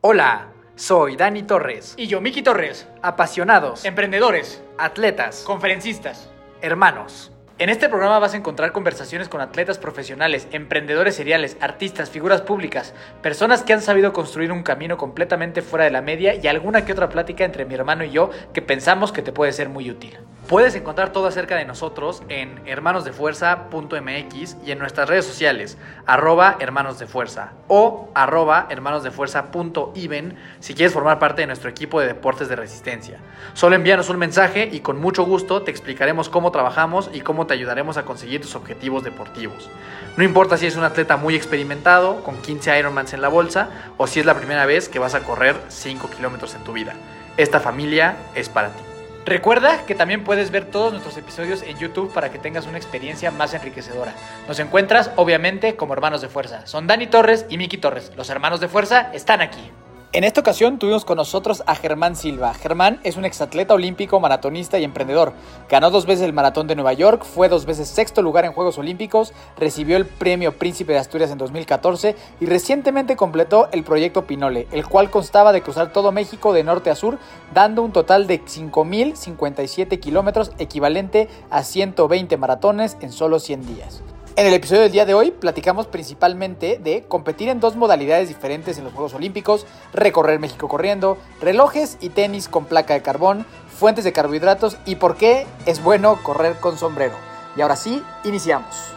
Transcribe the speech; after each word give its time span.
Hola, 0.00 0.52
soy 0.76 1.16
Dani 1.16 1.42
Torres. 1.42 1.94
Y 1.96 2.06
yo, 2.06 2.20
Miki 2.20 2.42
Torres. 2.42 2.86
Apasionados, 3.02 3.84
Emprendedores, 3.84 4.62
atletas, 4.78 5.42
conferencistas. 5.44 6.30
hermanos. 6.60 7.32
En 7.60 7.70
este 7.70 7.88
programa 7.88 8.20
vas 8.20 8.34
a 8.34 8.36
encontrar 8.36 8.70
conversaciones 8.70 9.28
con 9.28 9.40
atletas 9.40 9.78
profesionales, 9.78 10.46
emprendedores 10.52 11.16
seriales, 11.16 11.56
artistas, 11.60 12.08
figuras 12.08 12.40
públicas, 12.40 12.94
personas 13.20 13.64
que 13.64 13.72
han 13.72 13.82
sabido 13.82 14.12
construir 14.12 14.52
un 14.52 14.62
camino 14.62 14.96
completamente 14.96 15.60
fuera 15.60 15.84
de 15.84 15.90
la 15.90 16.00
media 16.00 16.36
y 16.36 16.46
alguna 16.46 16.84
que 16.84 16.92
otra 16.92 17.08
plática 17.08 17.44
entre 17.44 17.64
mi 17.64 17.74
hermano 17.74 18.04
y 18.04 18.12
yo 18.12 18.30
que 18.54 18.62
pensamos 18.62 19.10
que 19.10 19.22
te 19.22 19.32
puede 19.32 19.52
ser 19.52 19.70
muy 19.70 19.90
útil. 19.90 20.16
Puedes 20.48 20.74
encontrar 20.76 21.12
todo 21.12 21.26
acerca 21.26 21.56
de 21.56 21.66
nosotros 21.66 22.22
en 22.30 22.62
hermanosdefuerza.mx 22.64 24.56
y 24.64 24.70
en 24.70 24.78
nuestras 24.78 25.06
redes 25.06 25.26
sociales, 25.26 25.76
arroba 26.06 26.56
hermanosdefuerza 26.58 27.52
o 27.66 28.08
arroba 28.14 28.66
hermanosdefuerza.even 28.70 30.38
si 30.60 30.74
quieres 30.74 30.94
formar 30.94 31.18
parte 31.18 31.42
de 31.42 31.48
nuestro 31.48 31.68
equipo 31.68 32.00
de 32.00 32.06
deportes 32.06 32.48
de 32.48 32.56
resistencia. 32.56 33.18
Solo 33.52 33.76
envíanos 33.76 34.08
un 34.08 34.16
mensaje 34.16 34.70
y 34.72 34.80
con 34.80 34.98
mucho 34.98 35.24
gusto 35.24 35.64
te 35.64 35.70
explicaremos 35.70 36.30
cómo 36.30 36.50
trabajamos 36.50 37.10
y 37.12 37.20
cómo 37.20 37.47
te 37.48 37.54
ayudaremos 37.54 37.96
a 37.96 38.04
conseguir 38.04 38.40
tus 38.40 38.54
objetivos 38.54 39.02
deportivos. 39.02 39.68
No 40.16 40.22
importa 40.22 40.56
si 40.56 40.66
es 40.66 40.76
un 40.76 40.84
atleta 40.84 41.16
muy 41.16 41.34
experimentado, 41.34 42.22
con 42.22 42.40
15 42.40 42.78
Ironmans 42.78 43.12
en 43.12 43.22
la 43.22 43.28
bolsa, 43.28 43.70
o 43.96 44.06
si 44.06 44.20
es 44.20 44.26
la 44.26 44.34
primera 44.34 44.64
vez 44.66 44.88
que 44.88 45.00
vas 45.00 45.16
a 45.16 45.20
correr 45.24 45.56
5 45.66 46.08
kilómetros 46.10 46.54
en 46.54 46.62
tu 46.62 46.72
vida. 46.72 46.94
Esta 47.36 47.58
familia 47.58 48.16
es 48.36 48.48
para 48.48 48.68
ti. 48.68 48.82
Recuerda 49.26 49.84
que 49.84 49.94
también 49.94 50.24
puedes 50.24 50.50
ver 50.50 50.64
todos 50.64 50.92
nuestros 50.92 51.16
episodios 51.18 51.62
en 51.62 51.76
YouTube 51.78 52.12
para 52.12 52.30
que 52.30 52.38
tengas 52.38 52.66
una 52.66 52.78
experiencia 52.78 53.30
más 53.30 53.52
enriquecedora. 53.52 54.14
Nos 54.46 54.58
encuentras, 54.58 55.10
obviamente, 55.16 55.76
como 55.76 55.92
hermanos 55.92 56.22
de 56.22 56.28
fuerza. 56.28 56.66
Son 56.66 56.86
Dani 56.86 57.08
Torres 57.08 57.44
y 57.50 57.58
Miki 57.58 57.76
Torres. 57.76 58.10
Los 58.16 58.30
hermanos 58.30 58.60
de 58.60 58.68
fuerza 58.68 59.10
están 59.12 59.42
aquí. 59.42 59.70
En 60.10 60.24
esta 60.24 60.40
ocasión 60.40 60.78
tuvimos 60.78 61.04
con 61.04 61.18
nosotros 61.18 61.62
a 61.66 61.74
Germán 61.74 62.16
Silva. 62.16 62.54
Germán 62.54 62.98
es 63.04 63.18
un 63.18 63.26
exatleta 63.26 63.74
olímpico, 63.74 64.20
maratonista 64.20 64.78
y 64.78 64.84
emprendedor. 64.84 65.34
Ganó 65.68 65.90
dos 65.90 66.06
veces 66.06 66.24
el 66.24 66.32
maratón 66.32 66.66
de 66.66 66.74
Nueva 66.76 66.94
York, 66.94 67.24
fue 67.24 67.50
dos 67.50 67.66
veces 67.66 67.88
sexto 67.88 68.22
lugar 68.22 68.46
en 68.46 68.52
Juegos 68.52 68.78
Olímpicos, 68.78 69.34
recibió 69.58 69.98
el 69.98 70.06
premio 70.06 70.56
Príncipe 70.56 70.94
de 70.94 70.98
Asturias 70.98 71.30
en 71.30 71.36
2014 71.36 72.16
y 72.40 72.46
recientemente 72.46 73.16
completó 73.16 73.68
el 73.70 73.84
proyecto 73.84 74.24
Pinole, 74.24 74.66
el 74.72 74.86
cual 74.86 75.10
constaba 75.10 75.52
de 75.52 75.60
cruzar 75.60 75.92
todo 75.92 76.10
México 76.10 76.54
de 76.54 76.64
norte 76.64 76.88
a 76.88 76.94
sur, 76.94 77.18
dando 77.52 77.82
un 77.82 77.92
total 77.92 78.26
de 78.26 78.42
5.057 78.42 80.00
kilómetros, 80.00 80.52
equivalente 80.58 81.28
a 81.50 81.62
120 81.62 82.34
maratones 82.38 82.96
en 83.02 83.12
solo 83.12 83.38
100 83.38 83.66
días. 83.66 84.02
En 84.38 84.46
el 84.46 84.54
episodio 84.54 84.82
del 84.82 84.92
día 84.92 85.04
de 85.04 85.14
hoy 85.14 85.32
platicamos 85.32 85.88
principalmente 85.88 86.78
de 86.78 87.02
competir 87.08 87.48
en 87.48 87.58
dos 87.58 87.74
modalidades 87.74 88.28
diferentes 88.28 88.78
en 88.78 88.84
los 88.84 88.92
Juegos 88.92 89.12
Olímpicos, 89.14 89.66
recorrer 89.92 90.38
México 90.38 90.68
corriendo, 90.68 91.18
relojes 91.40 91.98
y 92.00 92.10
tenis 92.10 92.46
con 92.46 92.64
placa 92.64 92.94
de 92.94 93.02
carbón, 93.02 93.44
fuentes 93.66 94.04
de 94.04 94.12
carbohidratos 94.12 94.78
y 94.86 94.94
por 94.94 95.16
qué 95.16 95.44
es 95.66 95.82
bueno 95.82 96.22
correr 96.22 96.54
con 96.60 96.78
sombrero. 96.78 97.16
Y 97.56 97.62
ahora 97.62 97.74
sí, 97.74 98.00
iniciamos. 98.22 98.94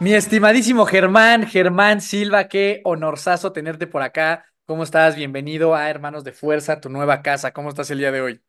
Mi 0.00 0.14
estimadísimo 0.14 0.86
Germán, 0.86 1.46
Germán 1.46 2.00
Silva, 2.00 2.48
qué 2.48 2.80
honorazo 2.84 3.52
tenerte 3.52 3.86
por 3.86 4.00
acá. 4.00 4.46
¿Cómo 4.64 4.84
estás? 4.84 5.14
Bienvenido 5.14 5.74
a 5.74 5.90
Hermanos 5.90 6.24
de 6.24 6.32
Fuerza, 6.32 6.80
tu 6.80 6.88
nueva 6.88 7.20
casa. 7.20 7.52
¿Cómo 7.52 7.68
estás 7.68 7.90
el 7.90 7.98
día 7.98 8.12
de 8.12 8.22
hoy? 8.22 8.40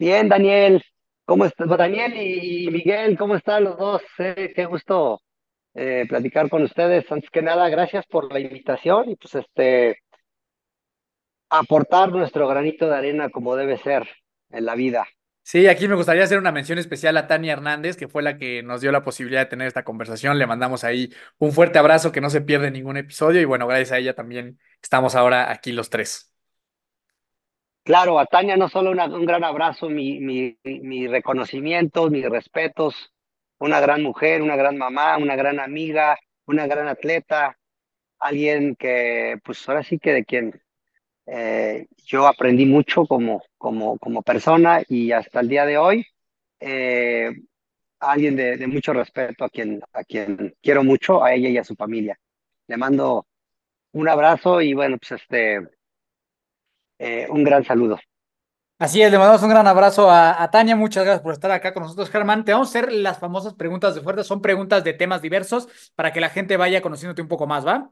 Bien, 0.00 0.28
Daniel, 0.28 0.82
¿cómo 1.26 1.44
estás? 1.44 1.68
Daniel 1.68 2.14
y 2.16 2.70
Miguel, 2.70 3.18
¿cómo 3.18 3.34
están 3.34 3.64
los 3.64 3.76
dos? 3.76 4.02
Eh, 4.18 4.52
qué 4.54 4.64
gusto 4.64 5.20
eh, 5.74 6.06
platicar 6.08 6.48
con 6.48 6.62
ustedes. 6.62 7.10
Antes 7.10 7.28
que 7.30 7.42
nada, 7.42 7.68
gracias 7.68 8.06
por 8.06 8.32
la 8.32 8.40
invitación 8.40 9.10
y 9.10 9.16
pues 9.16 9.34
este 9.34 9.98
aportar 11.50 12.10
nuestro 12.10 12.48
granito 12.48 12.88
de 12.88 12.96
arena 12.96 13.28
como 13.30 13.56
debe 13.56 13.76
ser 13.78 14.08
en 14.50 14.64
la 14.64 14.74
vida. 14.74 15.06
Sí, 15.42 15.68
aquí 15.68 15.86
me 15.86 15.94
gustaría 15.94 16.24
hacer 16.24 16.38
una 16.38 16.50
mención 16.50 16.78
especial 16.78 17.16
a 17.16 17.28
Tania 17.28 17.52
Hernández, 17.52 17.96
que 17.96 18.08
fue 18.08 18.20
la 18.20 18.36
que 18.36 18.64
nos 18.64 18.80
dio 18.80 18.90
la 18.90 19.04
posibilidad 19.04 19.42
de 19.42 19.46
tener 19.46 19.68
esta 19.68 19.84
conversación. 19.84 20.38
Le 20.38 20.46
mandamos 20.46 20.82
ahí 20.82 21.12
un 21.38 21.52
fuerte 21.52 21.78
abrazo, 21.78 22.10
que 22.10 22.20
no 22.20 22.30
se 22.30 22.40
pierde 22.40 22.72
ningún 22.72 22.96
episodio. 22.96 23.40
Y 23.40 23.44
bueno, 23.44 23.68
gracias 23.68 23.92
a 23.92 23.98
ella 23.98 24.14
también 24.14 24.58
estamos 24.82 25.14
ahora 25.14 25.52
aquí 25.52 25.70
los 25.70 25.88
tres. 25.88 26.35
Claro, 27.86 28.18
a 28.18 28.26
Tania 28.26 28.56
no 28.56 28.68
solo 28.68 28.90
un 28.90 29.26
gran 29.26 29.44
abrazo, 29.44 29.88
mi, 29.88 30.18
mi, 30.18 30.58
mi 30.64 31.06
reconocimiento, 31.06 32.10
mis 32.10 32.28
respetos, 32.28 33.12
una 33.60 33.78
gran 33.78 34.02
mujer, 34.02 34.42
una 34.42 34.56
gran 34.56 34.76
mamá, 34.76 35.16
una 35.18 35.36
gran 35.36 35.60
amiga, 35.60 36.18
una 36.46 36.66
gran 36.66 36.88
atleta, 36.88 37.56
alguien 38.18 38.76
que, 38.76 39.38
pues 39.44 39.68
ahora 39.68 39.84
sí 39.84 40.00
que 40.00 40.12
de 40.14 40.24
quien 40.24 40.60
eh, 41.26 41.86
yo 42.06 42.26
aprendí 42.26 42.66
mucho 42.66 43.06
como, 43.06 43.42
como, 43.58 43.98
como 43.98 44.22
persona 44.22 44.82
y 44.88 45.12
hasta 45.12 45.40
el 45.40 45.48
día 45.48 45.66
de 45.66 45.78
hoy, 45.78 46.06
eh, 46.60 47.30
alguien 48.00 48.36
de, 48.36 48.56
de 48.56 48.66
mucho 48.68 48.92
respeto 48.94 49.44
a 49.44 49.50
quien, 49.50 49.82
a 49.92 50.04
quien 50.04 50.54
quiero 50.62 50.84
mucho, 50.84 51.24
a 51.24 51.34
ella 51.34 51.50
y 51.50 51.58
a 51.58 51.64
su 51.64 51.76
familia. 51.76 52.18
Le 52.68 52.76
mando 52.78 53.26
un 53.92 54.08
abrazo 54.08 54.62
y 54.62 54.74
bueno, 54.74 54.98
pues 54.98 55.20
este, 55.22 55.60
eh, 56.98 57.26
un 57.30 57.44
gran 57.44 57.64
saludo. 57.64 57.98
Así 58.78 59.00
es, 59.00 59.10
le 59.10 59.16
mandamos 59.16 59.42
un 59.42 59.48
gran 59.48 59.66
abrazo 59.66 60.10
a, 60.10 60.42
a 60.42 60.50
Tania. 60.50 60.76
Muchas 60.76 61.04
gracias 61.04 61.22
por 61.22 61.32
estar 61.32 61.50
acá 61.50 61.72
con 61.72 61.82
nosotros, 61.82 62.10
Germán. 62.10 62.44
Te 62.44 62.52
vamos 62.52 62.68
a 62.68 62.78
hacer 62.78 62.92
las 62.92 63.18
famosas 63.18 63.54
preguntas 63.54 63.94
de 63.94 64.02
fuerza. 64.02 64.22
Son 64.22 64.42
preguntas 64.42 64.84
de 64.84 64.92
temas 64.92 65.22
diversos 65.22 65.66
para 65.94 66.12
que 66.12 66.20
la 66.20 66.28
gente 66.28 66.58
vaya 66.58 66.82
conociéndote 66.82 67.22
un 67.22 67.28
poco 67.28 67.46
más, 67.46 67.66
¿va? 67.66 67.90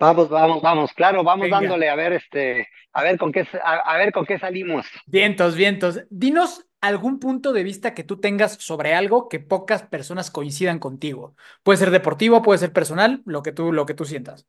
Vamos, 0.00 0.28
vamos, 0.28 0.60
vamos, 0.60 0.92
claro, 0.92 1.22
vamos 1.22 1.44
Venga. 1.44 1.60
dándole 1.60 1.88
a 1.88 1.94
ver 1.94 2.14
este, 2.14 2.68
a 2.92 3.02
ver 3.04 3.16
con 3.16 3.30
qué, 3.30 3.46
a, 3.62 3.74
a 3.74 3.96
ver 3.96 4.12
con 4.12 4.26
qué 4.26 4.38
salimos. 4.38 4.84
Vientos, 5.06 5.54
vientos. 5.54 6.00
Dinos 6.10 6.66
algún 6.80 7.20
punto 7.20 7.52
de 7.52 7.62
vista 7.62 7.94
que 7.94 8.02
tú 8.02 8.20
tengas 8.20 8.54
sobre 8.54 8.94
algo 8.94 9.28
que 9.28 9.38
pocas 9.38 9.84
personas 9.84 10.32
coincidan 10.32 10.80
contigo. 10.80 11.36
Puede 11.62 11.78
ser 11.78 11.90
deportivo, 11.90 12.42
puede 12.42 12.58
ser 12.58 12.72
personal, 12.72 13.22
lo 13.24 13.42
que 13.44 13.52
tú, 13.52 13.72
lo 13.72 13.86
que 13.86 13.94
tú 13.94 14.04
sientas. 14.04 14.46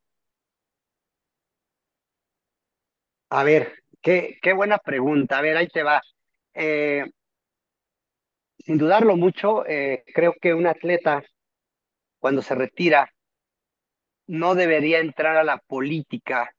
A 3.29 3.43
ver, 3.43 3.73
qué, 4.01 4.37
qué 4.41 4.53
buena 4.53 4.77
pregunta. 4.77 5.37
A 5.37 5.41
ver, 5.41 5.57
ahí 5.57 5.67
te 5.67 5.83
va. 5.83 6.01
Eh, 6.53 7.05
sin 8.59 8.77
dudarlo 8.77 9.15
mucho, 9.15 9.65
eh, 9.67 10.03
creo 10.13 10.33
que 10.41 10.53
un 10.53 10.67
atleta 10.67 11.23
cuando 12.19 12.41
se 12.41 12.55
retira 12.55 13.11
no 14.27 14.55
debería 14.55 14.99
entrar 14.99 15.37
a 15.37 15.43
la 15.43 15.57
política 15.59 16.51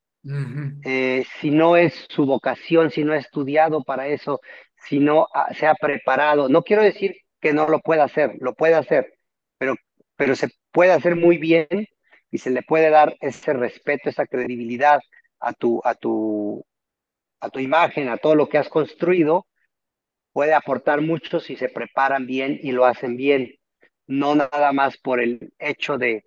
eh, 0.84 1.24
si 1.40 1.50
no 1.50 1.76
es 1.76 2.06
su 2.08 2.26
vocación, 2.26 2.90
si 2.90 3.04
no 3.04 3.12
ha 3.12 3.18
estudiado 3.18 3.82
para 3.84 4.08
eso, 4.08 4.40
si 4.88 4.98
no 5.00 5.28
se 5.54 5.66
ha 5.66 5.74
preparado. 5.74 6.48
No 6.48 6.62
quiero 6.62 6.82
decir 6.82 7.16
que 7.40 7.52
no 7.52 7.68
lo 7.68 7.80
pueda 7.80 8.04
hacer, 8.04 8.36
lo 8.40 8.54
puede 8.54 8.74
hacer, 8.74 9.14
pero, 9.58 9.74
pero 10.16 10.36
se 10.36 10.48
puede 10.72 10.92
hacer 10.92 11.16
muy 11.16 11.38
bien 11.38 11.66
y 12.30 12.38
se 12.38 12.50
le 12.50 12.62
puede 12.62 12.90
dar 12.90 13.16
ese 13.20 13.52
respeto, 13.52 14.08
esa 14.10 14.26
credibilidad 14.26 15.00
a 15.40 15.52
tu, 15.52 15.80
a 15.84 15.94
tu, 15.94 16.64
a 17.40 17.50
tu 17.50 17.58
imagen, 17.58 18.08
a 18.08 18.16
todo 18.18 18.34
lo 18.34 18.48
que 18.48 18.58
has 18.58 18.68
construido. 18.68 19.46
Puede 20.32 20.54
aportar 20.54 21.00
mucho 21.00 21.40
si 21.40 21.56
se 21.56 21.68
preparan 21.68 22.26
bien 22.26 22.58
y 22.62 22.72
lo 22.72 22.84
hacen 22.84 23.16
bien, 23.16 23.54
no 24.06 24.34
nada 24.34 24.72
más 24.72 24.98
por 24.98 25.20
el 25.20 25.52
hecho 25.58 25.96
de 25.98 26.24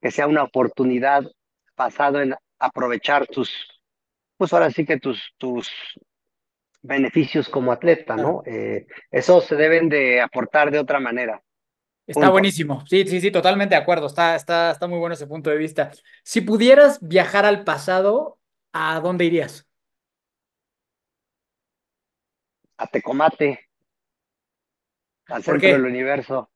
que 0.00 0.10
sea 0.10 0.26
una 0.26 0.42
oportunidad 0.42 1.24
basado 1.76 2.20
en 2.20 2.34
aprovechar 2.58 3.26
tus, 3.26 3.52
pues 4.36 4.52
ahora 4.52 4.70
sí 4.70 4.84
que 4.84 4.98
tus, 4.98 5.34
tus 5.36 5.70
beneficios 6.82 7.48
como 7.48 7.72
atleta, 7.72 8.16
¿no? 8.16 8.42
Eh, 8.46 8.86
esos 9.10 9.44
se 9.44 9.56
deben 9.56 9.88
de 9.88 10.20
aportar 10.20 10.70
de 10.70 10.78
otra 10.78 10.98
manera. 10.98 11.42
Está 12.06 12.20
Punto. 12.20 12.32
buenísimo. 12.32 12.84
Sí, 12.86 13.06
sí, 13.06 13.20
sí, 13.20 13.30
totalmente 13.30 13.76
de 13.76 13.80
acuerdo. 13.80 14.06
Está, 14.06 14.34
está, 14.34 14.72
está 14.72 14.88
muy 14.88 14.98
bueno 14.98 15.14
ese 15.14 15.28
punto 15.28 15.50
de 15.50 15.56
vista. 15.56 15.92
Si 16.24 16.40
pudieras 16.40 16.98
viajar 17.00 17.46
al 17.46 17.62
pasado, 17.62 18.38
¿a 18.72 19.00
dónde 19.00 19.24
irías? 19.24 19.66
A 22.78 22.86
Tecomate, 22.86 23.68
al 25.28 25.42
¿Por 25.42 25.44
centro 25.44 25.60
qué? 25.60 25.72
del 25.74 25.84
universo. 25.84 26.50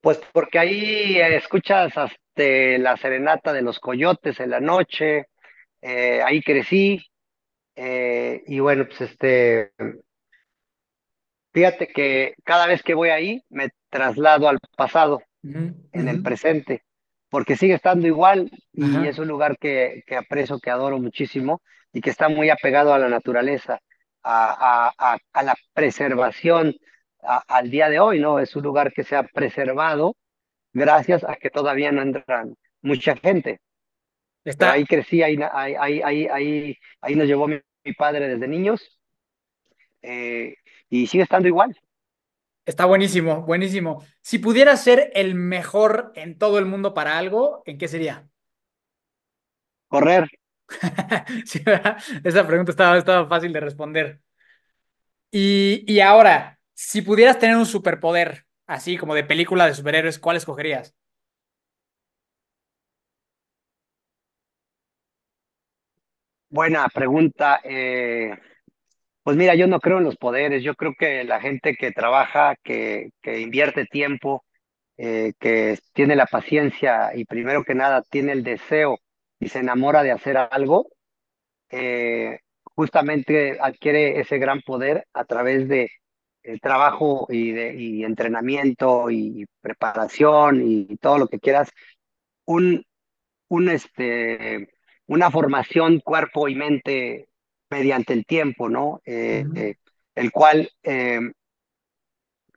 Pues 0.00 0.20
porque 0.32 0.58
ahí 0.58 1.16
eh, 1.18 1.36
escuchas 1.36 1.96
hasta 1.96 2.18
la 2.36 2.96
serenata 2.96 3.52
de 3.52 3.62
los 3.62 3.80
coyotes 3.80 4.38
en 4.40 4.50
la 4.50 4.60
noche, 4.60 5.26
eh, 5.80 6.20
ahí 6.22 6.42
crecí, 6.42 7.04
eh, 7.74 8.42
y 8.46 8.60
bueno, 8.60 8.86
pues 8.86 9.00
este, 9.00 9.72
fíjate 11.52 11.88
que 11.88 12.34
cada 12.44 12.66
vez 12.66 12.82
que 12.82 12.94
voy 12.94 13.08
ahí 13.08 13.42
me 13.48 13.70
traslado 13.90 14.48
al 14.48 14.58
pasado, 14.76 15.22
en 15.42 16.08
el 16.08 16.22
presente, 16.22 16.84
porque 17.36 17.56
sigue 17.56 17.74
estando 17.74 18.06
igual 18.06 18.50
y 18.72 18.86
Ajá. 18.86 19.08
es 19.08 19.18
un 19.18 19.28
lugar 19.28 19.58
que, 19.58 20.02
que 20.06 20.16
aprecio, 20.16 20.58
que 20.58 20.70
adoro 20.70 20.98
muchísimo 20.98 21.60
y 21.92 22.00
que 22.00 22.08
está 22.10 22.30
muy 22.30 22.48
apegado 22.48 22.94
a 22.94 22.98
la 22.98 23.10
naturaleza, 23.10 23.78
a, 24.22 24.88
a, 24.88 24.92
a, 25.14 25.18
a 25.34 25.42
la 25.42 25.54
preservación 25.74 26.74
a- 27.22 27.42
al 27.46 27.70
día 27.70 27.90
de 27.90 28.00
hoy, 28.00 28.20
¿no? 28.20 28.38
Es 28.40 28.56
un 28.56 28.62
lugar 28.64 28.90
que 28.94 29.04
se 29.04 29.16
ha 29.16 29.22
preservado 29.24 30.16
gracias 30.72 31.24
a 31.24 31.36
que 31.36 31.50
todavía 31.50 31.92
no 31.92 32.02
entran 32.02 32.56
mucha 32.82 33.16
gente. 33.16 33.60
Pero 34.56 34.72
ahí 34.72 34.86
crecí, 34.86 35.22
ahí, 35.22 35.38
ahí, 35.52 36.00
ahí, 36.02 36.28
ahí, 36.32 36.76
ahí 37.02 37.14
nos 37.16 37.26
llevó 37.26 37.48
mi, 37.48 37.60
mi 37.84 37.92
padre 37.94 38.28
desde 38.28 38.48
niños 38.48 38.98
eh, 40.02 40.54
y 40.88 41.06
sigue 41.06 41.24
estando 41.24 41.48
igual. 41.48 41.76
Está 42.66 42.84
buenísimo, 42.84 43.42
buenísimo. 43.42 44.04
Si 44.22 44.38
pudieras 44.38 44.82
ser 44.82 45.10
el 45.14 45.34
mejor 45.34 46.12
en 46.16 46.36
todo 46.38 46.58
el 46.58 46.66
mundo 46.66 46.92
para 46.94 47.16
algo, 47.18 47.62
¿en 47.64 47.78
qué 47.78 47.88
sería? 47.88 48.28
Correr. 49.88 50.28
Sí, 51.46 51.60
¿verdad? 51.64 51.96
Esa 52.24 52.46
pregunta 52.46 52.72
estaba, 52.72 52.98
estaba 52.98 53.28
fácil 53.28 53.52
de 53.52 53.60
responder. 53.60 54.20
Y, 55.30 55.84
y 55.92 56.00
ahora, 56.00 56.58
si 56.74 57.02
pudieras 57.02 57.38
tener 57.38 57.56
un 57.56 57.66
superpoder, 57.66 58.46
así 58.66 58.96
como 58.96 59.14
de 59.14 59.24
película 59.24 59.66
de 59.66 59.74
superhéroes, 59.74 60.18
¿cuál 60.18 60.36
escogerías? 60.36 60.94
Buena 66.48 66.88
pregunta. 66.88 67.60
eh, 67.64 68.30
pues 69.26 69.36
mira, 69.36 69.56
yo 69.56 69.66
no 69.66 69.80
creo 69.80 69.98
en 69.98 70.04
los 70.04 70.16
poderes. 70.16 70.62
Yo 70.62 70.76
creo 70.76 70.94
que 70.96 71.24
la 71.24 71.40
gente 71.40 71.74
que 71.74 71.90
trabaja, 71.90 72.54
que, 72.62 73.10
que 73.22 73.40
invierte 73.40 73.84
tiempo, 73.86 74.44
eh, 74.98 75.32
que 75.40 75.78
tiene 75.94 76.14
la 76.14 76.26
paciencia 76.26 77.10
y 77.12 77.24
primero 77.24 77.64
que 77.64 77.74
nada 77.74 78.02
tiene 78.02 78.30
el 78.32 78.44
deseo 78.44 78.98
y 79.40 79.48
se 79.48 79.58
enamora 79.58 80.04
de 80.04 80.12
hacer 80.12 80.36
algo, 80.36 80.86
eh, 81.70 82.38
justamente 82.62 83.58
adquiere 83.60 84.20
ese 84.20 84.38
gran 84.38 84.60
poder 84.62 85.06
a 85.12 85.24
través 85.24 85.66
de 85.68 85.90
eh, 86.44 86.58
trabajo 86.60 87.26
y, 87.28 87.50
de, 87.52 88.04
entrenamiento 88.04 89.10
y 89.10 89.46
preparación 89.60 90.62
y 90.64 90.96
todo 90.98 91.18
lo 91.18 91.26
que 91.28 91.40
quieras, 91.40 91.72
un, 92.44 92.84
un, 93.48 93.70
este, 93.70 94.68
una 95.06 95.32
formación 95.32 95.98
cuerpo 96.00 96.48
y 96.48 96.54
mente 96.54 97.28
mediante 97.70 98.12
el 98.12 98.24
tiempo, 98.26 98.68
¿no? 98.68 99.00
Eh, 99.04 99.46
Ujú, 99.46 99.54
eh, 99.54 99.76
el 100.14 100.30
cual 100.32 100.70
eh, 100.82 101.20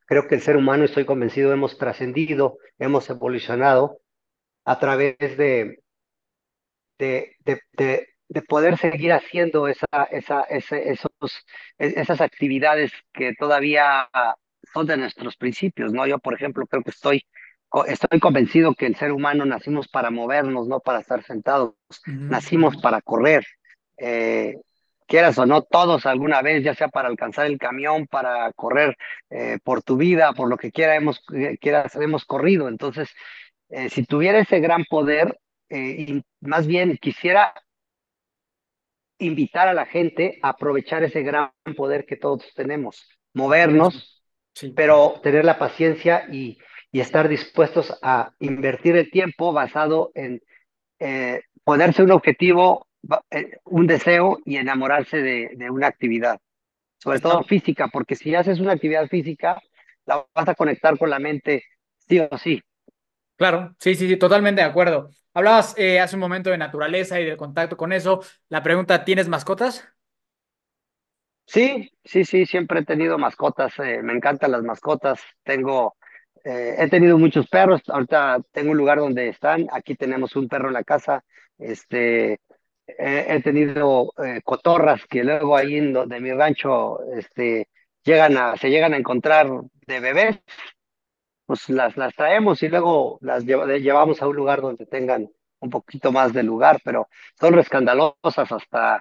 creo 0.05 0.27
que 0.27 0.35
el 0.35 0.41
ser 0.41 0.57
humano, 0.57 0.83
estoy 0.83 1.05
convencido, 1.05 1.53
hemos 1.53 1.77
trascendido, 1.77 2.57
hemos 2.79 3.09
evolucionado 3.09 4.01
a 4.65 4.79
través 4.79 5.17
de, 5.37 5.81
de, 6.97 7.35
de, 7.45 7.61
de, 7.73 8.07
de 8.27 8.41
poder 8.41 8.77
seguir 8.77 9.13
haciendo 9.13 9.67
esa, 9.67 10.03
esa, 10.11 10.41
ese- 10.43 10.89
esos, 10.91 11.11
e- 11.77 11.93
esas 11.97 12.21
actividades 12.21 12.91
que 13.13 13.33
todavía 13.35 14.09
son 14.73 14.85
de 14.87 14.97
nuestros 14.97 15.35
principios, 15.37 15.93
¿no? 15.93 16.05
Yo, 16.07 16.19
por 16.19 16.33
ejemplo, 16.35 16.65
creo 16.67 16.83
que 16.83 16.91
estoy, 16.91 17.25
estoy 17.87 18.19
convencido 18.19 18.73
que 18.75 18.85
el 18.85 18.95
ser 18.95 19.11
humano 19.11 19.45
nacimos 19.45 19.87
para 19.87 20.11
movernos, 20.11 20.67
no 20.67 20.79
para 20.79 20.99
estar 20.99 21.23
sentados, 21.23 21.73
ujú, 22.07 22.27
nacimos 22.27 22.75
ujú. 22.75 22.77
para 22.77 23.01
correr. 23.01 23.45
Eh, 23.97 24.55
quieras 25.09 25.37
o 25.39 25.45
no, 25.45 25.63
todos 25.63 26.05
alguna 26.05 26.41
vez, 26.41 26.63
ya 26.63 26.75
sea 26.75 26.87
para 26.89 27.09
alcanzar 27.09 27.47
el 27.47 27.57
camión, 27.57 28.07
para 28.07 28.53
correr 28.53 28.95
eh, 29.29 29.59
por 29.63 29.83
tu 29.83 29.97
vida, 29.97 30.33
por 30.33 30.49
lo 30.49 30.57
que 30.57 30.71
quiera, 30.71 30.95
hemos, 30.95 31.21
eh, 31.35 31.57
quieras, 31.59 31.95
hemos 31.95 32.25
corrido. 32.25 32.69
Entonces, 32.69 33.09
eh, 33.69 33.89
si 33.89 34.05
tuviera 34.05 34.39
ese 34.39 34.59
gran 34.61 34.85
poder, 34.85 35.39
eh, 35.69 35.95
y 36.07 36.23
más 36.41 36.67
bien 36.67 36.97
quisiera 37.01 37.53
invitar 39.19 39.67
a 39.67 39.73
la 39.73 39.85
gente 39.85 40.39
a 40.41 40.49
aprovechar 40.49 41.03
ese 41.03 41.23
gran 41.23 41.51
poder 41.75 42.05
que 42.05 42.15
todos 42.15 42.53
tenemos, 42.55 43.09
movernos, 43.33 44.15
Sí, 44.53 44.73
pero 44.75 45.21
tener 45.23 45.45
la 45.45 45.59
paciencia 45.59 46.27
y, 46.31 46.57
y 46.91 46.99
estar 46.99 47.29
dispuestos 47.29 47.97
a 48.01 48.33
invertir 48.39 48.97
el 48.97 49.09
tiempo 49.09 49.53
basado 49.53 50.11
en 50.15 50.41
eh, 50.99 51.41
ponerse 51.63 52.03
un 52.03 52.11
objetivo, 52.11 52.88
un 53.65 53.87
deseo 53.87 54.39
y 54.45 54.57
enamorarse 54.57 55.17
de, 55.17 55.51
de 55.55 55.69
una 55.69 55.87
actividad, 55.87 56.39
sobre 56.99 57.19
todo 57.19 57.43
física, 57.43 57.89
porque 57.89 58.15
si 58.15 58.35
haces 58.35 58.59
una 58.59 58.73
actividad 58.73 59.07
física, 59.09 59.61
la 60.05 60.25
vas 60.35 60.49
a 60.49 60.55
conectar 60.55 60.97
con 60.97 61.09
la 61.09 61.19
mente 61.19 61.63
sí 62.07 62.19
o 62.19 62.37
sí. 62.37 62.61
claro, 63.37 63.75
sí, 63.79 63.95
sí, 63.95 64.07
sí, 64.07 64.17
totalmente 64.17 64.61
de 64.61 64.67
acuerdo. 64.67 65.09
Hablabas 65.33 65.75
eh, 65.77 65.99
hace 65.99 66.15
un 66.15 66.19
momento 66.21 66.49
de 66.49 66.57
naturaleza 66.57 67.19
y 67.19 67.25
del 67.25 67.37
contacto 67.37 67.77
con 67.77 67.93
eso. 67.93 68.21
La 68.49 68.63
pregunta, 68.63 69.05
¿tienes 69.05 69.27
mascotas? 69.27 69.87
Sí, 71.45 71.89
sí, 72.03 72.25
sí, 72.25 72.45
siempre 72.45 72.81
he 72.81 72.85
tenido 72.85 73.17
mascotas, 73.17 73.73
eh, 73.79 74.01
me 74.03 74.13
encantan 74.13 74.51
las 74.51 74.61
mascotas, 74.63 75.19
tengo, 75.43 75.95
eh, 76.43 76.75
he 76.77 76.89
tenido 76.89 77.17
muchos 77.17 77.47
perros, 77.47 77.81
ahorita 77.87 78.39
tengo 78.51 78.71
un 78.71 78.77
lugar 78.77 78.99
donde 78.99 79.29
están, 79.29 79.65
aquí 79.71 79.95
tenemos 79.95 80.35
un 80.35 80.47
perro 80.47 80.67
en 80.67 80.75
la 80.75 80.83
casa, 80.83 81.23
este, 81.57 82.39
he, 82.97 83.35
he 83.35 83.41
tenido 83.41 84.11
eh, 84.23 84.41
cotorras 84.43 85.05
que 85.07 85.23
luego 85.23 85.55
ahí 85.55 85.79
de 85.79 86.19
mi 86.19 86.31
rancho, 86.31 86.99
este, 87.15 87.67
llegan 88.03 88.37
a, 88.37 88.55
se 88.57 88.69
llegan 88.69 88.93
a 88.93 88.97
encontrar 88.97 89.47
de 89.87 89.99
bebés 89.99 90.39
pues 91.45 91.67
las, 91.69 91.97
las 91.97 92.13
traemos 92.15 92.61
y 92.61 92.69
luego 92.69 93.17
las 93.21 93.45
de- 93.45 93.81
llevamos 93.81 94.21
a 94.21 94.27
un 94.27 94.35
lugar 94.35 94.61
donde 94.61 94.85
tengan 94.85 95.29
un 95.61 95.69
poquito 95.69 96.11
más 96.11 96.31
de 96.31 96.43
lugar, 96.43 96.79
pero 96.83 97.09
son 97.39 97.53
rescandalosas 97.53 98.51
hasta, 98.51 98.99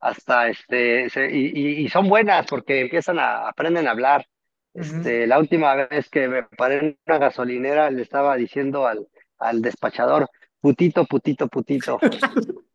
hasta 0.00 0.48
este, 0.48 1.08
se- 1.10 1.30
y, 1.30 1.84
y, 1.84 1.88
son 1.88 2.08
buenas 2.08 2.46
porque 2.46 2.80
empiezan 2.80 3.18
a, 3.18 3.48
aprenden 3.48 3.86
a 3.86 3.90
hablar. 3.92 4.26
Este, 4.72 5.26
la 5.26 5.38
última 5.38 5.74
vez 5.74 6.08
que 6.08 6.26
me 6.28 6.42
paré 6.44 6.78
en 6.78 6.98
una 7.06 7.18
gasolinera 7.18 7.90
le 7.90 8.02
estaba 8.02 8.36
diciendo 8.36 8.86
al, 8.86 9.06
al 9.38 9.60
despachador, 9.60 10.28
putito, 10.60 11.04
putito, 11.04 11.48
putito. 11.48 11.98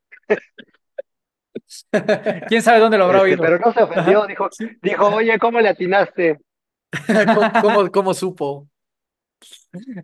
¿Quién 2.48 2.62
sabe 2.62 2.80
dónde 2.80 2.98
lo 2.98 3.06
habrá 3.06 3.20
Este, 3.20 3.32
oído? 3.32 3.44
pero 3.44 3.60
no 3.60 3.74
se 3.74 3.84
ofendió, 3.84 4.26
dijo, 4.28 4.50
dijo, 4.82 5.08
oye, 5.08 5.38
¿cómo 5.40 5.60
le 5.62 5.70
atinaste? 5.70 6.40
¿Cómo, 7.36 7.52
cómo, 7.62 7.92
cómo 7.92 8.14
supo? 8.14 8.68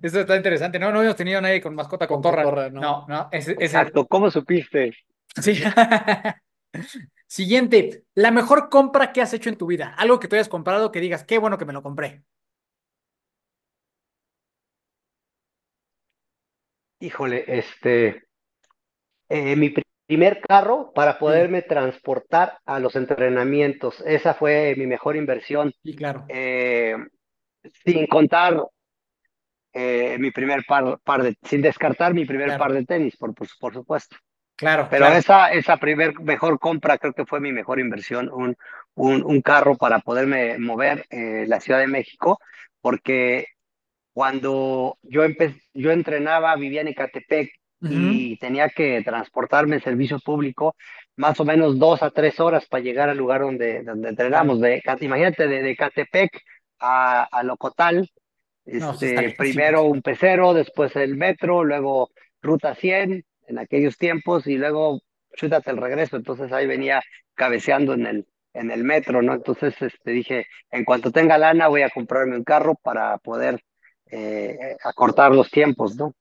Eso 0.01 0.19
está 0.21 0.35
interesante. 0.35 0.79
No, 0.79 0.91
no 0.91 1.01
hemos 1.01 1.15
tenido 1.15 1.39
a 1.39 1.41
nadie 1.41 1.61
con 1.61 1.75
mascota 1.75 2.07
con 2.07 2.21
Con 2.21 2.23
torra. 2.23 2.43
cotorra, 2.43 2.69
¿no? 2.69 3.05
No. 3.07 3.29
Exacto, 3.31 4.05
¿cómo 4.07 4.29
supiste? 4.29 4.93
Sí. 5.41 5.61
Siguiente, 7.27 8.03
la 8.13 8.31
mejor 8.31 8.69
compra 8.69 9.13
que 9.13 9.21
has 9.21 9.33
hecho 9.33 9.49
en 9.49 9.57
tu 9.57 9.65
vida. 9.67 9.95
Algo 9.97 10.19
que 10.19 10.27
tú 10.27 10.35
hayas 10.35 10.49
comprado 10.49 10.91
que 10.91 10.99
digas, 10.99 11.23
qué 11.23 11.37
bueno 11.37 11.57
que 11.57 11.65
me 11.65 11.73
lo 11.73 11.81
compré. 11.81 12.23
Híjole, 17.01 17.43
este, 17.47 18.23
eh, 19.29 19.55
mi 19.55 19.73
primer 20.11 20.41
carro 20.41 20.91
para 20.93 21.17
Sí, 21.17 21.19
poderme 21.19 21.61
transportar 21.61 22.59
a 22.65 22.79
los 22.79 22.95
entrenamientos. 22.95 24.01
Esa 24.05 24.33
fue 24.33 24.75
mi 24.77 24.85
mejor 24.87 25.15
inversión, 25.15 25.73
sí, 25.83 25.95
claro, 25.95 26.25
eh, 26.27 26.95
sin 27.85 28.07
contar 28.07 28.61
eh, 29.73 30.17
mi 30.19 30.31
primer 30.31 30.63
par, 30.67 30.99
par 31.03 31.23
de, 31.23 31.35
sin 31.43 31.61
descartar 31.61 32.13
mi 32.13 32.25
primer 32.25 32.57
par 32.57 32.73
de 32.73 32.85
tenis, 32.85 33.15
por, 33.17 33.33
por, 33.33 33.47
por 33.59 33.73
supuesto. 33.73 34.17
claro, 34.55 34.87
Pero 34.89 35.05
claro. 35.05 35.17
esa, 35.17 35.51
esa 35.53 35.77
primer 35.77 36.19
mejor 36.21 36.59
compra 36.59 36.97
creo 36.97 37.13
que 37.13 37.25
fue 37.25 37.39
mi 37.41 37.51
mejor 37.53 37.79
inversión, 37.79 38.29
un, 38.33 38.55
un, 38.95 39.23
un 39.23 39.41
carro 39.41 39.77
para 39.77 39.99
poderme 39.99 40.57
mover 40.59 41.05
eh, 41.11 41.45
la 41.47 41.61
Ciudad 41.61 41.79
de 41.81 41.87
México, 41.87 42.39
porque 42.81 43.47
cuando 44.13 44.97
yo 45.03 45.23
yo 45.73 45.91
entrenaba, 45.91 46.55
vivía 46.57 46.81
en 46.81 46.89
Ecatepec 46.89 47.51
Y 47.83 48.37
tenía 48.37 48.69
que 48.69 49.01
transportarme 49.03 49.75
en 49.75 49.81
servicio 49.81 50.19
público 50.19 50.75
más 51.15 51.39
o 51.39 51.45
menos 51.45 51.79
dos 51.79 52.03
a 52.03 52.11
tres 52.11 52.39
horas 52.39 52.65
para 52.67 52.83
llegar 52.83 53.09
al 53.09 53.17
lugar 53.17 53.41
donde, 53.41 53.83
donde 53.83 54.09
entrenamos. 54.09 54.59
De, 54.59 54.81
imagínate, 55.01 55.47
de, 55.47 55.61
de 55.61 55.71
Ecatepec 55.71 56.41
a, 56.79 57.23
a 57.23 57.43
Locotal, 57.43 58.07
No, 58.65 58.91
este, 58.91 59.33
primero 59.37 59.83
un 59.83 60.01
pecero, 60.01 60.53
después 60.53 60.95
el 60.95 61.15
metro, 61.17 61.63
luego 61.63 62.11
Ruta 62.41 62.75
100 62.75 63.23
en 63.47 63.59
aquellos 63.59 63.97
tiempos 63.97 64.47
y 64.47 64.57
luego 64.57 65.01
chútate 65.35 65.71
el 65.71 65.77
regreso. 65.77 66.17
Entonces 66.17 66.51
ahí 66.51 66.67
venía 66.67 67.01
cabeceando 67.35 67.93
en 67.93 68.05
el, 68.05 68.27
en 68.53 68.71
el 68.71 68.83
metro, 68.83 69.21
¿no? 69.21 69.33
Entonces 69.33 69.79
este, 69.81 70.11
dije, 70.11 70.47
en 70.71 70.85
cuanto 70.85 71.11
tenga 71.11 71.37
lana 71.37 71.67
voy 71.67 71.81
a 71.81 71.89
comprarme 71.89 72.35
un 72.37 72.43
carro 72.43 72.75
para 72.75 73.17
poder 73.17 73.61
eh, 74.11 74.75
acortar 74.83 75.31
los 75.31 75.49
tiempos, 75.49 75.95
¿no? 75.95 76.13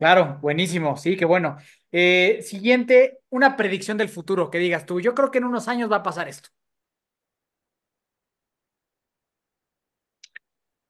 Claro, 0.00 0.38
buenísimo, 0.40 0.96
sí, 0.96 1.14
qué 1.14 1.26
bueno. 1.26 1.58
Eh, 1.92 2.40
siguiente, 2.42 3.18
una 3.28 3.54
predicción 3.56 3.98
del 3.98 4.08
futuro 4.08 4.50
que 4.50 4.58
digas 4.58 4.86
tú. 4.86 4.98
Yo 4.98 5.14
creo 5.14 5.30
que 5.30 5.38
en 5.38 5.44
unos 5.44 5.68
años 5.68 5.92
va 5.92 5.96
a 5.96 6.02
pasar 6.02 6.26
esto. 6.26 6.48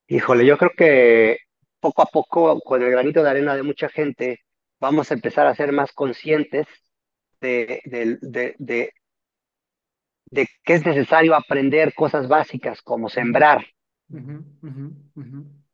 Híjole, 0.07 0.47
yo 0.47 0.57
creo 0.59 0.71
que 0.77 1.39
poco 1.81 2.03
a 2.03 2.07
poco, 2.07 2.61
con 2.61 2.83
el 2.83 2.91
granito 2.91 3.23
de 3.23 3.31
arena 3.31 3.57
de 3.57 3.63
mucha 3.65 3.89
gente, 3.89 4.41
vamos 4.81 5.11
a 5.11 5.15
empezar 5.15 5.47
a 5.49 5.55
ser 5.57 5.73
más 5.73 5.93
conscientes 5.93 6.67
de, 7.41 7.81
de, 7.85 8.19
de, 8.23 8.55
de, 8.59 8.93
de 10.31 10.49
que 10.65 10.75
es 10.75 10.87
necesario 10.87 11.35
aprender 11.35 11.95
cosas 11.95 12.29
básicas 12.29 12.83
como 12.83 13.09
sembrar, 13.09 13.67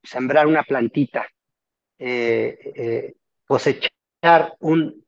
sembrar 0.03 0.47
una 0.47 0.63
plantita, 0.63 1.27
eh, 1.99 2.59
eh, 2.77 3.15
cosechar 3.47 4.55
un 4.61 5.05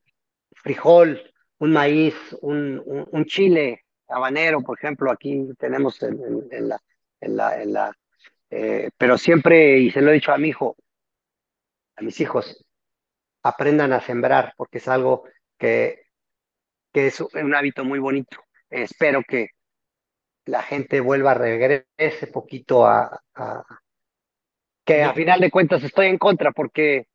frijol, 0.52 1.20
un 1.58 1.72
maíz, 1.72 2.14
un, 2.40 2.82
un, 3.10 3.24
chile 3.24 3.84
habanero, 4.08 4.62
por 4.62 4.78
ejemplo, 4.78 5.10
aquí 5.10 5.48
tenemos 5.58 6.02
en, 6.02 6.68
la, 6.68 6.78
en 7.20 7.36
la, 7.36 7.62
en 7.62 7.72
la 7.72 7.96
eh, 8.50 8.90
pero 8.96 9.18
siempre, 9.18 9.78
y 9.78 9.90
se 9.90 10.00
lo 10.00 10.10
he 10.10 10.14
dicho 10.14 10.32
a 10.32 10.38
mi 10.38 10.48
hijo, 10.48 10.76
a 11.96 12.02
mis 12.02 12.20
hijos, 12.20 12.64
aprendan 13.42 13.92
a 13.92 14.00
sembrar, 14.00 14.54
porque 14.56 14.78
es 14.78 14.88
algo 14.88 15.24
que, 15.58 16.06
que 16.92 17.08
es 17.08 17.20
un 17.20 17.54
hábito 17.54 17.84
muy 17.84 17.98
bonito. 17.98 18.38
espero 18.70 19.22
que 19.26 19.50
la 20.46 20.62
gente 20.62 21.00
vuelva 21.00 21.32
a 21.32 21.34
regrese 21.34 22.26
poquito 22.32 22.86
a, 22.86 23.20
a 23.34 23.64
que 24.84 25.02
a 25.02 25.12
final 25.12 25.40
de 25.40 25.50
cuentas 25.50 25.84
estoy 25.84 26.06
en 26.06 26.16
contra 26.16 26.50
porque 26.52 27.08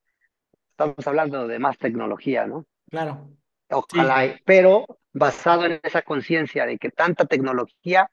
estamos 0.74 1.08
hablando 1.08 1.48
de 1.48 1.60
más 1.60 1.77
tecnología, 1.77 2.48
¿no? 2.48 2.65
Claro. 2.89 3.30
Ojalá, 3.70 4.39
pero 4.44 4.86
basado 5.13 5.65
en 5.65 5.80
esa 5.84 6.01
conciencia 6.01 6.65
de 6.65 6.77
que 6.77 6.89
tanta 6.89 7.25
tecnología, 7.25 8.10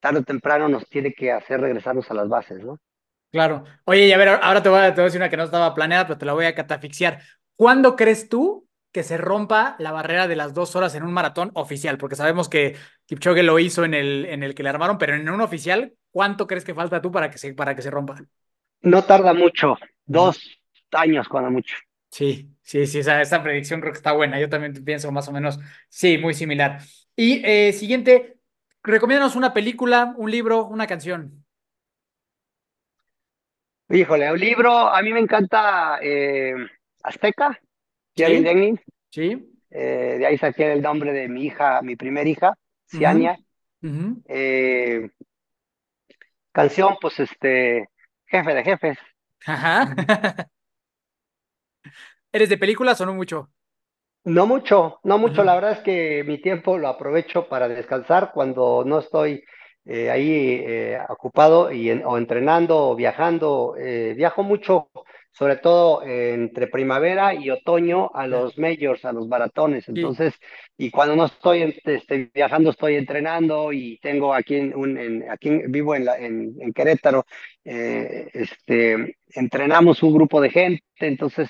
tarde 0.00 0.20
o 0.20 0.22
temprano 0.22 0.68
nos 0.68 0.88
tiene 0.88 1.12
que 1.12 1.32
hacer 1.32 1.60
regresarnos 1.60 2.10
a 2.10 2.14
las 2.14 2.28
bases, 2.28 2.64
¿no? 2.64 2.78
Claro. 3.32 3.64
Oye, 3.84 4.06
y 4.06 4.12
a 4.12 4.16
ver, 4.16 4.28
ahora 4.28 4.62
te 4.62 4.68
voy 4.68 4.78
a, 4.78 4.94
te 4.94 5.00
voy 5.00 5.02
a 5.02 5.04
decir 5.06 5.20
una 5.20 5.28
que 5.28 5.36
no 5.36 5.42
estaba 5.42 5.74
planeada, 5.74 6.06
pero 6.06 6.18
te 6.18 6.24
la 6.24 6.32
voy 6.32 6.46
a 6.46 6.54
catafixiar. 6.54 7.20
¿Cuándo 7.56 7.96
crees 7.96 8.28
tú 8.28 8.68
que 8.92 9.02
se 9.02 9.18
rompa 9.18 9.74
la 9.80 9.92
barrera 9.92 10.28
de 10.28 10.36
las 10.36 10.54
dos 10.54 10.76
horas 10.76 10.94
en 10.94 11.02
un 11.02 11.12
maratón 11.12 11.50
oficial? 11.54 11.98
Porque 11.98 12.16
sabemos 12.16 12.48
que 12.48 12.76
Kipchoge 13.06 13.42
lo 13.42 13.58
hizo 13.58 13.84
en 13.84 13.94
el, 13.94 14.24
en 14.26 14.44
el 14.44 14.54
que 14.54 14.62
le 14.62 14.68
armaron, 14.68 14.98
pero 14.98 15.14
en 15.14 15.28
un 15.28 15.40
oficial, 15.40 15.94
¿cuánto 16.12 16.46
crees 16.46 16.64
que 16.64 16.74
falta 16.74 17.02
tú 17.02 17.10
para 17.10 17.28
que 17.28 17.38
se, 17.38 17.54
para 17.54 17.74
que 17.74 17.82
se 17.82 17.90
rompa? 17.90 18.16
No 18.82 19.02
tarda 19.02 19.34
mucho, 19.34 19.76
dos 20.04 20.60
años 20.92 21.28
cuando 21.28 21.50
mucho. 21.50 21.76
Sí, 22.10 22.50
sí, 22.62 22.86
sí, 22.86 23.00
esa, 23.00 23.20
esa 23.20 23.42
predicción 23.42 23.80
creo 23.80 23.92
que 23.92 23.98
está 23.98 24.12
buena. 24.12 24.40
Yo 24.40 24.48
también 24.48 24.72
pienso 24.84 25.10
más 25.12 25.28
o 25.28 25.32
menos, 25.32 25.58
sí, 25.88 26.18
muy 26.18 26.34
similar. 26.34 26.80
Y 27.14 27.42
eh, 27.44 27.72
siguiente, 27.72 28.38
recomiéndanos 28.82 29.36
una 29.36 29.52
película, 29.52 30.14
un 30.16 30.30
libro, 30.30 30.66
una 30.66 30.86
canción. 30.86 31.44
Híjole, 33.88 34.32
un 34.32 34.40
libro, 34.40 34.70
a 34.88 35.00
mí 35.02 35.12
me 35.12 35.20
encanta 35.20 35.98
eh, 36.02 36.54
Azteca, 37.02 37.60
Jerry 38.16 38.42
Denning. 38.42 38.80
Sí. 39.10 39.52
Eh, 39.70 40.16
de 40.18 40.26
ahí 40.26 40.38
saqué 40.38 40.72
el 40.72 40.82
nombre 40.82 41.12
de 41.12 41.28
mi 41.28 41.44
hija, 41.44 41.82
mi 41.82 41.96
primera 41.96 42.28
hija, 42.28 42.54
Ciania. 42.86 43.38
canción, 46.52 46.96
pues 47.00 47.20
este, 47.20 47.88
Jefe 48.26 48.54
de 48.54 48.64
Jefes. 48.64 48.98
Ajá. 49.44 49.94
¿Eres 52.36 52.50
de 52.50 52.58
películas 52.58 53.00
o 53.00 53.06
no 53.06 53.14
mucho? 53.14 53.48
No 54.24 54.46
mucho, 54.46 55.00
no 55.04 55.16
mucho. 55.16 55.42
La 55.42 55.54
verdad 55.54 55.72
es 55.72 55.78
que 55.78 56.22
mi 56.22 56.36
tiempo 56.36 56.76
lo 56.76 56.88
aprovecho 56.88 57.48
para 57.48 57.66
descansar 57.66 58.30
cuando 58.34 58.84
no 58.84 58.98
estoy 58.98 59.42
eh, 59.86 60.10
ahí 60.10 60.62
eh, 60.62 60.98
ocupado 61.08 61.72
y 61.72 61.90
o 61.90 62.18
entrenando 62.18 62.90
o 62.90 62.94
viajando. 62.94 63.74
Eh, 63.78 64.12
viajo 64.14 64.42
mucho, 64.42 64.90
sobre 65.32 65.56
todo 65.56 66.02
entre 66.02 66.66
primavera 66.66 67.32
y 67.32 67.48
otoño 67.48 68.10
a 68.12 68.26
los 68.26 68.58
majors, 68.58 69.06
a 69.06 69.14
los 69.14 69.26
maratones. 69.28 69.88
Entonces, 69.88 70.34
y 70.76 70.90
cuando 70.90 71.16
no 71.16 71.24
estoy 71.24 71.74
este, 71.82 72.30
viajando, 72.34 72.68
estoy 72.68 72.96
entrenando 72.96 73.72
y 73.72 73.98
tengo 74.02 74.34
aquí, 74.34 74.58
un, 74.58 74.98
en, 74.98 75.30
aquí 75.30 75.62
vivo 75.68 75.94
en, 75.94 76.04
la, 76.04 76.18
en, 76.18 76.54
en 76.60 76.74
Querétaro, 76.74 77.24
este, 77.64 79.16
entrenamos 79.30 80.02
un 80.02 80.12
grupo 80.12 80.42
de 80.42 80.50
gente. 80.50 80.82
Entonces, 80.98 81.48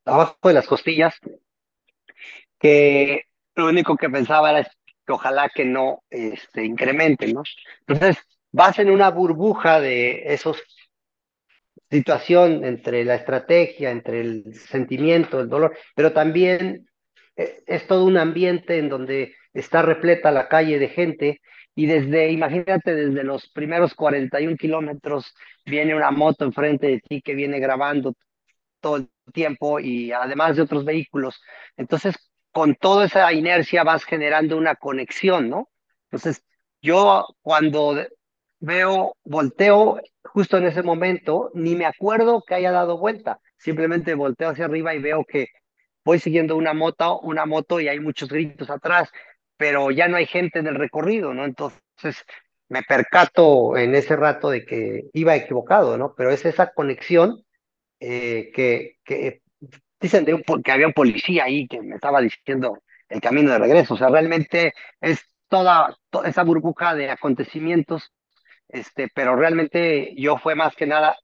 abajo 0.05 0.37
de 0.43 0.53
las 0.53 0.67
costillas, 0.67 1.15
que 2.59 3.23
lo 3.55 3.69
único 3.69 3.97
que 3.97 4.11
pensaba 4.11 4.51
era 4.51 4.69
que 5.07 5.13
ojalá 5.13 5.49
que 5.49 5.65
no 5.65 6.03
este, 6.11 6.65
incrementen, 6.65 7.35
¿no? 7.35 7.45
Entonces, 7.87 8.19
vas 8.51 8.81
en 8.81 8.91
una 8.91 9.11
burbuja 9.11 9.81
de 9.81 10.35
esos 10.35 10.61
situación 11.89 12.65
entre 12.65 13.05
la 13.05 13.15
estrategia, 13.15 13.93
entre 13.93 14.21
el 14.21 14.55
sentimiento, 14.55 15.39
el 15.39 15.49
dolor, 15.49 15.77
pero 15.95 16.13
también 16.13 16.89
eh, 17.37 17.63
es 17.65 17.87
todo 17.87 18.05
un 18.05 18.17
ambiente 18.17 18.79
en 18.79 18.89
donde 18.89 19.37
está 19.55 19.83
repleta 19.83 20.33
la 20.33 20.49
calle 20.49 20.81
de 20.81 20.89
gente 20.89 21.41
y 21.77 21.87
desde, 21.87 22.31
imagínate, 22.33 22.95
desde 22.95 23.23
los 23.23 23.51
primeros 23.51 23.95
41 23.95 24.57
kilómetros 24.57 25.35
viene 25.67 25.95
una 25.95 26.11
moto 26.11 26.45
enfrente 26.47 26.87
de 26.89 27.01
ti 27.01 27.21
que 27.23 27.35
viene 27.35 27.61
grabando 27.61 28.15
todo 28.81 28.97
el 28.97 29.11
tiempo 29.33 29.79
y 29.79 30.11
además 30.11 30.57
de 30.57 30.63
otros 30.63 30.85
vehículos. 30.87 31.41
Entonces, 31.77 32.17
con 32.51 32.77
toda 32.77 33.05
esa 33.07 33.33
inercia 33.33 33.85
vas 33.85 34.05
generando 34.05 34.57
una 34.57 34.77
conexión, 34.77 35.51
¿no? 35.51 35.69
Entonces, 36.05 36.43
yo 36.81 37.27
cuando 37.43 37.95
veo, 38.59 39.15
volteo 39.25 40.01
justo 40.25 40.57
en 40.57 40.67
ese 40.67 40.83
momento, 40.83 41.51
ni 41.55 41.75
me 41.75 41.85
acuerdo 41.85 42.43
que 42.43 42.55
haya 42.55 42.73
dado 42.73 42.97
vuelta, 42.99 43.39
simplemente 43.59 44.15
volteo 44.15 44.49
hacia 44.51 44.65
arriba 44.65 44.95
y 44.95 45.01
veo 45.01 45.25
que 45.27 45.49
voy 46.05 46.21
siguiendo 46.21 46.57
una 46.57 46.73
moto, 46.73 47.21
una 47.21 47.45
moto 47.45 47.81
y 47.81 47.89
hay 47.89 48.01
muchos 48.01 48.31
gritos 48.31 48.71
atrás, 48.71 49.11
pero 49.57 49.91
ya 49.91 50.09
no 50.09 50.17
hay 50.17 50.27
gente 50.27 50.59
en 50.59 50.67
el 50.67 50.77
recorrido, 50.77 51.35
¿no? 51.35 51.45
Entonces 51.45 52.25
me 52.69 52.83
percato 52.83 53.77
en 53.77 53.95
ese 53.95 54.17
rato 54.17 54.51
de 54.51 54.65
que 54.65 55.05
iba 55.13 55.37
equivocado, 55.37 55.97
¿no? 55.99 56.15
Pero 56.17 56.31
es 56.31 56.45
esa 56.45 56.73
conexión 56.73 57.45
eh, 58.01 58.51
que, 58.55 58.97
que 59.05 59.43
dicen 60.01 60.25
de 60.25 60.35
un, 60.35 60.43
que 60.63 60.73
había 60.73 60.87
un 60.87 60.93
policía 60.93 61.45
ahí 61.45 61.67
que 61.69 61.81
me 61.83 61.97
estaba 61.97 62.21
diciendo 62.21 62.83
el 63.09 63.21
camino 63.21 63.53
de 63.53 63.59
regreso, 63.59 63.95
o 63.95 63.97
sea, 63.97 64.09
realmente 64.09 64.75
es 65.01 65.21
toda, 65.49 65.97
toda 66.11 66.29
esa 66.29 66.43
burbuja 66.43 66.95
de 66.95 67.09
acontecimientos 67.11 68.13
este, 68.69 69.09
pero 69.15 69.37
realmente 69.37 70.15
yo 70.17 70.39
fue 70.39 70.55
más 70.55 70.75
que 70.75 70.87
nada 70.87 71.17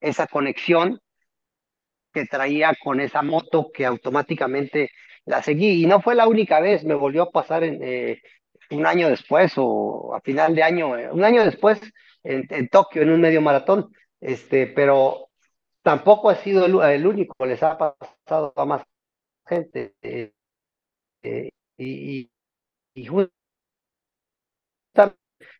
esa 0.00 0.26
conexión 0.26 1.00
que 2.12 2.26
traía 2.26 2.74
con 2.82 3.00
esa 3.00 3.22
moto 3.22 3.70
que 3.72 3.84
automáticamente 3.84 4.90
la 5.26 5.42
seguí. 5.42 5.82
Y 5.82 5.86
no 5.86 6.00
fue 6.00 6.14
la 6.14 6.28
única 6.28 6.60
vez, 6.60 6.84
me 6.84 6.94
volvió 6.94 7.24
a 7.24 7.30
pasar 7.30 7.64
eh, 7.64 8.22
un 8.70 8.86
año 8.86 9.08
después 9.08 9.52
o 9.56 10.14
a 10.14 10.20
final 10.20 10.54
de 10.54 10.62
año, 10.62 10.96
eh, 10.96 11.10
un 11.10 11.24
año 11.24 11.44
después 11.44 11.80
en, 12.22 12.46
en, 12.50 12.68
Tokio, 12.68 13.02
en 13.02 13.10
un 13.10 13.20
medio 13.20 13.40
maratón. 13.40 13.92
Este, 14.20 14.66
pero 14.66 15.30
tampoco 15.82 16.30
ha 16.30 16.36
sido 16.36 16.66
el, 16.66 17.06
único, 17.06 17.44
les 17.46 17.62
ha 17.62 17.76
pasado 17.78 18.52
a 18.56 18.64
más 18.64 18.82
gente. 19.46 19.94
Eh, 20.02 20.32
y, 21.22 22.20
y, 22.20 22.30
y 22.94 23.08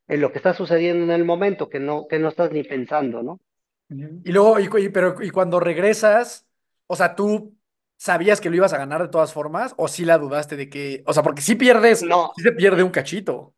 en 0.06 0.21
lo 0.21 0.33
que 0.33 0.38
está 0.38 0.54
sucediendo 0.54 1.04
en 1.04 1.11
el 1.11 1.25
momento, 1.25 1.68
que 1.68 1.80
no, 1.80 2.06
que 2.09 2.18
no 2.18 2.28
estás 2.28 2.52
ni 2.52 2.62
pensando, 2.62 3.23
¿no? 3.23 3.40
Y 3.88 4.33
luego, 4.33 4.59
y, 4.59 4.88
pero, 4.88 5.23
y 5.23 5.30
cuando 5.30 5.61
regresas, 5.61 6.47
o 6.87 6.97
sea, 6.97 7.14
tú 7.14 7.56
sabías 8.04 8.38
que 8.38 8.50
lo 8.50 8.56
ibas 8.56 8.75
a 8.75 8.78
ganar 8.78 9.00
de 9.00 9.08
todas 9.08 9.32
formas, 9.32 9.73
o 9.78 9.88
sí 9.88 10.04
la 10.04 10.18
dudaste 10.18 10.56
de 10.56 10.68
que, 10.68 11.02
o 11.06 11.14
sea, 11.14 11.23
porque 11.23 11.40
si 11.40 11.54
pierdes, 11.54 12.02
no. 12.02 12.32
sí 12.37 12.42
se 12.42 12.52
pierde 12.52 12.82
un 12.82 12.90
cachito. 12.90 13.54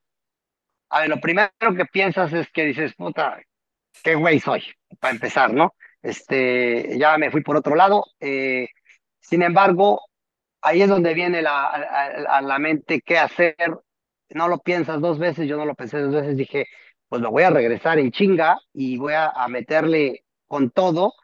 A 0.89 1.01
ver, 1.01 1.09
lo 1.09 1.21
primero 1.21 1.51
que 1.77 1.85
piensas 1.87 2.33
es 2.33 2.49
que 2.53 2.67
dices, 2.67 2.95
puta, 2.95 3.41
qué 4.05 4.15
güey 4.15 4.39
soy, 4.39 4.63
para 5.01 5.15
empezar, 5.15 5.53
¿no? 5.53 5.75
Este, 6.01 6.97
ya 6.97 7.19
me 7.19 7.33
fui 7.33 7.43
por 7.43 7.57
otro 7.57 7.75
lado. 7.75 8.05
Eh, 8.21 8.69
sin 9.19 9.43
embargo, 9.43 10.01
ahí 10.61 10.81
es 10.81 10.89
donde 10.89 11.13
viene 11.13 11.43
la, 11.43 11.65
a, 11.65 12.37
a 12.37 12.41
la 12.41 12.61
mente 12.61 13.01
qué 13.05 13.19
hacer 13.19 13.57
no 14.29 14.47
lo 14.47 14.59
piensas 14.59 15.01
dos 15.01 15.19
veces, 15.19 15.49
yo 15.49 15.57
no 15.57 15.65
lo 15.65 15.75
pensé 15.75 15.99
dos 15.99 16.15
veces, 16.15 16.37
dije, 16.37 16.67
pues 17.09 17.21
lo 17.21 17.33
voy 17.33 17.43
a 17.43 17.51
regresar 17.51 17.99
en 17.99 18.13
chinga 18.13 18.61
y 18.73 18.97
voy 18.97 19.15
a, 19.15 19.27
a 19.27 19.49
meterle 19.49 20.25
con 20.47 20.71
todo 20.71 21.15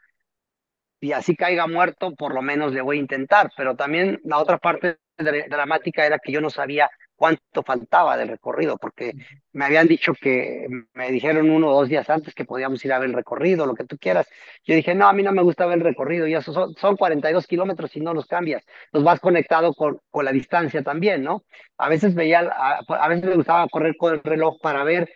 y 1.02 1.12
así 1.12 1.34
caiga 1.34 1.66
muerto, 1.66 2.14
por 2.14 2.32
lo 2.32 2.42
menos 2.42 2.72
le 2.72 2.80
voy 2.80 2.96
a 2.96 3.00
intentar. 3.00 3.50
Pero 3.56 3.74
también 3.74 4.20
la 4.22 4.38
otra 4.38 4.58
parte 4.58 4.98
dramática 5.18 6.06
era 6.06 6.20
que 6.20 6.30
yo 6.30 6.40
no 6.40 6.48
sabía 6.48 6.88
cuánto 7.16 7.64
faltaba 7.64 8.16
del 8.16 8.28
recorrido, 8.28 8.76
porque 8.78 9.12
me 9.52 9.64
habían 9.64 9.88
dicho 9.88 10.12
que 10.14 10.68
me 10.94 11.10
dijeron 11.10 11.50
uno 11.50 11.70
o 11.70 11.74
dos 11.74 11.88
días 11.88 12.08
antes 12.08 12.34
que 12.34 12.44
podíamos 12.44 12.84
ir 12.84 12.92
a 12.92 13.00
ver 13.00 13.08
el 13.08 13.16
recorrido, 13.16 13.66
lo 13.66 13.74
que 13.74 13.84
tú 13.84 13.98
quieras. 13.98 14.28
Yo 14.64 14.76
dije, 14.76 14.94
no, 14.94 15.08
a 15.08 15.12
mí 15.12 15.24
no 15.24 15.32
me 15.32 15.42
gusta 15.42 15.66
ver 15.66 15.78
el 15.78 15.84
recorrido, 15.84 16.28
ya 16.28 16.40
son, 16.40 16.74
son 16.76 16.96
42 16.96 17.48
kilómetros 17.48 17.96
y 17.96 18.00
no 18.00 18.14
los 18.14 18.26
cambias, 18.26 18.64
los 18.92 19.02
vas 19.02 19.18
conectado 19.18 19.74
con, 19.74 19.98
con 20.08 20.24
la 20.24 20.32
distancia 20.32 20.84
también, 20.84 21.24
¿no? 21.24 21.42
A 21.78 21.88
veces 21.88 22.14
veía, 22.14 22.40
a, 22.40 22.78
a 22.88 23.08
veces 23.08 23.24
me 23.24 23.34
gustaba 23.34 23.66
correr 23.68 23.96
con 23.96 24.14
el 24.14 24.22
reloj 24.22 24.60
para 24.60 24.84
ver, 24.84 25.10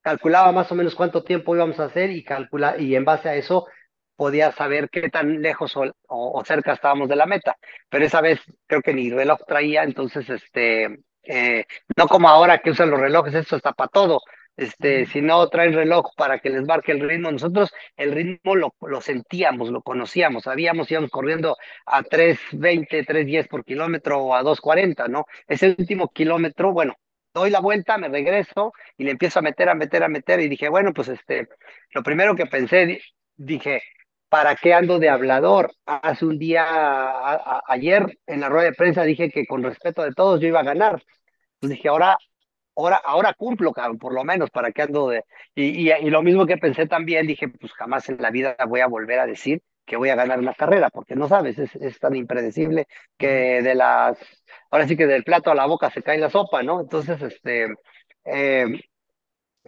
calculaba 0.00 0.52
más 0.52 0.70
o 0.70 0.76
menos 0.76 0.94
cuánto 0.94 1.24
tiempo 1.24 1.56
íbamos 1.56 1.80
a 1.80 1.86
hacer 1.86 2.10
y, 2.10 2.22
calcula, 2.22 2.76
y 2.78 2.94
en 2.94 3.04
base 3.04 3.28
a 3.28 3.34
eso 3.34 3.66
podía 4.16 4.52
saber 4.52 4.88
qué 4.90 5.10
tan 5.10 5.42
lejos 5.42 5.76
o, 5.76 5.92
o, 6.08 6.44
cerca 6.44 6.72
estábamos 6.72 7.08
de 7.08 7.16
la 7.16 7.26
meta. 7.26 7.56
Pero 7.88 8.04
esa 8.04 8.20
vez 8.20 8.40
creo 8.66 8.82
que 8.82 8.94
ni 8.94 9.10
reloj 9.10 9.40
traía, 9.46 9.82
entonces 9.84 10.28
este 10.30 10.98
eh, 11.24 11.64
no 11.96 12.06
como 12.06 12.28
ahora 12.28 12.58
que 12.58 12.70
usan 12.70 12.90
los 12.90 13.00
relojes, 13.00 13.34
esto 13.34 13.56
está 13.56 13.72
para 13.72 13.88
todo. 13.88 14.20
Este, 14.56 15.06
si 15.06 15.20
no 15.20 15.48
traen 15.48 15.72
reloj 15.72 16.14
para 16.16 16.38
que 16.38 16.48
les 16.50 16.64
marque 16.64 16.92
el 16.92 17.00
ritmo, 17.00 17.32
nosotros 17.32 17.72
el 17.96 18.12
ritmo 18.12 18.54
lo, 18.54 18.74
lo 18.82 19.00
sentíamos, 19.00 19.70
lo 19.70 19.82
conocíamos, 19.82 20.44
sabíamos, 20.44 20.90
íbamos 20.90 21.10
corriendo 21.10 21.56
a 21.86 22.02
3.20, 22.04 23.04
3.10 23.04 23.48
por 23.48 23.64
kilómetro 23.64 24.20
o 24.20 24.34
a 24.34 24.42
2.40, 24.42 25.08
¿no? 25.08 25.26
Ese 25.48 25.74
último 25.76 26.08
kilómetro, 26.08 26.72
bueno, 26.72 26.94
doy 27.34 27.50
la 27.50 27.60
vuelta, 27.60 27.98
me 27.98 28.08
regreso 28.08 28.72
y 28.96 29.04
le 29.04 29.10
empiezo 29.10 29.40
a 29.40 29.42
meter, 29.42 29.68
a 29.68 29.74
meter, 29.74 30.04
a 30.04 30.08
meter 30.08 30.40
y 30.40 30.48
dije, 30.48 30.68
bueno, 30.68 30.92
pues 30.92 31.08
este, 31.08 31.48
lo 31.90 32.02
primero 32.04 32.36
que 32.36 32.46
pensé, 32.46 33.00
dije, 33.36 33.82
¿para 34.28 34.56
qué 34.56 34.74
ando 34.74 34.98
de 34.98 35.08
hablador? 35.08 35.72
Hace 35.86 36.26
un 36.26 36.38
día, 36.38 36.64
a, 36.64 37.34
a, 37.34 37.62
ayer 37.68 38.18
en 38.26 38.40
la 38.40 38.48
rueda 38.48 38.64
de 38.70 38.74
prensa 38.74 39.02
dije 39.04 39.30
que 39.30 39.46
con 39.46 39.62
respeto 39.62 40.02
de 40.02 40.12
todos 40.12 40.40
yo 40.40 40.48
iba 40.48 40.60
a 40.60 40.64
ganar. 40.64 41.02
Pues 41.60 41.70
dije, 41.72 41.88
ahora, 41.88 42.18
ahora, 42.76 42.96
ahora 43.04 43.34
cumplo, 43.34 43.72
cabrón, 43.72 43.98
por 43.98 44.14
lo 44.14 44.24
menos, 44.24 44.50
¿para 44.50 44.72
qué 44.72 44.82
ando 44.82 45.08
de...? 45.08 45.24
Y, 45.54 45.88
y, 45.88 45.92
y, 45.92 46.10
lo 46.10 46.22
mismo 46.22 46.46
que 46.46 46.58
pensé 46.58 46.86
también, 46.86 47.26
dije, 47.26 47.48
pues 47.48 47.72
jamás 47.72 48.08
en 48.08 48.20
la 48.20 48.30
vida 48.30 48.56
voy 48.68 48.80
a 48.80 48.86
volver 48.88 49.20
a 49.20 49.26
decir 49.26 49.62
que 49.86 49.96
voy 49.96 50.08
a 50.10 50.16
ganar 50.16 50.38
una 50.38 50.54
carrera, 50.54 50.90
porque 50.90 51.14
no 51.16 51.28
sabes, 51.28 51.58
es, 51.58 51.74
es 51.76 51.98
tan 51.98 52.16
impredecible 52.16 52.86
que 53.18 53.62
de 53.62 53.74
las... 53.74 54.18
Ahora 54.70 54.88
sí 54.88 54.96
que 54.96 55.06
del 55.06 55.24
plato 55.24 55.50
a 55.50 55.54
la 55.54 55.66
boca 55.66 55.90
se 55.90 56.02
cae 56.02 56.18
la 56.18 56.30
sopa, 56.30 56.62
¿no? 56.62 56.80
Entonces, 56.80 57.20
este... 57.22 57.74
Eh, 58.24 58.66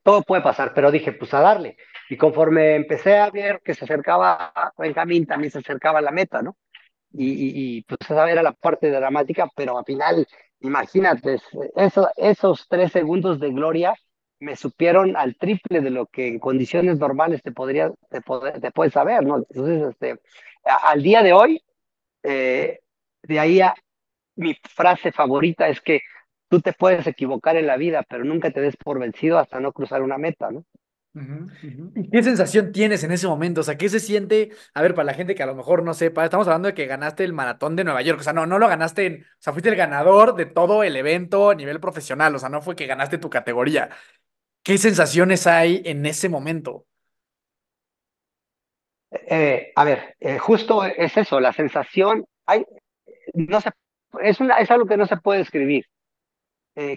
todo 0.02 0.22
puede 0.22 0.42
pasar, 0.42 0.72
pero 0.74 0.90
dije, 0.90 1.12
pues 1.12 1.34
a 1.34 1.40
darle. 1.40 1.76
Y 2.08 2.16
conforme 2.16 2.76
empecé 2.76 3.18
a 3.18 3.30
ver 3.30 3.60
que 3.64 3.74
se 3.74 3.84
acercaba 3.84 4.52
Benjamín, 4.78 5.26
también 5.26 5.50
se 5.50 5.58
acercaba 5.58 5.98
a 5.98 6.02
la 6.02 6.10
meta, 6.12 6.42
¿no? 6.42 6.56
Y, 7.12 7.78
y, 7.78 7.82
pues 7.82 7.98
esa 8.02 8.30
era 8.30 8.42
la 8.42 8.52
parte 8.52 8.90
dramática, 8.90 9.48
pero 9.56 9.78
al 9.78 9.84
final, 9.84 10.26
imagínate, 10.60 11.38
eso, 11.76 12.08
esos 12.16 12.68
tres 12.68 12.92
segundos 12.92 13.40
de 13.40 13.50
gloria 13.50 13.94
me 14.38 14.54
supieron 14.56 15.16
al 15.16 15.36
triple 15.36 15.80
de 15.80 15.90
lo 15.90 16.06
que 16.06 16.28
en 16.28 16.38
condiciones 16.38 16.98
normales 16.98 17.42
te 17.42 17.52
podría, 17.52 17.90
te, 18.10 18.20
te 18.60 18.70
puedes 18.70 18.92
saber, 18.92 19.24
¿no? 19.24 19.38
Entonces, 19.38 19.90
este, 19.90 20.20
al 20.64 21.02
día 21.02 21.22
de 21.22 21.32
hoy, 21.32 21.62
eh, 22.22 22.80
de 23.22 23.40
ahí 23.40 23.60
a, 23.60 23.74
mi 24.36 24.54
frase 24.62 25.12
favorita 25.12 25.68
es 25.68 25.80
que 25.80 26.02
tú 26.48 26.60
te 26.60 26.72
puedes 26.72 27.06
equivocar 27.06 27.56
en 27.56 27.66
la 27.66 27.76
vida, 27.76 28.04
pero 28.08 28.24
nunca 28.24 28.50
te 28.50 28.60
des 28.60 28.76
por 28.76 28.98
vencido 28.98 29.38
hasta 29.38 29.60
no 29.60 29.72
cruzar 29.72 30.02
una 30.02 30.18
meta, 30.18 30.50
¿no? 30.50 30.64
Uh 31.16 31.20
-huh. 31.20 31.92
¿Y 31.94 32.10
qué 32.10 32.22
sensación 32.22 32.72
tienes 32.72 33.02
en 33.02 33.10
ese 33.10 33.26
momento? 33.26 33.62
O 33.62 33.64
sea, 33.64 33.78
¿qué 33.78 33.88
se 33.88 34.00
siente? 34.00 34.50
A 34.74 34.82
ver, 34.82 34.94
para 34.94 35.06
la 35.06 35.14
gente 35.14 35.34
que 35.34 35.42
a 35.42 35.46
lo 35.46 35.54
mejor 35.54 35.82
no 35.82 35.94
sepa, 35.94 36.24
estamos 36.24 36.46
hablando 36.46 36.68
de 36.68 36.74
que 36.74 36.84
ganaste 36.86 37.24
el 37.24 37.32
maratón 37.32 37.74
de 37.74 37.84
Nueva 37.84 38.02
York. 38.02 38.20
O 38.20 38.22
sea, 38.22 38.34
no, 38.34 38.44
no 38.44 38.58
lo 38.58 38.68
ganaste 38.68 39.06
en. 39.06 39.22
O 39.22 39.26
sea, 39.38 39.54
fuiste 39.54 39.70
el 39.70 39.76
ganador 39.76 40.36
de 40.36 40.44
todo 40.44 40.82
el 40.82 40.94
evento 40.94 41.48
a 41.50 41.54
nivel 41.54 41.80
profesional. 41.80 42.34
O 42.34 42.38
sea, 42.38 42.50
no 42.50 42.60
fue 42.60 42.76
que 42.76 42.86
ganaste 42.86 43.16
tu 43.16 43.30
categoría. 43.30 43.88
¿Qué 44.62 44.78
sensaciones 44.78 45.46
hay 45.46 45.82
en 45.86 46.04
ese 46.06 46.28
momento? 46.28 46.86
Eh, 49.10 49.72
a 49.74 49.84
ver, 49.84 50.16
eh, 50.20 50.38
justo 50.38 50.84
es 50.84 51.16
eso, 51.16 51.40
la 51.40 51.52
sensación. 51.54 52.26
Hay, 52.44 52.64
no 53.34 53.60
se, 53.60 53.70
es, 54.22 54.40
una, 54.40 54.58
es 54.58 54.70
algo 54.70 54.86
que 54.86 54.96
no 54.96 55.06
se 55.06 55.16
puede 55.16 55.40
describir. 55.40 55.86
Eh, 56.76 56.96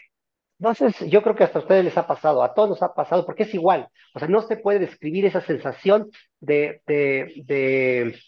entonces, 0.59 1.09
yo 1.09 1.21
creo 1.21 1.35
que 1.35 1.45
hasta 1.45 1.59
a 1.59 1.61
ustedes 1.61 1.85
les 1.85 1.97
ha 1.97 2.05
pasado, 2.05 2.43
a 2.43 2.53
todos 2.53 2.69
nos 2.69 2.83
ha 2.83 2.93
pasado, 2.93 3.25
porque 3.25 3.43
es 3.43 3.53
igual. 3.53 3.87
O 4.13 4.19
sea, 4.19 4.27
no 4.27 4.41
se 4.41 4.57
puede 4.57 4.79
describir 4.79 5.25
esa 5.25 5.39
sensación 5.39 6.09
de, 6.41 6.81
de, 6.85 7.43
de, 7.45 8.19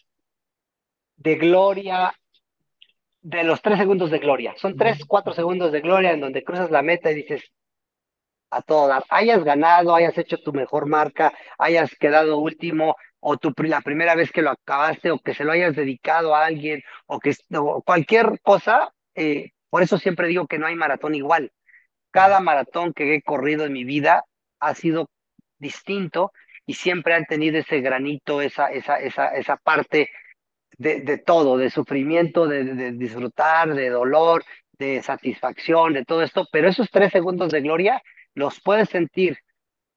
de 1.18 1.36
gloria, 1.36 2.14
de 3.22 3.44
los 3.44 3.62
tres 3.62 3.78
segundos 3.78 4.12
de 4.12 4.20
gloria. 4.20 4.54
Son 4.56 4.78
tres, 4.78 5.04
cuatro 5.06 5.34
segundos 5.34 5.74
de 5.74 5.82
gloria 5.82 6.14
en 6.14 6.22
donde 6.22 6.44
cruzas 6.44 6.72
la 6.72 6.82
meta 6.82 7.12
y 7.12 7.16
dices, 7.16 7.52
a 8.50 8.62
todas, 8.62 9.04
hayas 9.10 9.44
ganado, 9.44 9.94
hayas 9.94 10.18
hecho 10.18 10.38
tu 10.38 10.54
mejor 10.54 10.86
marca, 10.86 11.34
hayas 11.58 11.94
quedado 11.96 12.38
último, 12.38 12.96
o 13.20 13.38
tu, 13.38 13.54
la 13.64 13.82
primera 13.82 14.16
vez 14.16 14.32
que 14.32 14.42
lo 14.42 14.52
acabaste, 14.52 15.12
o 15.12 15.20
que 15.20 15.34
se 15.34 15.44
lo 15.44 15.52
hayas 15.52 15.76
dedicado 15.76 16.34
a 16.34 16.46
alguien, 16.46 16.82
o 17.08 17.20
que 17.20 17.36
o 17.58 17.82
cualquier 17.82 18.40
cosa, 18.42 18.94
eh, 19.16 19.52
por 19.70 19.84
eso 19.84 19.98
siempre 19.98 20.30
digo 20.30 20.48
que 20.48 20.58
no 20.60 20.68
hay 20.68 20.76
maratón 20.76 21.14
igual 21.14 21.52
cada 22.12 22.40
maratón 22.40 22.94
que 22.94 23.16
he 23.16 23.22
corrido 23.22 23.66
en 23.66 23.74
mi 23.74 23.84
vida 23.84 24.26
ha 24.60 24.76
sido 24.76 25.10
distinto 25.58 26.32
y 26.66 26.76
siempre 26.76 27.14
han 27.14 27.26
tenido 27.26 27.58
ese 27.58 27.82
granito, 27.82 28.42
esa, 28.42 28.72
esa, 28.72 29.00
esa, 29.00 29.28
esa 29.30 29.58
parte 29.58 30.10
de, 30.78 31.02
de 31.02 31.18
todo, 31.18 31.58
de 31.58 31.70
sufrimiento, 31.70 32.48
de, 32.48 32.92
disfrutar, 32.94 33.74
de 33.74 33.90
dolor, 33.90 34.44
de 34.74 35.02
satisfacción, 35.04 35.94
de 35.94 36.06
todo 36.06 36.24
esto, 36.24 36.48
pero 36.52 36.68
esos 36.68 36.90
tres 36.90 37.12
segundos 37.12 37.52
de 37.52 37.62
gloria 37.62 38.02
los 38.34 38.62
puedes 38.62 38.90
sentir 38.90 39.38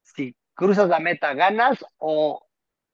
si 0.03 0.35
cruzas 0.55 0.89
la 0.89 1.01
meta, 1.01 1.35
ganas 1.35 1.85
o, 1.99 2.47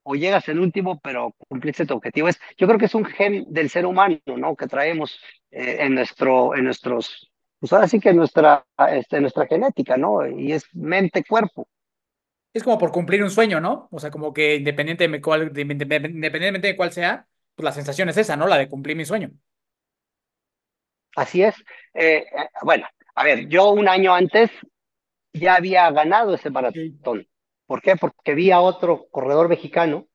o 0.03 0.15
llegas 0.15 0.49
en 0.49 0.59
último, 0.59 1.01
pero 1.01 1.35
cumpliste 1.49 1.87
tu 1.87 1.95
objetivo. 1.95 2.29
Es, 2.29 2.41
yo 2.57 2.67
creo 2.67 2.79
que 2.79 2.87
es 2.87 2.95
un 2.95 3.05
gen 3.05 3.45
del 3.49 3.71
ser 3.71 3.87
humano, 3.87 4.19
¿no? 4.27 4.57
Que 4.57 4.67
traemos 4.67 5.21
eh, 5.51 5.79
en, 5.81 5.95
nuestro, 5.95 6.55
en 6.55 6.65
nuestros, 6.65 7.30
pues 7.61 7.73
ahora 7.73 7.89
sí 7.89 8.01
que 8.01 8.15
nuestra, 8.15 8.67
este, 8.91 9.21
nuestra 9.21 9.47
genética, 9.47 9.97
¿no? 9.99 10.27
Y 10.29 10.53
es 10.53 10.65
mente-cuerpo. 10.75 11.69
Es 12.53 12.65
como 12.65 12.79
por 12.79 12.91
cumplir 12.93 13.23
un 13.23 13.31
sueño, 13.31 13.61
¿no? 13.61 13.89
O 13.93 14.01
sea, 14.01 14.11
como 14.11 14.33
que 14.33 14.57
independientemente 14.57 15.19
de 15.19 15.23
cuál, 15.23 15.53
de- 15.53 15.63
independientemente 15.63 16.69
de 16.69 16.77
cuál 16.77 16.93
sea, 16.93 17.29
pues 17.55 17.65
la 17.65 17.73
sensación 17.73 18.09
es 18.09 18.17
esa, 18.17 18.37
¿no? 18.37 18.47
La 18.49 18.59
de 18.59 18.69
cumplir 18.69 18.97
mi 18.97 19.05
sueño. 19.05 19.31
Así 21.17 21.43
es. 21.43 21.55
Eh, 21.95 22.19
eh, 22.33 22.49
bueno, 22.63 22.87
a 23.15 23.25
ver, 23.25 23.49
yo 23.49 23.71
un 23.71 23.89
año 23.89 24.15
antes 24.15 24.51
ya 25.33 25.57
había 25.57 25.91
ganado 25.93 26.35
ese 26.35 26.51
maratón. 26.51 27.29
¿Por 27.67 27.83
qué? 27.83 27.97
Porque 27.97 28.35
vi 28.35 28.51
a 28.53 28.61
otro 28.61 29.09
corredor 29.11 29.49
mexicano 29.49 30.09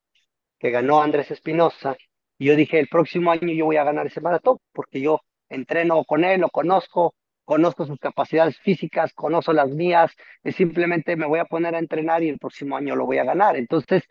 que 0.60 0.72
ganó 0.72 1.02
Andrés 1.02 1.32
Espinosa 1.32 1.98
y 2.40 2.48
yo 2.48 2.56
dije, 2.58 2.80
el 2.80 2.88
próximo 2.90 3.32
año 3.32 3.54
yo 3.54 3.66
voy 3.66 3.78
a 3.78 3.84
ganar 3.86 4.08
ese 4.08 4.22
maratón 4.22 4.60
porque 4.74 5.02
yo 5.02 5.22
entreno 5.50 6.04
con 6.06 6.24
él, 6.26 6.42
lo 6.42 6.50
conozco, 6.50 7.16
conozco 7.46 7.86
sus 7.86 8.00
capacidades 8.00 8.58
físicas, 8.60 9.14
conozco 9.14 9.54
las 9.54 9.70
mías, 9.70 10.12
y 10.44 10.52
simplemente 10.52 11.16
me 11.16 11.28
voy 11.28 11.40
a 11.40 11.46
poner 11.46 11.76
a 11.76 11.80
entrenar 11.80 12.24
y 12.24 12.30
el 12.30 12.40
próximo 12.40 12.76
año 12.76 12.96
lo 12.96 13.06
voy 13.06 13.20
a 13.20 13.24
ganar. 13.24 13.56
Entonces, 13.56 14.04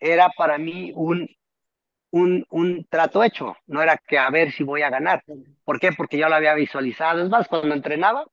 era 0.00 0.30
para 0.36 0.56
mí 0.56 0.92
un, 0.94 1.28
un, 2.10 2.46
un 2.50 2.86
trato 2.88 3.22
hecho, 3.22 3.56
no 3.66 3.82
era 3.82 3.98
que 3.98 4.18
a 4.18 4.30
ver 4.30 4.52
si 4.52 4.64
voy 4.64 4.82
a 4.82 4.90
ganar. 4.90 5.22
¿Por 5.64 5.80
qué? 5.80 5.92
Porque 5.92 6.16
yo 6.16 6.28
lo 6.28 6.36
había 6.36 6.54
visualizado. 6.54 7.22
Es 7.22 7.28
más, 7.28 7.48
cuando 7.48 7.74
entrenaba, 7.74 8.24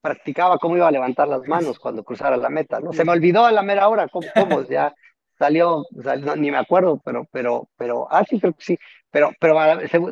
practicaba 0.00 0.58
cómo 0.58 0.76
iba 0.76 0.88
a 0.88 0.92
levantar 0.92 1.28
las 1.28 1.46
manos 1.46 1.78
cuando 1.78 2.04
cruzara 2.04 2.36
la 2.36 2.50
meta, 2.50 2.80
¿no? 2.80 2.92
Se 2.92 3.04
me 3.04 3.12
olvidó 3.12 3.44
a 3.44 3.52
la 3.52 3.62
mera 3.62 3.88
hora 3.88 4.08
cómo, 4.08 4.26
cómo 4.34 4.62
ya 4.62 4.94
salió, 5.38 5.84
salió, 6.02 6.36
ni 6.36 6.50
me 6.50 6.58
acuerdo, 6.58 7.00
pero, 7.04 7.26
pero, 7.32 7.68
pero, 7.76 8.06
ah, 8.10 8.24
sí, 8.28 8.38
creo 8.40 8.52
que 8.54 8.64
sí, 8.64 8.78
pero, 9.10 9.30
pero 9.40 9.56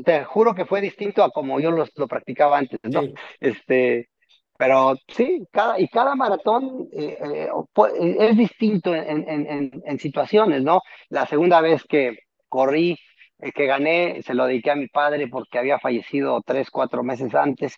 te 0.04 0.24
juro 0.24 0.54
que 0.54 0.66
fue 0.66 0.80
distinto 0.80 1.22
a 1.24 1.30
como 1.30 1.61
yo 1.61 1.70
los, 1.70 1.90
lo 1.96 2.09
practicaba 2.09 2.59
antes, 2.59 2.78
¿no? 2.85 3.02
Sí. 3.02 3.14
Este, 3.40 4.09
pero 4.56 4.94
sí, 5.09 5.42
cada, 5.50 5.80
y 5.80 5.88
cada 5.88 6.14
maratón 6.14 6.88
eh, 6.92 7.16
eh, 7.22 7.48
pu- 7.74 7.90
eh, 7.98 8.16
es 8.30 8.37
distinto 8.37 8.94
en, 8.94 9.28
en, 9.28 9.46
en, 9.46 9.70
en 9.85 9.98
situaciones, 9.98 10.62
¿no? 10.62 10.83
La 11.09 11.26
segunda 11.26 11.61
vez 11.62 11.83
que 11.85 12.18
corrí, 12.48 12.98
eh, 13.38 13.52
que 13.52 13.66
gané, 13.66 14.22
se 14.22 14.35
lo 14.35 14.46
dediqué 14.46 14.70
a 14.72 14.76
mi 14.76 14.88
padre 14.88 15.28
porque 15.28 15.59
había 15.59 15.78
fallecido 15.78 16.42
tres, 16.44 16.70
cuatro 16.70 17.02
meses 17.02 17.35
antes. 17.35 17.76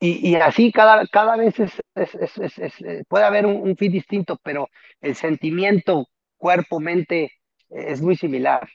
Y, 0.00 0.34
así 0.36 0.70
cada, 0.70 1.06
cada 1.08 1.36
vez 1.36 1.58
es, 1.58 1.72
eh, 1.94 3.04
puede 3.08 3.24
haber 3.24 3.46
un, 3.46 3.56
un 3.56 3.76
fin 3.76 3.92
distinto, 3.92 4.38
pero 4.42 4.68
el 5.00 5.14
sentimiento, 5.14 6.06
cuerpo, 6.36 6.80
mente, 6.80 7.24
eh, 7.70 7.84
es 7.88 8.00
muy 8.00 8.16
similar. 8.16 8.68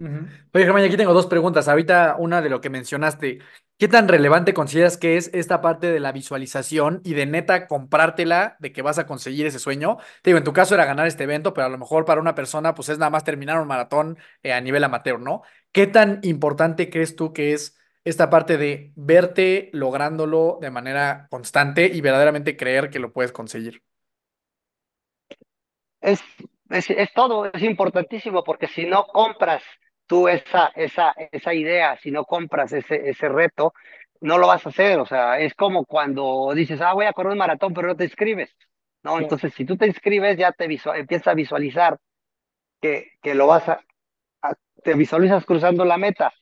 Ujú. 0.00 0.28
Oye, 0.54 0.64
Germán, 0.64 0.84
aquí 0.84 0.96
tengo 0.96 1.12
dos 1.12 1.26
preguntas. 1.26 1.66
Ahorita 1.66 2.16
una 2.18 2.40
de 2.40 2.50
lo 2.50 2.60
que 2.60 2.70
mencionaste. 2.70 3.40
¿Qué 3.78 3.88
tan 3.88 4.08
relevante 4.08 4.54
consideras 4.54 4.96
que 4.96 5.16
es 5.16 5.30
esta 5.34 5.60
parte 5.60 5.90
de 5.90 6.00
la 6.00 6.12
visualización 6.12 7.00
y 7.04 7.14
de 7.14 7.26
neta 7.26 7.66
comprártela 7.66 8.56
de 8.60 8.72
que 8.72 8.82
vas 8.82 8.98
a 8.98 9.06
conseguir 9.06 9.46
ese 9.46 9.58
sueño? 9.58 9.98
Te 10.22 10.30
digo, 10.30 10.38
en 10.38 10.44
tu 10.44 10.52
caso 10.52 10.74
era 10.74 10.84
ganar 10.84 11.06
este 11.06 11.24
evento, 11.24 11.54
pero 11.54 11.66
a 11.66 11.70
lo 11.70 11.78
mejor 11.78 12.04
para 12.04 12.20
una 12.20 12.34
persona 12.34 12.74
pues 12.74 12.88
es 12.88 12.98
nada 12.98 13.10
más 13.10 13.24
terminar 13.24 13.60
un 13.60 13.68
maratón 13.68 14.18
eh, 14.42 14.52
a 14.52 14.60
nivel 14.60 14.82
amateur, 14.84 15.20
¿no? 15.20 15.42
¿Qué 15.72 15.86
tan 15.86 16.20
importante 16.22 16.90
crees 16.90 17.16
tú 17.16 17.32
que 17.32 17.52
es 17.52 17.76
esta 18.08 18.30
parte 18.30 18.56
de 18.58 18.92
verte 18.96 19.70
lográndolo 19.72 20.58
de 20.60 20.70
manera 20.70 21.26
constante 21.30 21.86
y 21.86 22.00
verdaderamente 22.00 22.56
creer 22.56 22.90
que 22.90 22.98
lo 23.00 23.12
puedes 23.12 23.32
conseguir? 23.32 23.82
Es, 26.00 26.20
es, 26.70 26.90
es 26.90 27.12
todo, 27.12 27.46
es 27.52 27.62
importantísimo, 27.62 28.44
porque 28.44 28.68
si 28.68 28.86
no 28.86 29.06
compras 29.06 29.62
tú 30.06 30.28
esa, 30.28 30.68
esa, 30.74 31.12
esa 31.32 31.54
idea, 31.54 31.96
si 31.98 32.10
no 32.10 32.24
compras 32.24 32.72
ese, 32.72 33.08
ese 33.10 33.28
reto, 33.28 33.74
no 34.20 34.38
lo 34.38 34.46
vas 34.46 34.64
a 34.66 34.70
hacer. 34.70 34.98
O 35.00 35.06
sea, 35.06 35.38
es 35.40 35.54
como 35.54 35.84
cuando 35.84 36.52
dices, 36.54 36.80
ah, 36.80 36.94
voy 36.94 37.06
a 37.06 37.12
correr 37.12 37.32
un 37.32 37.38
maratón, 37.38 37.74
pero 37.74 37.88
no 37.88 37.96
te 37.96 38.04
inscribes. 38.04 38.50
¿no? 39.02 39.18
Entonces, 39.18 39.52
si 39.54 39.64
tú 39.64 39.76
te 39.76 39.86
inscribes, 39.86 40.38
ya 40.38 40.52
te 40.52 40.64
empiezas 40.64 41.28
a 41.28 41.34
visualizar 41.34 41.98
que, 42.80 43.12
que 43.22 43.34
lo 43.34 43.46
vas 43.46 43.68
a, 43.68 43.80
a- 44.42 44.54
te 44.84 44.94
visualizas 44.94 45.44
cruzando 45.46 45.84
la 45.84 45.98
meta, 45.98 46.32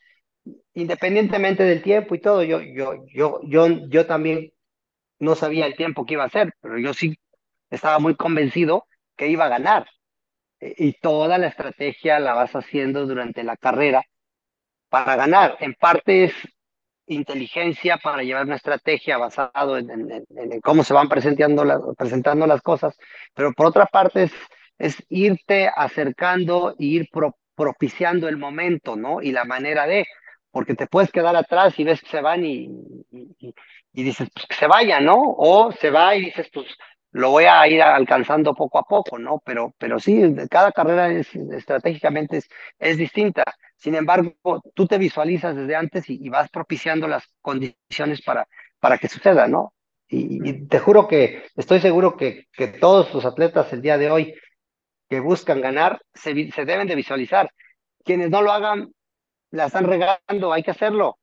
independientemente 0.74 1.62
del 1.64 1.82
tiempo 1.82 2.14
y 2.14 2.20
todo. 2.20 2.42
Yo, 2.42 2.60
yo, 2.62 2.94
yo, 3.12 3.40
yo, 3.44 3.66
yo 3.88 4.06
también 4.06 4.52
no 5.20 5.34
sabía 5.36 5.66
el 5.66 5.76
tiempo 5.76 6.06
que 6.06 6.14
iba 6.14 6.24
a 6.24 6.30
ser, 6.30 6.52
pero 6.60 6.78
yo 6.78 6.94
sí 6.94 7.16
estaba 7.70 7.98
muy 8.00 8.16
convencido 8.16 8.86
que 9.16 9.28
iba 9.28 9.46
a 9.46 9.50
ganar. 9.50 9.86
E- 10.60 10.74
Y 10.78 10.94
toda 11.00 11.38
la 11.38 11.48
estrategia 11.48 12.20
la 12.20 12.34
vas 12.34 12.54
haciendo 12.56 13.06
durante 13.06 13.44
la 13.44 13.56
carrera 13.58 14.04
para 14.88 15.16
ganar. 15.16 15.56
En 15.60 15.74
parte 15.74 16.24
es 16.24 16.34
inteligencia 17.06 17.98
para 17.98 18.22
llevar 18.22 18.46
una 18.46 18.56
estrategia 18.56 19.18
basado 19.18 19.78
en, 19.78 19.90
en- 19.90 20.12
en- 20.12 20.52
en 20.52 20.60
cómo 20.60 20.84
se 20.84 20.94
van 20.94 21.08
presentando, 21.08 21.64
las 21.64 21.80
presentando 21.96 22.46
las 22.46 22.62
cosas, 22.62 22.96
pero 23.34 23.52
por 23.52 23.66
otra 23.66 23.86
parte 23.86 24.24
es, 24.24 24.32
es 24.78 25.04
irte 25.08 25.70
acercando 25.74 26.72
e 26.78 26.84
ir 26.84 27.08
pro- 27.12 27.36
propiciando 27.54 28.28
el 28.28 28.36
momento, 28.38 28.96
¿no? 28.96 29.22
Y 29.22 29.32
la 29.32 29.44
manera 29.44 29.86
de, 29.86 30.06
porque 30.56 30.74
te 30.74 30.86
puedes 30.86 31.10
quedar 31.12 31.36
atrás 31.36 31.78
y 31.78 31.84
ves 31.84 32.00
que 32.00 32.08
se 32.08 32.22
van 32.22 32.44
y, 32.46 32.64
y, 33.12 33.54
y- 33.92 34.02
dices, 34.04 34.28
pues 34.34 34.46
que 34.46 34.54
se 34.56 34.66
vaya, 34.66 35.00
¿no? 35.00 35.16
O 35.18 35.70
se 35.72 35.90
va 35.90 36.14
y 36.16 36.26
dices, 36.26 36.48
pues 36.52 36.66
lo 37.12 37.30
voy 37.30 37.44
a 37.44 37.66
ir 37.68 37.82
alcanzando 37.82 38.54
poco 38.54 38.78
a 38.78 38.84
poco, 38.84 39.18
¿no? 39.18 39.42
Pero, 39.44 39.74
pero 39.78 39.98
sí, 40.00 40.22
cada 40.50 40.72
carrera 40.72 41.10
es, 41.10 41.28
estratégicamente 41.34 42.38
es, 42.38 42.48
es 42.78 42.96
distinta. 42.98 43.44
Sin 43.76 43.94
embargo, 43.94 44.32
tú 44.74 44.86
te 44.86 44.98
visualizas 44.98 45.54
desde 45.56 45.76
antes 45.76 46.08
y, 46.10 46.18
y 46.24 46.30
vas 46.30 46.48
propiciando 46.50 47.06
las 47.08 47.24
condiciones 47.42 48.22
para, 48.22 48.48
para 48.80 48.98
que 48.98 49.08
suceda, 49.08 49.46
¿no? 49.48 49.74
Y, 50.08 50.48
y 50.48 50.66
te 50.68 50.78
juro 50.78 51.06
que 51.08 51.44
estoy 51.56 51.80
seguro 51.80 52.16
que, 52.16 52.46
que 52.52 52.68
todos 52.68 53.12
los 53.14 53.26
atletas 53.26 53.72
el 53.74 53.82
día 53.82 53.98
de 53.98 54.10
hoy 54.10 54.34
que 55.08 55.20
buscan 55.20 55.60
ganar 55.60 56.00
se, 56.14 56.50
se 56.52 56.64
deben 56.64 56.88
de 56.88 56.94
visualizar. 56.94 57.50
Quienes 58.04 58.30
no 58.30 58.42
lo 58.42 58.52
hagan, 58.52 58.92
la 59.50 59.66
están 59.66 59.84
regando, 59.86 60.52
hay 60.52 60.62
que 60.62 60.70
hacerlo. 60.70 61.18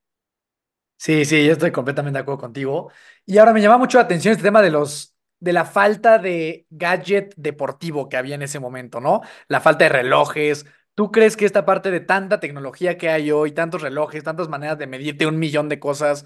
Sí, 0.97 1.25
sí, 1.25 1.45
yo 1.45 1.51
estoy 1.53 1.71
completamente 1.71 2.17
de 2.17 2.21
acuerdo 2.21 2.39
contigo. 2.39 2.91
Y 3.25 3.37
ahora 3.37 3.51
me 3.53 3.61
llama 3.61 3.77
mucho 3.77 3.97
la 3.97 4.05
atención 4.05 4.31
este 4.31 4.43
tema 4.43 4.61
de 4.61 4.71
los, 4.71 5.15
de 5.39 5.51
la 5.51 5.65
falta 5.65 6.17
de 6.17 6.65
gadget 6.69 7.33
deportivo 7.35 8.07
que 8.07 8.15
había 8.15 8.35
en 8.35 8.41
ese 8.41 8.59
momento, 8.59 9.01
¿no? 9.01 9.21
La 9.49 9.59
falta 9.59 9.83
de 9.85 9.89
relojes. 9.89 10.65
¿Tú 10.95 11.11
crees 11.11 11.35
que 11.35 11.45
esta 11.45 11.65
parte 11.65 11.91
de 11.91 11.99
tanta 11.99 12.39
tecnología 12.39 12.97
que 12.97 13.09
hay 13.09 13.31
hoy, 13.31 13.51
tantos 13.51 13.81
relojes, 13.81 14.23
tantas 14.23 14.47
maneras 14.47 14.77
de 14.77 14.87
medirte 14.87 15.25
un 15.27 15.39
millón 15.39 15.67
de 15.67 15.79
cosas, 15.79 16.25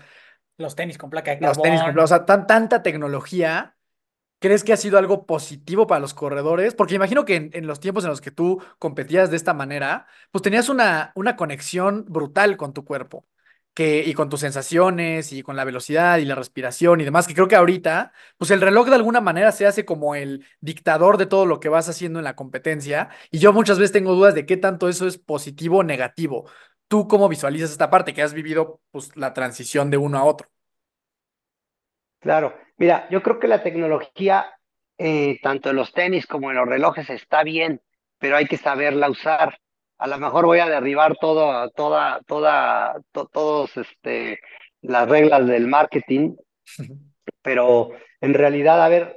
Los 0.58 0.76
tenis 0.76 0.98
con 1.00 1.10
placa 1.10 1.32
de 1.32 1.40
los 1.40 1.62
tenis, 1.62 1.82
carbón. 1.82 2.00
o 2.00 2.08
sea, 2.08 2.26
tan, 2.26 2.48
tanta 2.48 2.84
tecnología, 2.84 3.77
¿crees 4.40 4.64
que 4.64 4.74
ha 4.74 4.78
sido 4.78 4.98
algo 4.98 5.26
positivo 5.26 5.88
para 5.88 6.00
los 6.00 6.14
corredores? 6.14 6.74
Porque 6.76 6.96
imagino 6.96 7.26
que 7.26 7.50
en, 7.54 7.68
los 7.68 7.80
tiempos 7.80 8.04
en 8.04 8.10
los 8.12 8.22
que 8.22 8.32
tú 8.32 8.62
competías 8.80 9.30
de 9.32 9.38
esta 9.38 9.54
manera, 9.54 10.08
pues 10.32 10.42
tenías 10.42 10.70
una, 10.70 11.12
una 11.16 11.36
conexión 11.36 12.06
brutal 12.08 12.58
con 12.58 12.74
tu 12.74 12.86
cuerpo. 12.86 13.26
Que, 13.74 14.04
y 14.04 14.16
con 14.16 14.28
tus 14.28 14.40
sensaciones 14.40 15.32
y 15.32 15.44
con 15.44 15.56
la 15.56 15.64
velocidad 15.64 16.18
y 16.18 16.26
la 16.26 16.34
respiración 16.34 17.00
y 17.00 17.04
demás, 17.04 17.28
que 17.28 17.36
creo 17.36 17.48
que 17.48 17.56
ahorita, 17.56 18.12
pues 18.36 18.50
el 18.50 18.60
reloj 18.60 18.88
de 18.88 18.96
alguna 18.96 19.22
manera 19.22 19.52
se 19.52 19.68
hace 19.68 19.86
como 19.86 20.16
el 20.16 20.44
dictador 20.62 21.18
de 21.18 21.28
todo 21.28 21.46
lo 21.46 21.60
que 21.60 21.70
vas 21.70 21.88
haciendo 21.88 22.18
en 22.18 22.26
la 22.26 22.36
competencia 22.36 23.10
y 23.30 23.38
yo 23.38 23.54
muchas 23.54 23.78
veces 23.78 23.92
tengo 23.92 24.16
dudas 24.16 24.34
de 24.34 24.48
qué 24.48 24.58
tanto 24.58 24.90
eso 24.90 25.06
es 25.06 25.20
positivo 25.20 25.78
o 25.80 25.84
negativo. 25.84 26.50
¿Tú 26.88 27.08
cómo 27.08 27.30
visualizas 27.30 27.70
esta 27.70 27.92
parte 27.92 28.16
que 28.16 28.24
has 28.24 28.34
vivido 28.34 28.82
pues 28.90 29.16
la 29.16 29.34
transición 29.34 29.92
de 29.92 29.98
uno 29.98 30.18
a 30.18 30.24
otro? 30.24 30.48
Claro, 32.20 32.56
mira, 32.78 33.08
yo 33.10 33.22
creo 33.24 33.40
que 33.40 33.48
la 33.48 33.64
tecnología, 33.64 34.48
eh, 34.98 35.40
tanto 35.42 35.70
en 35.70 35.76
los 35.76 35.94
tenis 35.94 36.26
como 36.28 36.50
en 36.50 36.58
los 36.58 36.68
relojes, 36.68 37.10
está 37.10 37.44
bien, 37.44 37.82
pero 38.20 38.36
hay 38.38 38.46
que 38.48 38.58
saberla 38.58 39.10
usar. 39.10 39.60
A 40.00 40.08
lo 40.08 40.18
mejor 40.18 40.46
voy 40.46 40.60
a 40.60 40.68
derribar 40.70 41.16
todo, 41.20 41.70
toda, 41.72 42.22
toda, 42.28 42.96
to- 43.12 43.28
todos, 43.32 43.76
este, 43.78 44.40
las 44.82 45.08
reglas 45.10 45.48
del 45.48 45.68
marketing, 45.68 46.36
pero 47.42 47.92
en 48.22 48.34
realidad, 48.34 48.84
a 48.84 48.90
ver, 48.90 49.16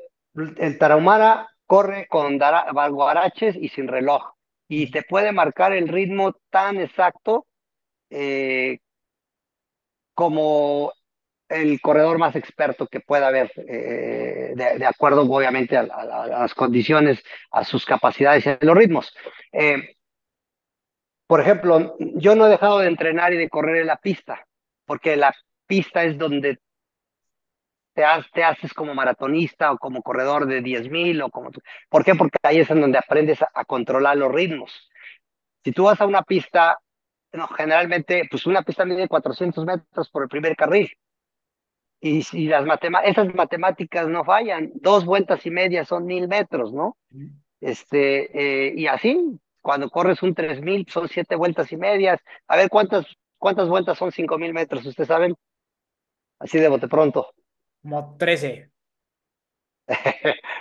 el 0.58 0.78
Tarahumara 0.78 1.48
corre 1.66 2.06
con 2.08 2.38
guaraches 2.38 3.56
y 3.56 3.68
sin 3.68 3.88
reloj, 3.88 4.22
y 4.68 4.90
te 4.90 5.02
puede 5.02 5.32
marcar 5.32 5.72
el 5.72 5.88
ritmo 5.88 6.34
tan 6.50 6.80
exacto 6.80 7.46
eh, 8.10 8.78
como 10.14 10.92
el 11.50 11.80
corredor 11.80 12.18
más 12.18 12.36
experto 12.36 12.86
que 12.86 13.00
pueda 13.00 13.26
haber, 13.26 13.52
eh, 13.56 14.52
de, 14.54 14.78
de, 14.78 14.86
acuerdo 14.86 15.22
obviamente 15.22 15.76
a, 15.76 15.80
a, 15.80 16.22
a, 16.22 16.26
las 16.26 16.54
condiciones, 16.54 17.22
a 17.50 17.64
sus 17.64 17.84
capacidades 17.84 18.46
y 18.46 18.50
a 18.50 18.58
los 18.60 18.76
ritmos. 18.76 19.14
Eh, 19.52 19.96
por 21.26 21.40
ejemplo, 21.40 21.96
yo 21.98 22.34
no 22.34 22.46
he 22.46 22.50
dejado 22.50 22.78
de 22.78 22.88
entrenar 22.88 23.32
y 23.32 23.36
de 23.36 23.48
correr 23.48 23.76
en 23.76 23.88
la 23.88 23.96
pista, 23.96 24.46
porque 24.86 25.16
la 25.16 25.34
pista 25.66 26.04
es 26.04 26.16
donde 26.16 26.58
te, 27.94 28.04
ha, 28.04 28.24
te 28.32 28.44
haces 28.44 28.72
como 28.72 28.94
maratonista 28.94 29.72
o 29.72 29.78
como 29.78 30.02
corredor 30.02 30.46
de 30.46 30.62
10.000 30.62 31.22
o 31.22 31.30
como... 31.30 31.50
¿Por 31.88 32.04
qué? 32.04 32.14
Porque 32.14 32.38
ahí 32.42 32.60
es 32.60 32.70
en 32.70 32.80
donde 32.80 32.98
aprendes 32.98 33.42
a, 33.42 33.50
a 33.54 33.64
controlar 33.64 34.16
los 34.16 34.32
ritmos. 34.32 34.90
Si 35.64 35.72
tú 35.72 35.84
vas 35.84 36.00
a 36.00 36.06
una 36.06 36.22
pista, 36.22 36.78
no, 37.32 37.48
generalmente, 37.48 38.26
pues 38.30 38.46
una 38.46 38.62
pista 38.62 38.84
mide 38.84 39.08
400 39.08 39.64
metros 39.64 40.08
por 40.10 40.22
el 40.22 40.28
primer 40.28 40.56
carril. 40.56 40.90
Y, 42.00 42.24
y 42.32 42.46
las 42.46 42.64
matema 42.64 43.00
esas 43.00 43.34
matemáticas 43.34 44.08
no 44.08 44.24
fallan. 44.24 44.70
Dos 44.74 45.04
vueltas 45.04 45.44
y 45.44 45.50
media 45.50 45.84
son 45.84 46.06
mil 46.06 46.28
metros, 46.28 46.72
¿no? 46.72 46.96
Este, 47.60 48.68
eh, 48.68 48.72
y 48.74 48.86
así, 48.86 49.38
cuando 49.60 49.90
corres 49.90 50.22
un 50.22 50.34
3000 50.34 50.86
son 50.88 51.08
siete 51.08 51.36
vueltas 51.36 51.70
y 51.72 51.76
medias. 51.76 52.20
A 52.48 52.56
ver, 52.56 52.70
¿cuántas, 52.70 53.04
cuántas 53.38 53.68
vueltas 53.68 53.98
son 53.98 54.12
5000 54.12 54.52
metros? 54.54 54.86
¿Ustedes 54.86 55.08
saben? 55.08 55.34
Así 56.38 56.58
de 56.58 56.68
bote 56.68 56.88
pronto. 56.88 57.32
Como 57.82 58.16
13. 58.16 58.70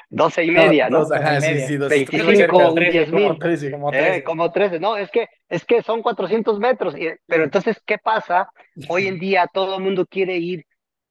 12 0.10 0.44
y 0.46 0.52
media, 0.52 0.90
¿no? 0.90 1.00
Dos, 1.00 1.12
ajá, 1.12 1.40
sí, 1.40 1.60
sí, 1.68 1.78
25, 1.78 2.74
10 2.74 3.12
mil. 3.12 3.28
Como 3.28 3.38
13, 3.38 3.72
como 3.72 3.92
13. 3.92 4.16
Eh, 4.16 4.24
como 4.24 4.52
13, 4.52 4.80
no, 4.80 4.98
es 4.98 5.12
que, 5.12 5.28
es 5.48 5.64
que 5.66 5.84
son 5.84 6.02
400 6.02 6.60
metros, 6.60 6.98
y, 6.98 7.10
pero 7.28 7.44
entonces, 7.44 7.80
¿qué 7.86 7.98
pasa? 7.98 8.50
Hoy 8.88 9.08
en 9.08 9.20
día 9.20 9.48
todo 9.54 9.78
el 9.78 9.84
mundo 9.84 10.06
quiere 10.08 10.38
ir 10.38 10.66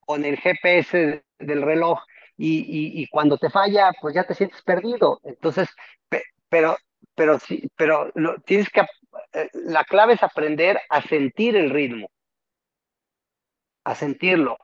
con 0.08 0.24
el 0.24 0.38
GPS 0.38 1.22
del 1.38 1.62
reloj 1.62 2.00
y, 2.38 2.60
y, 2.60 3.02
y 3.02 3.08
cuando 3.08 3.36
te 3.36 3.50
falla, 3.50 3.92
pues 4.00 4.14
ya 4.14 4.24
te 4.24 4.34
sientes 4.34 4.62
perdido. 4.62 5.20
Entonces, 5.22 5.68
pe, 6.08 6.22
pero, 6.48 6.78
pero 7.14 7.38
sí, 7.38 7.68
pero 7.76 8.10
lo, 8.14 8.36
tienes 8.40 8.70
que, 8.70 8.80
eh, 9.34 9.50
la 9.52 9.84
clave 9.84 10.14
es 10.14 10.22
aprender 10.22 10.80
a 10.88 11.02
sentir 11.02 11.56
el 11.56 11.70
ritmo, 11.70 12.08
a 13.84 13.94
sentirlo. 13.94 14.56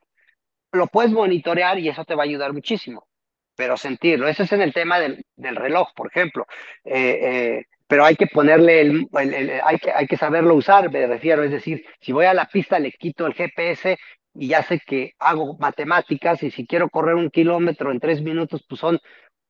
Lo 0.71 0.87
puedes 0.87 1.11
monitorear 1.11 1.79
y 1.79 1.89
eso 1.89 2.05
te 2.05 2.15
va 2.15 2.23
a 2.23 2.25
ayudar 2.25 2.53
muchísimo 2.53 3.07
pero 3.55 3.77
sentirlo. 3.77 4.27
Eso 4.27 4.43
es 4.43 4.51
en 4.51 4.61
el 4.61 4.73
tema 4.73 4.99
del, 4.99 5.25
del 5.35 5.55
reloj, 5.55 5.89
por 5.95 6.07
ejemplo. 6.07 6.45
Eh, 6.83 7.19
eh, 7.59 7.65
pero 7.87 8.05
hay 8.05 8.15
que 8.15 8.27
ponerle, 8.27 8.81
el, 8.81 9.07
el, 9.13 9.33
el, 9.33 9.61
hay, 9.63 9.77
que, 9.77 9.91
hay 9.91 10.07
que 10.07 10.17
saberlo 10.17 10.55
usar, 10.55 10.91
me 10.91 11.07
refiero. 11.07 11.43
Es 11.43 11.51
decir, 11.51 11.85
si 12.01 12.11
voy 12.11 12.25
a 12.25 12.33
la 12.33 12.47
pista, 12.47 12.79
le 12.79 12.91
quito 12.91 13.25
el 13.25 13.33
GPS 13.33 13.97
y 14.35 14.49
ya 14.49 14.63
sé 14.63 14.79
que 14.85 15.13
hago 15.19 15.57
matemáticas 15.57 16.43
y 16.43 16.51
si 16.51 16.67
quiero 16.67 16.89
correr 16.89 17.15
un 17.15 17.29
kilómetro 17.29 17.91
en 17.91 17.99
tres 17.99 18.21
minutos, 18.21 18.63
pues 18.67 18.81
son 18.81 18.99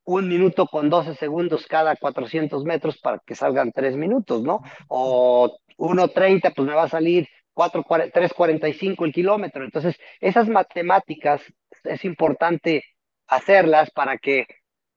un 0.06 0.30
minuto 0.30 0.68
con 0.68 0.90
12 0.90 1.16
segundos 1.16 1.66
cada 1.68 1.96
400 1.96 2.64
metros 2.64 2.98
para 3.00 3.20
que 3.26 3.36
salgan 3.36 3.72
tres 3.72 3.96
minutos, 3.96 4.44
¿no? 4.44 4.62
O 4.88 5.58
1.30, 5.78 6.54
pues 6.56 6.68
me 6.68 6.76
va 6.76 6.84
a 6.84 6.90
salir 6.90 7.28
3.45 7.56 9.06
el 9.06 9.14
kilómetro. 9.14 9.64
Entonces, 9.64 9.98
esas 10.20 10.48
matemáticas 10.48 11.42
es 11.84 12.06
importante 12.06 12.84
hacerlas 13.28 13.90
para 13.92 14.18
que 14.18 14.46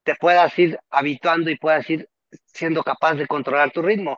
te 0.03 0.15
puedas 0.15 0.57
ir 0.59 0.79
habituando 0.89 1.49
y 1.49 1.57
puedas 1.57 1.89
ir 1.89 2.07
siendo 2.45 2.83
capaz 2.83 3.15
de 3.15 3.27
controlar 3.27 3.71
tu 3.71 3.81
ritmo. 3.81 4.17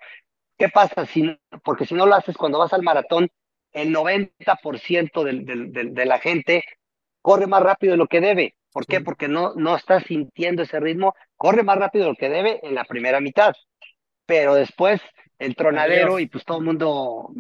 ¿Qué 0.58 0.70
pasa 0.70 1.06
si, 1.06 1.38
porque 1.64 1.86
si 1.86 1.96
no 1.96 2.06
lo 2.06 2.16
haces 2.16 2.36
cuando 2.38 2.60
vas 2.60 2.74
al 2.74 2.84
maratón, 2.84 3.30
el 3.74 3.94
90% 3.94 5.24
del, 5.24 5.46
del, 5.46 5.72
del, 5.72 5.94
de 5.94 6.06
la 6.06 6.20
gente 6.20 6.64
corre 7.22 7.48
más 7.48 7.62
rápido 7.62 7.92
de 7.92 7.98
lo 7.98 8.08
que 8.08 8.22
debe. 8.22 8.56
¿Por 8.72 8.86
qué? 8.86 9.02
Porque 9.02 9.28
no, 9.28 9.54
no 9.56 9.76
está 9.76 10.00
sintiendo 10.00 10.64
ese 10.64 10.80
ritmo, 10.80 11.14
corre 11.36 11.64
más 11.64 11.78
rápido 11.78 12.06
de 12.06 12.12
lo 12.12 12.16
que 12.16 12.30
debe 12.30 12.60
en 12.64 12.74
la 12.74 12.86
primera 12.86 13.20
mitad, 13.20 13.54
pero 14.26 14.56
después 14.56 15.02
el 15.40 15.56
tronadero 15.56 16.20
y 16.20 16.28
pues 16.28 16.46
todo 16.46 16.60
el 16.60 16.66
mundo 16.66 17.34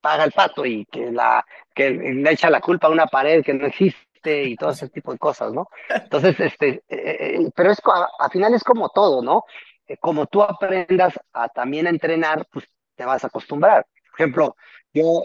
paga 0.00 0.24
el 0.24 0.32
pato 0.32 0.64
y 0.64 0.84
que, 0.86 1.10
la, 1.10 1.44
que 1.74 1.90
le 1.90 2.30
echa 2.30 2.50
la 2.50 2.60
culpa 2.60 2.86
a 2.86 2.90
una 2.90 3.06
pared 3.06 3.44
que 3.44 3.54
no 3.54 3.66
existe 3.66 4.44
y 4.44 4.56
todo 4.56 4.70
ese 4.70 4.88
tipo 4.88 5.12
de 5.12 5.18
cosas, 5.18 5.52
¿no? 5.52 5.68
Entonces, 5.88 6.38
este, 6.38 6.82
eh, 6.88 7.50
pero 7.54 7.72
es, 7.72 7.80
al 8.18 8.30
final 8.30 8.54
es 8.54 8.62
como 8.62 8.90
todo, 8.90 9.22
¿no? 9.22 9.44
Eh, 9.86 9.96
como 9.98 10.26
tú 10.26 10.42
aprendas 10.42 11.18
a 11.32 11.48
también 11.48 11.86
a 11.86 11.90
entrenar, 11.90 12.46
pues 12.50 12.66
te 12.94 13.04
vas 13.04 13.24
a 13.24 13.28
acostumbrar. 13.28 13.86
Por 14.10 14.20
ejemplo, 14.20 14.56
yo, 14.92 15.22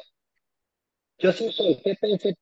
yo 1.19 1.31
siento 1.33 1.67
el 1.67 1.77
GPS, 1.77 2.35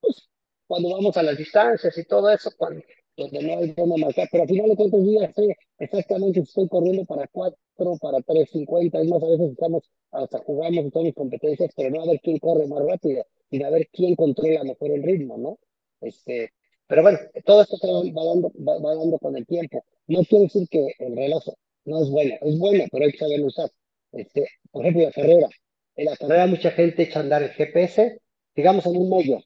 pues, 0.00 0.28
cuando 0.66 0.90
vamos 0.90 1.16
a 1.16 1.22
las 1.22 1.36
distancias 1.36 1.96
y 1.98 2.04
todo 2.04 2.30
eso, 2.30 2.50
cuando, 2.56 2.82
donde 3.16 3.42
no 3.42 3.58
hay 3.58 3.72
forma 3.72 3.96
marcar, 3.96 4.28
pero 4.30 4.44
al 4.44 4.48
final 4.48 4.70
de 4.70 4.76
cuentas 4.76 5.00
yo 5.04 5.20
ya 5.20 5.32
sé 5.32 5.56
exactamente 5.78 6.40
si 6.40 6.48
estoy 6.48 6.68
corriendo 6.68 7.04
para 7.04 7.26
4, 7.28 7.58
para 8.00 8.18
3.50, 8.18 9.00
es 9.02 9.08
más, 9.08 9.22
a 9.22 9.26
veces 9.26 9.50
estamos, 9.50 9.90
hasta 10.12 10.38
jugamos 10.38 10.92
todas 10.92 11.14
competencias, 11.14 11.72
pero 11.76 11.90
no 11.90 12.02
a 12.02 12.06
ver 12.06 12.20
quién 12.20 12.38
corre 12.38 12.66
más 12.66 12.84
rápido, 12.84 13.24
y 13.50 13.62
a 13.62 13.70
ver 13.70 13.88
quién 13.92 14.14
controla 14.14 14.64
mejor 14.64 14.90
el 14.92 15.02
ritmo, 15.02 15.36
¿no? 15.36 15.58
Este, 16.00 16.52
pero 16.86 17.02
bueno, 17.02 17.18
todo 17.44 17.62
esto 17.62 17.76
va 17.82 18.24
dando, 18.24 18.52
va, 18.56 18.78
va 18.78 18.94
dando 18.94 19.18
con 19.18 19.36
el 19.36 19.46
tiempo. 19.46 19.84
No 20.06 20.22
quiere 20.24 20.44
decir 20.44 20.68
que 20.68 20.92
el 20.98 21.16
reloj 21.16 21.44
no 21.84 22.02
es 22.02 22.10
bueno, 22.10 22.34
es 22.40 22.58
bueno, 22.58 22.84
pero 22.90 23.04
hay 23.04 23.12
que 23.12 23.18
saberlo 23.18 23.46
usar. 23.46 23.70
Este, 24.12 24.46
por 24.70 24.82
ejemplo, 24.84 25.04
la 25.04 25.12
carrera. 25.12 25.48
En 25.96 26.06
la 26.06 26.16
carrera 26.16 26.46
mucha 26.46 26.70
gente 26.70 27.02
echa 27.02 27.20
a 27.20 27.22
andar 27.22 27.42
el 27.42 27.50
GPS, 27.50 28.20
digamos 28.54 28.86
en 28.86 28.96
un 28.96 29.10
medio, 29.10 29.40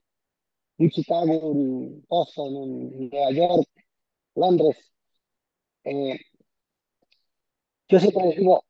un 0.77 0.89
Chicago, 0.89 1.39
un 1.39 2.05
Boston, 2.07 2.55
un 2.55 3.09
Nueva 3.09 3.31
York, 3.31 3.67
Londres. 4.35 4.77
Eh, 5.83 6.17
yo 7.87 7.99
siempre 7.99 8.25
les 8.27 8.37
digo, 8.37 8.63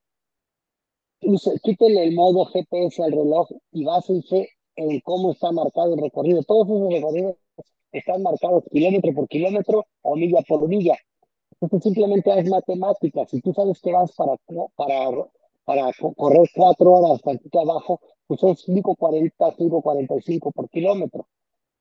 quítenle 1.64 2.04
el 2.04 2.16
modo 2.16 2.46
GPS 2.46 3.04
al 3.04 3.12
reloj 3.12 3.48
y 3.72 3.84
básense 3.86 4.50
en 4.76 5.00
cómo 5.02 5.32
está 5.32 5.52
marcado 5.52 5.96
el 5.96 6.02
recorrido. 6.02 6.44
Todos 6.44 6.68
esos 6.68 6.94
recorridos 6.94 7.36
están 7.92 8.22
marcados 8.24 8.64
kilómetro 8.72 9.14
por 9.14 9.28
kilómetro 9.28 9.86
o 10.02 10.16
milla 10.16 10.42
por 10.48 10.68
milla. 10.68 10.98
Entonces 11.62 11.84
simplemente 11.84 12.38
es 12.38 12.50
matemáticas. 12.50 13.30
Si 13.30 13.42
tú 13.42 13.54
sabes 13.54 13.80
que 13.82 13.92
vas 13.92 14.12
para, 14.14 14.36
para 15.66 15.92
correr 16.16 16.48
cuatro 16.54 16.92
horas 16.92 17.22
tantito 17.22 17.60
abajo, 17.60 18.00
pues 18.28 18.42
es 18.44 18.68
5.40, 18.68 19.34
5.45 19.58 20.54
por 20.54 20.70
kilómetro. 20.70 21.28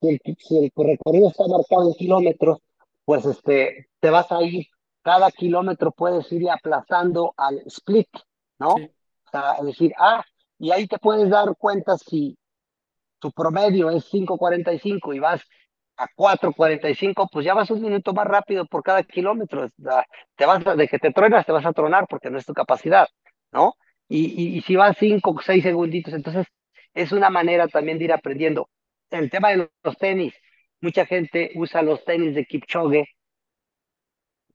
Si 0.00 0.08
el, 0.08 0.20
si 0.38 0.58
el 0.58 0.72
recorrido 0.74 1.28
está 1.28 1.46
marcado 1.46 1.88
en 1.88 1.94
kilómetros, 1.94 2.58
pues 3.04 3.24
este, 3.26 3.88
te 4.00 4.10
vas 4.10 4.30
a 4.32 4.42
ir, 4.42 4.66
cada 5.02 5.30
kilómetro 5.30 5.92
puedes 5.92 6.30
ir 6.32 6.50
aplazando 6.50 7.34
al 7.36 7.58
split, 7.66 8.08
¿no? 8.58 8.74
Sí. 8.76 8.90
O 9.26 9.30
sea, 9.30 9.52
es 9.58 9.66
decir, 9.66 9.92
ah, 9.98 10.24
y 10.58 10.70
ahí 10.70 10.86
te 10.86 10.98
puedes 10.98 11.28
dar 11.28 11.54
cuenta 11.56 11.98
si 11.98 12.38
tu 13.18 13.30
promedio 13.32 13.90
es 13.90 14.10
5.45 14.12 15.14
y 15.14 15.18
vas 15.18 15.42
a 15.96 16.06
4.45, 16.16 17.28
pues 17.30 17.44
ya 17.44 17.54
vas 17.54 17.70
un 17.70 17.80
minuto 17.80 18.12
más 18.12 18.26
rápido 18.26 18.66
por 18.66 18.82
cada 18.82 19.02
kilómetro. 19.02 19.68
Te 20.36 20.46
vas 20.46 20.64
de 20.76 20.88
que 20.88 20.98
te 20.98 21.12
truenas, 21.12 21.46
te 21.46 21.52
vas 21.52 21.66
a 21.66 21.72
tronar 21.72 22.06
porque 22.08 22.30
no 22.30 22.38
es 22.38 22.46
tu 22.46 22.52
capacidad, 22.52 23.06
¿no? 23.54 23.74
Y, 24.08 24.26
y, 24.26 24.58
y 24.58 24.62
si 24.62 24.76
vas 24.76 24.96
5 24.98 25.30
o 25.30 25.40
6 25.40 25.62
segunditos, 25.62 26.12
entonces 26.14 26.46
es 26.94 27.12
una 27.12 27.30
manera 27.30 27.68
también 27.68 27.98
de 27.98 28.04
ir 28.04 28.12
aprendiendo. 28.12 28.68
El 29.10 29.30
tema 29.30 29.50
de 29.50 29.70
los 29.82 29.96
tenis, 29.98 30.34
mucha 30.80 31.06
gente 31.06 31.52
usa 31.54 31.82
los 31.82 32.04
tenis 32.04 32.34
de 32.34 32.44
Kipchoge 32.44 33.06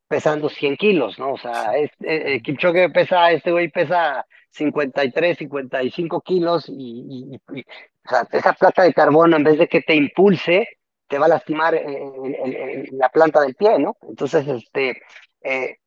pesando 0.08 0.50
100 0.50 0.78
kilos, 0.78 1.20
¿no? 1.20 1.34
O 1.34 1.38
sea, 1.38 1.78
es, 1.78 1.92
eh, 2.02 2.42
Kipchoge 2.42 2.90
pesa, 2.90 3.32
este 3.32 3.52
güey 3.52 3.70
pesa 3.70 4.26
53, 4.52 5.38
55 5.38 6.22
kilos 6.22 6.68
y, 6.68 7.36
y, 7.54 7.60
y, 7.60 7.62
o 7.62 8.10
sea, 8.10 8.28
esa 8.32 8.54
placa 8.54 8.84
de 8.84 8.94
carbono 8.94 9.38
en 9.38 9.44
vez 9.44 9.60
de 9.60 9.68
que 9.68 9.82
te 9.82 9.96
impulse, 9.96 10.68
te 11.08 11.20
va 11.20 11.26
a 11.28 11.30
lastimar 11.30 11.76
en, 11.76 11.90
en, 12.36 12.54
en 12.54 12.98
la 12.98 13.10
planta 13.10 13.42
del 13.42 13.56
pie, 13.56 13.78
¿no? 13.80 13.98
Entonces, 14.02 14.48
este, 14.48 15.02
eh, 15.42 15.78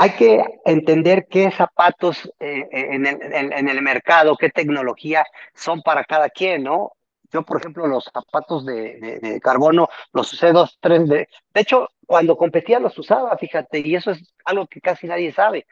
hay 0.00 0.12
que 0.12 0.42
entender 0.64 1.26
qué 1.28 1.50
zapatos 1.50 2.32
eh, 2.40 2.66
en, 2.72 3.04
el, 3.04 3.52
en, 3.52 3.68
el, 3.68 3.82
mercado, 3.82 4.34
qué 4.34 4.48
tecnología 4.48 5.26
son 5.54 5.82
para 5.82 6.04
cada 6.04 6.30
quien, 6.30 6.62
¿no? 6.62 6.92
Yo, 7.30 7.42
por 7.42 7.60
ejemplo, 7.60 7.86
los 7.86 8.04
zapatos 8.04 8.64
de, 8.64 9.38
carbono 9.42 9.90
los 10.14 10.32
usé 10.32 10.52
dos, 10.52 10.78
tres 10.80 11.06
de... 11.06 11.28
De 11.52 11.60
hecho, 11.60 11.90
cuando 12.06 12.38
competía 12.38 12.80
los 12.80 12.98
usaba, 12.98 13.36
fíjate, 13.36 13.80
y 13.80 13.94
eso 13.94 14.12
es 14.12 14.32
algo 14.46 14.66
que 14.68 14.80
casi 14.80 15.06
nadie 15.06 15.32
sabe. 15.32 15.66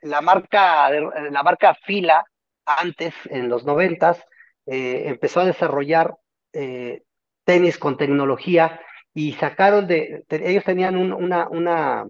La 0.00 0.22
marca, 0.22 0.88
la 0.90 1.42
marca 1.42 1.74
Fila, 1.74 2.24
antes, 2.64 3.12
en 3.28 3.50
los 3.50 3.66
noventas, 3.66 4.24
eh, 4.64 5.02
empezó 5.04 5.40
a 5.40 5.44
desarrollar 5.44 6.16
eh, 6.54 7.02
tenis 7.44 7.76
con 7.76 7.98
tecnología 7.98 8.80
y 9.12 9.34
sacaron 9.34 9.86
de, 9.86 10.24
ellos 10.30 10.64
tenían 10.64 10.96
un, 10.96 11.12
una, 11.12 11.46
una, 11.50 12.06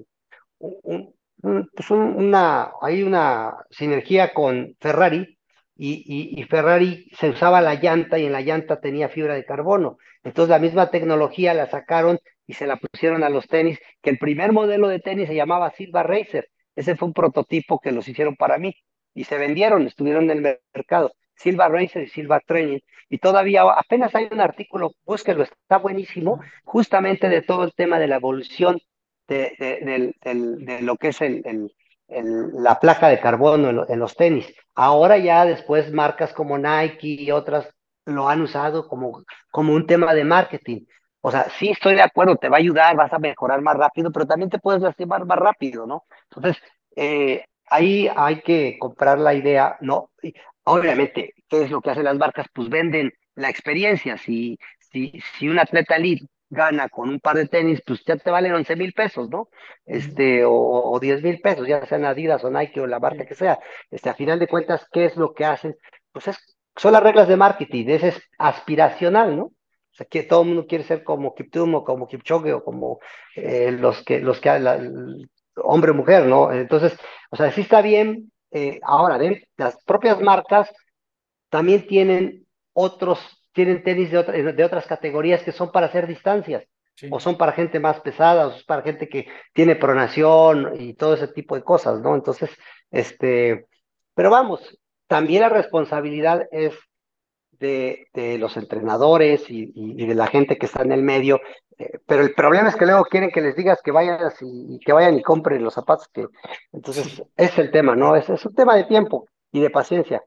un, 0.60 1.16
pues 1.40 1.90
una, 1.90 2.72
hay 2.80 3.02
una 3.02 3.54
sinergia 3.70 4.32
con 4.32 4.76
Ferrari 4.80 5.38
y, 5.76 6.42
Ferrari 6.48 7.08
se 7.18 7.30
usaba 7.30 7.60
la 7.60 7.74
llanta 7.74 8.18
y 8.18 8.26
en 8.26 8.32
la 8.32 8.40
llanta 8.40 8.80
tenía 8.80 9.08
fibra 9.08 9.34
de 9.34 9.44
carbono. 9.44 9.98
Entonces 10.24 10.50
la 10.50 10.58
misma 10.58 10.90
tecnología 10.90 11.54
la 11.54 11.68
sacaron 11.68 12.18
y 12.46 12.54
se 12.54 12.66
la 12.66 12.76
pusieron 12.76 13.22
a 13.24 13.28
los 13.28 13.46
tenis, 13.48 13.78
que 14.00 14.10
el 14.10 14.18
primer 14.18 14.52
modelo 14.52 14.88
de 14.88 15.00
tenis 15.00 15.28
se 15.28 15.34
llamaba 15.34 15.70
Silva 15.72 16.02
Racer. 16.02 16.48
Ese 16.74 16.96
fue 16.96 17.08
un 17.08 17.14
prototipo 17.14 17.80
que 17.80 17.92
los 17.92 18.08
hicieron 18.08 18.36
para 18.36 18.58
mí 18.58 18.74
y 19.14 19.24
se 19.24 19.38
vendieron, 19.38 19.86
estuvieron 19.86 20.30
en 20.30 20.46
el 20.46 20.60
mercado. 20.74 21.12
Silva 21.34 21.68
Racer 21.68 22.04
y 22.04 22.08
Silva 22.08 22.40
Training. 22.40 22.80
Y 23.08 23.18
todavía 23.18 23.62
apenas 23.62 24.14
hay 24.14 24.28
un 24.30 24.40
artículo, 24.40 24.92
búsquelo, 25.04 25.42
está 25.42 25.78
buenísimo, 25.78 26.40
justamente 26.64 27.28
de 27.28 27.42
todo 27.42 27.64
el 27.64 27.74
tema 27.74 27.98
de 27.98 28.06
la 28.06 28.16
evolución 28.16 28.78
de, 29.28 29.54
de, 29.58 30.14
de 30.58 30.82
lo 30.82 30.96
que 30.96 31.08
es 31.08 31.20
el, 31.20 31.42
el, 31.44 31.70
la 32.08 32.78
placa 32.78 33.08
de 33.08 33.20
carbono 33.20 33.86
en, 33.88 33.98
los 33.98 34.16
tenis. 34.16 34.52
Ahora 34.74 35.18
ya 35.18 35.44
después 35.44 35.92
marcas 35.92 36.32
como 36.32 36.58
Nike 36.58 37.08
y 37.08 37.30
otras 37.30 37.68
lo 38.04 38.28
han 38.28 38.42
usado 38.42 38.86
como, 38.88 39.24
como 39.50 39.74
un 39.74 39.86
tema 39.86 40.14
de 40.14 40.24
marketing. 40.24 40.84
O 41.20 41.30
sea, 41.30 41.48
sí 41.58 41.70
estoy 41.70 41.96
de 41.96 42.02
acuerdo, 42.02 42.36
te 42.36 42.48
va 42.48 42.56
a 42.56 42.60
ayudar, 42.60 42.94
vas 42.94 43.12
a 43.12 43.18
mejorar 43.18 43.60
más 43.60 43.76
rápido, 43.76 44.12
pero 44.12 44.26
también 44.26 44.50
te 44.50 44.60
puedes 44.60 44.82
lastimar 44.82 45.24
más 45.26 45.38
rápido, 45.38 45.86
¿no? 45.86 46.04
Entonces, 46.30 46.62
eh, 46.94 47.44
ahí 47.68 48.08
hay 48.14 48.40
que 48.42 48.78
comprar 48.78 49.18
la 49.18 49.34
idea, 49.34 49.76
¿no? 49.80 50.10
Y 50.22 50.34
obviamente, 50.64 51.34
¿qué 51.48 51.62
es 51.62 51.70
lo 51.70 51.80
que 51.80 51.90
hacen 51.90 52.04
las 52.04 52.16
marcas? 52.16 52.46
Pues 52.52 52.68
venden 52.68 53.12
la 53.34 53.50
experiencia. 53.50 54.16
Si, 54.18 54.56
si, 54.78 55.20
si 55.36 55.48
un 55.48 55.58
atleta 55.58 55.96
elite 55.96 56.26
gana 56.48 56.88
con 56.88 57.08
un 57.08 57.20
par 57.20 57.36
de 57.36 57.48
tenis, 57.48 57.82
pues 57.86 58.02
ya 58.06 58.16
te 58.16 58.30
valen 58.30 58.54
11 58.54 58.76
mil 58.76 58.92
pesos, 58.92 59.28
¿no? 59.30 59.48
Este, 59.84 60.44
o, 60.44 60.52
o 60.52 61.00
10 61.00 61.22
mil 61.22 61.40
pesos, 61.40 61.66
ya 61.66 61.84
sean 61.86 62.04
Adidas 62.04 62.44
o 62.44 62.50
Nike 62.50 62.80
o 62.80 62.86
la 62.86 63.00
marca 63.00 63.26
que 63.26 63.34
sea. 63.34 63.58
Este, 63.90 64.10
a 64.10 64.14
final 64.14 64.38
de 64.38 64.48
cuentas, 64.48 64.86
¿qué 64.92 65.06
es 65.06 65.16
lo 65.16 65.34
que 65.34 65.44
hacen? 65.44 65.76
Pues 66.12 66.28
es, 66.28 66.56
son 66.76 66.92
las 66.92 67.02
reglas 67.02 67.28
de 67.28 67.36
marketing, 67.36 67.86
ese 67.88 68.08
es 68.08 68.22
aspiracional, 68.38 69.36
¿no? 69.36 69.44
O 69.44 69.96
sea, 69.96 70.06
que 70.06 70.22
todo 70.24 70.42
el 70.42 70.48
mundo 70.48 70.66
quiere 70.66 70.84
ser 70.84 71.02
como 71.04 71.34
Kiptum 71.34 71.74
o 71.76 71.84
como 71.84 72.06
Kipchoge 72.06 72.52
o 72.52 72.62
como 72.62 73.00
eh, 73.34 73.72
los 73.72 74.02
que, 74.04 74.20
los 74.20 74.40
que, 74.40 74.58
la, 74.58 74.78
hombre 75.56 75.92
o 75.92 75.94
mujer, 75.94 76.26
¿no? 76.26 76.52
Entonces, 76.52 76.98
o 77.30 77.36
sea, 77.36 77.50
sí 77.50 77.62
está 77.62 77.80
bien. 77.82 78.30
Eh, 78.50 78.78
ahora, 78.82 79.18
¿ven? 79.18 79.42
las 79.56 79.82
propias 79.84 80.20
marcas 80.20 80.70
también 81.48 81.86
tienen 81.86 82.46
otros 82.74 83.18
tienen 83.56 83.82
tenis 83.82 84.10
de, 84.10 84.52
de 84.52 84.64
otras 84.64 84.86
categorías 84.86 85.42
que 85.42 85.50
son 85.50 85.72
para 85.72 85.86
hacer 85.86 86.06
distancias, 86.06 86.62
o 87.10 87.18
son 87.18 87.38
para 87.38 87.52
gente 87.52 87.80
más 87.80 88.00
pesada, 88.00 88.46
o 88.46 88.50
son 88.52 88.62
para 88.66 88.82
gente 88.82 89.08
que 89.08 89.26
tiene 89.54 89.76
pronación 89.76 90.72
y 90.78 90.92
todo 90.92 91.14
ese 91.14 91.28
tipo 91.28 91.56
de 91.56 91.62
cosas, 91.62 92.00
¿no? 92.00 92.14
Entonces, 92.14 92.50
este, 92.90 93.66
pero 94.14 94.28
vamos, 94.28 94.78
también 95.06 95.40
la 95.40 95.48
responsabilidad 95.48 96.46
es 96.52 96.74
de, 97.52 98.08
de 98.12 98.36
los 98.36 98.58
entrenadores 98.58 99.48
y, 99.48 99.72
y, 99.74 100.06
de 100.06 100.14
la 100.14 100.26
gente 100.26 100.58
que 100.58 100.66
está 100.66 100.82
en 100.82 100.92
el 100.92 101.02
medio, 101.02 101.40
eh, 101.78 101.98
pero 102.06 102.22
el 102.22 102.34
problema 102.34 102.68
es 102.68 102.76
que 102.76 102.84
luego 102.84 103.04
quieren 103.04 103.30
que 103.30 103.40
les 103.40 103.56
digas 103.56 103.80
que 103.82 103.90
vayan 103.90 104.18
y, 104.42 104.78
que 104.80 104.92
vayan 104.92 105.16
y 105.16 105.22
compren 105.22 105.64
los 105.64 105.72
zapatos, 105.72 106.08
que 106.12 106.26
entonces 106.72 107.22
es 107.34 107.58
el 107.58 107.70
tema, 107.70 107.96
¿no? 107.96 108.16
Es, 108.16 108.28
es 108.28 108.44
un 108.44 108.54
tema 108.54 108.76
de 108.76 108.84
tiempo 108.84 109.26
y 109.50 109.60
de 109.60 109.70
paciencia. 109.70 110.22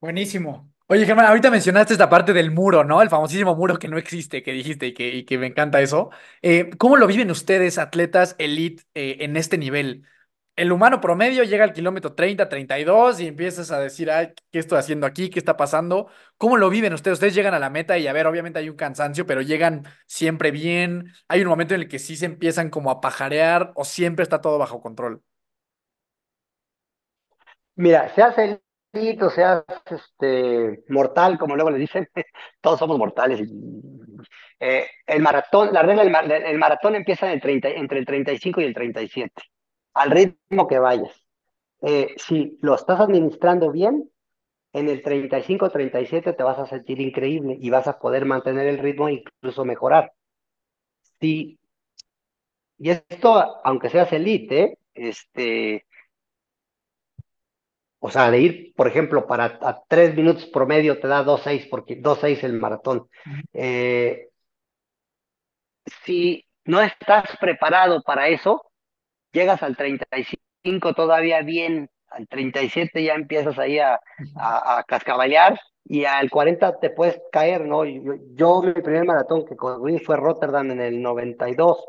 Buenísimo. 0.00 0.70
Oye, 0.90 1.04
Germán, 1.04 1.26
ahorita 1.26 1.50
mencionaste 1.50 1.92
esta 1.92 2.08
parte 2.08 2.32
del 2.32 2.50
muro, 2.50 2.82
¿no? 2.82 3.02
El 3.02 3.10
famosísimo 3.10 3.54
muro 3.54 3.78
que 3.78 3.88
no 3.88 3.98
existe, 3.98 4.42
que 4.42 4.52
dijiste 4.52 4.86
y 4.86 5.24
que, 5.24 5.38
me 5.38 5.46
encanta 5.46 5.82
eso. 5.82 6.10
Eh, 6.40 6.70
¿cómo 6.78 6.96
lo 6.96 7.06
viven 7.06 7.30
ustedes, 7.30 7.76
atletas 7.76 8.34
elite, 8.38 8.84
eh, 8.94 9.18
en 9.20 9.36
este 9.36 9.58
nivel? 9.58 10.06
El 10.56 10.72
humano 10.72 11.00
promedio 11.00 11.44
llega 11.44 11.64
al 11.64 11.74
kilómetro 11.74 12.14
30, 12.14 12.48
32 12.48 13.20
y 13.20 13.26
empiezas 13.28 13.70
a 13.70 13.80
decir, 13.80 14.10
ay, 14.10 14.32
¿qué 14.50 14.58
estoy 14.58 14.78
haciendo 14.78 15.06
aquí? 15.06 15.28
¿Qué 15.30 15.38
está 15.38 15.56
pasando? 15.58 16.08
¿Cómo 16.38 16.56
lo 16.56 16.70
viven 16.70 16.94
ustedes? 16.94 17.14
Ustedes 17.16 17.34
llegan 17.34 17.54
a 17.54 17.58
la 17.58 17.70
meta 17.70 17.98
y 17.98 18.06
a 18.06 18.12
ver, 18.14 18.26
obviamente 18.26 18.58
hay 18.58 18.70
un 18.70 18.76
cansancio, 18.76 19.26
pero 19.26 19.42
llegan 19.42 19.84
siempre 20.06 20.50
bien. 20.50 21.12
Hay 21.28 21.42
un 21.42 21.48
momento 21.48 21.74
en 21.74 21.82
el 21.82 21.88
que 21.88 21.98
sí 21.98 22.16
se 22.16 22.26
empiezan 22.26 22.70
como 22.70 22.90
a 22.90 23.00
pajarear 23.00 23.72
o 23.76 23.84
siempre 23.84 24.22
está 24.22 24.40
todo 24.40 24.58
bajo 24.58 24.80
control. 24.80 25.22
Mira, 27.76 28.08
se 28.14 28.22
hace 28.22 28.60
o 28.92 29.30
seas 29.30 29.64
este, 29.90 30.84
mortal, 30.88 31.38
como 31.38 31.54
luego 31.54 31.70
le 31.70 31.78
dicen, 31.78 32.08
todos 32.60 32.78
somos 32.78 32.98
mortales. 32.98 33.48
Eh, 34.60 34.86
el 35.06 35.22
maratón, 35.22 35.72
la 35.72 35.82
regla 35.82 36.02
del 36.22 36.58
maratón 36.58 36.96
empieza 36.96 37.26
en 37.26 37.32
el 37.32 37.40
30, 37.40 37.68
entre 37.68 37.98
el 37.98 38.06
35 38.06 38.60
y 38.60 38.64
el 38.64 38.74
37, 38.74 39.32
al 39.94 40.10
ritmo 40.10 40.66
que 40.66 40.78
vayas. 40.78 41.22
Eh, 41.82 42.14
si 42.16 42.58
lo 42.60 42.74
estás 42.74 43.00
administrando 43.00 43.70
bien, 43.70 44.10
en 44.72 44.88
el 44.88 45.02
35-37 45.02 46.36
te 46.36 46.42
vas 46.42 46.58
a 46.58 46.66
sentir 46.66 47.00
increíble 47.00 47.56
y 47.60 47.70
vas 47.70 47.86
a 47.86 47.98
poder 47.98 48.24
mantener 48.24 48.66
el 48.66 48.78
ritmo 48.78 49.08
e 49.08 49.24
incluso 49.24 49.64
mejorar. 49.64 50.12
Sí, 51.20 51.58
y 52.78 52.90
esto, 52.90 53.60
aunque 53.64 53.90
seas 53.90 54.12
elite, 54.12 54.78
este, 54.94 55.84
o 58.00 58.10
sea, 58.10 58.30
de 58.30 58.40
ir, 58.40 58.74
por 58.74 58.86
ejemplo, 58.86 59.26
para 59.26 59.58
a 59.60 59.82
tres 59.88 60.14
minutos 60.14 60.46
promedio 60.46 61.00
te 61.00 61.08
da 61.08 61.24
2.6, 61.24 61.68
porque 61.68 62.00
2.6 62.00 62.44
el 62.44 62.52
maratón. 62.54 63.08
Eh, 63.52 64.28
si 66.04 66.44
no 66.64 66.80
estás 66.80 67.36
preparado 67.40 68.02
para 68.02 68.28
eso, 68.28 68.70
llegas 69.32 69.62
al 69.62 69.76
35 69.76 70.94
todavía 70.94 71.42
bien, 71.42 71.90
al 72.08 72.28
37 72.28 73.02
ya 73.02 73.14
empiezas 73.14 73.58
ahí 73.58 73.78
a, 73.78 74.00
a, 74.36 74.84
cascaballar 74.86 75.58
y 75.84 76.04
al 76.04 76.30
40 76.30 76.78
te 76.80 76.90
puedes 76.90 77.20
caer, 77.32 77.64
¿no? 77.66 77.84
Yo, 77.84 78.14
yo 78.34 78.62
mi 78.62 78.72
primer 78.74 79.04
maratón 79.04 79.44
que 79.46 79.56
corrí 79.56 79.98
fue 79.98 80.16
Rotterdam 80.16 80.70
en 80.70 80.80
el 80.80 81.02
92. 81.02 81.84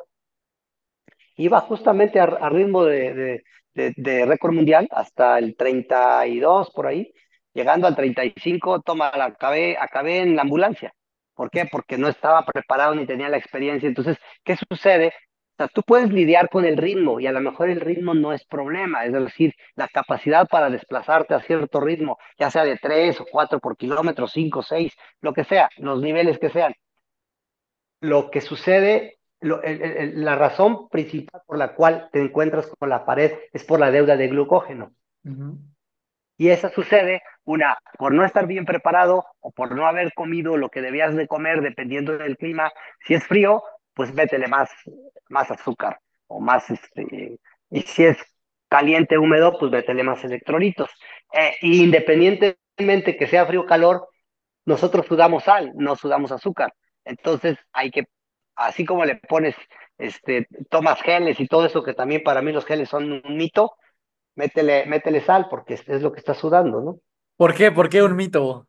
Iba 1.37 1.61
justamente 1.61 2.19
a, 2.19 2.49
ritmo 2.49 2.83
de, 2.83 3.13
de, 3.13 3.43
récord 3.75 4.53
mundial 4.53 4.87
hasta 4.91 5.37
el 5.39 5.55
32 5.55 6.71
por 6.71 6.87
ahí, 6.87 7.13
llegando 7.53 7.87
al 7.87 7.95
35, 7.95 8.81
toma, 8.81 9.11
la, 9.15 9.25
acabé, 9.25 9.77
acabé 9.79 10.19
en 10.19 10.35
la 10.35 10.43
ambulancia. 10.43 10.93
¿Por 11.33 11.49
qué? 11.49 11.65
Porque 11.65 11.97
no 11.97 12.09
estaba 12.09 12.45
preparado 12.45 12.95
ni 12.95 13.05
tenía 13.05 13.29
la 13.29 13.37
experiencia. 13.37 13.87
Entonces, 13.87 14.17
¿qué 14.43 14.57
sucede? 14.57 15.13
O 15.59 15.63
sea, 15.63 15.67
tú 15.69 15.83
puedes 15.83 16.11
lidiar 16.11 16.49
con 16.49 16.65
el 16.65 16.77
ritmo 16.77 17.19
y 17.19 17.27
a 17.27 17.31
lo 17.31 17.41
mejor 17.41 17.69
el 17.69 17.81
ritmo 17.81 18.13
no 18.13 18.33
es 18.33 18.45
problema, 18.45 19.05
es 19.05 19.13
decir, 19.13 19.53
la 19.75 19.87
capacidad 19.87 20.47
para 20.47 20.69
desplazarte 20.69 21.33
a 21.33 21.41
cierto 21.41 21.79
ritmo, 21.81 22.17
ya 22.37 22.49
sea 22.51 22.63
de 22.63 22.77
3 22.77 23.21
o 23.21 23.25
4 23.29 23.59
por 23.59 23.77
kilómetro, 23.77 24.27
5, 24.27 24.63
6, 24.63 24.93
lo 25.21 25.33
que 25.33 25.43
sea, 25.43 25.69
los 25.77 26.01
niveles 26.01 26.39
que 26.39 26.49
sean. 26.49 26.73
Lo 28.01 28.31
que 28.31 28.41
sucede 28.41 29.18
la 29.41 30.35
razón 30.35 30.89
principal 30.89 31.41
por 31.45 31.57
la 31.57 31.73
cual 31.73 32.09
te 32.11 32.21
encuentras 32.21 32.67
con 32.77 32.89
la 32.89 33.05
pared 33.05 33.33
es 33.53 33.63
por 33.63 33.79
la 33.79 33.91
deuda 33.91 34.17
de 34.17 34.27
glucógeno. 34.27 34.93
Y 36.37 36.49
eso 36.49 36.69
sucede, 36.69 37.21
una, 37.43 37.77
por 37.97 38.13
no 38.13 38.23
estar 38.23 38.47
bien 38.47 38.65
preparado 38.65 39.25
o 39.41 39.51
por 39.51 39.75
no 39.75 39.87
haber 39.87 40.13
comido 40.13 40.55
lo 40.55 40.69
que 40.69 40.81
debías 40.81 41.15
de 41.15 41.27
comer 41.27 41.61
dependiendo 41.61 42.17
del 42.17 42.37
clima. 42.37 42.71
Si 43.05 43.13
es 43.13 43.25
frío, 43.25 43.61
pues 43.93 44.13
métele 44.13 44.47
más, 44.47 44.69
más 45.27 45.51
azúcar 45.51 45.99
o 46.27 46.39
más, 46.39 46.69
este, 46.69 47.39
y 47.69 47.81
si 47.81 48.05
es 48.05 48.17
caliente, 48.69 49.17
húmedo, 49.17 49.57
pues 49.59 49.71
métele 49.71 50.03
más 50.03 50.23
electrolitos. 50.23 50.89
Eh, 51.33 51.55
independientemente 51.61 53.17
que 53.17 53.27
sea 53.27 53.45
frío 53.45 53.61
o 53.61 53.65
calor, 53.65 54.07
nosotros 54.65 55.05
sudamos 55.07 55.43
sal, 55.43 55.71
no 55.75 55.95
sudamos 55.95 56.31
azúcar. 56.31 56.73
Entonces 57.03 57.57
hay 57.73 57.91
que 57.91 58.05
así 58.59 58.85
como 58.85 59.05
le 59.05 59.15
pones, 59.15 59.55
este, 59.97 60.47
tomas 60.69 61.01
geles 61.01 61.39
y 61.39 61.47
todo 61.47 61.65
eso, 61.65 61.83
que 61.83 61.93
también 61.93 62.23
para 62.23 62.41
mí 62.41 62.51
los 62.51 62.65
geles 62.65 62.89
son 62.89 63.11
un 63.11 63.37
mito, 63.37 63.73
métele, 64.35 64.85
métele 64.85 65.21
sal, 65.21 65.47
porque 65.49 65.75
es, 65.75 65.87
lo 66.01 66.11
que 66.11 66.19
está 66.19 66.33
sudando, 66.33 66.81
¿no? 66.81 66.99
¿Por 67.37 67.55
qué? 67.55 67.71
¿Por 67.71 67.89
qué 67.89 68.03
un 68.03 68.15
mito? 68.15 68.67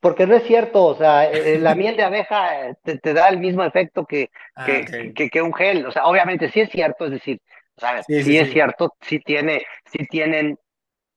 Porque 0.00 0.26
no 0.26 0.34
es 0.34 0.42
cierto, 0.44 0.84
o 0.84 0.96
sea, 0.96 1.30
eh, 1.30 1.54
eh, 1.54 1.58
la 1.58 1.74
miel 1.76 1.96
de 1.96 2.02
abeja 2.02 2.68
eh, 2.68 2.74
te, 2.82 3.14
da 3.14 3.28
el 3.28 3.38
mismo 3.38 3.62
efecto 3.62 4.04
que, 4.04 4.30
ah, 4.56 4.66
que, 4.66 5.30
que, 5.30 5.42
un 5.42 5.54
gel, 5.54 5.86
o 5.86 5.92
sea, 5.92 6.06
obviamente 6.06 6.50
sí 6.50 6.60
es 6.60 6.70
cierto, 6.70 7.04
es 7.04 7.12
decir, 7.12 7.40
¿sabes? 7.76 8.04
Sí, 8.06 8.36
es 8.36 8.52
cierto, 8.52 8.94
sí 9.00 9.20
tiene, 9.20 9.64
sí 9.86 10.06
tienen 10.06 10.58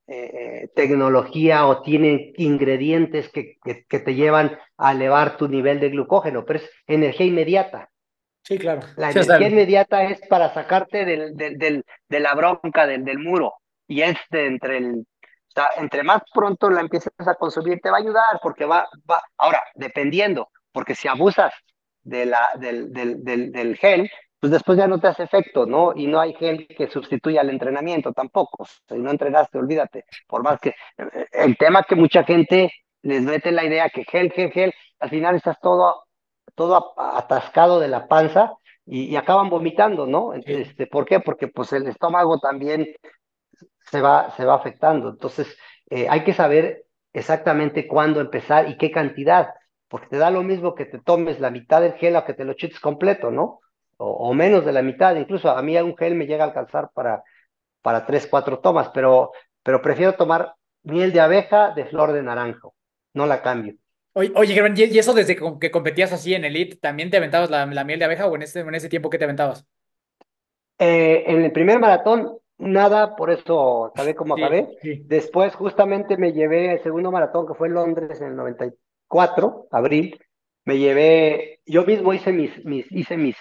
eh, 0.07 0.69
tecnología 0.75 1.65
o 1.65 1.81
tienen 1.81 2.33
ingredientes 2.37 3.29
que, 3.29 3.57
que, 3.63 3.99
te 3.99 4.13
llevan 4.13 4.57
a 4.77 4.91
elevar 4.91 5.37
tu 5.37 5.47
nivel 5.47 5.79
de 5.79 5.89
glucógeno, 5.89 6.45
pero 6.45 6.59
es 6.59 6.69
energía 6.85 7.25
inmediata. 7.25 7.89
Sí, 8.43 8.59
claro. 8.59 8.81
La 8.97 9.09
energía 9.09 9.47
inmediata 9.47 10.03
es 10.03 10.21
para 10.27 10.53
sacarte 10.53 11.05
del, 11.05 11.35
del, 11.35 11.83
de 12.07 12.19
la 12.19 12.35
bronca, 12.35 12.85
del, 12.85 13.03
del 13.03 13.17
muro. 13.17 13.55
Y 13.87 14.01
es 14.01 14.17
entre 14.29 14.77
el, 14.77 14.99
o 14.99 15.51
sea, 15.51 15.69
entre 15.77 16.03
más 16.03 16.21
pronto 16.33 16.69
la 16.69 16.81
empieces 16.81 17.11
a 17.17 17.35
consumir, 17.35 17.79
te 17.81 17.89
va 17.89 17.97
a 17.97 18.01
ayudar, 18.01 18.39
porque 18.43 18.65
va, 18.65 18.87
va, 19.09 19.23
ahora, 19.37 19.63
dependiendo, 19.73 20.49
porque 20.71 20.93
si 20.93 21.07
abusas 21.07 21.53
de 22.03 22.27
la, 22.27 22.49
del, 22.59 22.93
del, 22.93 23.23
del, 23.23 23.51
del 23.51 23.75
gel, 23.77 24.11
pues 24.45 24.51
después 24.51 24.77
ya 24.77 24.87
no 24.87 24.99
te 24.99 25.07
hace 25.07 25.23
efecto, 25.23 25.65
¿no? 25.65 25.93
Y 25.95 26.05
no 26.05 26.19
hay 26.19 26.35
gel 26.35 26.67
que 26.67 26.87
sustituya 26.87 27.41
al 27.41 27.49
entrenamiento 27.49 28.13
tampoco. 28.13 28.63
Si 28.87 28.93
no 28.99 29.09
entrenaste, 29.09 29.57
olvídate. 29.57 30.05
Por 30.27 30.43
más 30.43 30.59
que 30.59 30.69
eh, 30.99 31.25
el 31.31 31.57
tema 31.57 31.81
que 31.81 31.95
mucha 31.95 32.23
gente 32.23 32.71
les 33.01 33.23
mete 33.23 33.51
la 33.51 33.65
idea 33.65 33.89
que 33.89 34.03
gel, 34.03 34.31
gel, 34.31 34.51
gel, 34.51 34.71
al 34.99 35.09
final 35.09 35.35
estás 35.35 35.59
todo 35.59 36.03
todo 36.53 36.93
atascado 36.95 37.79
de 37.79 37.87
la 37.87 38.07
panza 38.07 38.53
y, 38.85 39.15
acaban 39.15 39.49
vomitando, 39.49 40.05
¿no? 40.05 40.33
Este, 40.35 40.85
¿Por 40.85 41.05
qué? 41.05 41.19
Porque 41.19 41.47
pues 41.47 41.73
el 41.73 41.87
estómago 41.87 42.37
también 42.37 42.85
se 43.89 43.99
va, 43.99 44.29
se 44.37 44.45
va 44.45 44.53
afectando. 44.53 45.09
Entonces, 45.09 45.57
eh, 45.89 46.05
hay 46.07 46.23
que 46.23 46.33
saber 46.33 46.85
exactamente 47.13 47.87
cuándo 47.87 48.21
empezar 48.21 48.69
y 48.69 48.77
qué 48.77 48.91
cantidad, 48.91 49.55
porque 49.87 50.05
te 50.05 50.17
da 50.17 50.29
lo 50.29 50.43
mismo 50.43 50.75
que 50.75 50.85
te 50.85 50.99
tomes 50.99 51.39
la 51.39 51.49
mitad 51.49 51.81
del 51.81 51.93
gel 51.93 52.15
o 52.15 52.25
que 52.25 52.35
te 52.35 52.45
lo 52.45 52.53
chutes 52.53 52.79
completo, 52.79 53.31
¿no? 53.31 53.61
O, 53.97 54.33
menos 54.33 54.65
de 54.65 54.73
la 54.73 54.81
mitad, 54.81 55.15
incluso 55.15 55.49
a 55.49 55.61
mí 55.61 55.77
un 55.77 55.95
gel 55.95 56.15
me 56.15 56.27
llega 56.27 56.43
a 56.43 56.47
alcanzar 56.47 56.89
para, 56.93 57.23
para 57.81 58.05
tres, 58.05 58.27
cuatro 58.27 58.59
tomas, 58.59 58.89
pero, 58.93 59.31
pero 59.63 59.81
prefiero 59.81 60.15
tomar 60.15 60.53
miel 60.83 61.13
de 61.13 61.21
abeja 61.21 61.71
de 61.71 61.85
flor 61.85 62.11
de 62.11 62.21
naranjo, 62.21 62.75
no 63.13 63.25
la 63.25 63.41
cambio. 63.41 63.75
Oye, 64.13 64.31
oye 64.35 64.73
¿y 64.77 64.97
eso 64.97 65.13
desde 65.13 65.35
que 65.35 65.71
competías 65.71 66.13
así 66.13 66.33
en 66.33 66.45
Elite, 66.45 66.77
también 66.77 67.09
te 67.09 67.17
aventabas 67.17 67.49
la, 67.49 67.65
miel 67.83 67.99
de 67.99 68.05
abeja 68.05 68.27
o 68.27 68.35
en 68.35 68.43
ese, 68.43 68.61
en 68.61 68.75
ese 68.75 68.89
tiempo 68.89 69.09
que 69.09 69.17
te 69.17 69.25
aventabas? 69.25 69.65
Eh, 70.79 71.23
en 71.27 71.43
el 71.43 71.51
primer 71.51 71.79
maratón, 71.79 72.37
nada, 72.57 73.15
por 73.15 73.29
eso 73.29 73.85
acabé 73.85 74.15
como 74.15 74.35
acabé. 74.35 74.69
Después, 75.03 75.53
justamente 75.55 76.17
me 76.17 76.33
llevé 76.33 76.71
el 76.73 76.83
segundo 76.83 77.11
maratón 77.11 77.45
que 77.45 77.55
fue 77.55 77.67
en 77.67 77.73
Londres 77.73 78.21
en 78.21 78.27
el 78.27 78.35
94, 78.35 79.67
abril. 79.71 80.19
Me 80.63 80.77
llevé, 80.77 81.59
yo 81.65 81.85
mismo 81.85 82.13
hice 82.13 82.31
mis, 82.31 82.63
mis, 82.65 82.89
hice 82.91 83.17
mis, 83.17 83.35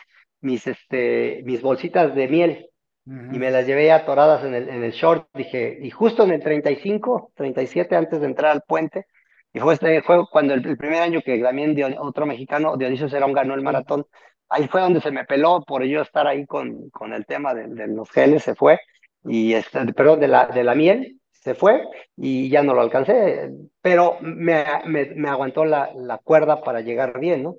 mis, 0.44 0.66
este, 0.66 1.42
mis 1.44 1.62
bolsitas 1.62 2.14
de 2.14 2.28
miel 2.28 2.70
y 3.06 3.38
me 3.38 3.50
las 3.50 3.66
llevé 3.66 3.92
atoradas 3.92 4.44
en 4.44 4.54
el, 4.54 4.68
en 4.68 4.82
el 4.82 4.92
short. 4.92 5.28
Dije, 5.34 5.78
y 5.82 5.90
justo 5.90 6.24
en 6.24 6.32
el 6.32 6.42
35, 6.42 7.32
37, 7.34 7.96
antes 7.96 8.20
de 8.20 8.26
entrar 8.26 8.52
al 8.52 8.62
puente, 8.62 9.06
y 9.52 9.60
fue, 9.60 9.74
este, 9.74 10.02
fue 10.02 10.24
cuando 10.30 10.54
el, 10.54 10.62
primer 10.76 11.02
año 11.02 11.20
que 11.22 11.38
también 11.38 11.76
otro 11.98 12.26
mexicano, 12.26 12.76
Dionisio 12.76 13.08
Cerón, 13.08 13.32
ganó 13.32 13.54
el 13.54 13.62
maratón. 13.62 14.06
Ahí 14.48 14.68
fue 14.68 14.80
donde 14.80 15.00
se 15.00 15.10
me 15.10 15.24
peló 15.24 15.62
por 15.66 15.84
yo 15.84 16.02
estar 16.02 16.26
ahí 16.26 16.46
con, 16.46 16.90
con 16.90 17.12
el 17.12 17.24
tema 17.26 17.54
de, 17.54 17.86
los 17.86 18.10
geles, 18.10 18.42
se 18.42 18.54
fue. 18.54 18.80
Y 19.24 19.54
este, 19.54 19.92
perdón, 19.92 20.20
de 20.20 20.28
la, 20.28 20.46
de 20.46 20.64
la 20.64 20.74
miel, 20.74 21.20
se 21.30 21.54
fue 21.54 21.82
y 22.16 22.48
ya 22.48 22.62
no 22.62 22.74
lo 22.74 22.80
alcancé, 22.80 23.50
pero 23.82 24.16
me, 24.22 24.64
me, 24.86 25.28
aguantó 25.28 25.64
la, 25.64 25.90
la, 25.94 26.18
cuerda 26.18 26.62
para 26.62 26.80
llegar 26.80 27.20
bien, 27.20 27.42
¿no? 27.42 27.56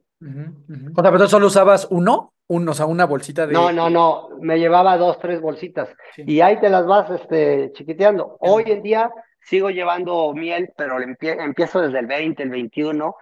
O 0.95 1.01
sea, 1.01 1.11
pero 1.11 1.27
solo 1.27 1.47
usabas 1.47 1.87
uno, 1.91 2.33
uno, 2.47 2.71
o 2.71 2.73
sea, 2.73 2.85
una 2.85 3.05
bolsita 3.05 3.47
de. 3.47 3.53
No, 3.53 3.71
no, 3.71 3.89
no, 3.89 4.29
me 4.39 4.59
llevaba 4.59 4.97
dos, 4.97 5.19
tres 5.19 5.41
bolsitas 5.41 5.89
y 6.17 6.41
ahí 6.41 6.59
te 6.59 6.69
las 6.69 6.85
vas 6.85 7.09
este, 7.09 7.71
chiquiteando. 7.73 8.37
Hoy 8.39 8.63
en 8.67 8.83
día 8.83 9.11
sigo 9.41 9.69
llevando 9.69 10.33
miel, 10.33 10.69
pero 10.77 10.97
empiezo 10.99 11.81
desde 11.81 11.99
el 11.99 12.07
20, 12.07 12.43
el 12.43 12.49
21 12.49 13.15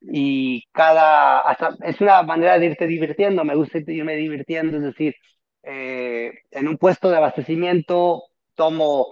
y 0.00 0.66
cada, 0.72 1.40
hasta, 1.40 1.76
es 1.82 2.00
una 2.00 2.22
manera 2.22 2.58
de 2.58 2.66
irte 2.66 2.86
divirtiendo, 2.86 3.44
me 3.44 3.54
gusta 3.54 3.78
irme 3.86 4.16
divirtiendo, 4.16 4.78
es 4.78 4.82
decir, 4.82 5.14
eh, 5.62 6.32
en 6.50 6.68
un 6.68 6.78
puesto 6.78 7.10
de 7.10 7.18
abastecimiento 7.18 8.24
tomo 8.54 9.08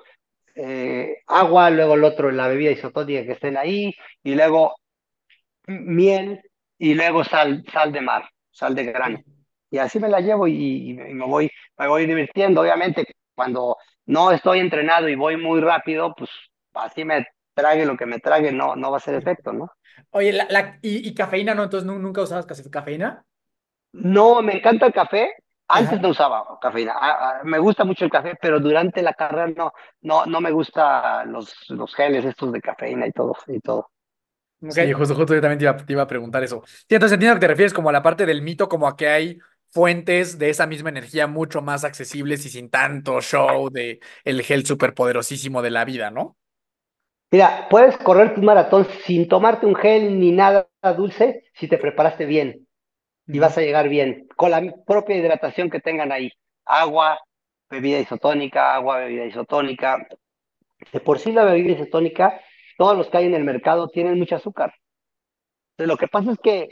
eh, 0.55 1.19
agua, 1.27 1.71
luego 1.71 1.95
el 1.95 2.05
otro 2.05 2.31
la 2.31 2.49
bebida 2.49 2.71
isotónica 2.71 3.25
que 3.25 3.33
estén 3.33 3.57
ahí, 3.57 3.95
y 4.23 4.35
luego 4.35 4.77
miel, 5.67 6.41
y 6.79 6.95
luego 6.95 7.25
sal, 7.25 7.65
sal 7.73 7.93
de 7.93 8.01
mar, 8.01 8.31
sal 8.51 8.75
de 8.75 8.85
grano. 8.85 9.23
Y 9.71 9.79
así 9.79 9.99
me 9.99 10.09
la 10.09 10.21
llevo 10.21 10.47
y, 10.49 10.91
y 10.91 10.95
me, 10.95 11.27
voy, 11.27 11.51
me 11.77 11.89
voy 11.89 12.07
divirtiendo. 12.07 12.61
Obviamente, 12.61 13.07
cuando 13.35 13.77
no 14.07 14.31
estoy 14.31 14.61
entrenado 14.61 15.09
y 15.09 15.15
voy 15.15 15.37
muy 15.37 15.61
rápido, 15.61 16.15
pues 16.17 16.31
así 16.75 17.05
me 17.05 17.27
trague 17.55 17.85
lo 17.85 17.97
que 17.97 18.07
me 18.07 18.21
trague, 18.21 18.53
no, 18.53 18.77
no 18.77 18.91
va 18.91 18.99
a 18.99 19.01
ser 19.01 19.15
efecto, 19.15 19.53
¿no? 19.53 19.71
Oye, 20.11 20.33
la, 20.33 20.79
y, 20.81 21.13
cafeína 21.15 21.55
no? 21.55 21.65
Entonces, 21.65 21.87
¿nunca 21.87 22.23
usabas 22.23 22.47
cafeína? 22.71 23.25
No, 23.93 24.43
me 24.43 24.57
encanta 24.57 24.87
el 24.87 24.93
café. 24.93 25.31
Antes 25.71 26.01
no 26.01 26.09
usaba 26.09 26.59
cafeína. 26.63 26.95
Ah, 26.99 27.19
ah, 27.21 27.41
me 27.45 27.59
gusta 27.59 27.85
mucho 27.85 28.05
el 28.05 28.11
café, 28.11 28.35
pero 28.41 28.59
durante 28.59 29.03
la 29.03 29.13
carrera 29.13 29.49
no, 29.49 29.73
no, 30.01 30.25
no 30.25 30.41
me 30.41 30.51
gusta 30.51 31.27
los, 31.27 31.69
los 31.69 31.95
geles 31.95 32.25
estos 32.25 32.53
de 32.53 32.61
cafeína 32.63 33.07
y 33.07 33.13
todo, 33.13 33.37
y 33.49 33.61
todo. 33.61 33.91
Sí, 34.71 34.93
justo, 34.93 35.15
justo 35.15 35.35
yo 35.35 35.41
también 35.41 35.59
te 35.59 35.93
iba, 35.93 36.03
a 36.03 36.07
preguntar 36.07 36.43
eso. 36.43 36.63
Sí, 36.67 36.95
entonces 36.95 37.15
entiendo 37.15 37.37
que 37.37 37.41
te 37.41 37.49
refieres 37.49 37.75
como 37.75 37.91
a 37.91 37.93
la 37.93 38.03
parte 38.03 38.25
del 38.25 38.43
mito, 38.43 38.69
como 38.69 38.89
a 38.89 38.97
que 38.97 39.09
hay 39.09 39.39
fuentes 39.71 40.39
de 40.39 40.51
esa 40.51 40.67
misma 40.67 40.89
energía 40.89 41.27
mucho 41.27 41.63
más 41.63 41.85
accesibles 41.85 42.45
y 42.47 42.51
sin 42.51 42.71
tanto 42.71 43.21
show 43.21 43.71
de 43.71 44.01
el 44.25 44.43
gel 44.43 44.65
superpoderosísimo 44.67 45.63
de 45.63 45.71
la 45.71 45.85
vida, 45.85 46.11
¿no? 46.11 46.37
Mira, 47.31 47.69
puedes 47.69 47.97
correr 47.99 48.35
tu 48.35 48.43
maratón 48.43 48.87
sin 49.05 49.29
tomarte 49.29 49.67
un 49.67 49.75
gel 49.75 50.19
ni 50.19 50.33
nada 50.33 50.69
dulce 50.97 51.45
si 51.55 51.69
te 51.69 51.77
preparaste 51.77 52.25
bien 52.25 52.67
y 53.27 53.39
vas 53.39 53.57
a 53.59 53.61
llegar 53.61 53.89
bien, 53.89 54.27
con 54.37 54.51
la 54.51 54.63
propia 54.87 55.17
hidratación 55.17 55.69
que 55.69 55.81
tengan 55.81 56.11
ahí. 56.13 56.31
Agua, 56.65 57.19
bebida 57.69 57.99
isotónica, 57.99 58.75
agua, 58.75 59.01
bebida 59.01 59.27
isotónica. 59.27 60.09
De 60.93 61.01
por 61.01 61.19
sí 61.19 61.33
la 61.33 61.45
bebida 61.45 61.75
isotónica, 61.75 62.41
todos 62.79 62.97
los 62.97 63.09
que 63.09 63.19
hay 63.19 63.27
en 63.27 63.35
el 63.35 63.45
mercado 63.45 63.89
tienen 63.89 64.19
mucho 64.19 64.37
azúcar. 64.37 64.73
Entonces, 65.73 65.89
lo 65.89 65.97
que 65.99 66.09
pasa 66.09 66.33
es 66.33 66.39
que 66.39 66.69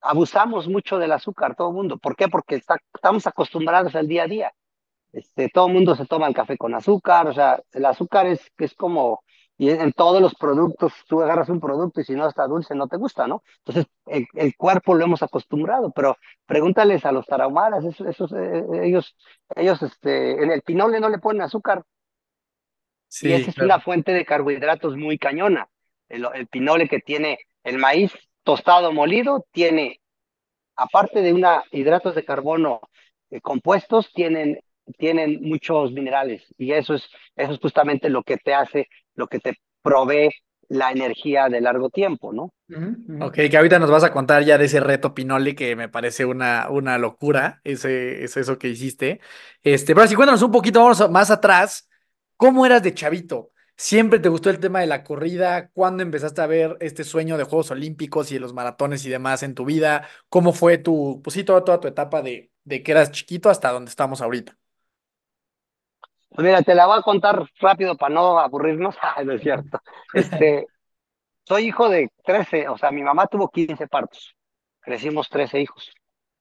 abusamos 0.00 0.68
mucho 0.68 0.98
del 0.98 1.12
azúcar, 1.12 1.54
todo 1.56 1.68
el 1.68 1.74
mundo. 1.74 1.98
¿Por 1.98 2.16
qué? 2.16 2.28
Porque 2.28 2.56
estamos 2.94 3.26
acostumbrados 3.26 3.94
al 3.94 4.08
día 4.08 4.24
a 4.24 4.28
día. 4.28 4.52
Este, 5.12 5.48
todo 5.48 5.66
el 5.66 5.74
mundo 5.74 5.96
se 5.96 6.06
toma 6.06 6.28
el 6.28 6.34
café 6.34 6.56
con 6.56 6.74
azúcar, 6.74 7.26
o 7.26 7.32
sea, 7.34 7.60
el 7.72 7.84
azúcar 7.84 8.26
es, 8.26 8.40
es 8.58 8.74
como 8.74 9.22
y 9.60 9.68
en 9.68 9.92
todos 9.92 10.22
los 10.22 10.34
productos, 10.36 10.94
tú 11.06 11.20
agarras 11.20 11.50
un 11.50 11.60
producto 11.60 12.00
y 12.00 12.04
si 12.04 12.14
no 12.14 12.26
está 12.26 12.46
dulce 12.46 12.74
no 12.74 12.88
te 12.88 12.96
gusta, 12.96 13.26
¿no? 13.26 13.42
Entonces, 13.58 13.92
el, 14.06 14.56
cuerpo 14.56 14.94
lo 14.94 15.04
hemos 15.04 15.22
acostumbrado, 15.22 15.90
pero 15.90 16.16
pregúntales 16.46 17.04
a 17.04 17.12
los 17.12 17.26
tarahumaras, 17.26 17.84
esos, 17.84 18.32
eh, 18.32 18.64
ellos, 18.82 19.14
ellos, 19.54 19.82
este, 19.82 20.42
en 20.42 20.50
el 20.50 20.62
pinole 20.62 20.98
no 20.98 21.10
le 21.10 21.18
ponen 21.18 21.42
azúcar. 21.42 21.84
Sí, 23.08 23.28
y 23.28 23.32
esa 23.34 23.50
es 23.50 23.58
una 23.58 23.80
fuente 23.80 24.14
de 24.14 24.24
carbohidratos 24.24 24.96
muy 24.96 25.18
cañona. 25.18 25.68
El, 26.08 26.26
el 26.32 26.46
pinole 26.46 26.88
que 26.88 27.00
tiene 27.00 27.40
el 27.62 27.76
maíz 27.76 28.14
tostado 28.50 28.92
molido 28.92 29.46
tiene, 29.52 30.00
aparte 30.74 31.22
de 31.22 31.32
una 31.32 31.62
hidratos 31.70 32.16
de 32.16 32.24
carbono 32.24 32.80
eh, 33.30 33.40
compuestos, 33.40 34.12
tienen 34.12 34.58
tienen 34.98 35.38
muchos 35.40 35.92
minerales 35.92 36.42
y 36.58 36.72
eso 36.72 36.94
es, 36.94 37.08
eso 37.36 37.52
es 37.52 37.60
justamente 37.60 38.08
lo 38.08 38.24
que 38.24 38.38
te 38.38 38.54
hace, 38.54 38.88
lo 39.14 39.28
que 39.28 39.38
te 39.38 39.54
provee 39.82 40.30
la 40.68 40.90
energía 40.90 41.48
de 41.48 41.60
largo 41.60 41.90
tiempo, 41.90 42.32
¿no? 42.32 42.52
Ok, 43.24 43.34
que 43.34 43.56
ahorita 43.56 43.78
nos 43.78 43.88
vas 43.88 44.02
a 44.02 44.12
contar 44.12 44.42
ya 44.42 44.58
de 44.58 44.64
ese 44.64 44.80
reto 44.80 45.14
Pinoli 45.14 45.54
que 45.54 45.76
me 45.76 45.88
parece 45.88 46.24
una, 46.24 46.68
una 46.70 46.98
locura, 46.98 47.60
ese, 47.62 48.24
es 48.24 48.36
eso 48.36 48.58
que 48.58 48.68
hiciste. 48.68 49.20
Este, 49.62 49.94
pero 49.94 50.08
si 50.08 50.16
cuéntanos 50.16 50.42
un 50.42 50.50
poquito 50.50 50.80
vamos 50.80 51.08
más 51.08 51.30
atrás, 51.30 51.88
¿cómo 52.36 52.66
eras 52.66 52.82
de 52.82 52.94
chavito? 52.94 53.52
¿Siempre 53.82 54.18
te 54.18 54.28
gustó 54.28 54.50
el 54.50 54.60
tema 54.60 54.80
de 54.80 54.86
la 54.86 55.02
corrida? 55.02 55.70
¿Cuándo 55.70 56.02
empezaste 56.02 56.42
a 56.42 56.46
ver 56.46 56.76
este 56.80 57.02
sueño 57.02 57.38
de 57.38 57.44
Juegos 57.44 57.70
Olímpicos 57.70 58.30
y 58.30 58.34
de 58.34 58.40
los 58.40 58.52
maratones 58.52 59.06
y 59.06 59.08
demás 59.08 59.42
en 59.42 59.54
tu 59.54 59.64
vida? 59.64 60.06
¿Cómo 60.28 60.52
fue 60.52 60.76
tu, 60.76 61.22
pues 61.24 61.32
sí, 61.32 61.44
toda, 61.44 61.64
tu 61.80 61.88
etapa 61.88 62.20
de, 62.20 62.50
de 62.62 62.82
que 62.82 62.92
eras 62.92 63.10
chiquito 63.10 63.48
hasta 63.48 63.72
donde 63.72 63.88
estamos 63.88 64.20
ahorita? 64.20 64.54
Pues 66.28 66.44
mira, 66.44 66.60
te 66.60 66.74
la 66.74 66.86
voy 66.86 66.98
a 66.98 67.02
contar 67.02 67.42
rápido 67.58 67.96
para 67.96 68.14
no 68.14 68.38
aburrirnos. 68.38 68.96
Ah, 69.00 69.24
no 69.24 69.32
es 69.32 69.40
cierto. 69.40 69.80
Este, 70.12 70.66
soy 71.44 71.68
hijo 71.68 71.88
de 71.88 72.10
13, 72.22 72.68
o 72.68 72.76
sea, 72.76 72.90
mi 72.90 73.02
mamá 73.02 73.28
tuvo 73.28 73.48
15 73.48 73.86
partos. 73.88 74.36
Crecimos 74.80 75.30
13 75.30 75.58
hijos. 75.58 75.90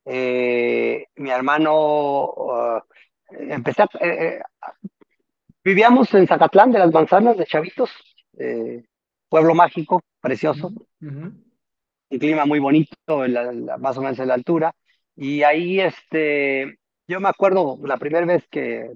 Eh, 0.04 1.06
mi 1.16 1.30
hermano, 1.30 2.32
uh, 2.32 2.82
empecé 3.30 3.84
a, 3.84 3.90
eh, 4.02 4.10
eh, 4.10 4.42
vivíamos 5.70 6.12
en 6.16 6.26
Zacatlán 6.26 6.72
de 6.72 6.80
las 6.80 6.92
Manzanas 6.92 7.38
de 7.38 7.46
Chavitos, 7.46 7.92
pueblo 9.30 9.54
mágico, 9.54 10.02
precioso, 10.20 10.72
un 11.00 12.20
clima 12.20 12.46
muy 12.46 12.60
bonito, 12.60 13.24
más 13.80 13.98
o 13.98 14.02
menos 14.02 14.18
en 14.20 14.28
la 14.30 14.34
altura. 14.34 14.74
Y 15.16 15.44
ahí, 15.44 15.80
este, 15.80 16.80
yo 17.08 17.20
me 17.20 17.30
acuerdo 17.30 17.78
la 17.84 17.98
primera 17.98 18.26
vez 18.26 18.48
que 18.50 18.90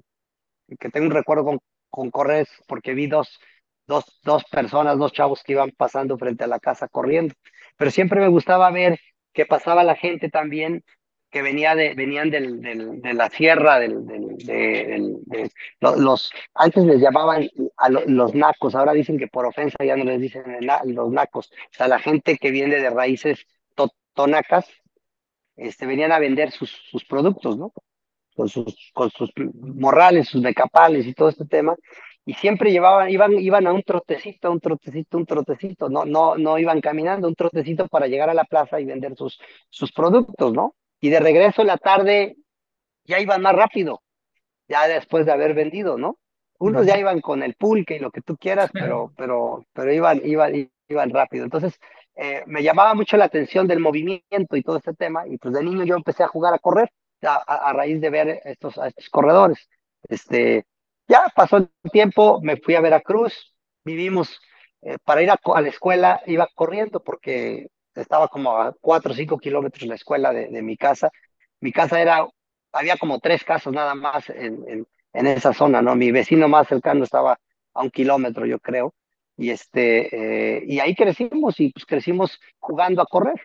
que 0.78 0.90
tengo 0.90 1.06
un 1.06 1.12
recuerdo 1.12 1.44
con, 1.44 1.58
con 1.90 2.10
correr 2.10 2.46
porque 2.66 2.94
vi 2.94 3.06
dos, 3.06 3.38
dos, 3.86 4.20
dos 4.22 4.44
personas, 4.44 4.98
dos 4.98 5.12
chavos 5.12 5.42
que 5.42 5.52
iban 5.52 5.70
pasando 5.70 6.18
frente 6.18 6.44
a 6.44 6.48
la 6.48 6.58
casa 6.58 6.88
corriendo. 6.88 7.34
Pero 7.76 7.90
siempre 7.90 8.20
me 8.20 8.28
gustaba 8.28 8.70
ver 8.70 8.98
que 9.32 9.46
pasaba 9.46 9.84
la 9.84 9.96
gente 9.96 10.30
también 10.30 10.82
que 11.34 11.42
venía 11.42 11.74
de, 11.74 11.94
venían 11.94 12.30
del, 12.30 12.62
del, 12.62 13.02
de 13.02 13.12
la 13.12 13.28
sierra, 13.28 13.80
del, 13.80 14.06
del 14.06 14.36
de, 14.36 15.50
los, 15.80 16.30
antes 16.54 16.84
les 16.84 17.00
llamaban 17.00 17.48
a 17.76 17.88
los 17.88 18.36
nacos, 18.36 18.76
ahora 18.76 18.92
dicen 18.92 19.18
que 19.18 19.26
por 19.26 19.44
ofensa 19.44 19.84
ya 19.84 19.96
no 19.96 20.04
les 20.04 20.20
dicen 20.20 20.44
los 20.84 21.10
nacos, 21.10 21.50
o 21.50 21.74
sea, 21.76 21.88
la 21.88 21.98
gente 21.98 22.36
que 22.36 22.52
viene 22.52 22.76
de 22.76 22.88
raíces 22.88 23.46
tonacas, 24.12 24.68
este, 25.56 25.86
venían 25.86 26.12
a 26.12 26.20
vender 26.20 26.52
sus, 26.52 26.70
sus 26.70 27.04
productos, 27.04 27.58
¿no? 27.58 27.72
con 28.36 28.48
sus, 28.48 28.92
con 28.94 29.10
sus 29.10 29.32
morrales, 29.36 30.28
sus 30.28 30.40
decapales 30.40 31.04
y 31.04 31.14
todo 31.14 31.30
este 31.30 31.46
tema. 31.46 31.74
y 32.24 32.34
siempre 32.34 32.70
llevaban, 32.70 33.10
iban, 33.10 33.32
iban 33.32 33.66
a 33.66 33.72
un 33.72 33.82
trotecito, 33.82 34.52
un 34.52 34.60
trotecito, 34.60 35.18
un 35.18 35.26
trotecito, 35.26 35.88
no, 35.88 36.04
no, 36.04 36.36
no 36.36 36.58
iban 36.60 36.80
caminando, 36.80 37.26
un 37.26 37.34
trotecito 37.34 37.88
para 37.88 38.06
llegar 38.06 38.30
a 38.30 38.34
la 38.34 38.44
plaza 38.44 38.80
y 38.80 38.84
vender 38.84 39.16
sus, 39.16 39.40
sus 39.68 39.90
productos, 39.90 40.52
¿no? 40.52 40.76
Y 41.04 41.10
de 41.10 41.20
regreso 41.20 41.60
en 41.60 41.66
la 41.66 41.76
tarde 41.76 42.34
ya 43.04 43.20
iban 43.20 43.42
más 43.42 43.54
rápido, 43.54 44.00
ya 44.68 44.88
después 44.88 45.26
de 45.26 45.32
haber 45.32 45.52
vendido, 45.52 45.98
¿no? 45.98 46.16
Unos 46.58 46.86
ya 46.86 46.96
iban 46.98 47.20
con 47.20 47.42
el 47.42 47.56
pulque 47.56 47.96
y 47.96 47.98
lo 47.98 48.10
que 48.10 48.22
tú 48.22 48.38
quieras, 48.38 48.70
pero, 48.72 49.12
pero, 49.14 49.66
pero 49.74 49.92
iban, 49.92 50.22
iban, 50.24 50.70
iban 50.88 51.10
rápido. 51.10 51.44
Entonces, 51.44 51.78
eh, 52.14 52.42
me 52.46 52.62
llamaba 52.62 52.94
mucho 52.94 53.18
la 53.18 53.26
atención 53.26 53.66
del 53.66 53.80
movimiento 53.80 54.56
y 54.56 54.62
todo 54.62 54.78
este 54.78 54.94
tema, 54.94 55.28
y 55.28 55.36
pues 55.36 55.52
de 55.52 55.62
niño 55.62 55.84
yo 55.84 55.94
empecé 55.94 56.22
a 56.22 56.28
jugar 56.28 56.54
a 56.54 56.58
correr 56.58 56.90
a, 57.20 57.34
a, 57.34 57.74
raíz 57.74 58.00
de 58.00 58.08
ver 58.08 58.40
estos, 58.46 58.78
a 58.78 58.86
estos 58.86 59.10
corredores. 59.10 59.58
Este, 60.08 60.64
ya 61.06 61.30
pasó 61.36 61.58
el 61.58 61.68
tiempo, 61.92 62.40
me 62.42 62.56
fui 62.56 62.76
a 62.76 62.80
Veracruz, 62.80 63.54
vivimos, 63.84 64.40
eh, 64.80 64.96
para 65.04 65.22
ir 65.22 65.30
a, 65.30 65.38
a, 65.54 65.60
la 65.60 65.68
escuela 65.68 66.22
iba 66.24 66.48
corriendo 66.54 67.00
porque 67.04 67.68
estaba 67.94 68.28
como 68.28 68.56
a 68.56 68.74
cuatro 68.80 69.12
o 69.12 69.14
cinco 69.14 69.38
kilómetros 69.38 69.86
la 69.88 69.94
escuela 69.94 70.32
de, 70.32 70.48
de, 70.48 70.62
mi 70.62 70.76
casa. 70.76 71.10
Mi 71.60 71.72
casa 71.72 72.00
era, 72.00 72.26
había 72.72 72.96
como 72.96 73.20
tres 73.20 73.44
casas 73.44 73.72
nada 73.72 73.94
más 73.94 74.28
en, 74.30 74.64
en, 74.68 74.86
en, 75.12 75.26
esa 75.26 75.52
zona, 75.52 75.82
¿no? 75.82 75.94
Mi 75.94 76.12
vecino 76.12 76.48
más 76.48 76.68
cercano 76.68 77.04
estaba 77.04 77.38
a 77.72 77.82
un 77.82 77.90
kilómetro, 77.90 78.46
yo 78.46 78.58
creo. 78.58 78.94
Y, 79.36 79.50
este, 79.50 80.56
eh, 80.58 80.64
y 80.66 80.78
ahí 80.80 80.94
crecimos 80.94 81.58
y 81.60 81.72
pues 81.72 81.86
crecimos 81.86 82.40
jugando 82.58 83.02
a 83.02 83.06
correr. 83.06 83.40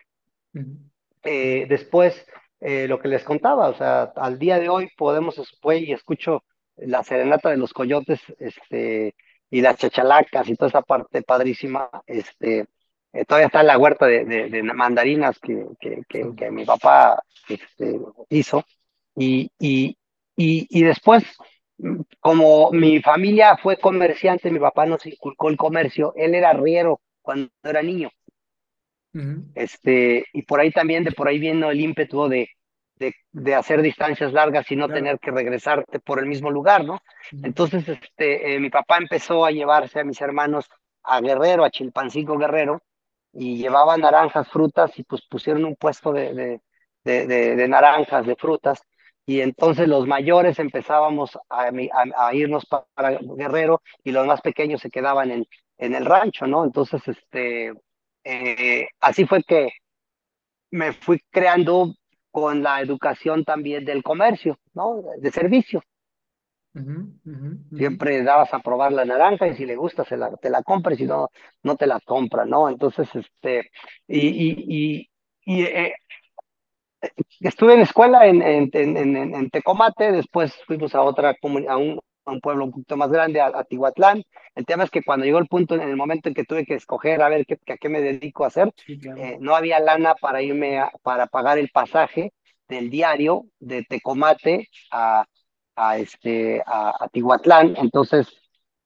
Uh 0.54 0.58
-huh. 0.60 0.90
eh, 1.24 1.66
después, 1.68 2.26
eh, 2.60 2.86
lo 2.88 2.98
que 3.00 3.08
les 3.08 3.24
contaba, 3.24 3.68
o 3.68 3.74
sea, 3.74 4.12
al 4.16 4.38
día 4.38 4.58
de 4.58 4.68
hoy 4.68 4.90
podemos, 4.96 5.36
después 5.36 5.82
y 5.82 5.92
escucho 5.92 6.44
la 6.76 7.02
serenata 7.04 7.50
de 7.50 7.56
los 7.56 7.72
coyotes, 7.72 8.20
este, 8.38 9.14
y 9.50 9.60
las 9.60 9.76
chachalacas 9.76 10.48
y 10.48 10.56
toda 10.56 10.68
esa 10.68 10.82
parte 10.82 11.22
padrísima, 11.22 11.90
este, 12.06 12.66
eh, 13.12 13.24
todavía 13.24 13.46
está 13.46 13.60
en 13.60 13.66
la 13.66 13.78
huerta 13.78 14.06
de, 14.06 14.24
de, 14.24 14.48
de 14.50 14.62
mandarinas 14.62 15.38
que, 15.40 15.66
que, 15.80 16.02
que, 16.08 16.34
que, 16.36 16.50
mi 16.50 16.64
papá 16.64 17.22
este, 17.48 18.00
hizo, 18.28 18.64
y, 19.16 19.50
y, 19.58 19.96
y, 20.36 20.66
y, 20.70 20.82
después, 20.84 21.24
como 22.20 22.70
mi 22.70 23.00
familia 23.02 23.56
fue 23.56 23.78
comerciante, 23.78 24.50
mi 24.50 24.60
papá 24.60 24.86
nos 24.86 25.04
inculcó 25.06 25.48
el 25.48 25.56
comercio, 25.56 26.12
él 26.16 26.34
era 26.34 26.52
riero 26.52 27.00
cuando 27.20 27.50
era 27.64 27.82
niño, 27.82 28.10
uh 29.14 29.18
-huh. 29.18 29.44
este, 29.54 30.24
y 30.32 30.42
por 30.42 30.60
ahí 30.60 30.70
también, 30.70 31.02
de 31.02 31.12
por 31.12 31.26
ahí 31.26 31.38
viendo 31.40 31.68
el 31.70 31.80
ímpetu 31.80 32.28
de, 32.28 32.48
de, 32.94 33.12
de, 33.32 33.54
hacer 33.56 33.82
distancias 33.82 34.32
largas 34.32 34.70
y 34.70 34.76
no 34.76 34.86
claro. 34.86 35.00
tener 35.00 35.18
que 35.18 35.32
regresarte 35.32 35.98
por 35.98 36.20
el 36.20 36.26
mismo 36.26 36.50
lugar, 36.50 36.84
¿no? 36.84 37.00
Entonces, 37.42 37.88
este, 37.88 38.54
eh, 38.54 38.60
mi 38.60 38.70
papá 38.70 38.98
empezó 38.98 39.44
a 39.44 39.50
llevarse 39.50 39.98
a 39.98 40.04
mis 40.04 40.20
hermanos 40.20 40.68
a 41.02 41.20
Guerrero, 41.20 41.64
a 41.64 41.70
Chilpancingo 41.70 42.38
Guerrero, 42.38 42.82
y 43.32 43.58
llevaba 43.58 43.96
naranjas, 43.96 44.48
frutas, 44.48 44.98
y 44.98 45.04
pues 45.04 45.22
pusieron 45.28 45.64
un 45.64 45.76
puesto 45.76 46.12
de, 46.12 46.60
de, 47.04 47.26
de, 47.26 47.68
naranjas, 47.68 48.26
de 48.26 48.36
frutas, 48.36 48.82
y 49.26 49.40
entonces 49.40 49.88
los 49.88 50.06
mayores 50.06 50.58
empezábamos 50.58 51.36
a, 51.48 51.68
a, 51.68 52.26
a, 52.28 52.34
irnos 52.34 52.66
para 52.66 53.18
Guerrero 53.20 53.82
y 54.02 54.12
los 54.12 54.26
más 54.26 54.40
pequeños 54.40 54.80
se 54.80 54.90
quedaban 54.90 55.30
en, 55.30 55.46
en 55.78 55.94
el 55.94 56.04
rancho, 56.04 56.46
¿no? 56.46 56.64
Entonces, 56.64 57.06
este, 57.06 57.72
eh, 58.24 58.88
así 59.00 59.26
fue 59.26 59.42
que 59.42 59.70
me 60.70 60.92
fui 60.92 61.20
creando 61.30 61.94
con 62.30 62.62
la 62.62 62.80
educación 62.80 63.44
también 63.44 63.84
del 63.84 64.02
comercio, 64.02 64.58
¿no? 64.74 65.02
De 65.18 65.30
servicio. 65.30 65.82
Uh 66.72 66.78
-huh, 66.80 67.12
uh 67.24 67.30
-huh. 67.30 67.76
Siempre 67.76 68.22
dabas 68.22 68.54
a 68.54 68.60
probar 68.60 68.92
la 68.92 69.04
naranja 69.04 69.48
y 69.48 69.56
si 69.56 69.66
le 69.66 69.74
gusta 69.74 70.04
se 70.04 70.16
la, 70.16 70.30
te 70.36 70.50
la 70.50 70.62
compra 70.62 70.94
y 70.94 70.98
si 70.98 71.04
no, 71.04 71.28
no 71.64 71.76
te 71.76 71.86
la 71.86 71.98
compra, 72.00 72.44
¿no? 72.44 72.68
Entonces, 72.68 73.08
este, 73.14 73.70
y, 74.06 74.28
y, 74.28 74.64
y, 74.68 75.10
y 75.44 75.62
eh, 75.64 75.94
estuve 77.40 77.74
en 77.74 77.80
escuela 77.80 78.26
en, 78.26 78.42
en, 78.42 78.70
en, 78.72 79.16
en, 79.34 79.50
Tecomate, 79.50 80.12
después 80.12 80.54
fuimos 80.66 80.94
a 80.94 81.02
otra 81.02 81.30
a 81.30 81.76
un, 81.76 82.00
a 82.24 82.30
un 82.32 82.40
pueblo 82.40 82.64
un 82.66 82.70
poquito 82.72 82.96
más 82.96 83.10
grande, 83.10 83.40
a, 83.40 83.46
a, 83.46 83.64
Tihuatlán. 83.64 84.22
El 84.54 84.66
tema 84.66 84.84
es 84.84 84.90
que 84.90 85.02
cuando 85.02 85.24
llegó 85.26 85.38
el 85.38 85.46
punto, 85.48 85.74
en 85.74 85.82
el 85.82 85.96
momento 85.96 86.28
en 86.28 86.34
que 86.34 86.44
tuve 86.44 86.64
que 86.64 86.74
escoger 86.74 87.22
a 87.22 87.28
ver 87.28 87.46
qué, 87.46 87.58
a 87.72 87.76
qué 87.76 87.88
me 87.88 88.00
dedico 88.00 88.44
a 88.44 88.48
hacer, 88.48 88.72
sí, 88.86 88.98
claro. 88.98 89.20
eh, 89.20 89.38
no 89.40 89.56
había 89.56 89.80
lana 89.80 90.14
para 90.14 90.42
irme 90.42 90.78
a, 90.78 90.92
para 91.02 91.26
pagar 91.26 91.58
el 91.58 91.70
pasaje 91.70 92.32
del 92.68 92.90
diario 92.90 93.46
de 93.58 93.82
Tecomate 93.82 94.68
a, 94.92 95.24
a 95.80 95.96
este 95.98 96.62
a, 96.66 97.04
a, 97.04 97.08
Tihuatlán. 97.08 97.74
Entonces, 97.76 98.28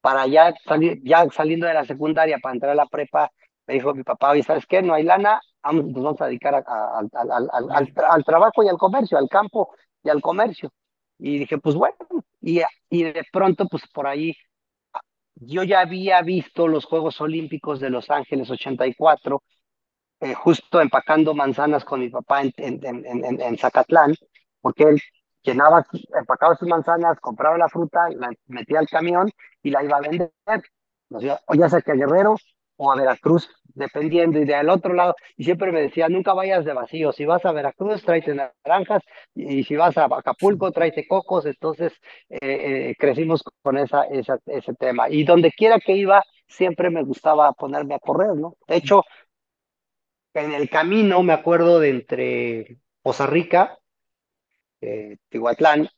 para 0.01 0.27
ya 0.27 0.55
salir, 0.65 1.01
ya 1.03 1.27
saliendo 1.31 1.67
de 1.67 1.75
la 1.75 1.85
secundaria 1.85 2.39
para 2.39 2.55
entrar 2.55 2.73
a 2.73 2.77
la 2.77 2.87
prepa, 2.87 3.31
me 3.67 3.75
dijo 3.75 3.95
mi 3.95 4.05
papá, 4.05 4.31
oye, 4.31 4.43
¿sabes 4.43 4.67
qué? 4.67 4.83
No 4.83 4.95
hay 4.95 5.03
lana, 5.03 5.41
vamos, 5.63 5.87
nos 5.87 6.05
vamos 6.05 6.21
a 6.21 6.27
dedicar 6.27 6.55
a, 6.55 6.99
al, 6.99 7.09
al, 7.13 7.51
al, 7.51 7.93
al, 8.09 8.25
trabajo 8.25 8.63
y 8.63 8.69
al 8.69 8.79
comercio, 8.79 9.19
al 9.19 9.29
campo 9.29 9.75
y 10.03 10.11
al 10.11 10.21
comercio. 10.21 10.73
Y 11.19 11.39
dije, 11.39 11.59
pues 11.59 11.75
bueno, 11.75 11.97
y, 12.41 12.61
y 12.91 13.03
de 13.05 13.25
pronto, 13.33 13.67
pues 13.67 13.87
por 13.89 14.07
ahí, 14.07 14.37
yo 15.37 15.65
ya 15.65 15.81
había 15.81 16.23
visto 16.23 16.69
los 16.69 16.85
Juegos 16.85 17.21
Olímpicos 17.21 17.81
de 17.81 17.91
Los 17.91 18.11
Ángeles 18.11 18.51
84, 18.51 19.43
eh, 20.21 20.35
justo 20.35 20.81
empacando 20.81 21.35
manzanas 21.35 21.85
con 21.85 22.01
mi 22.01 22.09
papá 22.09 22.43
en, 22.43 22.53
en, 22.59 23.05
en, 23.05 23.41
en 23.41 23.59
Zacatlán, 23.59 24.15
porque 24.61 24.85
él 24.85 25.03
llenaba, 25.45 25.87
empacaba 26.19 26.57
sus 26.57 26.69
manzanas, 26.69 27.21
compraba 27.21 27.59
la 27.59 27.69
fruta, 27.69 28.09
la 28.11 28.31
metía 28.47 28.81
al 28.81 28.89
camión 28.89 29.31
y 29.63 29.71
la 29.71 29.85
iba 29.85 29.99
a 29.99 30.01
vender. 30.01 30.31
O 31.11 31.55
ya 31.55 31.69
sea 31.69 31.81
que 31.83 31.93
a 31.93 31.95
Guerrero 31.95 32.37
o 32.77 32.91
a 32.91 32.97
Veracruz, 32.97 33.49
dependiendo, 33.75 34.41
y 34.41 34.45
del 34.45 34.69
otro 34.69 34.95
lado, 34.95 35.15
y 35.37 35.45
siempre 35.45 35.71
me 35.71 35.81
decía, 35.83 36.09
nunca 36.09 36.33
vayas 36.33 36.65
de 36.65 36.73
vacío, 36.73 37.13
si 37.13 37.25
vas 37.25 37.45
a 37.45 37.53
Veracruz, 37.53 38.03
tráete 38.03 38.35
naranjas, 38.35 39.03
y, 39.35 39.63
si 39.65 39.77
vas 39.77 39.97
a 39.97 40.07
Acapulco, 40.07 40.73
tráete 40.73 41.07
cocos, 41.07 41.47
entonces 41.47 41.93
eh, 42.29 42.39
eh, 42.91 42.95
crecimos 42.99 43.45
con 43.63 43.79
esa, 43.79 44.05
esa, 44.05 44.39
ese 44.47 44.75
tema, 44.75 45.09
y 45.09 45.25
donde 45.25 45.53
quiera 45.53 45.79
que 45.79 45.93
iba, 45.93 46.23
siempre 46.49 46.91
me 46.91 47.05
gustaba 47.05 47.53
ponerme 47.53 47.95
a 47.95 48.01
correr, 48.01 48.35
¿no? 48.35 48.57
De 48.67 48.77
hecho, 48.77 49.05
en 50.35 50.53
el 50.53 50.69
camino, 50.69 51.23
me 51.23 51.33
acuerdo 51.33 51.79
de 51.79 51.91
entre 51.91 52.79
Poza 53.03 53.27
Rica, 53.27 53.79
eh, 54.85 55.19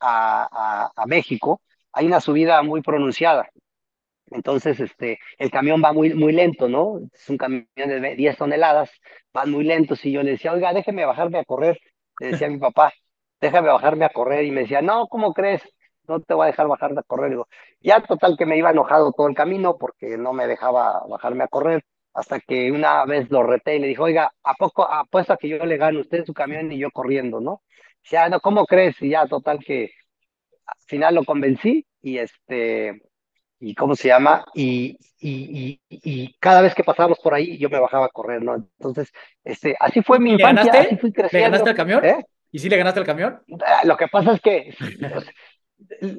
a, 0.01 0.49
a, 0.91 0.93
a 0.95 1.07
México, 1.07 1.63
hay 1.93 2.07
una 2.07 2.21
subida 2.21 2.63
muy 2.63 2.83
pronunciada, 2.83 3.49
entonces, 4.31 4.81
este, 4.81 5.19
el 5.39 5.51
camión 5.51 5.81
va 5.85 5.93
muy, 5.93 6.13
muy 6.15 6.33
lento, 6.33 6.69
¿no? 6.69 6.99
Es 7.13 7.29
un 7.31 7.37
camión 7.39 7.67
de 7.77 8.17
10 8.17 8.37
toneladas, 8.37 8.91
van 9.33 9.51
muy 9.53 9.65
lentos. 9.65 10.05
Y 10.05 10.13
yo 10.13 10.23
le 10.23 10.33
decía, 10.33 10.53
oiga, 10.53 10.73
déjeme 10.73 11.05
bajarme 11.05 11.39
a 11.39 11.45
correr. 11.45 11.79
Le 12.19 12.29
decía 12.29 12.49
a 12.49 12.51
mi 12.51 12.59
papá, 12.59 12.93
déjame 13.41 13.69
bajarme 13.69 14.05
a 14.05 14.09
correr. 14.11 14.45
Y 14.45 14.51
me 14.51 14.63
decía, 14.63 14.83
no, 14.83 15.07
¿cómo 15.09 15.33
crees? 15.33 15.63
No 16.09 16.21
te 16.21 16.35
voy 16.35 16.45
a 16.45 16.47
dejar 16.49 16.67
bajar 16.69 16.93
a 16.99 17.03
correr. 17.03 17.31
Digo, 17.31 17.49
ya 17.81 18.01
total 18.03 18.37
que 18.37 18.47
me 18.47 18.59
iba 18.59 18.71
enojado 18.71 19.13
todo 19.13 19.29
el 19.29 19.35
camino 19.35 19.77
porque 19.79 20.17
no 20.17 20.33
me 20.33 20.47
dejaba 20.49 21.03
bajarme 21.09 21.45
a 21.45 21.49
correr. 21.49 21.85
Hasta 22.13 22.41
que 22.41 22.73
una 22.73 23.05
vez 23.05 23.31
lo 23.31 23.43
reté 23.43 23.77
y 23.77 23.79
le 23.79 23.89
dijo, 23.89 24.05
oiga, 24.05 24.33
¿a 24.43 24.55
poco 24.55 24.91
apuesto 24.91 25.35
a 25.35 25.37
que 25.37 25.49
yo 25.49 25.65
le 25.67 25.77
gane 25.77 26.01
usted 26.01 26.25
su 26.25 26.33
camión 26.35 26.73
y 26.73 26.79
yo 26.79 26.91
corriendo, 26.91 27.41
no? 27.41 27.63
Ya, 28.11 28.29
no, 28.29 28.41
¿cómo 28.41 28.67
crees? 28.67 29.01
Y 29.03 29.11
ya 29.11 29.27
total 29.27 29.59
que 29.59 29.91
al 30.67 30.83
final 30.87 31.15
lo 31.15 31.25
convencí 31.25 31.87
y 32.03 32.19
este 32.19 33.01
y 33.59 33.75
cómo 33.75 33.97
se 33.97 34.09
llama, 34.09 34.45
y, 34.55 34.99
y, 35.19 35.81
y, 35.89 36.01
y, 36.03 36.35
cada 36.39 36.61
vez 36.61 36.75
que 36.75 36.85
pasábamos 36.85 37.19
por 37.21 37.33
ahí 37.33 37.57
yo 37.57 37.71
me 37.71 37.81
bajaba 37.81 38.07
a 38.07 38.11
correr, 38.11 38.43
¿no? 38.43 38.55
Entonces, 38.55 39.11
este, 39.45 39.75
así 39.81 40.03
fue 40.03 40.19
mi 40.19 40.33
infancia, 40.33 40.65
ganaste? 40.65 40.89
así 40.89 40.97
fui 40.99 41.11
creciendo. 41.13 41.39
¿Le 41.39 41.51
ganaste 41.51 41.71
el 41.71 41.77
camión? 41.77 42.05
¿Eh? 42.05 42.25
¿Y 42.53 42.59
sí 42.59 42.69
le 42.69 42.77
ganaste 42.77 43.01
el 43.01 43.07
camión? 43.07 43.43
Lo 43.85 43.97
que 43.97 44.09
pasa 44.09 44.33
es 44.33 44.41
que 44.41 44.75
pues, 44.99 45.27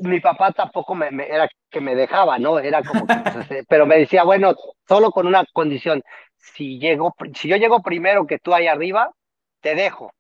mi 0.04 0.20
papá 0.20 0.52
tampoco 0.52 0.96
me, 0.96 1.12
me, 1.12 1.28
era 1.28 1.48
que 1.70 1.82
me 1.82 1.96
dejaba, 1.96 2.40
¿no? 2.40 2.60
Era 2.60 2.82
como 2.84 3.06
que, 3.06 3.16
pues, 3.16 3.36
este, 3.38 3.64
pero 3.68 3.86
me 3.86 3.98
decía, 3.98 4.24
bueno, 4.24 4.56
solo 4.88 5.12
con 5.12 5.28
una 5.28 5.46
condición, 5.54 6.04
si 6.38 6.80
llego, 6.80 7.16
si 7.36 7.48
yo 7.48 7.58
llego 7.58 7.82
primero 7.82 8.26
que 8.26 8.40
tú 8.40 8.54
ahí 8.54 8.68
arriba, 8.68 9.12
te 9.62 9.76
dejo. 9.76 10.12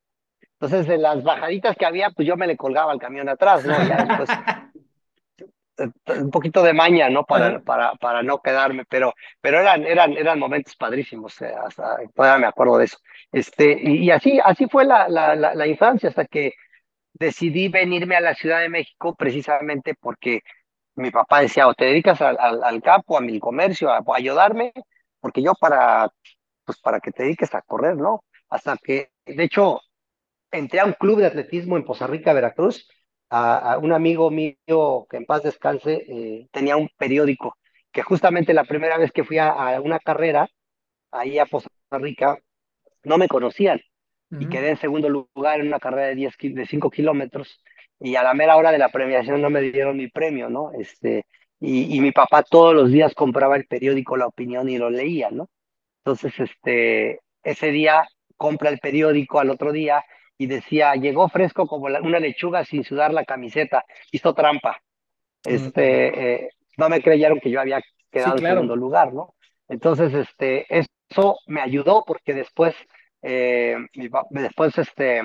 Entonces, 0.60 0.89
en 0.89 1.01
las 1.03 1.24
bajaditas 1.24 1.76
que 1.76 1.86
había, 1.86 2.10
pues 2.10 2.28
yo 2.28 2.36
me 2.36 2.47
le 2.47 2.58
colgaba 2.58 2.91
al 2.91 2.99
camión 2.99 3.30
atrás, 3.30 3.64
¿no? 3.64 3.76
Ya 3.88 4.03
después, 4.03 4.30
un 6.22 6.32
poquito 6.32 6.64
de 6.64 6.74
maña, 6.74 7.10
¿no? 7.10 7.24
Para, 7.26 7.60
para, 7.60 7.93
para 7.95 8.24
no 8.24 8.39
quedarme, 8.39 8.84
pero, 8.89 9.14
pero 9.39 9.60
eran, 9.60 9.84
eran, 9.86 10.14
eran 10.14 10.39
momentos 10.39 10.76
padrísimos, 10.76 11.39
eh, 11.41 11.53
hasta 11.53 11.97
todavía 12.16 12.39
me 12.39 12.47
acuerdo 12.47 12.80
de 12.80 12.86
eso. 12.86 12.97
Este, 13.32 13.78
y, 13.80 14.05
y 14.05 14.12
así, 14.12 14.39
así 14.43 14.68
fue 14.68 14.86
la, 14.86 15.08
la, 15.08 15.36
la, 15.36 15.53
la, 15.53 15.68
infancia, 15.68 16.10
hasta 16.10 16.26
que 16.26 16.53
decidí 17.14 17.70
venirme 17.70 18.16
a 18.16 18.22
la 18.22 18.34
Ciudad 18.34 18.62
de 18.62 18.70
México 18.70 19.16
precisamente 19.16 19.95
porque 19.99 20.41
mi 20.95 21.12
papá 21.12 21.41
decía, 21.41 21.68
o 21.68 21.74
te 21.76 21.86
dedicas 21.86 22.22
al, 22.22 22.38
al, 22.39 22.64
al 22.64 22.82
campo, 22.82 23.18
a 23.18 23.22
mi 23.22 23.39
comercio, 23.39 23.91
a, 23.91 23.97
a, 23.97 24.03
ayudarme, 24.16 24.74
porque 25.20 25.43
yo 25.43 25.53
para, 25.53 26.10
pues 26.66 26.80
para 26.80 26.99
que 26.99 27.12
te 27.12 27.24
dediques 27.24 27.53
a 27.53 27.62
correr, 27.62 27.95
¿no? 27.97 28.24
Hasta 28.49 28.78
que, 28.78 29.12
de 29.26 29.43
hecho, 29.43 29.82
entré 30.51 30.79
a 30.79 30.85
un 30.85 30.93
club 30.93 31.19
de 31.19 31.27
atletismo 31.27 31.77
en 31.77 31.85
Poza 31.85 32.07
Rica, 32.07 32.33
Veracruz, 32.33 32.87
a, 33.29 33.73
a 33.73 33.77
un 33.79 33.91
amigo 33.93 34.31
mío 34.31 35.07
que 35.09 35.17
en 35.17 35.25
paz 35.25 35.43
descanse 35.43 36.05
eh, 36.07 36.47
tenía 36.51 36.77
un 36.77 36.89
periódico 36.97 37.57
que 37.91 38.01
justamente 38.03 38.53
la 38.53 38.63
primera 38.65 38.97
vez 38.97 39.11
que 39.11 39.23
fui 39.23 39.37
a, 39.37 39.49
a 39.51 39.81
una 39.81 39.99
carrera 39.99 40.49
ahí 41.11 41.39
a 41.39 41.45
Costa 41.47 41.69
Rica 41.91 42.37
no 43.03 43.17
me 43.17 43.27
conocían 43.27 43.81
y 44.37 44.47
quedé 44.47 44.69
en 44.71 44.77
segundo 44.77 45.09
lugar 45.09 45.59
en 45.59 45.67
una 45.67 45.79
carrera 45.79 46.07
de 46.07 46.15
10, 46.15 46.37
ki- 46.37 46.53
de 46.53 46.65
5 46.65 46.89
kilómetros 46.89 47.61
y 47.99 48.15
a 48.15 48.23
la 48.23 48.33
mera 48.33 48.55
hora 48.57 48.71
de 48.71 48.77
la 48.77 48.89
premiación 48.89 49.41
no 49.41 49.49
me 49.49 49.61
dieron 49.61 49.97
mi 49.97 50.07
premio, 50.09 50.49
¿no? 50.49 50.71
Este, 50.79 51.25
y, 51.59 51.95
y 51.95 52.01
mi 52.01 52.11
papá 52.11 52.43
todos 52.43 52.75
los 52.75 52.91
días 52.91 53.13
compraba 53.15 53.55
el 53.57 53.65
periódico 53.67 54.17
La 54.17 54.27
Opinión 54.27 54.69
y 54.69 54.77
lo 54.77 54.89
leía, 54.89 55.29
¿no? 55.31 55.49
Entonces, 56.03 56.33
este, 56.39 57.19
ese 57.43 57.71
día 57.71 58.07
compra 58.37 58.69
el 58.69 58.79
periódico 58.79 59.39
al 59.39 59.49
otro 59.49 59.71
día 59.71 60.03
y 60.38 60.47
decía, 60.47 60.93
llegó 60.95 61.29
fresco 61.29 61.67
como 61.67 61.89
la- 61.89 62.01
una 62.01 62.19
lechuga 62.19 62.65
sin 62.65 62.83
sudar 62.83 63.13
la 63.13 63.25
camiseta, 63.25 63.85
hizo 64.11 64.33
trampa. 64.33 64.81
Este, 65.45 66.45
eh, 66.45 66.49
no 66.77 66.89
me 66.89 67.01
creyeron 67.01 67.39
que 67.39 67.51
yo 67.51 67.61
había 67.61 67.81
Sí, 68.15 68.21
quedado 68.21 68.38
en 68.38 68.43
segundo 68.43 68.75
lugar, 68.75 69.13
¿no? 69.13 69.35
Entonces, 69.69 70.13
este, 70.13 70.65
eso 70.69 71.38
me 71.47 71.61
ayudó 71.61 72.03
porque 72.05 72.33
después, 72.33 72.75
eh, 73.21 73.77
después, 74.31 74.77
este, 74.77 75.23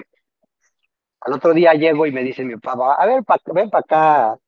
al 1.21 1.33
otro 1.35 1.55
día 1.55 1.75
llego 1.75 2.07
y 2.07 2.13
me 2.13 2.23
dice 2.25 2.45
mi 2.45 2.57
papá, 2.57 2.95
a 2.95 3.07
ver, 3.07 3.25
pa- 3.25 3.39
ven 3.55 3.71
para 3.71 3.81
acá, 3.81 4.39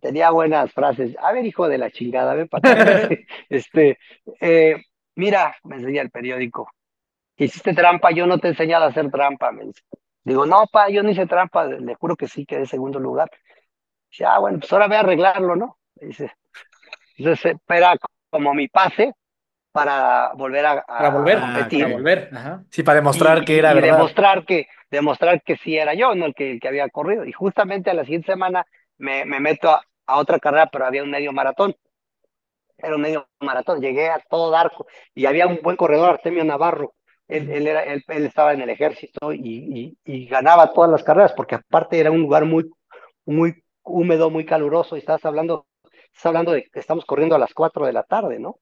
tenía 0.00 0.30
buenas 0.30 0.72
frases, 0.72 1.16
a 1.20 1.32
ver, 1.32 1.46
hijo 1.46 1.68
de 1.68 1.78
la 1.78 1.90
chingada, 1.90 2.34
ven 2.34 2.48
para 2.48 2.60
acá, 2.60 2.80
este, 3.50 3.98
eh, 4.40 4.76
mira, 5.16 5.56
me 5.64 5.76
enseña 5.76 6.02
el 6.02 6.10
periódico, 6.10 6.70
hiciste 7.44 7.74
trampa, 7.74 8.10
yo 8.12 8.26
no 8.26 8.38
te 8.38 8.48
he 8.48 8.50
enseñado 8.50 8.84
a 8.84 8.88
hacer 8.88 9.10
trampa, 9.10 9.52
me 9.52 9.64
dice. 9.66 9.82
Digo, 10.24 10.46
no, 10.46 10.66
pa, 10.72 10.88
yo 10.90 11.02
no 11.02 11.10
hice 11.10 11.26
trampa, 11.26 11.64
le 11.66 11.94
juro 11.96 12.16
que 12.16 12.28
sí, 12.28 12.46
quedé 12.46 12.60
en 12.60 12.66
segundo 12.66 12.98
lugar. 13.00 13.30
Dice, 14.10 14.24
ah, 14.26 14.38
bueno, 14.40 14.58
pues 14.60 14.72
ahora 14.72 14.88
voy 14.88 14.96
a 14.96 15.00
arreglarlo, 15.00 15.56
¿no? 15.56 15.78
Me 16.00 16.08
dice, 16.08 16.32
entonces 17.16 17.54
espera 17.54 17.96
como 18.30 18.54
mi 18.54 18.68
pase 18.68 19.12
para 19.72 20.32
volver 20.34 20.66
a, 20.66 20.84
Para 20.96 21.08
a- 21.08 21.12
volver, 21.12 21.38
a 21.38 21.40
Ah, 21.40 21.42
competir 21.42 21.80
para 21.80 21.88
volver. 21.88 22.30
Ajá. 22.32 22.64
Sí, 22.70 22.82
para 22.82 22.96
demostrar 22.96 23.44
y, 23.44 23.44
que 23.44 23.58
era 23.58 23.72
y 23.72 23.74
verdad. 23.74 23.88
demostrar 23.88 24.44
que, 24.44 24.66
demostrar 24.90 25.42
que 25.42 25.56
sí 25.56 25.76
era 25.76 25.94
yo, 25.94 26.14
no 26.14 26.26
el 26.26 26.34
que, 26.34 26.52
el 26.52 26.60
que 26.60 26.68
había 26.68 26.88
corrido. 26.88 27.24
Y 27.24 27.32
justamente 27.32 27.90
a 27.90 27.94
la 27.94 28.04
siguiente 28.04 28.32
semana 28.32 28.66
me, 28.98 29.24
me 29.24 29.40
meto 29.40 29.70
a, 29.70 29.82
a 30.06 30.18
otra 30.18 30.38
carrera, 30.38 30.68
pero 30.70 30.86
había 30.86 31.02
un 31.02 31.10
medio 31.10 31.32
maratón. 31.32 31.74
Era 32.78 32.96
un 32.96 33.02
medio 33.02 33.28
maratón, 33.40 33.80
llegué 33.80 34.08
a 34.10 34.18
todo 34.20 34.50
dar 34.50 34.72
y 35.14 35.26
había 35.26 35.46
un 35.46 35.60
buen 35.62 35.76
corredor, 35.76 36.10
Artemio 36.14 36.44
Navarro. 36.44 36.94
Él, 37.30 37.66
era, 37.66 37.84
él, 37.84 38.02
él 38.08 38.26
estaba 38.26 38.52
en 38.52 38.60
el 38.60 38.70
ejército 38.70 39.32
y, 39.32 39.38
y, 39.44 39.98
y 40.04 40.26
ganaba 40.26 40.72
todas 40.72 40.90
las 40.90 41.02
carreras, 41.02 41.32
porque 41.32 41.54
aparte 41.54 41.98
era 41.98 42.10
un 42.10 42.20
lugar 42.20 42.44
muy, 42.44 42.70
muy 43.24 43.62
húmedo, 43.82 44.30
muy 44.30 44.44
caluroso, 44.44 44.96
y 44.96 45.00
estás 45.00 45.24
hablando, 45.24 45.66
estás 46.12 46.26
hablando 46.26 46.52
de 46.52 46.64
que 46.64 46.80
estamos 46.80 47.04
corriendo 47.04 47.34
a 47.34 47.38
las 47.38 47.54
4 47.54 47.86
de 47.86 47.92
la 47.92 48.02
tarde, 48.02 48.38
¿no? 48.38 48.56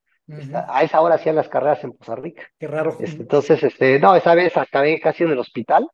A 0.68 0.82
esa 0.82 1.00
hora 1.00 1.14
hacían 1.14 1.36
las 1.36 1.48
carreras 1.48 1.82
en 1.84 1.92
Costa 1.92 2.14
Rica. 2.14 2.42
Qué 2.58 2.66
raro. 2.66 2.94
Este, 3.00 3.22
entonces, 3.22 3.62
este, 3.62 3.98
no, 3.98 4.14
esa 4.14 4.34
vez 4.34 4.56
acabé 4.58 5.00
casi 5.00 5.24
en 5.24 5.30
el 5.30 5.38
hospital 5.38 5.88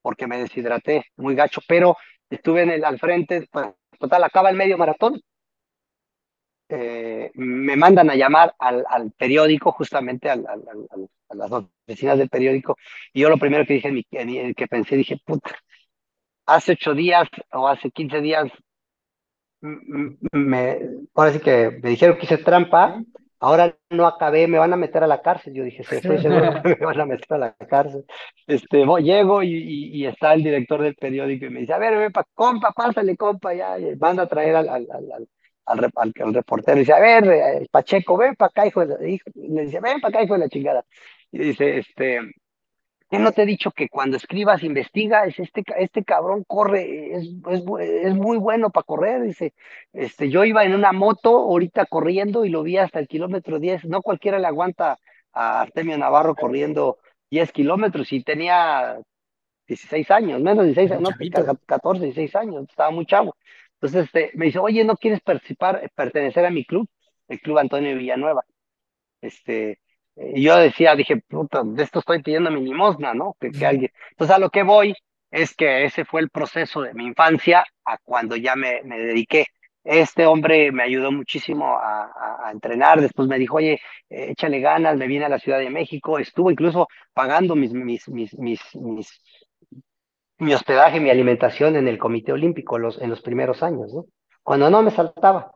porque 0.00 0.26
me 0.26 0.38
deshidraté 0.38 1.04
muy 1.16 1.34
gacho, 1.34 1.60
pero 1.68 1.96
estuve 2.30 2.62
en 2.62 2.70
el, 2.70 2.84
al 2.84 2.98
frente, 2.98 3.46
pues, 3.50 3.66
total, 3.98 4.24
acaba 4.24 4.50
el 4.50 4.56
medio 4.56 4.78
maratón. 4.78 5.20
Eh, 6.68 7.30
me 7.34 7.76
mandan 7.76 8.10
a 8.10 8.14
llamar 8.16 8.54
al, 8.58 8.84
al 8.88 9.10
periódico, 9.12 9.72
justamente 9.72 10.30
al, 10.30 10.46
al- 10.46 10.64
a 11.30 11.34
las 11.34 11.50
oficinas 11.52 12.18
del 12.18 12.28
periódico, 12.28 12.76
y 13.12 13.20
yo 13.22 13.28
lo 13.30 13.38
primero 13.38 13.64
que 13.66 13.74
dije, 13.74 13.88
en 13.88 13.94
mi- 14.26 14.38
en 14.38 14.54
que 14.54 14.66
pensé, 14.68 14.96
dije, 14.96 15.18
puta, 15.24 15.50
hace 16.46 16.72
ocho 16.72 16.94
días 16.94 17.28
o 17.52 17.68
hace 17.68 17.90
15 17.90 18.20
días, 18.22 18.50
m- 19.62 19.80
m- 19.88 20.18
me, 20.32 20.80
ahora 21.14 21.32
sí 21.32 21.40
que 21.40 21.70
me 21.82 21.90
dijeron 21.90 22.16
que 22.18 22.24
hice 22.26 22.38
trampa, 22.38 23.02
ahora 23.40 23.76
no 23.90 24.06
acabé, 24.06 24.46
me 24.48 24.58
van 24.58 24.72
a 24.72 24.76
meter 24.76 25.02
a 25.04 25.06
la 25.06 25.22
cárcel. 25.22 25.54
Yo 25.54 25.64
dije, 25.64 25.84
sí, 25.84 25.96
estoy 25.96 26.18
seguro 26.18 26.50
que 26.62 26.76
me 26.80 26.86
van 26.86 27.00
a 27.00 27.06
meter 27.06 27.26
a 27.34 27.38
la 27.38 27.54
cárcel. 27.54 28.04
Este, 28.46 28.84
voy, 28.84 29.02
llego 29.04 29.42
y, 29.42 29.48
y, 29.54 29.96
y 30.02 30.06
está 30.06 30.34
el 30.34 30.42
director 30.42 30.82
del 30.82 30.94
periódico 30.96 31.46
y 31.46 31.50
me 31.50 31.60
dice, 31.60 31.72
a 31.72 31.78
ver, 31.78 31.96
ven 31.98 32.12
pa, 32.12 32.24
compa, 32.34 32.72
pásale, 32.72 33.16
compa, 33.16 33.54
ya, 33.54 33.76
manda 33.98 34.24
a 34.24 34.28
traer 34.28 34.56
al, 34.56 34.68
al, 34.68 34.86
al, 34.90 35.28
al, 35.66 35.84
al, 35.94 36.12
al- 36.20 36.34
reportero 36.34 36.76
y 36.78 36.80
dice, 36.80 36.92
a 36.92 37.00
ver, 37.00 37.24
eh, 37.28 37.66
Pacheco, 37.70 38.16
ven 38.16 38.34
para 38.36 38.48
acá, 38.50 38.66
hijo 38.66 38.84
de 38.86 38.96
la, 38.98 39.08
hijo", 39.08 39.30
le 39.34 39.62
dice, 39.66 39.80
ven 39.80 40.00
para 40.00 40.10
acá, 40.16 40.24
hijo 40.24 40.34
de 40.34 40.40
la 40.40 40.48
chingada. 40.48 40.84
Y 41.32 41.38
dice, 41.38 41.78
este, 41.78 42.20
¿Qué 43.10 43.18
no 43.20 43.32
te 43.32 43.42
he 43.42 43.46
dicho 43.46 43.70
que 43.70 43.88
cuando 43.88 44.16
escribas, 44.16 44.62
investiga? 44.64 45.24
Es 45.26 45.38
este, 45.38 45.62
este 45.78 46.02
cabrón 46.04 46.42
corre, 46.46 47.14
es, 47.14 47.28
es, 47.50 47.62
es 48.04 48.14
muy 48.14 48.38
bueno 48.38 48.70
para 48.70 48.84
correr. 48.84 49.22
Dice, 49.22 49.54
este, 49.92 50.30
yo 50.30 50.44
iba 50.44 50.64
en 50.64 50.74
una 50.74 50.92
moto 50.92 51.30
ahorita 51.38 51.86
corriendo 51.86 52.44
y 52.44 52.48
lo 52.48 52.62
vi 52.62 52.78
hasta 52.78 52.98
el 52.98 53.06
kilómetro 53.06 53.60
10. 53.60 53.84
No 53.84 54.02
cualquiera 54.02 54.38
le 54.40 54.46
aguanta 54.48 54.98
a 55.32 55.60
Artemio 55.60 55.96
Navarro 55.98 56.34
corriendo 56.34 56.98
10 57.30 57.52
kilómetros 57.52 58.12
y 58.12 58.22
tenía 58.24 58.98
16 59.68 60.10
años, 60.10 60.40
menos 60.40 60.64
de 60.64 60.72
16 60.72 60.90
Era 60.90 60.96
años, 60.98 61.02
no, 61.02 61.10
chavito. 61.10 61.58
14, 61.66 62.04
16 62.04 62.36
años, 62.36 62.66
estaba 62.68 62.90
muy 62.90 63.06
chavo. 63.06 63.36
Entonces 63.84 64.06
este, 64.06 64.30
me 64.34 64.46
dice, 64.46 64.58
oye, 64.58 64.84
¿no 64.84 64.96
quieres 64.96 65.20
participar, 65.20 65.90
pertenecer 65.94 66.44
a 66.46 66.50
mi 66.50 66.64
club? 66.64 66.88
El 67.28 67.40
club 67.40 67.58
Antonio 67.58 67.96
Villanueva. 67.96 68.44
Este, 69.20 69.80
y 70.16 70.42
yo 70.42 70.56
decía, 70.56 70.94
dije, 70.96 71.16
puta, 71.18 71.62
de 71.64 71.82
esto 71.82 72.00
estoy 72.00 72.22
pidiendo 72.22 72.50
mi 72.50 72.62
limosna, 72.62 73.14
¿no? 73.14 73.36
Que, 73.40 73.50
alguien. 73.66 73.90
Entonces 74.10 74.36
a 74.36 74.38
lo 74.38 74.50
que 74.50 74.62
voy 74.62 74.94
es 75.30 75.54
que 75.56 75.84
ese 75.84 76.04
fue 76.04 76.20
el 76.20 76.30
proceso 76.30 76.82
de 76.82 76.94
mi 76.94 77.06
infancia 77.06 77.64
a 77.84 77.98
cuando 77.98 78.36
ya 78.36 78.56
me, 78.56 78.82
me 78.84 78.98
dediqué. 78.98 79.46
Este 79.82 80.24
hombre 80.26 80.72
me 80.72 80.82
ayudó 80.84 81.12
muchísimo 81.12 81.66
a, 81.78 82.04
a- 82.06 82.48
a 82.48 82.52
entrenar, 82.52 83.00
después 83.02 83.28
me 83.28 83.38
dijo, 83.38 83.56
oye, 83.56 83.74
eh, 84.08 84.30
échale 84.30 84.60
ganas, 84.60 84.96
me 84.96 85.06
vine 85.06 85.26
a 85.26 85.28
la 85.28 85.38
Ciudad 85.38 85.58
de 85.58 85.68
México, 85.70 86.18
estuvo 86.18 86.50
incluso 86.50 86.88
pagando 87.12 87.54
mis, 87.54 87.72
mis, 87.74 88.08
mis, 88.08 88.32
mis, 88.38 88.60
mis, 88.76 89.20
mi 90.38 90.54
hospedaje, 90.54 91.00
mi 91.00 91.10
alimentación 91.10 91.76
en 91.76 91.88
el 91.88 91.98
Comité 91.98 92.32
Olímpico 92.32 92.78
los, 92.78 93.00
en 93.00 93.10
los 93.10 93.20
primeros 93.22 93.62
años, 93.62 93.92
¿no? 93.92 94.06
Cuando 94.42 94.70
no 94.70 94.82
me 94.82 94.90
saltaba. 94.90 95.52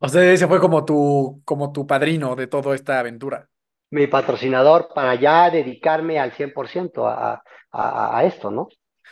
O 0.00 0.08
sea, 0.08 0.30
ese 0.32 0.46
fue 0.48 0.60
como 0.60 0.84
tu, 0.84 1.42
como 1.44 1.72
tu 1.72 1.86
padrino 1.86 2.36
de 2.36 2.46
toda 2.46 2.74
esta 2.74 2.98
aventura. 3.00 3.48
mi 3.90 4.06
patrocinador 4.08 4.88
para 4.94 5.14
ya 5.14 5.48
dedicarme 5.50 6.18
al 6.18 6.32
100% 6.32 7.06
a, 7.06 7.42
a, 7.72 8.18
a 8.18 8.24
esto, 8.24 8.50
¿no? 8.50 8.68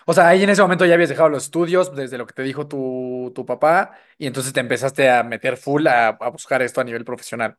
O 0.07 0.12
sea, 0.14 0.29
ahí 0.29 0.43
en 0.43 0.51
ese 0.51 0.62
momento 0.62 0.87
ya 0.87 0.95
habías 0.95 1.11
dejado 1.11 1.29
los 1.29 1.45
estudios 1.45 1.95
desde 1.95 2.16
lo 2.18 2.26
que 2.26 2.33
te 2.33 2.43
dijo 2.43 2.66
tu, 2.66 3.31
tu 3.35 3.45
papá 3.45 3.93
y 4.16 4.26
entonces 4.26 4.53
te 4.53 4.61
empezaste 4.61 5.11
a 5.11 5.22
meter 5.22 5.57
full 5.57 5.87
a, 5.87 6.09
a 6.09 6.31
buscar 6.31 6.62
esto 6.62 6.81
a 6.81 6.85
nivel 6.85 7.05
profesional. 7.05 7.57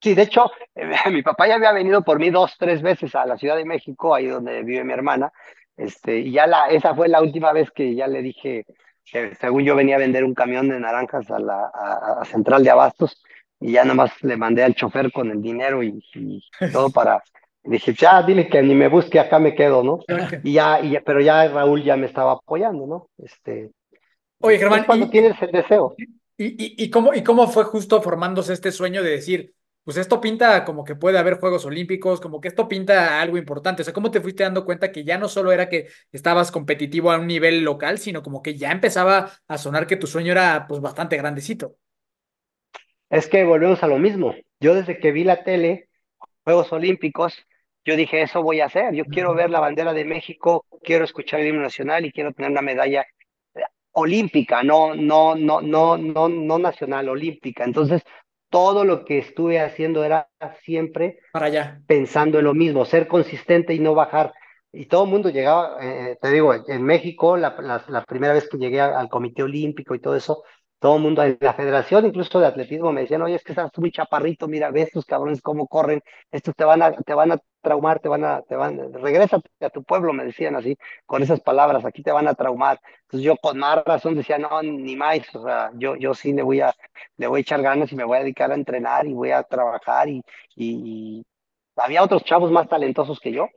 Sí, 0.00 0.14
de 0.14 0.22
hecho, 0.22 0.50
eh, 0.74 0.90
mi 1.10 1.22
papá 1.22 1.48
ya 1.48 1.54
había 1.56 1.72
venido 1.72 2.02
por 2.02 2.18
mí 2.18 2.30
dos, 2.30 2.54
tres 2.58 2.82
veces 2.82 3.14
a 3.14 3.26
la 3.26 3.36
Ciudad 3.36 3.56
de 3.56 3.64
México, 3.64 4.14
ahí 4.14 4.26
donde 4.26 4.62
vive 4.62 4.84
mi 4.84 4.92
hermana, 4.92 5.32
este, 5.76 6.18
y 6.20 6.32
ya 6.32 6.46
la, 6.46 6.66
esa 6.68 6.94
fue 6.94 7.08
la 7.08 7.20
última 7.20 7.52
vez 7.52 7.70
que 7.70 7.94
ya 7.94 8.06
le 8.06 8.22
dije 8.22 8.64
que 9.04 9.34
según 9.36 9.64
yo 9.64 9.76
venía 9.76 9.96
a 9.96 10.00
vender 10.00 10.24
un 10.24 10.34
camión 10.34 10.68
de 10.68 10.80
naranjas 10.80 11.30
a 11.30 11.38
la 11.38 11.70
a, 11.72 12.20
a 12.20 12.24
Central 12.24 12.64
de 12.64 12.70
Abastos, 12.70 13.22
y 13.60 13.72
ya 13.72 13.84
nomás 13.84 14.10
le 14.22 14.36
mandé 14.36 14.62
al 14.64 14.74
chofer 14.74 15.10
con 15.12 15.30
el 15.30 15.40
dinero 15.40 15.82
y, 15.82 16.02
y 16.14 16.42
todo 16.72 16.90
para, 16.90 17.22
dije, 17.62 17.94
ya 17.94 18.22
dile 18.22 18.48
que 18.48 18.62
ni 18.62 18.74
me 18.74 18.88
busque, 18.88 19.18
acá 19.18 19.38
me 19.38 19.54
quedo, 19.54 19.82
¿no? 19.82 20.00
Y 20.42 20.52
ya, 20.54 20.80
y 20.80 20.90
ya- 20.90 21.00
pero 21.00 21.20
ya 21.20 21.48
Raúl 21.48 21.82
ya 21.82 21.96
me 21.96 22.06
estaba 22.06 22.32
apoyando, 22.32 22.86
¿no? 22.86 23.08
Este, 23.18 23.70
Oye, 24.40 24.58
Germán, 24.58 24.84
cuando 24.84 25.06
y, 25.06 25.10
tienes 25.10 25.40
el 25.40 25.52
deseo. 25.52 25.94
y, 26.36 26.46
y, 26.46 26.84
y 26.84 26.90
cómo, 26.90 27.14
¿y 27.14 27.22
cómo 27.22 27.48
fue 27.48 27.64
justo 27.64 28.02
formándose 28.02 28.52
este 28.52 28.72
sueño 28.72 29.02
de 29.02 29.10
decir, 29.10 29.52
pues 29.86 29.98
esto 29.98 30.20
pinta 30.20 30.64
como 30.64 30.82
que 30.82 30.96
puede 30.96 31.16
haber 31.16 31.38
Juegos 31.38 31.64
Olímpicos, 31.64 32.20
como 32.20 32.40
que 32.40 32.48
esto 32.48 32.66
pinta 32.66 33.20
algo 33.20 33.38
importante? 33.38 33.82
O 33.82 33.84
sea, 33.84 33.94
¿cómo 33.94 34.10
te 34.10 34.20
fuiste 34.20 34.42
dando 34.42 34.64
cuenta 34.64 34.90
que 34.90 35.04
ya 35.04 35.16
no 35.16 35.28
solo 35.28 35.52
era 35.52 35.68
que 35.68 35.86
estabas 36.10 36.50
competitivo 36.50 37.12
a 37.12 37.18
un 37.18 37.28
nivel 37.28 37.62
local, 37.62 37.98
sino 37.98 38.20
como 38.20 38.42
que 38.42 38.56
ya 38.56 38.72
empezaba 38.72 39.30
a 39.46 39.58
sonar 39.58 39.86
que 39.86 39.94
tu 39.94 40.08
sueño 40.08 40.32
era 40.32 40.66
pues 40.66 40.80
bastante 40.80 41.16
grandecito? 41.16 41.76
Es 43.10 43.28
que 43.28 43.44
volvemos 43.44 43.80
a 43.84 43.86
lo 43.86 44.00
mismo. 44.00 44.34
Yo 44.58 44.74
desde 44.74 44.98
que 44.98 45.12
vi 45.12 45.22
la 45.22 45.44
tele, 45.44 45.88
Juegos 46.42 46.72
Olímpicos, 46.72 47.46
yo 47.84 47.94
dije, 47.94 48.22
eso 48.22 48.42
voy 48.42 48.58
a 48.58 48.66
hacer. 48.66 48.92
Yo 48.92 49.04
quiero 49.04 49.34
ver 49.36 49.50
la 49.50 49.60
bandera 49.60 49.92
de 49.92 50.04
México, 50.04 50.66
quiero 50.82 51.04
escuchar 51.04 51.38
el 51.38 51.46
himno 51.46 51.62
nacional 51.62 52.04
y 52.04 52.10
quiero 52.10 52.32
tener 52.32 52.50
una 52.50 52.60
medalla 52.60 53.06
eh, 53.54 53.60
olímpica, 53.92 54.64
no, 54.64 54.96
no, 54.96 55.36
no, 55.36 55.60
no, 55.60 55.96
no, 55.96 56.28
no 56.28 56.58
nacional, 56.58 57.08
olímpica. 57.08 57.62
Entonces, 57.62 58.02
todo 58.56 58.84
lo 58.84 59.04
que 59.04 59.18
estuve 59.18 59.60
haciendo 59.60 60.04
era 60.04 60.28
siempre 60.64 61.18
Para 61.30 61.46
allá. 61.46 61.82
pensando 61.86 62.38
en 62.38 62.44
lo 62.46 62.54
mismo, 62.54 62.84
ser 62.84 63.08
consistente 63.08 63.74
y 63.74 63.80
no 63.80 63.94
bajar. 63.94 64.32
Y 64.72 64.86
todo 64.86 65.04
el 65.04 65.10
mundo 65.10 65.30
llegaba, 65.30 65.78
eh, 65.82 66.16
te 66.20 66.30
digo, 66.30 66.54
en 66.54 66.82
México, 66.84 67.36
la, 67.36 67.56
la, 67.60 67.84
la 67.88 68.04
primera 68.04 68.34
vez 68.34 68.48
que 68.48 68.58
llegué 68.58 68.80
a- 68.80 68.98
al 68.98 69.08
Comité 69.08 69.42
Olímpico 69.42 69.94
y 69.94 70.00
todo 70.00 70.16
eso, 70.16 70.42
todo 70.78 70.96
el 70.96 71.02
mundo 71.02 71.22
en 71.22 71.38
la 71.40 71.54
federación, 71.54 72.06
incluso 72.06 72.38
de 72.38 72.46
atletismo, 72.46 72.92
me 72.92 73.02
decían, 73.02 73.22
oye, 73.22 73.34
es 73.36 73.42
que 73.44 73.52
estás 73.52 73.70
muy 73.78 73.90
chaparrito, 73.90 74.46
mira, 74.48 74.70
ves 74.70 74.88
estos 74.88 75.06
cabrones 75.06 75.40
cómo 75.42 75.66
corren, 75.68 76.02
estos 76.30 76.54
te 76.54 76.64
van 76.64 76.82
a, 76.82 76.92
te 76.92 77.14
van 77.14 77.32
a 77.32 77.38
traumar, 77.62 77.98
te 78.00 78.08
van 78.08 78.24
a, 78.24 78.42
te 78.42 78.54
van, 78.56 78.92
regrésate 78.92 79.48
a 79.60 79.70
tu 79.70 79.82
pueblo, 79.84 80.12
me 80.12 80.24
decían 80.24 80.54
así, 80.56 80.76
con 81.06 81.22
esas 81.22 81.40
palabras, 81.40 81.84
aquí 81.84 82.02
te 82.02 82.12
van 82.12 82.28
a 82.28 82.34
traumar. 82.34 82.80
Entonces 83.02 83.24
yo 83.24 83.36
con 83.36 83.58
más 83.58 83.82
razón 83.84 84.14
decía, 84.16 84.38
no, 84.38 84.62
ni 84.62 84.96
más, 84.96 85.34
o 85.34 85.44
sea, 85.44 85.70
yo, 85.74 85.96
yo 85.96 86.14
sí 86.14 86.32
le 86.32 86.42
voy 86.42 86.60
a, 86.60 86.74
le 87.16 87.26
voy 87.26 87.38
a 87.40 87.42
echar 87.42 87.62
ganas 87.62 87.90
y 87.92 87.96
me 87.96 88.04
voy 88.04 88.18
a 88.18 88.20
dedicar 88.20 88.50
a 88.52 88.54
entrenar 88.54 89.06
y 89.06 89.12
voy 89.14 89.30
a 89.30 89.42
trabajar 89.42 90.08
y, 90.08 90.22
y, 90.54 91.20
y 91.20 91.24
había 91.76 92.02
otros 92.02 92.24
chavos 92.24 92.50
más 92.50 92.68
talentosos 92.68 93.20
que 93.20 93.32
yo, 93.32 93.48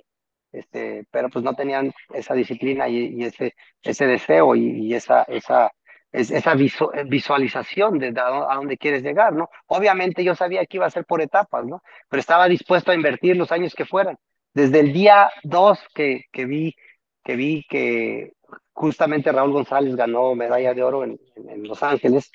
este, 0.52 1.06
pero 1.12 1.30
pues 1.30 1.44
no 1.46 1.54
tenían 1.56 1.92
esa 2.14 2.34
disciplina 2.34 2.88
y, 2.90 2.98
y 3.16 3.24
ese, 3.26 3.54
ese 3.84 4.08
deseo 4.08 4.56
y 4.56 4.94
esa, 4.94 5.24
esa, 5.24 5.72
es, 6.12 6.32
esa 6.32 6.56
visu- 6.56 6.92
visualización 7.08 8.00
de 8.00 8.14
a 8.20 8.56
dónde 8.56 8.78
quieres 8.78 9.04
llegar, 9.04 9.34
¿no? 9.34 9.50
Obviamente 9.68 10.24
yo 10.24 10.36
sabía 10.36 10.66
que 10.66 10.78
iba 10.78 10.86
a 10.86 10.90
ser 10.92 11.06
por 11.06 11.22
etapas, 11.22 11.66
¿no? 11.66 11.82
Pero 12.10 12.20
estaba 12.22 12.48
dispuesto 12.48 12.92
a 12.92 12.96
invertir 12.96 13.38
los 13.38 13.52
años 13.52 13.74
que 13.76 13.86
fueran. 13.86 14.18
Desde 14.54 14.80
el 14.80 14.94
día 14.94 15.30
2 15.44 15.80
que, 15.94 16.24
que 16.32 16.46
vi 16.46 16.76
que 17.24 17.36
vi 17.36 17.64
que 17.70 18.34
justamente 18.74 19.32
Raúl 19.32 19.52
González 19.52 19.96
ganó 19.96 20.34
medalla 20.36 20.74
de 20.74 20.84
oro 20.84 21.04
en, 21.04 21.20
en- 21.36 21.50
en 21.50 21.64
Los 21.68 21.84
Ángeles, 21.84 22.32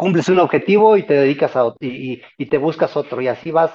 Cumples 0.00 0.28
un 0.30 0.38
objetivo 0.38 0.96
y 0.96 1.02
te 1.04 1.14
dedicas 1.14 1.54
a 1.56 1.64
ot- 1.64 1.76
y, 1.80 2.46
te 2.46 2.58
buscas 2.58 2.96
otro, 2.96 3.20
y 3.20 3.28
así 3.28 3.50
vas 3.50 3.72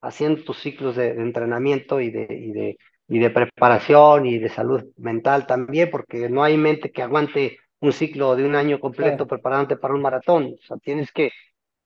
haciendo 0.00 0.44
tus 0.44 0.58
ciclos 0.60 0.94
de, 0.96 1.14
de 1.14 1.22
entrenamiento 1.22 2.00
y 2.00 2.10
de, 2.10 2.28
y 2.30 2.52
de, 2.52 2.78
y 3.08 3.18
de 3.18 3.30
preparación 3.30 4.26
y 4.26 4.38
de 4.38 4.48
salud 4.48 4.84
mental 4.98 5.46
también, 5.46 5.90
porque 5.90 6.28
no 6.28 6.44
hay 6.44 6.56
mente 6.56 6.92
que 6.92 7.02
aguante 7.02 7.58
un 7.80 7.92
ciclo 7.92 8.36
de 8.36 8.44
un 8.44 8.54
año 8.54 8.78
completo 8.78 9.26
preparándote 9.26 9.76
para 9.76 9.94
un 9.94 10.02
maratón. 10.02 10.54
O 10.62 10.66
sea, 10.66 10.76
tienes 10.78 11.10
que, 11.10 11.32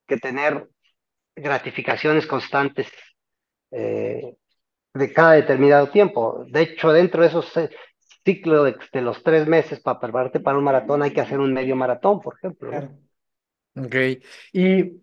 que 0.06 0.18
tener 0.18 0.68
gratificaciones 1.36 2.26
constantes 2.26 2.88
eh, 3.70 4.34
de 4.94 5.12
cada 5.14 5.32
determinado 5.32 5.88
tiempo. 5.90 6.44
De 6.48 6.62
hecho, 6.62 6.92
dentro 6.92 7.22
de 7.22 7.28
esos 7.28 7.56
eh, 7.56 7.70
ciclos 8.24 8.66
de, 8.66 8.76
de 8.92 9.02
los 9.02 9.22
tres 9.22 9.46
meses 9.48 9.80
para 9.80 10.00
prepararte 10.00 10.40
para 10.40 10.58
un 10.58 10.64
maratón, 10.64 11.02
hay 11.02 11.12
que 11.12 11.22
hacer 11.22 11.40
un 11.40 11.54
medio 11.54 11.76
maratón, 11.76 12.20
por 12.20 12.36
ejemplo, 12.36 12.72
¿no? 12.72 12.90
Ok. 13.76 13.94
¿Y 14.52 15.02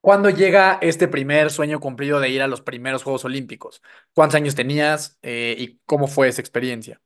cuándo 0.00 0.30
llega 0.30 0.78
este 0.82 1.08
primer 1.08 1.50
sueño 1.50 1.80
cumplido 1.80 2.20
de 2.20 2.30
ir 2.30 2.42
a 2.42 2.48
los 2.48 2.62
primeros 2.62 3.04
Juegos 3.04 3.24
Olímpicos? 3.26 3.82
¿Cuántos 4.14 4.36
años 4.36 4.54
tenías 4.56 5.18
eh, 5.22 5.56
y 5.58 5.80
cómo 5.86 6.08
fue 6.08 6.28
esa 6.28 6.42
experiencia? 6.42 7.02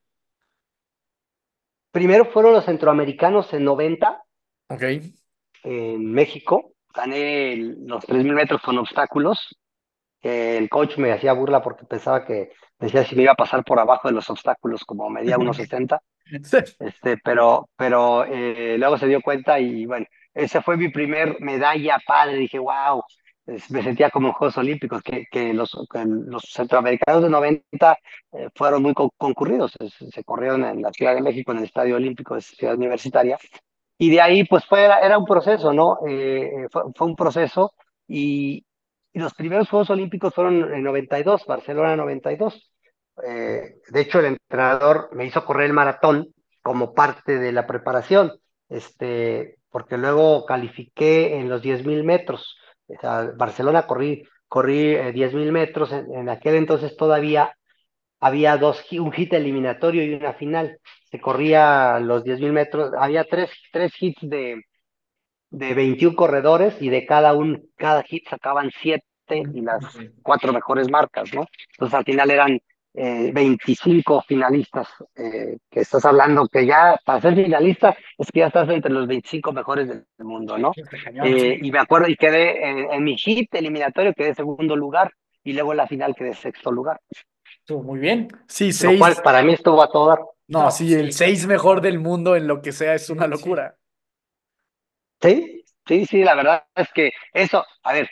Primero 1.93 2.25
fueron 2.25 2.51
los 2.51 2.65
centroamericanos 2.65 3.53
en 3.53 3.63
90 3.63 4.21
Ok. 4.69 5.13
en 5.63 6.11
México. 6.11 6.73
Gané 6.93 7.55
los 7.55 8.05
3.000 8.05 8.33
metros 8.33 8.61
con 8.61 8.77
obstáculos. 8.77 9.55
El 10.21 10.69
coach 10.69 10.97
me 10.97 11.13
hacía 11.13 11.33
burla 11.33 11.61
porque 11.63 11.85
pensaba 11.85 12.25
que 12.25 12.51
decía 12.79 13.05
si 13.05 13.15
me 13.15 13.23
iba 13.23 13.33
a 13.33 13.35
pasar 13.35 13.63
por 13.63 13.79
abajo 13.79 14.07
de 14.09 14.15
los 14.15 14.29
obstáculos, 14.29 14.85
como 14.85 15.09
medía 15.09 15.37
1.60. 15.39 16.01
Este, 16.79 17.17
pero, 17.23 17.69
pero 17.77 18.25
eh, 18.25 18.77
luego 18.79 18.97
se 18.97 19.07
dio 19.07 19.21
cuenta 19.21 19.59
y 19.59 19.85
bueno, 19.85 20.05
esa 20.33 20.61
fue 20.61 20.77
mi 20.77 20.89
primer 20.89 21.39
medalla 21.41 21.97
padre. 22.05 22.37
Dije, 22.37 22.59
wow, 22.59 23.03
me 23.69 23.83
sentía 23.83 24.09
como 24.09 24.27
en 24.29 24.33
Juegos 24.33 24.57
Olímpicos, 24.57 25.01
que, 25.03 25.25
que 25.31 25.53
los, 25.53 25.71
que 25.91 26.03
los 26.05 26.43
centroamericanos 26.51 27.23
de 27.23 27.29
90 27.29 27.97
eh, 28.33 28.49
fueron 28.55 28.81
muy 28.83 28.93
co- 28.93 29.13
concurridos. 29.17 29.73
Se, 29.79 30.09
se 30.11 30.23
corrieron 30.23 30.63
en 30.65 30.81
la 30.81 30.91
Ciudad 30.91 31.15
de 31.15 31.21
México, 31.21 31.51
en 31.51 31.59
el 31.59 31.63
Estadio 31.65 31.95
Olímpico 31.95 32.35
de 32.35 32.41
Ciudad 32.41 32.75
Universitaria. 32.75 33.37
Y 33.97 34.09
de 34.11 34.21
ahí, 34.21 34.43
pues 34.45 34.65
fue, 34.65 34.83
era, 34.85 35.17
un 35.17 35.25
proceso, 35.25 35.73
¿no? 35.73 35.99
Eh, 36.07 36.67
fue, 36.71 36.83
fue 36.95 37.07
un 37.07 37.15
proceso 37.15 37.73
y, 38.07 38.65
y 39.13 39.19
los 39.19 39.33
primeros 39.33 39.69
Juegos 39.69 39.89
Olímpicos 39.91 40.33
fueron 40.33 40.73
en 40.73 40.83
92, 40.83 41.45
Barcelona 41.45 41.95
92. 41.95 42.71
Eh, 43.23 43.75
de 43.89 44.01
hecho, 44.01 44.19
el 44.19 44.25
entrenador 44.25 45.09
me 45.13 45.25
hizo 45.25 45.45
correr 45.45 45.67
el 45.67 45.73
maratón 45.73 46.33
como 46.63 46.93
parte 46.93 47.37
de 47.37 47.51
la 47.51 47.67
preparación, 47.67 48.31
este, 48.69 49.57
porque 49.71 49.97
luego 49.97 50.45
califiqué 50.45 51.37
en 51.37 51.49
los 51.49 51.61
10.000 51.61 52.03
metros. 52.03 52.57
O 52.87 52.99
sea, 52.99 53.31
Barcelona 53.37 53.87
corrí, 53.87 54.23
corrí 54.47 54.95
eh, 54.95 55.13
10.000 55.13 55.51
metros, 55.51 55.91
en, 55.91 56.13
en 56.13 56.29
aquel 56.29 56.55
entonces 56.55 56.95
todavía 56.97 57.55
había 58.19 58.57
dos, 58.57 58.83
un 58.91 59.11
hit 59.11 59.33
eliminatorio 59.33 60.03
y 60.05 60.13
una 60.13 60.33
final. 60.33 60.79
Se 61.09 61.19
corría 61.19 61.99
los 61.99 62.23
10.000 62.23 62.51
metros, 62.51 62.91
había 62.97 63.23
tres, 63.23 63.49
tres 63.71 63.91
hits 63.99 64.19
de, 64.21 64.61
de 65.49 65.73
21 65.73 66.15
corredores 66.15 66.81
y 66.81 66.89
de 66.89 67.05
cada 67.05 67.33
un, 67.33 67.69
cada 67.75 68.03
hit 68.03 68.27
sacaban 68.29 68.71
siete 68.81 69.05
y 69.29 69.61
las 69.61 69.97
cuatro 70.21 70.53
mejores 70.53 70.89
marcas, 70.89 71.33
¿no? 71.33 71.45
Entonces 71.73 71.97
al 71.97 72.05
final 72.05 72.31
eran 72.31 72.59
eh, 72.93 73.31
25 73.33 74.21
finalistas, 74.27 74.87
eh, 75.15 75.57
que 75.69 75.79
estás 75.81 76.03
hablando 76.05 76.47
que 76.47 76.65
ya 76.65 76.99
para 77.05 77.21
ser 77.21 77.35
finalista 77.35 77.95
es 78.17 78.27
que 78.31 78.39
ya 78.41 78.47
estás 78.47 78.69
entre 78.69 78.91
los 78.91 79.07
25 79.07 79.51
mejores 79.53 79.87
del 79.87 80.05
mundo, 80.19 80.57
¿no? 80.57 80.71
Eh, 81.23 81.57
y 81.61 81.71
me 81.71 81.79
acuerdo 81.79 82.07
y 82.09 82.15
quedé 82.17 82.69
en, 82.69 82.91
en 82.91 83.03
mi 83.03 83.17
hit 83.17 83.53
eliminatorio, 83.55 84.13
quedé 84.13 84.35
segundo 84.35 84.75
lugar 84.75 85.11
y 85.43 85.53
luego 85.53 85.71
en 85.73 85.77
la 85.77 85.87
final 85.87 86.15
quedé 86.15 86.33
sexto 86.33 86.71
lugar, 86.71 86.99
Estuvo 87.59 87.83
muy 87.83 87.99
bien. 87.99 88.27
Sí, 88.47 88.67
lo 88.67 88.73
seis. 88.73 88.99
cual 88.99 89.15
para 89.23 89.41
mí 89.43 89.53
estuvo 89.53 89.81
a 89.81 89.89
todo 89.91 90.07
dar. 90.09 90.19
No, 90.47 90.63
No, 90.63 90.71
sí, 90.71 90.87
sí. 90.87 90.93
el 90.93 91.13
seis 91.13 91.47
mejor 91.47 91.81
del 91.81 91.99
mundo 91.99 92.35
en 92.35 92.47
lo 92.47 92.61
que 92.61 92.71
sea 92.71 92.95
es 92.95 93.09
una 93.09 93.27
locura. 93.27 93.77
Sí, 95.21 95.63
sí, 95.87 96.05
sí, 96.05 96.23
la 96.23 96.35
verdad 96.35 96.63
es 96.75 96.89
que 96.93 97.11
eso, 97.33 97.63
a 97.83 97.93
ver, 97.93 98.09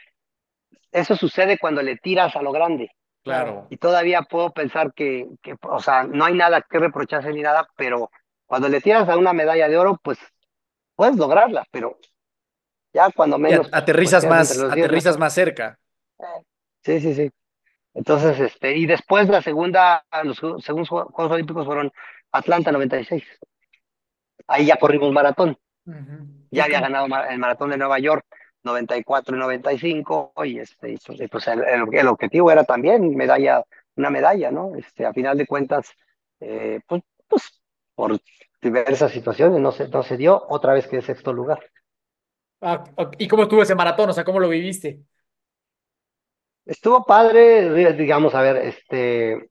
eso 0.91 1.15
sucede 1.15 1.57
cuando 1.59 1.81
le 1.81 1.97
tiras 1.97 2.35
a 2.35 2.41
lo 2.41 2.51
grande. 2.51 2.91
Claro. 3.23 3.67
Y 3.69 3.77
todavía 3.77 4.21
puedo 4.23 4.51
pensar 4.51 4.93
que, 4.93 5.27
que, 5.41 5.55
o 5.61 5.79
sea, 5.79 6.03
no 6.03 6.25
hay 6.25 6.33
nada 6.33 6.61
que 6.61 6.79
reprocharse 6.79 7.31
ni 7.31 7.41
nada, 7.41 7.67
pero 7.75 8.09
cuando 8.45 8.69
le 8.69 8.81
tiras 8.81 9.07
a 9.09 9.17
una 9.17 9.33
medalla 9.33 9.67
de 9.67 9.77
oro, 9.77 9.99
pues 10.01 10.17
puedes 10.95 11.15
lograrla, 11.17 11.65
pero 11.71 11.97
ya 12.93 13.09
cuando 13.11 13.37
menos, 13.37 13.69
aterrizas 13.71 14.25
más, 14.25 14.57
aterrizas 14.59 15.17
más 15.17 15.33
cerca. 15.33 15.77
Sí, 16.83 16.99
sí, 16.99 17.13
sí. 17.13 17.29
Entonces, 17.93 18.39
este, 18.39 18.75
y 18.77 18.85
después 18.85 19.27
la 19.29 19.41
segunda, 19.41 20.05
los 20.23 20.37
segundos 20.37 20.89
Jue- 20.89 21.11
Juegos 21.11 21.33
Olímpicos 21.33 21.65
fueron 21.65 21.91
Atlanta 22.31 22.71
96. 22.71 23.23
Ahí 24.47 24.65
ya 24.65 24.77
corrimos 24.77 25.11
maratón. 25.11 25.57
Ya 25.85 25.95
¿Y 26.51 26.59
había 26.59 26.81
ganado 26.81 27.07
el 27.29 27.37
maratón 27.39 27.71
de 27.71 27.77
Nueva 27.77 27.99
York 27.99 28.25
94 28.63 29.35
y 29.35 29.39
95 29.39 30.33
y 30.45 30.59
este, 30.59 30.91
y 30.93 30.97
pues, 30.97 31.19
pues 31.31 31.47
el, 31.47 31.63
el- 31.63 31.93
el 31.93 32.07
objetivo 32.07 32.51
era 32.51 32.63
también 32.63 33.15
medalla, 33.15 33.63
una 33.95 34.09
medalla, 34.09 34.51
¿no? 34.51 34.75
Este, 34.75 35.05
a 35.05 35.13
final 35.13 35.37
de 35.37 35.47
cuentas, 35.47 35.89
eh, 36.39 36.79
pues, 36.87 37.01
pues 37.27 37.61
por 37.95 38.19
diversas 38.61 39.11
situaciones 39.11 39.59
no 39.61 39.71
se, 39.71 39.87
no 39.89 40.03
se 40.03 40.17
dio, 40.17 40.45
otra 40.49 40.73
vez 40.73 40.87
que 40.87 41.01
sexto 41.01 41.33
lugar. 41.33 41.59
Ah. 42.61 42.83
¿Y 43.17 43.27
cómo 43.27 43.43
estuvo 43.43 43.61
ese 43.63 43.75
maratón? 43.75 44.09
O 44.09 44.13
sea, 44.13 44.23
¿cómo 44.25 44.39
lo 44.39 44.49
viviste? 44.49 45.01
Estuvo 46.65 47.05
padre, 47.05 47.93
digamos, 47.93 48.33
a 48.35 48.41
ver, 48.41 48.57
este, 48.57 49.49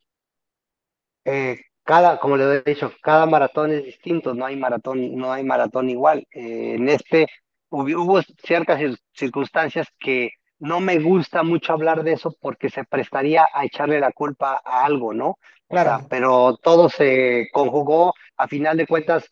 eh, 1.25 1.59
cada, 1.85 2.19
como 2.21 2.37
le 2.37 2.45
he 2.57 2.63
dicho, 2.63 2.93
cada 3.03 3.27
maratón 3.27 3.73
es 3.73 3.85
distinto, 3.85 4.35
no 4.35 4.45
hay 4.47 4.57
maratón, 4.57 5.17
no 5.17 5.33
hay 5.33 5.45
maratón 5.45 5.89
igual. 5.91 6.27
Eh, 6.33 6.75
en 6.77 6.89
este 6.89 7.27
hubo 7.71 8.21
ciertas 8.45 8.81
cir- 8.81 8.99
circunstancias 9.13 9.89
que 9.99 10.31
no 10.59 10.81
me 10.81 10.99
gusta 10.99 11.43
mucho 11.43 11.73
hablar 11.73 12.03
de 12.05 12.13
eso 12.15 12.35
porque 12.41 12.71
se 12.71 12.85
prestaría 12.85 13.47
a 13.53 13.65
echarle 13.65 14.01
la 14.01 14.13
culpa 14.13 14.61
a 14.65 14.85
algo, 14.85 15.15
¿no? 15.15 15.39
O 15.69 15.79
sea, 15.79 16.01
Claro. 16.01 16.09
pero 16.09 16.57
todo 16.57 16.89
se 16.89 17.49
conjugó, 17.53 18.15
a 18.37 18.49
final 18.49 18.77
de 18.77 18.87
cuentas, 18.87 19.29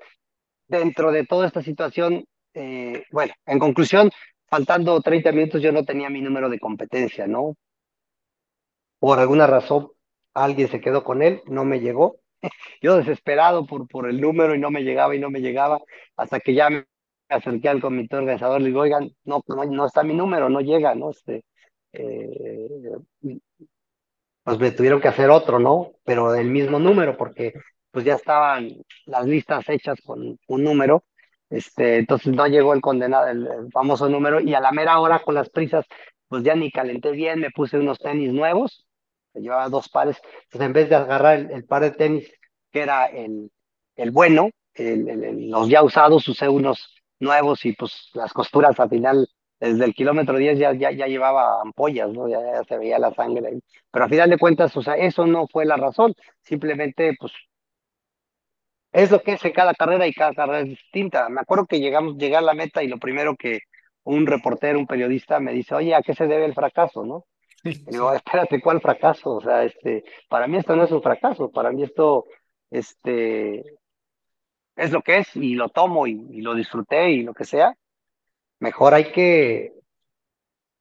dentro 0.69 1.13
de 1.13 1.27
toda 1.27 1.47
esta 1.47 1.63
situación, 1.63 2.25
eh, 2.55 3.05
bueno, 3.13 3.35
en 3.47 3.59
conclusión, 3.59 4.11
faltando 4.49 5.01
30 5.03 5.33
minutos 5.33 5.63
yo 5.63 5.73
no 5.73 5.85
tenía 5.85 6.11
mi 6.11 6.21
número 6.23 6.49
de 6.51 6.59
competencia, 6.61 7.27
¿no? 7.27 7.57
Por 8.99 9.19
alguna 9.19 9.47
razón 9.47 9.91
alguien 10.35 10.69
se 10.69 10.81
quedó 10.81 11.05
con 11.05 11.23
él, 11.23 11.43
no 11.47 11.65
me 11.65 11.81
llegó. 11.81 12.17
Yo 12.83 12.97
desesperado 12.97 13.67
por, 13.67 13.89
por 13.89 14.09
el 14.09 14.21
número 14.21 14.55
y 14.55 14.59
no 14.59 14.71
me 14.71 14.83
llegaba 14.83 15.15
y 15.15 15.19
no 15.19 15.31
me 15.31 15.41
llegaba, 15.41 15.81
hasta 16.17 16.41
que 16.41 16.55
ya 16.55 16.71
me 16.71 16.85
acerqué 17.29 17.69
al 17.69 17.81
comité 17.81 18.17
organizador, 18.17 18.61
le 18.61 18.69
digo, 18.69 18.81
oigan, 18.81 19.11
no, 19.25 19.43
no, 19.49 19.65
no 19.65 19.87
está 19.87 20.03
mi 20.03 20.15
número, 20.15 20.49
no 20.49 20.61
llega, 20.61 20.95
¿no? 20.95 21.11
Este, 21.11 21.45
eh, 21.93 22.69
pues 24.43 24.59
me 24.59 24.71
tuvieron 24.71 25.01
que 25.01 25.09
hacer 25.09 25.31
otro, 25.31 25.59
¿no? 25.59 25.93
Pero 26.05 26.33
del 26.33 26.51
mismo 26.51 26.79
número, 26.79 27.17
porque 27.17 27.55
pues 27.91 28.05
ya 28.05 28.15
estaban 28.15 28.69
las 29.07 29.27
listas 29.27 29.69
hechas 29.69 29.99
con 30.05 30.39
un 30.47 30.63
número, 30.63 31.05
este, 31.51 31.99
entonces 31.99 32.33
no 32.35 32.47
llegó 32.47 32.75
el 32.75 32.81
condenado, 32.81 33.29
el, 33.29 33.49
famoso 33.73 34.09
número, 34.09 34.41
y 34.41 34.55
a 34.55 34.61
la 34.61 34.73
mera 34.73 35.01
hora 35.01 35.21
con 35.21 35.35
las 35.35 35.51
prisas, 35.51 35.85
pues 36.29 36.43
ya 36.45 36.55
ni 36.55 36.71
calenté 36.71 37.13
bien, 37.13 37.41
me 37.41 37.51
puse 37.51 37.79
unos 37.79 37.99
tenis 37.99 38.33
nuevos, 38.33 38.87
llevaba 39.35 39.69
dos 39.69 39.89
pares, 39.89 40.21
entonces 40.45 40.67
en 40.67 40.73
vez 40.73 40.89
de 40.89 40.97
agarrar 40.97 41.39
el, 41.39 41.65
par 41.65 41.83
de 41.83 41.91
tenis 41.91 42.31
que 42.71 42.81
era 42.81 43.07
el, 43.07 43.51
el 43.97 44.11
bueno, 44.11 44.51
los 44.77 45.69
ya 45.69 45.83
usados, 45.83 46.29
usé 46.29 46.49
unos 46.49 46.96
nuevos 47.21 47.65
y 47.65 47.73
pues 47.73 48.11
las 48.15 48.33
costuras 48.33 48.79
al 48.81 48.89
final, 48.91 49.29
desde 49.61 49.85
el 49.85 49.95
kilómetro 49.95 50.37
10 50.39 50.59
ya, 50.59 50.73
ya, 50.75 50.91
ya 50.93 51.07
llevaba 51.07 51.61
ampollas, 51.63 52.11
¿no? 52.13 52.29
Ya, 52.29 52.41
ya 52.41 52.65
se 52.65 52.79
veía 52.79 52.99
la 52.99 53.13
sangre 53.15 53.49
ahí. 53.49 53.61
Pero 53.91 54.05
a 54.05 54.09
final 54.09 54.31
de 54.31 54.39
cuentas, 54.39 54.77
o 54.77 54.83
sea, 54.83 54.95
eso 54.97 55.27
no 55.27 55.47
fue 55.49 55.65
la 55.65 55.77
razón, 55.77 56.15
simplemente 56.43 57.15
pues 57.19 57.33
es 58.93 59.11
lo 59.11 59.21
que 59.23 59.33
es 59.33 59.45
en 59.45 59.53
cada 59.53 59.75
carrera 59.75 60.07
y 60.07 60.13
cada 60.15 60.33
carrera 60.35 60.61
es 60.61 60.69
distinta. 60.69 61.29
Me 61.29 61.41
acuerdo 61.41 61.67
que 61.67 61.81
llegamos, 61.81 62.17
llegué 62.17 62.37
a 62.37 62.41
la 62.41 62.55
meta 62.55 62.83
y 62.83 62.89
lo 62.89 62.99
primero 62.99 63.37
que 63.37 63.61
un 64.05 64.27
reportero, 64.27 64.79
un 64.79 64.87
periodista 64.87 65.41
me 65.41 65.53
dice, 65.53 65.75
oye, 65.75 65.95
¿a 65.95 66.03
qué 66.03 66.15
se 66.15 66.27
debe 66.27 66.45
el 66.47 66.55
fracaso, 66.55 67.05
no? 67.05 67.27
Y 67.65 67.75
digo, 67.91 68.13
espérate, 68.15 68.61
¿cuál 68.61 68.81
fracaso? 68.81 69.37
O 69.37 69.41
sea, 69.41 69.65
este, 69.65 70.05
para 70.29 70.47
mí 70.47 70.57
esto 70.57 70.77
no 70.77 70.85
es 70.85 70.93
un 70.93 71.03
fracaso, 71.03 71.51
para 71.51 71.73
mí 71.73 71.83
esto, 71.83 72.25
este, 72.71 73.65
es 74.77 74.93
lo 74.93 75.03
que 75.03 75.19
es 75.19 75.35
y 75.37 75.55
lo 75.55 75.71
tomo 75.71 76.07
y, 76.07 76.41
lo 76.43 76.55
disfruté 76.55 77.11
y 77.11 77.23
lo 77.23 77.35
que 77.35 77.45
sea. 77.45 77.75
Mejor 78.61 78.95
hay 78.95 79.11
que 79.13 79.73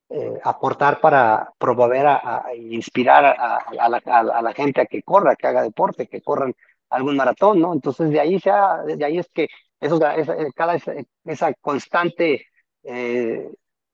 eh, 0.09 0.39
aportar 0.43 0.99
para 1.01 1.53
promover 1.57 2.05
a, 2.07 2.45
inspirar 2.55 3.25
a, 3.25 3.89
la, 3.89 4.53
gente 4.53 4.81
a 4.81 4.85
que 4.85 5.01
corra, 5.01 5.35
que 5.35 5.47
haga 5.47 5.63
deporte, 5.63 6.07
que 6.07 6.21
corran 6.21 6.53
algún 6.89 7.15
maratón, 7.15 7.59
¿no? 7.59 7.73
Entonces 7.73 8.09
de 8.09 8.19
ahí 8.19 8.39
sea, 8.39 8.83
de 8.83 9.03
ahí 9.03 9.17
es 9.17 9.29
que 9.29 9.47
eso, 9.79 9.97
esa, 10.07 10.35
cada 10.55 10.77
esa 11.25 11.53
constante, 11.55 12.47
eh, 12.83 13.49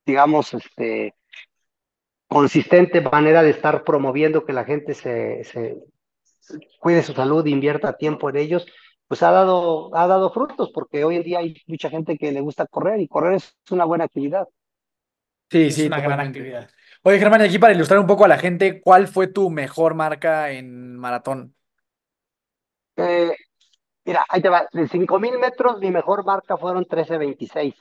digamos, 0.05 0.53
este, 0.53 1.15
consistente 2.27 3.01
manera 3.01 3.43
de 3.43 3.51
estar 3.51 3.83
promoviendo 3.83 4.45
que 4.45 4.53
la 4.53 4.63
gente 4.63 4.93
se, 4.93 5.43
se 5.43 5.77
cuide 6.79 7.03
su 7.03 7.13
salud, 7.13 7.45
invierta 7.45 7.97
tiempo 7.97 8.29
en 8.29 8.37
ellos, 8.37 8.65
pues 9.11 9.23
ha 9.23 9.31
dado, 9.31 9.93
ha 9.95 10.07
dado 10.07 10.31
frutos, 10.31 10.71
porque 10.73 11.03
hoy 11.03 11.17
en 11.17 11.23
día 11.23 11.39
hay 11.39 11.53
mucha 11.67 11.89
gente 11.89 12.17
que 12.17 12.31
le 12.31 12.39
gusta 12.41 12.65
correr 12.67 13.01
y 13.01 13.09
correr 13.09 13.33
es 13.35 13.57
una 13.69 13.83
buena 13.85 14.05
actividad. 14.05 14.47
Sí, 15.49 15.69
Es 15.69 15.71
sí, 15.71 15.87
una 15.87 15.99
gran 15.99 16.19
actividad. 16.21 16.69
Oye, 17.03 17.19
Germán, 17.19 17.41
y 17.41 17.45
aquí 17.45 17.59
para 17.59 17.73
ilustrar 17.73 17.99
un 17.99 18.07
poco 18.07 18.23
a 18.23 18.27
la 18.29 18.37
gente, 18.37 18.79
¿cuál 18.81 19.07
fue 19.09 19.27
tu 19.27 19.49
mejor 19.49 19.95
marca 19.95 20.51
en 20.51 20.95
maratón? 20.97 21.55
Eh, 22.95 23.33
Mira, 24.05 24.25
ahí 24.29 24.41
te 24.41 24.49
va. 24.49 24.67
De 24.73 24.87
5000 24.87 25.39
metros, 25.39 25.79
mi 25.79 25.91
mejor 25.91 26.25
marca 26.25 26.57
fueron 26.57 26.85
13.26. 26.85 27.75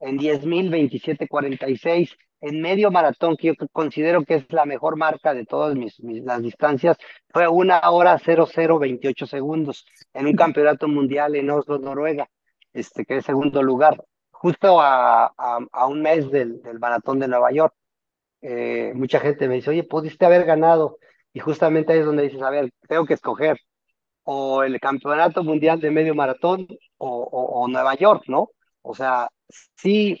En 0.00 0.16
10.000, 0.18 0.70
27.46. 0.70 2.16
En 2.40 2.60
medio 2.60 2.90
maratón, 2.90 3.36
que 3.36 3.48
yo 3.48 3.54
considero 3.72 4.22
que 4.24 4.34
es 4.34 4.52
la 4.52 4.66
mejor 4.66 4.96
marca 4.96 5.32
de 5.32 5.46
todas 5.46 5.74
mis, 5.76 5.98
mis- 6.02 6.22
las 6.24 6.42
distancias, 6.42 6.96
fue 7.32 7.48
una 7.48 7.80
hora 7.90 8.18
0028 8.18 9.26
segundos 9.26 9.86
en 10.12 10.26
un 10.26 10.34
campeonato 10.34 10.86
mundial 10.88 11.36
en 11.36 11.50
Oslo, 11.50 11.78
Noruega, 11.78 12.28
este, 12.74 13.04
que 13.06 13.16
es 13.18 13.24
segundo 13.24 13.62
lugar, 13.62 14.02
justo 14.30 14.80
a, 14.80 15.26
a, 15.26 15.58
a 15.72 15.86
un 15.86 16.02
mes 16.02 16.30
del, 16.30 16.60
del 16.62 16.78
maratón 16.78 17.18
de 17.18 17.28
Nueva 17.28 17.50
York. 17.52 17.74
Eh, 18.42 18.92
mucha 18.94 19.20
gente 19.20 19.48
me 19.48 19.56
dice, 19.56 19.70
oye, 19.70 19.84
pudiste 19.84 20.26
haber 20.26 20.44
ganado. 20.44 20.98
Y 21.32 21.40
justamente 21.40 21.92
ahí 21.92 22.00
es 22.00 22.06
donde 22.06 22.24
dices, 22.24 22.42
a 22.42 22.50
ver, 22.50 22.70
tengo 22.88 23.06
que 23.06 23.14
escoger 23.14 23.58
o 24.24 24.62
el 24.62 24.80
Campeonato 24.80 25.44
Mundial 25.44 25.80
de 25.80 25.90
Medio 25.90 26.14
Maratón 26.14 26.66
o, 26.98 27.08
o, 27.08 27.62
o 27.62 27.68
Nueva 27.68 27.94
York, 27.94 28.24
¿no? 28.28 28.50
O 28.82 28.94
sea, 28.94 29.28
sí 29.76 30.20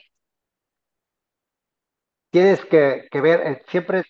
tienes 2.30 2.64
que, 2.64 3.06
que 3.10 3.20
ver, 3.20 3.40
eh, 3.46 3.62
siempre 3.68 4.02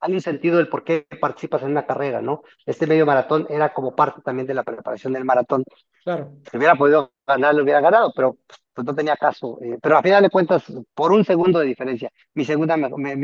hay 0.00 0.12
un 0.12 0.20
sentido 0.20 0.58
del 0.58 0.68
por 0.68 0.84
qué 0.84 1.06
participas 1.20 1.62
en 1.62 1.70
una 1.70 1.86
carrera, 1.86 2.20
¿no? 2.20 2.42
Este 2.64 2.86
medio 2.86 3.06
maratón 3.06 3.46
era 3.50 3.72
como 3.72 3.96
parte 3.96 4.20
también 4.22 4.46
de 4.46 4.54
la 4.54 4.62
preparación 4.62 5.12
del 5.12 5.24
maratón. 5.24 5.64
Claro. 6.04 6.32
Si 6.48 6.56
hubiera 6.56 6.76
podido 6.76 7.12
ganar, 7.26 7.54
lo 7.54 7.64
hubiera 7.64 7.80
ganado, 7.80 8.12
pero 8.14 8.38
pues 8.72 8.86
no 8.86 8.94
tenía 8.94 9.16
caso. 9.16 9.58
Eh, 9.62 9.78
pero 9.82 9.96
a 9.96 10.02
final 10.02 10.22
de 10.22 10.30
cuentas, 10.30 10.64
por 10.94 11.12
un 11.12 11.24
segundo 11.24 11.58
de 11.58 11.66
diferencia, 11.66 12.12
mi 12.34 12.44
segunda, 12.44 12.76
mi, 12.76 13.16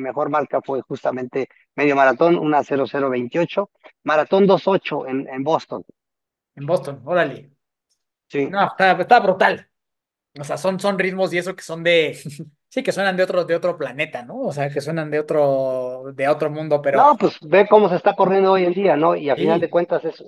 mejor 0.00 0.28
marca 0.28 0.60
fue 0.60 0.82
justamente 0.82 1.48
medio 1.76 1.96
maratón, 1.96 2.36
una 2.36 2.62
0028, 2.62 3.70
maratón 4.02 4.46
28 4.46 5.06
en, 5.06 5.28
en 5.28 5.42
Boston. 5.44 5.84
En 6.56 6.66
Boston, 6.66 7.00
órale. 7.04 7.50
Sí. 8.28 8.46
No, 8.46 8.70
está 8.76 9.20
brutal. 9.20 9.68
O 10.40 10.44
sea, 10.44 10.56
son, 10.58 10.80
son 10.80 10.98
ritmos 10.98 11.32
y 11.32 11.38
eso 11.38 11.54
que 11.56 11.62
son 11.62 11.82
de. 11.82 12.18
Sí, 12.68 12.82
que 12.82 12.90
suenan 12.90 13.16
de 13.16 13.22
otro, 13.22 13.44
de 13.44 13.54
otro 13.54 13.76
planeta, 13.78 14.24
¿no? 14.24 14.40
O 14.40 14.52
sea, 14.52 14.68
que 14.68 14.80
suenan 14.80 15.08
de 15.08 15.20
otro, 15.20 16.04
de 16.12 16.26
otro 16.28 16.50
mundo, 16.50 16.82
pero. 16.82 17.00
No, 17.00 17.16
pues 17.18 17.38
ve 17.40 17.66
cómo 17.68 17.88
se 17.88 17.96
está 17.96 18.14
corriendo 18.14 18.52
hoy 18.52 18.64
en 18.64 18.72
día, 18.74 18.96
¿no? 18.96 19.16
Y 19.16 19.30
a 19.30 19.36
final 19.36 19.60
de 19.60 19.70
cuentas 19.70 20.04
es, 20.04 20.24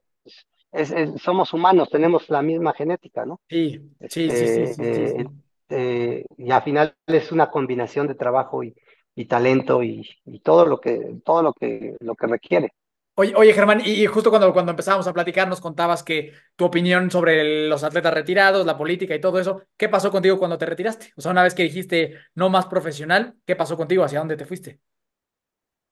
es, 0.72 0.90
es- 0.92 1.22
somos 1.22 1.52
humanos, 1.54 1.90
tenemos 1.90 2.28
la 2.30 2.42
misma 2.42 2.74
genética, 2.74 3.26
¿no? 3.26 3.40
sí, 3.48 3.80
sí, 4.08 4.30
sí, 4.30 4.46
sí, 4.48 4.66
sí, 4.66 4.88
sí, 4.92 5.06
Este, 5.06 5.24
sí. 5.24 5.30
eh, 5.70 6.24
y 6.38 6.50
al 6.52 6.62
final 6.62 6.96
es 7.06 7.32
una 7.32 7.50
combinación 7.50 8.06
de 8.08 8.14
trabajo 8.16 8.64
y, 8.64 8.74
y 9.16 9.26
talento 9.26 9.82
y, 9.82 10.08
y 10.26 10.40
todo 10.40 10.66
lo 10.66 10.80
que, 10.80 11.20
todo 11.24 11.42
lo 11.42 11.52
que, 11.54 11.96
lo 12.00 12.14
que 12.16 12.26
requiere. 12.28 12.72
Oye, 13.18 13.32
oye, 13.34 13.54
Germán, 13.54 13.80
y, 13.82 14.04
justo 14.06 14.28
cuando, 14.28 14.52
cuando 14.52 14.72
empezábamos 14.72 15.06
a 15.06 15.14
platicar 15.14 15.48
nos 15.48 15.62
contabas 15.62 16.02
que 16.02 16.34
tu 16.54 16.66
opinión 16.66 17.10
sobre 17.10 17.66
los 17.66 17.82
atletas 17.82 18.12
retirados, 18.12 18.66
la 18.66 18.76
política 18.76 19.14
y 19.14 19.20
todo 19.20 19.40
eso, 19.40 19.62
¿qué 19.78 19.88
pasó 19.88 20.10
contigo 20.10 20.38
cuando 20.38 20.58
te 20.58 20.66
retiraste? 20.66 21.12
O 21.16 21.22
sea, 21.22 21.32
una 21.32 21.42
vez 21.42 21.54
que 21.54 21.62
dijiste 21.62 22.14
no 22.34 22.50
más 22.50 22.66
profesional, 22.66 23.34
¿qué 23.46 23.56
pasó 23.56 23.74
contigo? 23.76 24.04
¿Hacia 24.04 24.18
dónde 24.18 24.36
te 24.36 24.44
fuiste? 24.44 24.80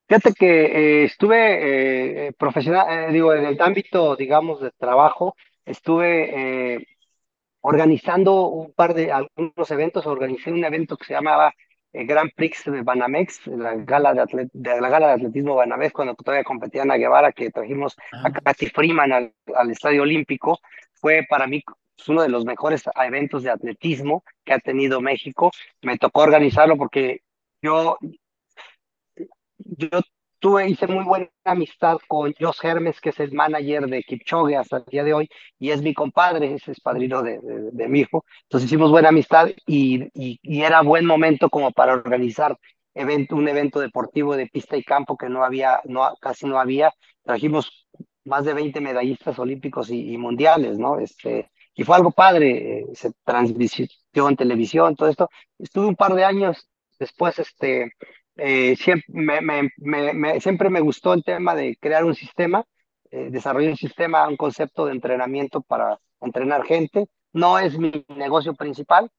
Fíjate 0.07 0.35
que 0.35 0.64
eh, 0.66 1.05
estuve 1.05 2.27
eh, 2.29 2.33
profesional, 2.35 3.09
eh, 3.09 3.12
digo, 3.12 3.33
en 3.33 3.47
el 3.47 3.61
ámbito, 3.61 4.16
digamos, 4.16 4.61
de 4.61 4.70
trabajo, 4.72 5.35
estuve 5.64 6.87
organizando 7.62 8.49
un 8.49 8.75
par 8.75 8.93
de 8.93 9.11
algunos 9.11 9.70
eventos, 9.70 10.05
organicé 10.07 10.53
un 10.53 10.62
evento 10.62 10.99
que 10.99 11.07
se 11.07 11.14
llamaba 11.14 11.55
eh, 11.95 12.05
Grand 12.05 12.30
Prix 12.34 12.64
de 12.66 12.82
Banamex, 12.82 13.47
la 13.47 13.74
gala 13.76 14.12
de, 14.12 14.20
atlet- 14.20 14.51
de 14.53 14.80
la 14.80 14.88
gala 14.90 15.07
de 15.07 15.12
atletismo 15.14 15.55
Banamex, 15.55 15.92
cuando 15.92 16.14
todavía 16.14 16.45
competía 16.45 16.82
Ana 16.82 16.97
Guevara, 16.97 17.32
que 17.32 17.51
trajimos 17.51 17.97
a 18.12 18.30
Katy 18.30 18.66
Freeman 18.66 19.12
al, 19.12 19.32
al 19.55 19.70
Estadio 19.70 20.03
Olímpico, 20.03 20.59
fue 20.92 21.24
para 21.28 21.47
mí 21.47 21.62
uno 22.09 22.22
de 22.22 22.28
los 22.28 22.45
mejores 22.45 22.82
eventos 22.97 23.45
de 23.45 23.51
atletismo 23.51 24.24
que 24.45 24.53
ha 24.53 24.59
tenido 24.59 25.01
México. 25.01 25.51
Me 25.80 25.97
tocó 25.97 26.22
organizarlo 26.22 26.76
porque 26.76 27.22
yo, 27.62 27.97
yo 29.57 30.01
tuve, 30.45 30.68
hice 30.68 30.86
muy 30.86 31.05
buena 31.05 31.28
amistad 31.45 31.97
con 32.07 32.34
Jos 32.38 32.62
Hermes, 32.62 33.01
que 33.01 33.09
es 33.11 33.18
el 33.20 33.32
manager 33.32 33.86
de 33.86 34.03
Kipchoge 34.03 34.57
hasta 34.57 34.76
el 34.76 34.84
día 34.84 35.03
de 35.03 35.14
hoy, 35.14 35.28
y 35.59 35.70
es 35.70 35.80
mi 35.80 35.95
compadre, 35.95 36.53
ese 36.55 36.72
es 36.72 36.80
padrino 36.80 37.22
de, 37.22 37.38
de, 37.40 37.70
de 37.72 37.88
mi 37.88 38.01
hijo. 38.01 38.26
Entonces 38.42 38.66
hicimos 38.66 38.90
buena 38.90 39.09
amistad 39.09 39.49
y, 39.66 40.05
y, 40.12 40.38
y 40.42 40.62
era 40.62 40.82
buen 40.82 41.07
momento 41.07 41.49
como 41.49 41.70
para 41.72 41.95
organizar 41.95 42.59
evento, 42.92 43.36
un 43.36 43.49
evento 43.49 43.80
deportivo 43.80 44.36
de 44.36 44.47
pista 44.47 44.76
y 44.76 44.84
campo 44.84 45.16
que 45.16 45.30
no 45.30 45.45
había, 45.45 45.80
no, 45.84 46.14
casi 46.20 46.47
no 46.47 46.61
había. 46.61 46.92
Trajimos 47.22 47.86
más 48.24 48.45
de 48.45 48.53
20 48.53 48.82
medallistas 48.82 49.38
olímpicos 49.38 49.88
y, 49.90 50.12
y 50.12 50.18
mundiales, 50.18 50.78
¿no? 50.78 50.99
Este, 50.99 51.51
y 51.74 51.84
fue 51.84 51.97
algo 51.97 52.11
padre, 52.11 52.80
eh, 52.80 52.86
se 52.95 53.12
transmitió 53.24 54.28
en 54.28 54.36
televisión, 54.36 54.95
todo 54.95 55.09
esto. 55.09 55.30
Estuve 55.59 55.86
un 55.86 55.97
par 55.97 56.12
de 56.14 56.24
años 56.24 56.68
después, 56.99 57.38
este, 57.38 57.92
eh, 58.37 58.76
siempre, 58.76 59.07
me, 59.09 59.41
me, 59.41 59.70
me, 59.78 60.12
me- 60.14 60.41
siempre 60.41 60.70
me 60.70 60.80
gustó 60.80 61.12
el 61.14 61.24
tema 61.24 61.55
de 61.55 61.76
crear 61.80 62.05
un 62.05 62.14
sistema, 62.14 62.64
eh, 63.11 63.28
desarrollar 63.30 63.70
un 63.72 63.76
sistema, 63.76 64.26
un 64.28 64.37
concepto 64.37 64.87
de 64.87 64.93
entrenamiento 64.93 65.61
para 65.62 65.99
entrenar 66.20 66.64
gente. 66.64 67.07
No 67.32 67.59
es 67.59 67.78
mi 67.78 67.93
negocio 68.16 68.55
principal. 68.55 69.11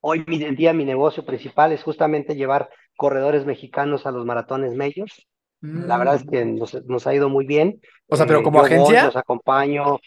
Hoy 0.00 0.24
mi 0.28 0.42
en 0.44 0.54
día 0.56 0.72
mi 0.72 0.84
negocio 0.84 1.24
principal 1.24 1.72
es 1.72 1.82
justamente 1.82 2.36
llevar 2.36 2.70
corredores 2.96 3.44
mexicanos 3.46 4.06
a 4.06 4.10
los 4.12 4.24
maratones 4.24 4.74
majors. 4.74 5.26
La 5.60 5.98
verdad 5.98 6.14
es 6.16 6.24
que 6.24 6.44
nos, 6.44 6.72
nos 6.86 7.06
ha 7.08 7.14
ido 7.14 7.28
muy 7.28 7.44
bien. 7.44 7.80
O 8.06 8.16
sea, 8.16 8.26
pero 8.26 8.40
Eh, 8.40 8.42
como 8.44 8.58
yo 8.58 8.62
voy, 8.62 8.72
agencia. 8.74 9.04
los 9.06 9.16
acompaño. 9.16 9.98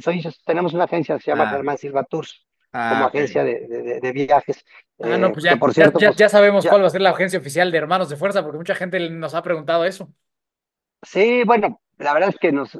Soy, 0.00 0.22
tenemos 0.44 0.72
una 0.72 0.84
agencia 0.84 1.16
que 1.16 1.22
se 1.24 1.30
llama 1.32 1.48
Ah. 1.48 1.50
Germán 1.50 1.78
Silva 1.78 2.04
Tours, 2.04 2.46
Ah, 2.72 2.90
como 2.90 3.06
ok. 3.06 3.14
agencia 3.14 3.44
de, 3.44 3.66
de, 3.66 4.00
de 4.00 4.12
viajes. 4.12 4.64
Ah, 5.00 5.16
no, 5.18 5.28
eh, 5.28 5.30
pues 5.30 5.44
que 5.46 5.50
ya, 5.50 5.56
por 5.56 5.72
ya- 5.74 5.74
cierto, 5.74 5.98
ya, 5.98 6.08
pues, 6.08 6.18
ya 6.18 6.28
sabemos 6.28 6.64
ya- 6.64 6.70
cuál 6.70 6.82
va 6.82 6.86
a 6.86 6.90
ser 6.90 7.00
la 7.00 7.10
agencia 7.10 7.38
oficial 7.38 7.70
de 7.72 7.78
Hermanos 7.78 8.08
de 8.10 8.16
Fuerza, 8.16 8.42
porque 8.42 8.58
mucha 8.58 8.74
gente 8.74 9.10
nos 9.10 9.34
ha 9.34 9.42
preguntado 9.42 9.84
eso. 9.84 10.08
Sí, 11.02 11.42
bueno, 11.44 11.80
la 11.98 12.12
verdad 12.14 12.30
es 12.30 12.36
que 12.38 12.52
nos, 12.52 12.76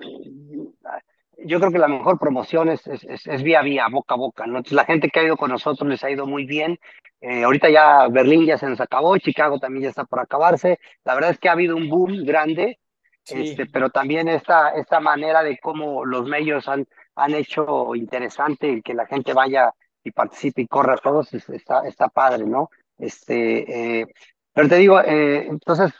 yo 1.38 1.58
creo 1.58 1.72
que 1.72 1.78
la 1.78 1.88
mejor 1.88 2.18
promoción 2.18 2.68
es, 2.68 2.86
es, 2.86 3.04
es, 3.04 3.26
es 3.26 3.42
vía 3.42 3.60
a 3.60 3.62
vía, 3.62 3.86
boca 3.90 4.14
a 4.14 4.18
boca, 4.18 4.46
¿no? 4.46 4.58
Entonces 4.58 4.74
la 4.76 4.84
gente 4.84 5.08
que 5.08 5.20
ha 5.20 5.24
ido 5.24 5.36
con 5.36 5.50
nosotros 5.50 5.88
les 5.88 6.04
ha 6.04 6.10
ido 6.10 6.26
muy 6.26 6.44
bien. 6.44 6.78
Eh, 7.22 7.44
ahorita 7.44 7.70
ya 7.70 8.08
Berlín 8.08 8.44
ya 8.46 8.58
se 8.58 8.68
nos 8.68 8.80
acabó, 8.80 9.16
Chicago 9.18 9.58
también 9.58 9.84
ya 9.84 9.88
está 9.90 10.04
por 10.04 10.20
acabarse. 10.20 10.78
La 11.04 11.14
verdad 11.14 11.30
es 11.30 11.38
que 11.38 11.48
ha 11.48 11.52
habido 11.52 11.76
un 11.76 11.88
boom 11.88 12.24
grande, 12.24 12.78
Sí. 13.24 13.50
este, 13.50 13.66
pero 13.66 13.90
también 13.90 14.28
esta, 14.28 14.70
esta 14.70 14.98
manera 14.98 15.42
de 15.42 15.58
cómo 15.58 16.04
los 16.04 16.26
medios 16.26 16.66
han, 16.68 16.86
han 17.14 17.34
hecho 17.34 17.94
interesante 17.94 18.80
que 18.82 18.94
la 18.94 19.06
gente 19.06 19.34
vaya 19.34 19.72
y 20.04 20.10
participe 20.12 20.62
y 20.62 20.66
corra 20.68 20.96
todos, 20.96 21.32
es- 21.34 21.48
está, 21.50 21.86
está 21.86 22.08
padre, 22.08 22.46
¿no? 22.46 22.70
Este, 22.98 24.00
eh, 24.02 24.06
pero 24.52 24.68
te 24.68 24.76
digo, 24.76 25.00
eh, 25.00 25.46
entonces 25.48 25.92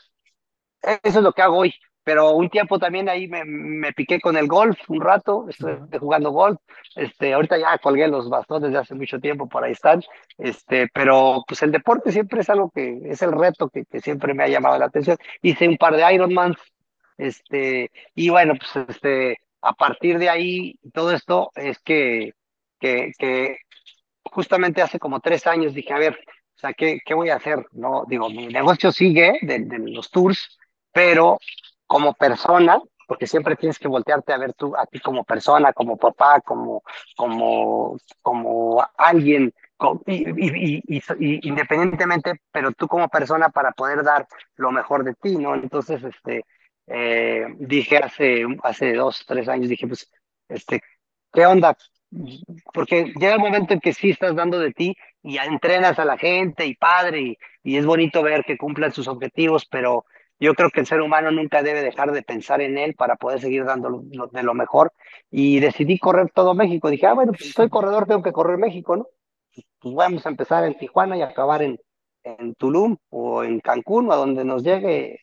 eso 0.81 1.19
es 1.19 1.23
lo 1.23 1.33
que 1.33 1.41
hago 1.41 1.57
hoy. 1.57 1.73
Pero 2.03 2.31
un 2.31 2.49
tiempo 2.49 2.79
también 2.79 3.07
ahí 3.09 3.27
me, 3.27 3.43
me 3.45 3.93
piqué 3.93 4.19
con 4.19 4.35
el 4.35 4.47
golf 4.47 4.77
un 4.89 5.01
rato, 5.01 5.45
estuve 5.47 5.77
jugando 5.99 6.31
golf. 6.31 6.57
Este, 6.95 7.33
ahorita 7.33 7.59
ya 7.59 7.77
colgué 7.77 8.07
los 8.07 8.27
bastones 8.27 8.71
de 8.71 8.79
hace 8.79 8.95
mucho 8.95 9.19
tiempo, 9.19 9.47
por 9.47 9.63
ahí 9.63 9.73
están. 9.73 10.01
Este, 10.39 10.87
pero 10.93 11.43
pues 11.47 11.61
el 11.61 11.71
deporte 11.71 12.11
siempre 12.11 12.41
es 12.41 12.49
algo 12.49 12.71
que 12.71 12.99
es 13.05 13.21
el 13.21 13.31
reto 13.31 13.69
que, 13.69 13.85
que 13.85 14.01
siempre 14.01 14.33
me 14.33 14.43
ha 14.43 14.47
llamado 14.47 14.79
la 14.79 14.85
atención. 14.85 15.17
Hice 15.43 15.67
un 15.67 15.77
par 15.77 15.95
de 15.95 16.11
Ironmans, 16.13 16.57
este, 17.17 17.91
y 18.15 18.29
bueno, 18.29 18.53
pues 18.57 18.87
este, 18.89 19.37
a 19.61 19.73
partir 19.73 20.17
de 20.19 20.29
ahí, 20.29 20.75
todo 20.93 21.11
esto 21.11 21.51
es 21.55 21.79
que, 21.79 22.31
que, 22.79 23.11
que 23.19 23.57
justamente 24.31 24.81
hace 24.81 24.97
como 24.97 25.19
tres 25.19 25.45
años 25.45 25.73
dije, 25.73 25.93
a 25.93 25.99
ver, 25.99 26.17
o 26.55 26.59
sea, 26.59 26.73
¿qué, 26.73 26.99
qué 27.05 27.13
voy 27.13 27.29
a 27.29 27.35
hacer? 27.35 27.65
No, 27.71 28.03
digo, 28.07 28.29
mi 28.29 28.47
negocio 28.47 28.91
sigue 28.91 29.39
de, 29.41 29.59
los 29.79 30.09
tours, 30.09 30.57
pero 30.91 31.37
como 31.85 32.13
persona, 32.13 32.79
porque 33.07 33.27
siempre 33.27 33.55
tienes 33.55 33.77
que 33.77 33.87
voltearte 33.87 34.31
a 34.31 34.37
ver 34.37 34.53
tú, 34.53 34.75
a 34.75 34.85
ti 34.85 34.99
como 34.99 35.23
persona, 35.23 35.73
como 35.73 35.97
papá, 35.97 36.39
como, 36.41 36.81
como, 37.15 37.97
como 38.21 38.85
alguien, 38.97 39.53
y 40.07 41.47
independientemente, 41.47 42.41
pero 42.51 42.71
tú 42.71 42.87
como 42.87 43.09
persona 43.09 43.49
para 43.49 43.71
poder 43.71 44.03
dar 44.03 44.27
lo 44.55 44.71
mejor 44.71 45.03
de 45.03 45.15
ti, 45.15 45.35
¿no? 45.37 45.55
Entonces, 45.55 46.03
este, 46.03 46.45
eh, 46.87 47.47
dije 47.57 47.97
hace, 47.97 48.45
hace 48.63 48.93
dos, 48.93 49.25
tres 49.27 49.47
años, 49.49 49.69
dije, 49.69 49.87
pues, 49.87 50.09
este, 50.47 50.81
¿qué 51.33 51.45
onda? 51.45 51.75
Porque 52.73 53.13
llega 53.17 53.35
el 53.35 53.39
momento 53.39 53.73
en 53.73 53.79
que 53.79 53.93
sí 53.93 54.09
estás 54.09 54.35
dando 54.35 54.59
de 54.59 54.73
ti 54.73 54.95
y 55.23 55.37
entrenas 55.37 55.97
a 55.97 56.05
la 56.05 56.17
gente 56.17 56.65
y 56.65 56.75
padre, 56.75 57.37
y, 57.63 57.77
es 57.77 57.85
bonito 57.85 58.21
ver 58.21 58.43
que 58.43 58.57
cumplan 58.57 58.91
sus 58.91 59.07
objetivos, 59.07 59.65
pero 59.65 60.05
yo 60.39 60.53
creo 60.55 60.71
que 60.71 60.81
el 60.81 60.87
ser 60.87 61.01
humano 61.01 61.31
nunca 61.31 61.63
debe 61.63 61.81
dejar 61.81 62.11
de 62.11 62.23
pensar 62.23 62.61
en 62.61 62.77
él 62.77 62.95
para 62.95 63.15
poder 63.15 63.39
seguir 63.39 63.63
dando 63.63 64.01
de 64.03 64.43
lo 64.43 64.53
mejor. 64.53 64.91
Y 65.29 65.59
decidí 65.59 65.99
correr 65.99 66.31
todo 66.33 66.55
México. 66.55 66.89
Dije, 66.89 67.07
ah, 67.07 67.13
bueno, 67.13 67.31
pues 67.31 67.53
soy 67.53 67.69
corredor, 67.69 68.07
tengo 68.07 68.23
que 68.23 68.33
correr 68.33 68.57
México, 68.57 68.97
¿no? 68.97 69.07
Pues 69.79 69.95
vamos 69.95 70.25
a 70.25 70.29
empezar 70.29 70.65
en 70.65 70.77
Tijuana 70.77 71.15
y 71.17 71.21
acabar 71.21 71.61
en, 71.61 71.79
en 72.23 72.55
Tulum 72.55 72.97
o 73.09 73.43
en 73.43 73.59
Cancún 73.59 74.09
o 74.09 74.13
a 74.13 74.15
donde 74.15 74.43
nos 74.43 74.63
llegue, 74.63 75.19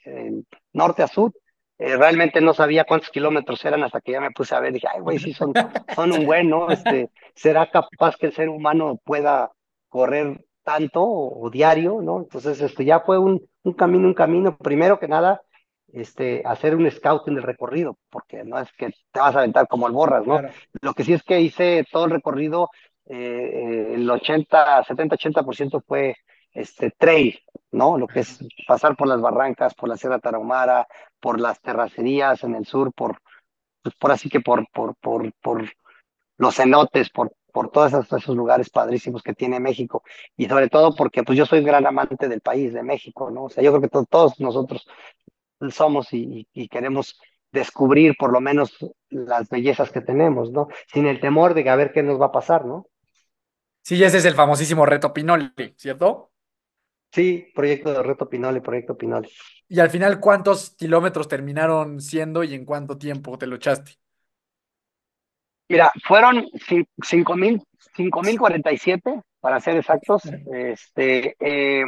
norte 0.72 1.03
a 1.03 1.09
sur. 1.09 1.32
Eh, 1.79 1.97
realmente 1.97 2.41
no 2.41 2.55
sabía 2.55 2.85
cuántos 2.85 3.11
kilómetros 3.11 3.64
eran 3.64 3.85
hasta 3.85 4.01
que 4.01 4.12
ya 4.12 4.20
me 4.20 4.33
puse 4.33 4.55
a 4.55 4.61
ver. 4.61 4.72
Dije, 4.72 4.89
ay, 4.93 5.01
güey, 5.01 5.18
sí 5.18 5.33
son, 5.33 5.53
son 5.95 6.12
un 6.12 6.26
buen, 6.26 6.49
¿no? 6.51 6.70
Este, 6.70 7.11
¿será 7.35 7.70
capaz 7.70 8.16
que 8.16 8.26
el 8.26 8.33
ser 8.33 8.49
humano 8.49 9.01
pueda 9.05 9.53
correr 9.89 10.45
tanto 10.64 11.03
o, 11.03 11.47
o 11.47 11.51
diario, 11.51 12.01
¿no? 12.03 12.18
Entonces, 12.18 12.61
este, 12.61 12.85
ya 12.85 13.01
fue 13.01 13.18
un, 13.18 13.41
un 13.62 13.72
camino, 13.72 14.09
un 14.09 14.14
camino. 14.14 14.57
Primero 14.59 14.99
que 14.99 15.09
nada, 15.09 15.41
este, 15.93 16.43
hacer 16.45 16.74
un 16.74 16.91
scouting 16.91 17.35
del 17.35 17.45
recorrido, 17.45 17.97
porque 18.11 18.45
no 18.45 18.59
es 18.59 18.70
que 18.72 18.91
te 19.12 19.20
vas 19.20 19.35
a 19.35 19.39
aventar 19.39 19.68
como 19.68 19.87
el 19.87 19.93
borras, 19.93 20.26
¿no? 20.26 20.39
Claro. 20.39 20.55
Lo 20.83 20.95
que 20.95 21.05
sí 21.05 21.12
es 21.12 21.22
que 21.22 21.41
hice 21.41 21.85
todo 21.91 22.07
el 22.07 22.11
recorrido, 22.11 22.70
eh, 23.07 23.93
el 23.95 24.11
80, 24.11 24.85
70, 24.85 25.16
80% 25.16 25.83
fue 25.87 26.16
este 26.53 26.91
trail, 26.93 27.39
¿no? 27.73 27.99
Lo 27.99 28.07
que 28.07 28.21
es 28.21 28.39
pasar 28.67 28.97
por 28.97 29.09
las 29.09 29.21
barrancas, 29.21 29.75
por 29.75 29.89
la 29.89 29.97
Sierra 29.97 30.19
Tarahumara, 30.19 30.87
por 31.21 31.41
las 31.41 31.61
terracerías 31.61 32.45
en 32.45 32.55
el 32.55 32.67
sur, 32.67 32.93
por, 32.95 33.19
pues 33.83 33.95
por 33.97 34.13
así 34.13 34.29
que 34.31 34.41
por, 34.41 34.67
por, 34.73 34.97
por, 34.97 35.33
por 35.43 35.65
los 36.39 36.57
cenotes, 36.57 37.11
por, 37.11 37.33
por 37.53 37.71
todos 37.71 37.93
esos, 37.93 38.13
esos 38.13 38.37
lugares 38.37 38.71
padrísimos 38.71 39.23
que 39.23 39.35
tiene 39.35 39.61
México. 39.61 40.03
Y 40.37 40.47
sobre 40.49 40.69
todo 40.69 40.95
porque 40.95 41.23
pues 41.25 41.39
yo 41.39 41.47
soy 41.47 41.61
un 41.61 41.67
gran 41.67 41.87
amante 41.87 42.29
del 42.29 42.41
país, 42.41 42.73
de 42.75 42.83
México, 42.83 43.31
¿no? 43.31 43.45
O 43.45 43.51
sea, 43.51 43.63
yo 43.65 43.71
creo 43.73 43.83
que 43.83 43.89
to- 43.89 44.07
todos 44.09 44.41
nosotros 44.41 44.87
somos 45.71 46.13
y, 46.13 46.47
y- 46.53 46.63
y 46.65 46.69
queremos 46.69 47.19
descubrir 47.53 48.15
por 48.19 48.33
lo 48.33 48.41
menos 48.41 48.77
las 49.11 49.49
bellezas 49.49 49.91
que 49.91 50.01
tenemos, 50.01 50.51
¿no? 50.53 50.69
Sin 50.93 51.07
el 51.07 51.21
temor 51.21 51.55
de 51.55 51.65
que 51.65 51.71
a 51.71 51.77
ver 51.77 51.93
qué 51.93 52.03
nos 52.03 52.21
va 52.21 52.27
a 52.27 52.33
pasar, 52.33 52.65
¿no? 52.67 52.87
Sí, 53.83 54.03
ese 54.05 54.19
es 54.19 54.25
el 54.25 54.35
famosísimo 54.35 54.85
reto 54.87 55.13
Pinoli, 55.13 55.53
¿cierto? 55.77 56.33
Sí, 57.11 57.47
proyecto 57.55 57.93
de 57.93 58.03
Reto 58.03 58.29
Pinole, 58.29 58.61
proyecto 58.61 58.97
Pinole. 58.97 59.29
Y 59.69 59.81
al 59.81 59.91
final, 59.91 60.21
¿cuántos 60.21 60.71
kilómetros 60.71 61.29
terminaron 61.29 62.01
siendo 62.01 62.45
y 62.45 62.55
en 62.55 62.65
cuánto 62.65 62.99
tiempo 62.99 63.39
te 63.39 63.47
lo 63.47 63.57
echaste? 63.57 63.93
Mira, 65.69 65.91
fueron 66.05 66.47
cin- 66.69 66.87
cinco 67.03 67.37
mil, 67.37 67.63
cinco 67.95 68.23
mil 68.23 68.39
cuarenta 68.39 68.73
y 68.73 68.79
siete, 68.79 69.21
para 69.41 69.61
ser 69.61 69.77
exactos. 69.77 70.23
Este, 70.51 71.37
eh, 71.41 71.85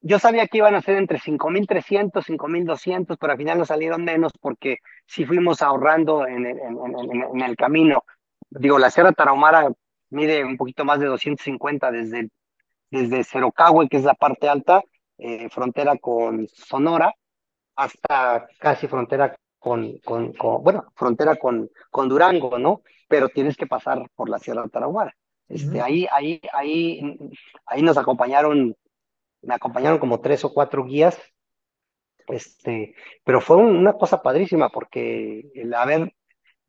yo 0.00 0.18
sabía 0.18 0.46
que 0.46 0.58
iban 0.58 0.74
a 0.74 0.82
ser 0.82 0.96
entre 0.96 1.18
cinco 1.18 1.50
mil 1.50 1.66
trescientos, 1.66 2.24
cinco 2.26 2.46
mil 2.48 2.64
doscientos, 2.64 3.16
pero 3.18 3.32
al 3.32 3.38
final 3.38 3.58
nos 3.58 3.68
salieron 3.68 4.04
menos 4.04 4.32
porque 4.40 4.78
sí 5.06 5.24
fuimos 5.26 5.60
ahorrando 5.62 6.26
en 6.26 6.46
el, 6.46 6.58
en, 6.58 6.78
en- 6.78 7.10
en- 7.22 7.22
en 7.36 7.42
el 7.42 7.56
camino. 7.56 8.04
Digo, 8.50 8.78
la 8.78 8.90
Sierra 8.90 9.12
Tarahumara 9.12 9.68
mide 10.10 10.44
un 10.44 10.56
poquito 10.56 10.84
más 10.84 11.00
de 11.00 11.06
250 11.06 11.90
desde, 11.90 12.28
desde 12.90 13.24
Cerocahue, 13.24 13.88
que 13.88 13.98
es 13.98 14.04
la 14.04 14.14
parte 14.14 14.48
alta, 14.48 14.82
eh, 15.18 15.48
frontera 15.50 15.96
con 15.98 16.46
Sonora, 16.48 17.14
hasta 17.76 18.48
casi 18.58 18.88
frontera 18.88 19.36
con, 19.58 19.98
con, 20.00 20.32
con- 20.34 20.62
bueno, 20.62 20.84
frontera 20.96 21.36
con, 21.36 21.70
con 21.90 22.08
Durango, 22.08 22.58
¿no? 22.58 22.82
Pero 23.08 23.28
tienes 23.28 23.56
que 23.56 23.66
pasar 23.66 24.04
por 24.14 24.28
la 24.28 24.38
Sierra 24.38 24.68
Tarahumara. 24.68 25.14
Este, 25.48 25.78
Ujú. 25.78 25.84
ahí, 25.86 26.06
ahí, 26.12 26.40
ahí, 26.52 27.18
ahí 27.66 27.82
nos 27.82 27.96
acompañaron, 27.98 28.76
me 29.42 29.54
acompañaron 29.54 29.98
como 29.98 30.20
tres 30.20 30.44
o 30.44 30.52
cuatro 30.54 30.84
guías, 30.84 31.18
este, 32.26 32.94
pero 33.24 33.40
fue 33.40 33.56
un- 33.56 33.76
una 33.76 33.94
cosa 33.94 34.22
padrísima 34.22 34.68
porque 34.70 35.50
el 35.54 35.72
haber, 35.74 36.12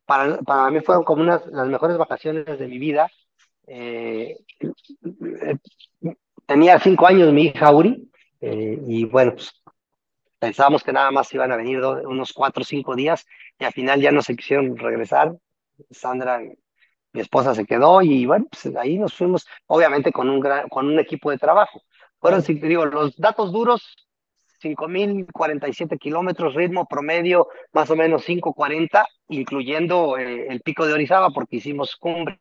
para, 0.06 0.40
para 0.42 0.72
mí 0.72 0.82
fueron 0.82 1.04
como 1.06 1.24
unas, 1.24 1.46
las 1.48 1.68
mejores 1.70 1.98
vacaciones 1.98 2.46
de 2.60 2.68
mi 2.68 2.80
vida. 2.80 3.10
Eh, 3.72 4.38
tenía 6.48 6.80
cinco 6.80 7.06
años 7.06 7.32
mi 7.32 7.44
hija 7.44 7.72
Uri, 7.72 8.10
eh, 8.42 8.80
y 8.88 9.06
bueno, 9.06 9.34
pues 9.34 9.54
pensábamos 10.40 10.84
que 10.84 10.92
nada 10.92 11.12
más 11.12 11.32
iban 11.34 11.52
a 11.52 11.56
venir 11.56 11.80
unos 11.84 12.34
cuatro 12.34 12.64
o 12.64 12.66
cinco 12.66 12.96
días, 12.96 13.26
y 13.60 13.66
al 13.66 13.74
final 13.74 14.02
ya 14.02 14.12
no 14.12 14.24
se 14.24 14.36
quisieron 14.36 14.76
regresar. 14.76 15.36
Sandra, 15.92 16.40
mi 17.14 17.22
esposa, 17.22 17.54
se 17.54 17.66
quedó, 17.66 18.02
y 18.02 18.26
bueno, 18.26 18.48
pues 18.50 18.76
ahí 18.76 18.98
nos 18.98 19.14
fuimos, 19.14 19.46
obviamente 19.68 20.12
con 20.12 20.30
un 20.30 20.44
con 20.70 20.88
un 20.88 21.00
equipo 21.00 21.30
de 21.30 21.38
trabajo. 21.38 21.82
Fueron, 22.20 22.42
digo, 22.44 22.86
los 22.86 23.16
datos 23.18 23.52
duros, 23.52 23.96
5.047 24.62 25.98
kilómetros, 25.98 26.56
ritmo 26.56 26.86
promedio 26.86 27.48
más 27.72 27.90
o 27.92 27.96
menos 27.96 28.28
5.40, 28.28 29.06
incluyendo 29.30 30.18
eh, 30.18 30.48
el 30.50 30.62
pico 30.62 30.86
de 30.86 30.94
Orizaba, 30.94 31.30
porque 31.30 31.58
hicimos 31.58 31.96
cumbre, 31.96 32.40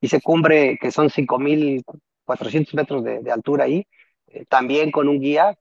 hice 0.00 0.20
cumbre 0.20 0.78
que 0.80 0.90
son 0.90 1.10
5.400 1.10 2.74
metros 2.74 3.04
de, 3.04 3.30
altura 3.30 3.64
ahí, 3.64 3.86
eh, 4.28 4.44
también 4.48 4.90
con 4.90 5.08
un 5.08 5.20
guía, 5.20 5.56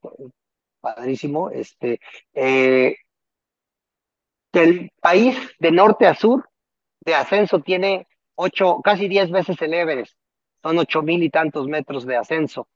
padrísimo. 0.82 1.50
Este, 1.50 2.00
eh, 2.34 2.96
el 4.54 4.90
país 5.02 5.38
de 5.60 5.72
norte 5.72 6.08
a 6.08 6.16
sur 6.16 6.50
de 7.02 7.16
ascenso 7.16 7.60
tiene 7.60 8.08
ocho, 8.36 8.82
casi 8.84 9.08
10 9.08 9.32
veces 9.32 9.62
el 9.62 9.74
Everest, 9.74 10.14
son 10.62 10.78
ocho 10.80 11.02
mil 11.02 11.24
y 11.24 11.30
tantos 11.30 11.68
metros 11.68 12.06
de 12.06 12.18
ascenso 12.18 12.68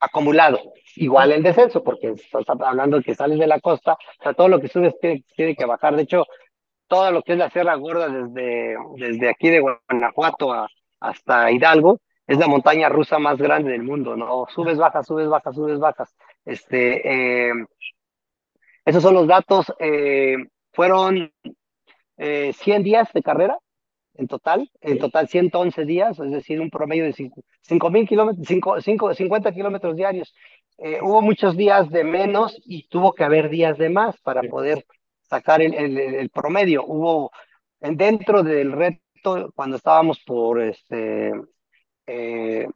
acumulado. 0.00 0.60
Igual 0.96 1.32
el 1.32 1.42
descenso, 1.42 1.82
porque 1.82 2.08
estás 2.10 2.44
hablando 2.60 3.02
que 3.02 3.14
sales 3.14 3.38
de 3.38 3.46
la 3.46 3.60
costa, 3.60 3.94
o 3.94 4.22
sea, 4.22 4.34
todo 4.34 4.48
lo 4.48 4.60
que 4.60 4.68
subes 4.68 4.94
tiene, 5.00 5.24
tiene 5.36 5.56
que 5.56 5.64
bajar. 5.64 5.96
De 5.96 6.02
hecho, 6.02 6.24
todo 6.88 7.10
lo 7.12 7.22
que 7.22 7.32
es 7.32 7.38
la 7.38 7.50
Sierra 7.50 7.76
Gorda 7.76 8.08
desde, 8.08 8.76
desde 8.96 9.30
aquí 9.30 9.50
de 9.50 9.60
Guanajuato 9.60 10.52
a- 10.52 10.68
hasta 11.00 11.50
Hidalgo 11.52 12.00
es 12.26 12.38
la 12.38 12.48
montaña 12.48 12.88
rusa 12.88 13.18
más 13.18 13.38
grande 13.38 13.72
del 13.72 13.82
mundo, 13.84 14.16
¿no? 14.16 14.46
Subes, 14.54 14.78
bajas, 14.78 15.06
subes, 15.06 15.28
bajas, 15.28 15.54
subes, 15.54 15.78
bajas. 15.78 16.14
Este, 16.44 17.48
eh, 17.50 17.52
esos 18.84 19.02
son 19.02 19.14
los 19.14 19.26
datos. 19.26 19.72
eh, 19.78 20.36
fueron 20.72 21.32
eh, 22.18 22.52
100 22.54 22.82
días 22.82 23.08
de 23.14 23.22
carrera 23.22 23.58
en 24.14 24.28
total, 24.28 24.70
en 24.82 24.98
total 24.98 25.28
111 25.28 25.84
días, 25.86 26.18
es 26.20 26.30
decir, 26.32 26.60
un 26.60 26.70
promedio 26.70 27.04
de 27.04 27.12
5 27.62 27.90
mil 27.90 28.08
kilómetros, 28.08 28.46
5, 28.48 28.80
5, 28.82 29.14
50 29.14 29.52
kilómetros 29.52 29.96
diarios. 29.96 30.34
Eh, 30.78 31.00
hubo 31.02 31.22
muchos 31.22 31.56
días 31.56 31.90
de 31.90 32.04
menos 32.04 32.58
y 32.66 32.88
tuvo 32.88 33.14
que 33.14 33.24
haber 33.24 33.50
días 33.50 33.78
de 33.78 33.90
más 33.90 34.16
para 34.22 34.42
poder 34.44 34.86
sacar 35.22 35.62
el, 35.62 35.74
el, 35.74 35.98
el 35.98 36.30
promedio. 36.30 36.84
Hubo 36.86 37.30
en- 37.80 37.96
dentro 37.96 38.42
del 38.42 38.72
reto, 38.72 39.00
cuando 39.54 39.76
estábamos 39.76 40.20
por 40.20 40.60
este, 40.60 41.32
eh, 42.06 42.68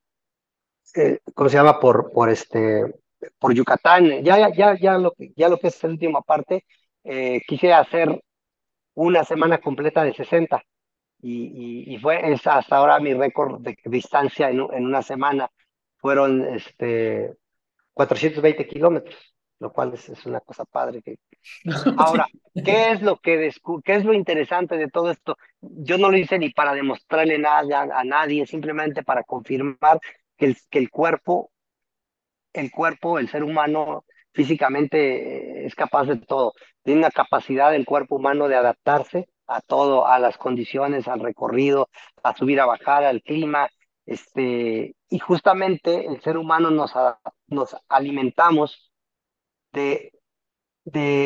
eh, 0.95 1.19
¿cómo 1.35 1.49
se 1.49 1.57
llama? 1.57 1.79
Por, 1.79 2.13
por 2.13 2.29
este, 2.31 2.83
por 3.39 3.55
Yucatán, 3.55 4.23
ya, 4.25 4.51
ya, 4.51 4.77
ya, 4.79 4.99
lo 4.99 5.13
que, 5.13 5.33
ya 5.37 5.49
lo 5.49 5.59
que 5.59 5.69
es 5.69 5.83
la 5.83 5.91
última 5.91 6.23
parte, 6.23 6.65
eh, 7.05 7.41
quise 7.47 7.73
hacer 7.73 8.23
una 8.95 9.25
semana 9.25 9.59
completa 9.59 10.03
de 10.05 10.15
60 10.15 10.63
y, 11.23 11.99
fue 12.01 12.33
es 12.33 12.47
hasta 12.47 12.77
ahora 12.77 12.99
mi 13.01 13.15
récord 13.15 13.61
de 13.61 13.77
distancia 13.85 14.51
en, 14.51 14.61
en 14.73 14.87
una 14.87 15.03
semana. 15.03 15.51
Fueron 15.99 16.43
este, 16.55 17.35
420 17.93 18.67
kilómetros, 18.67 19.35
lo 19.61 19.73
cual 19.73 19.95
es, 19.95 20.09
es 20.09 20.27
una 20.27 20.41
cosa 20.41 20.65
padre. 20.65 21.03
Que... 21.03 21.19
Ahora, 21.99 22.27
¿qué 22.65 22.91
es, 22.93 23.03
lo 23.03 23.19
que 23.19 23.39
descu- 23.39 23.83
¿qué 23.85 23.95
es 23.95 24.05
lo 24.05 24.13
interesante 24.15 24.77
de 24.77 24.89
todo 24.89 25.11
esto? 25.11 25.37
Yo 25.61 25.99
no 25.99 26.11
lo 26.11 26.17
hice 26.19 26.39
ni 26.39 26.51
para 26.51 26.75
demostrarle 26.75 27.39
nada 27.39 27.83
a, 27.83 28.01
a 28.01 28.05
nadie, 28.05 28.47
simplemente 28.47 29.03
para 29.05 29.23
confirmar 29.25 30.01
que 30.37 30.47
el, 30.47 30.57
que 30.71 30.79
el 30.79 30.91
cuerpo, 30.91 31.51
el 32.53 32.71
cuerpo, 32.71 33.19
el 33.19 33.29
ser 33.29 33.45
humano 33.45 34.05
físicamente 34.33 35.63
eh, 35.63 35.67
es 35.67 35.75
capaz 35.75 36.05
de 36.07 36.17
todo. 36.17 36.55
Tiene 36.83 37.01
una 37.01 37.11
capacidad 37.11 37.75
el 37.75 37.85
cuerpo 37.87 38.17
humano 38.17 38.49
de 38.49 38.57
adaptarse 38.57 39.29
a 39.47 39.61
todo, 39.61 40.07
a 40.07 40.19
las 40.19 40.39
condiciones, 40.39 41.09
al 41.09 41.21
recorrido, 41.21 41.89
a 42.23 42.37
subir, 42.37 42.61
a 42.61 42.67
bajar, 42.67 43.05
al 43.05 43.23
clima. 43.23 43.69
Este, 44.07 44.97
y 45.09 45.19
justamente 45.19 46.07
el 46.07 46.21
ser 46.23 46.37
humano 46.37 46.71
nos, 46.71 46.93
nos 47.47 47.77
alimentamos 47.89 48.90
de, 49.73 50.13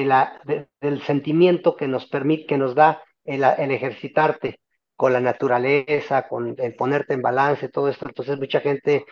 la, 0.06 0.40
de- 0.44 0.68
del 0.80 1.02
sentimiento 1.02 1.76
que 1.76 1.88
nos 1.88 2.06
permite, 2.06 2.46
que 2.46 2.58
nos 2.58 2.74
da 2.74 3.02
el, 3.24 3.42
ejercitarte 3.44 4.60
con 4.96 5.12
la 5.12 5.20
naturaleza, 5.20 6.28
con 6.28 6.54
el 6.58 6.74
ponerte 6.76 7.14
en 7.14 7.22
balance, 7.22 7.68
todo 7.68 7.88
esto. 7.88 8.06
Entonces 8.08 8.38
mucha 8.38 8.60
gente 8.60 9.04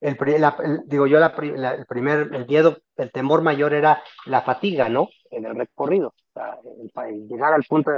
el, 0.00 0.16
la- 0.40 0.56
digo 0.86 1.06
yo, 1.06 1.20
la, 1.20 1.34
la- 1.56 1.74
el 1.74 1.86
primer, 1.86 2.30
el 2.34 2.46
miedo, 2.46 2.78
el 2.96 3.12
temor 3.12 3.42
mayor 3.42 3.74
era 3.74 4.02
la 4.26 4.42
fatiga, 4.42 4.88
¿no? 4.88 5.08
En 5.30 5.46
el 5.46 5.56
recorrido, 5.56 6.14
o 6.34 7.02
el 7.02 7.28
llegar 7.28 7.52
al 7.54 7.64
punto 7.64 7.90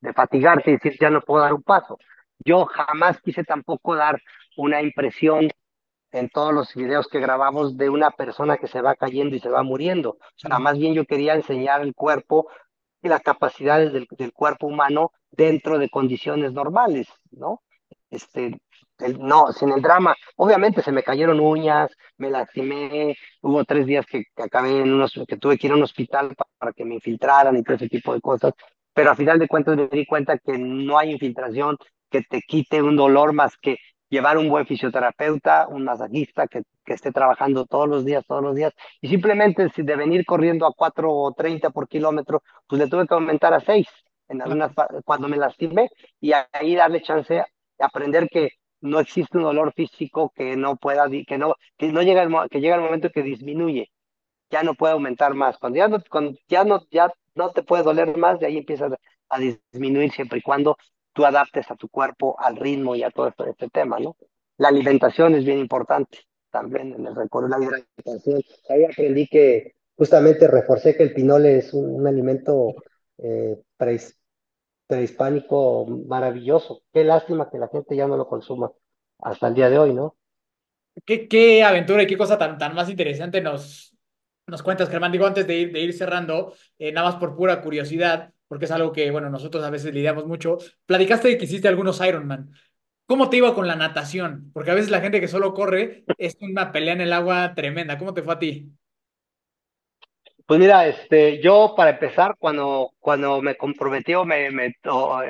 de, 0.00 0.12
fatigarte 0.14 0.70
y 0.70 0.74
decir, 0.74 0.96
ya 1.00 1.10
no 1.10 1.20
puedo 1.22 1.42
dar 1.42 1.52
un 1.54 1.62
paso. 1.62 1.98
Yo 2.44 2.66
jamás 2.66 3.20
quise 3.22 3.44
tampoco 3.44 3.96
dar 3.96 4.20
una 4.56 4.82
impresión 4.82 5.48
en 6.12 6.28
todos 6.30 6.52
los 6.54 6.74
videos 6.74 7.08
que 7.08 7.20
grabamos 7.20 7.76
de 7.76 7.90
una 7.90 8.10
persona 8.10 8.56
que 8.58 8.68
se 8.68 8.80
va 8.82 8.94
cayendo 8.96 9.36
y 9.36 9.40
se 9.40 9.50
va 9.50 9.62
muriendo. 9.62 10.10
O 10.12 10.18
sea, 10.36 10.58
más 10.58 10.78
bien 10.78 10.94
yo 10.94 11.04
quería 11.06 11.34
enseñar 11.34 11.82
el 11.82 11.94
cuerpo 11.94 12.48
y 13.02 13.08
las 13.08 13.22
capacidades 13.22 13.92
del, 13.92 14.06
del 14.10 14.32
cuerpo 14.32 14.66
humano 14.66 15.12
dentro 15.30 15.78
de 15.78 15.88
condiciones 15.90 16.52
normales, 16.52 17.06
¿no? 17.30 17.62
Este, 18.10 18.58
el- 18.98 19.18
no, 19.20 19.52
sin 19.52 19.70
el 19.72 19.82
drama. 19.82 20.14
Obviamente 20.36 20.82
se 20.82 20.92
me 20.92 21.02
cayeron 21.02 21.40
uñas, 21.40 21.90
me 22.16 22.30
lastimé, 22.30 23.16
hubo 23.42 23.64
tres 23.64 23.86
días 23.86 24.06
que, 24.06 24.24
que 24.34 24.42
acabé 24.42 24.80
en 24.80 24.92
unos, 24.92 25.12
que 25.26 25.36
tuve 25.36 25.58
que 25.58 25.66
ir 25.68 25.72
a 25.72 25.76
un 25.76 25.82
hospital 25.82 26.34
pa- 26.34 26.46
para 26.58 26.72
que 26.72 26.84
me 26.84 26.94
infiltraran 26.96 27.56
y 27.56 27.62
todo 27.62 27.76
ese 27.76 27.88
tipo 27.88 28.12
de 28.14 28.20
cosas, 28.20 28.52
pero 28.92 29.10
a 29.10 29.14
final 29.16 29.38
de 29.38 29.46
cuentas 29.48 29.76
me 29.76 29.86
di 29.88 30.06
cuenta 30.06 30.38
que 30.38 30.58
no 30.58 30.98
hay 30.98 31.12
infiltración 31.12 31.76
que 32.10 32.22
te 32.22 32.40
quite 32.42 32.82
un 32.82 32.96
dolor 32.96 33.32
más 33.32 33.56
que 33.58 33.76
llevar 34.08 34.38
un 34.38 34.48
buen 34.48 34.66
fisioterapeuta, 34.66 35.68
un 35.68 35.84
masajista 35.84 36.46
que, 36.46 36.62
que 36.84 36.94
esté 36.94 37.12
trabajando 37.12 37.66
todos 37.66 37.88
los 37.88 38.04
días, 38.04 38.24
todos 38.26 38.42
los 38.42 38.54
días, 38.54 38.72
y 39.00 39.08
simplemente 39.08 39.68
si 39.74 39.82
de 39.82 39.96
venir 39.96 40.24
corriendo 40.24 40.66
a 40.66 40.72
4.30 40.72 41.70
por 41.72 41.88
kilómetro, 41.88 42.42
pues 42.66 42.80
le 42.80 42.88
tuve 42.88 43.06
que 43.06 43.14
aumentar 43.14 43.54
a 43.54 43.60
6 43.60 43.86
en 44.28 44.42
algunas, 44.42 44.72
cuando 45.04 45.28
me 45.28 45.36
lastimé, 45.36 45.88
y 46.20 46.32
ahí 46.52 46.74
darle 46.74 47.02
chance 47.02 47.34
de 47.34 47.44
aprender 47.78 48.28
que 48.28 48.50
no 48.80 49.00
existe 49.00 49.38
un 49.38 49.44
dolor 49.44 49.72
físico 49.74 50.32
que 50.34 50.56
no 50.56 50.76
pueda, 50.76 51.08
que 51.26 51.38
no, 51.38 51.54
que 51.76 51.92
no 51.92 52.02
llega 52.02 52.22
el, 52.22 52.32
que 52.50 52.60
llega 52.60 52.76
el 52.76 52.82
momento 52.82 53.10
que 53.10 53.22
disminuye, 53.22 53.90
ya 54.50 54.62
no 54.62 54.74
puede 54.74 54.94
aumentar 54.94 55.34
más. 55.34 55.58
Cuando 55.58 55.78
ya 55.78 55.88
no, 55.88 55.98
cuando 56.10 56.38
ya 56.48 56.64
no, 56.64 56.80
ya 56.90 57.12
no 57.34 57.50
te 57.50 57.62
puede 57.62 57.82
doler 57.82 58.16
más, 58.16 58.38
de 58.40 58.46
ahí 58.46 58.58
empieza 58.58 58.88
a 59.28 59.38
disminuir 59.38 60.12
siempre 60.12 60.38
y 60.38 60.42
cuando 60.42 60.76
tú 61.18 61.26
adaptes 61.26 61.68
a 61.68 61.74
tu 61.74 61.88
cuerpo 61.88 62.36
al 62.38 62.54
ritmo 62.54 62.94
y 62.94 63.02
a 63.02 63.10
todo 63.10 63.26
este 63.26 63.68
tema, 63.70 63.98
¿no? 63.98 64.16
La 64.56 64.68
alimentación 64.68 65.34
es 65.34 65.44
bien 65.44 65.58
importante 65.58 66.20
también 66.48 66.94
en 66.94 67.08
el 67.08 67.16
recorrido, 67.16 67.58
la 67.58 67.82
hidratación. 68.04 68.40
Ahí 68.68 68.84
aprendí 68.84 69.26
que 69.26 69.74
justamente 69.96 70.46
reforcé 70.46 70.96
que 70.96 71.02
el 71.02 71.12
pinole 71.12 71.58
es 71.58 71.74
un, 71.74 72.06
alimento 72.06 72.72
eh, 73.18 73.56
prehis- 73.76 74.14
prehispánico 74.86 75.86
maravilloso. 76.06 76.82
Qué 76.92 77.02
lástima 77.02 77.50
que 77.50 77.58
la 77.58 77.66
gente 77.66 77.96
ya 77.96 78.06
no 78.06 78.16
lo 78.16 78.28
consuma 78.28 78.70
hasta 79.18 79.48
el 79.48 79.54
día 79.54 79.70
de 79.70 79.78
hoy, 79.80 79.94
¿no? 79.94 80.14
¿Qué, 81.04 81.26
qué 81.26 81.64
aventura 81.64 82.04
y 82.04 82.06
qué 82.06 82.16
cosa 82.16 82.38
tan, 82.38 82.58
tan 82.58 82.76
más 82.76 82.88
interesante 82.88 83.40
nos, 83.40 83.92
nos 84.46 84.62
cuentas, 84.62 84.88
Germán? 84.88 85.10
Digo, 85.10 85.26
antes 85.26 85.48
de 85.48 85.56
ir, 85.56 85.72
de 85.72 85.80
ir 85.80 85.92
cerrando, 85.94 86.54
eh, 86.78 86.92
nada 86.92 87.10
más 87.10 87.18
por 87.18 87.34
pura 87.34 87.60
curiosidad, 87.60 88.32
porque 88.48 88.64
es 88.64 88.70
algo 88.70 88.92
que, 88.92 89.10
bueno, 89.10 89.30
nosotros 89.30 89.62
a 89.64 89.70
veces 89.70 89.94
lidiamos 89.94 90.26
mucho. 90.26 90.58
Platicaste 90.86 91.28
de 91.28 91.38
que 91.38 91.44
hiciste 91.44 91.68
algunos 91.68 92.00
Ironman. 92.00 92.50
¿Cómo 93.06 93.30
te 93.30 93.36
iba 93.38 93.54
con 93.54 93.66
la 93.66 93.76
natación? 93.76 94.50
Porque 94.52 94.70
a 94.70 94.74
veces 94.74 94.90
la 94.90 95.00
gente 95.00 95.20
que 95.20 95.28
solo 95.28 95.54
corre 95.54 96.04
es 96.18 96.36
una 96.40 96.72
pelea 96.72 96.94
en 96.94 97.02
el 97.02 97.12
agua 97.12 97.54
tremenda. 97.54 97.98
¿Cómo 97.98 98.12
te 98.12 98.22
fue 98.22 98.34
a 98.34 98.38
ti? 98.38 98.70
Pues 100.46 100.60
mira, 100.60 100.86
este, 100.86 101.42
yo 101.42 101.74
para 101.76 101.90
empezar, 101.90 102.34
cuando, 102.38 102.92
cuando 102.98 103.42
me 103.42 103.54
comprometió, 103.56 104.24
me, 104.24 104.50
me, 104.50 104.74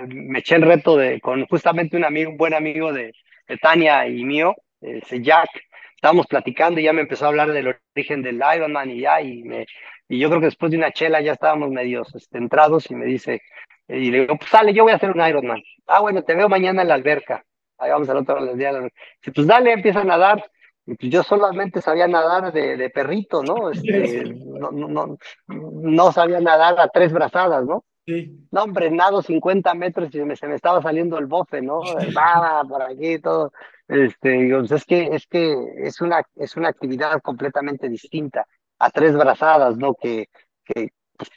me 0.07 0.39
eché 0.39 0.55
el 0.55 0.63
reto 0.63 0.97
de, 0.97 1.21
con 1.21 1.45
justamente 1.47 1.97
un 1.97 2.05
amigo, 2.05 2.31
un 2.31 2.37
buen 2.37 2.55
amigo 2.55 2.93
de, 2.93 3.13
de 3.49 3.57
Tania 3.59 4.07
y 4.07 4.25
mío, 4.25 4.55
ese 4.81 5.21
Jack, 5.21 5.49
estábamos 5.97 6.29
platicando 6.29 6.79
y 6.79 6.85
ya 6.85 6.93
me 6.93 7.01
empezó 7.01 7.25
a 7.25 7.29
hablar 7.29 7.53
del 7.53 7.77
origen 7.97 8.23
del 8.23 8.41
Ironman 8.55 8.91
y 8.93 9.01
ya, 9.01 9.21
y, 9.21 9.43
me, 9.43 9.67
y 10.09 10.19
yo 10.19 10.29
creo 10.29 10.41
que 10.41 10.47
después 10.47 10.71
de 10.71 10.79
una 10.79 10.93
chela 10.93 11.21
ya 11.21 11.33
estábamos 11.33 11.71
medios 11.71 12.15
este, 12.15 12.39
entrados 12.39 12.91
y 12.91 12.95
me 12.95 13.05
dice, 13.05 13.43
y 13.89 14.11
le 14.11 14.21
digo, 14.21 14.37
pues 14.37 14.51
sale, 14.51 14.73
yo 14.73 14.85
voy 14.85 14.93
a 14.93 14.97
hacer 14.97 15.11
un 15.11 15.27
Ironman. 15.27 15.63
Ah, 15.87 16.01
bueno, 16.01 16.23
te 16.23 16.35
veo 16.35 16.49
mañana 16.49 16.83
en 16.83 16.89
la 16.89 16.95
alberca. 16.95 17.45
Ahí 17.79 17.91
vamos 17.91 18.09
al 18.09 18.19
otro 18.19 18.55
día. 18.55 18.73
Dice, 18.73 19.33
pues 19.35 19.47
dale, 19.47 19.73
empieza 19.73 20.01
a 20.01 20.05
nadar. 20.05 20.51
Y 20.87 20.95
pues 20.95 21.13
yo 21.13 21.23
solamente 21.23 21.83
sabía 21.83 22.09
nadar 22.09 22.53
de, 22.53 22.77
de 22.79 22.91
perrito, 22.91 23.43
¿no? 23.43 23.71
Este, 23.71 24.25
no, 24.35 24.71
no, 24.71 24.89
no, 24.89 25.19
no 25.47 26.13
sabía 26.13 26.41
nadar 26.41 26.81
a 26.81 26.89
tres 26.89 27.13
brazadas, 27.13 27.65
¿no? 27.67 27.85
Sí. 28.07 28.49
No, 28.51 28.63
hombre, 28.63 28.91
nado 28.91 29.21
50 29.21 29.75
metros 29.75 30.09
y 30.09 30.19
se 30.19 30.25
me, 30.25 30.35
se 30.35 30.49
me 30.49 30.55
estaba 30.55 30.81
saliendo 30.81 31.19
el 31.19 31.27
bofe, 31.27 31.61
¿no? 31.61 31.81
Va, 32.17 32.63
por 32.67 32.81
aquí 32.81 33.19
todo. 33.19 33.53
Este, 33.87 34.31
digo, 34.31 34.61
pues 34.61 34.73
es 34.73 34.85
que, 34.87 35.09
es 35.13 35.27
que 35.27 35.55
es 35.77 36.01
una, 36.01 36.23
es 36.37 36.57
una 36.57 36.69
actividad 36.69 37.21
completamente 37.21 37.89
distinta 37.91 38.47
a 38.79 38.91
tres 38.91 39.15
brazadas, 39.17 39.77
¿no? 39.77 39.95
Que, 39.95 40.29
que 40.65 40.91
pues, 41.17 41.31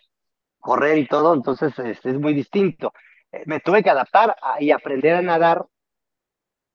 correr 0.59 0.97
y 0.99 1.07
todo, 1.07 1.33
entonces 1.33 1.77
este, 1.79 2.11
es 2.11 2.19
muy 2.19 2.33
distinto. 2.33 2.93
Eh, 3.31 3.43
Me 3.47 3.59
tuve 3.59 3.83
que 3.83 3.89
adaptar 3.91 4.35
a- 4.41 4.61
y 4.61 4.71
aprender 4.71 5.15
a 5.15 5.21
nadar 5.21 5.65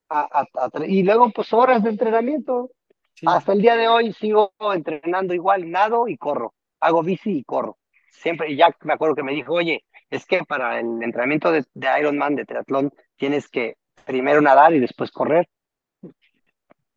a, 0.08 0.46
y 0.86 1.02
luego 1.02 1.30
pues 1.30 1.52
horas 1.52 1.82
de 1.82 1.90
entrenamiento. 1.90 2.70
Sí. 3.14 3.26
Hasta 3.28 3.52
el 3.52 3.62
día 3.62 3.76
de 3.76 3.88
hoy 3.88 4.12
sigo 4.12 4.52
entrenando 4.74 5.32
igual, 5.34 5.70
nado 5.70 6.06
y 6.06 6.16
corro. 6.18 6.54
Hago 6.80 7.02
bici 7.02 7.38
y 7.38 7.44
corro. 7.44 7.78
Siempre, 8.10 8.50
y 8.50 8.56
Jack 8.56 8.76
me 8.84 8.92
acuerdo 8.92 9.14
que 9.14 9.22
me 9.22 9.32
dijo, 9.32 9.54
oye, 9.54 9.84
es 10.10 10.26
que 10.26 10.44
para 10.44 10.78
el 10.80 11.02
entrenamiento 11.02 11.50
de, 11.50 11.64
de 11.74 11.88
Ironman, 11.98 12.36
de 12.36 12.44
triatlón, 12.44 12.92
tienes 13.16 13.48
que 13.48 13.76
primero 14.04 14.40
nadar 14.40 14.74
y 14.74 14.80
después 14.80 15.10
correr. 15.10 15.48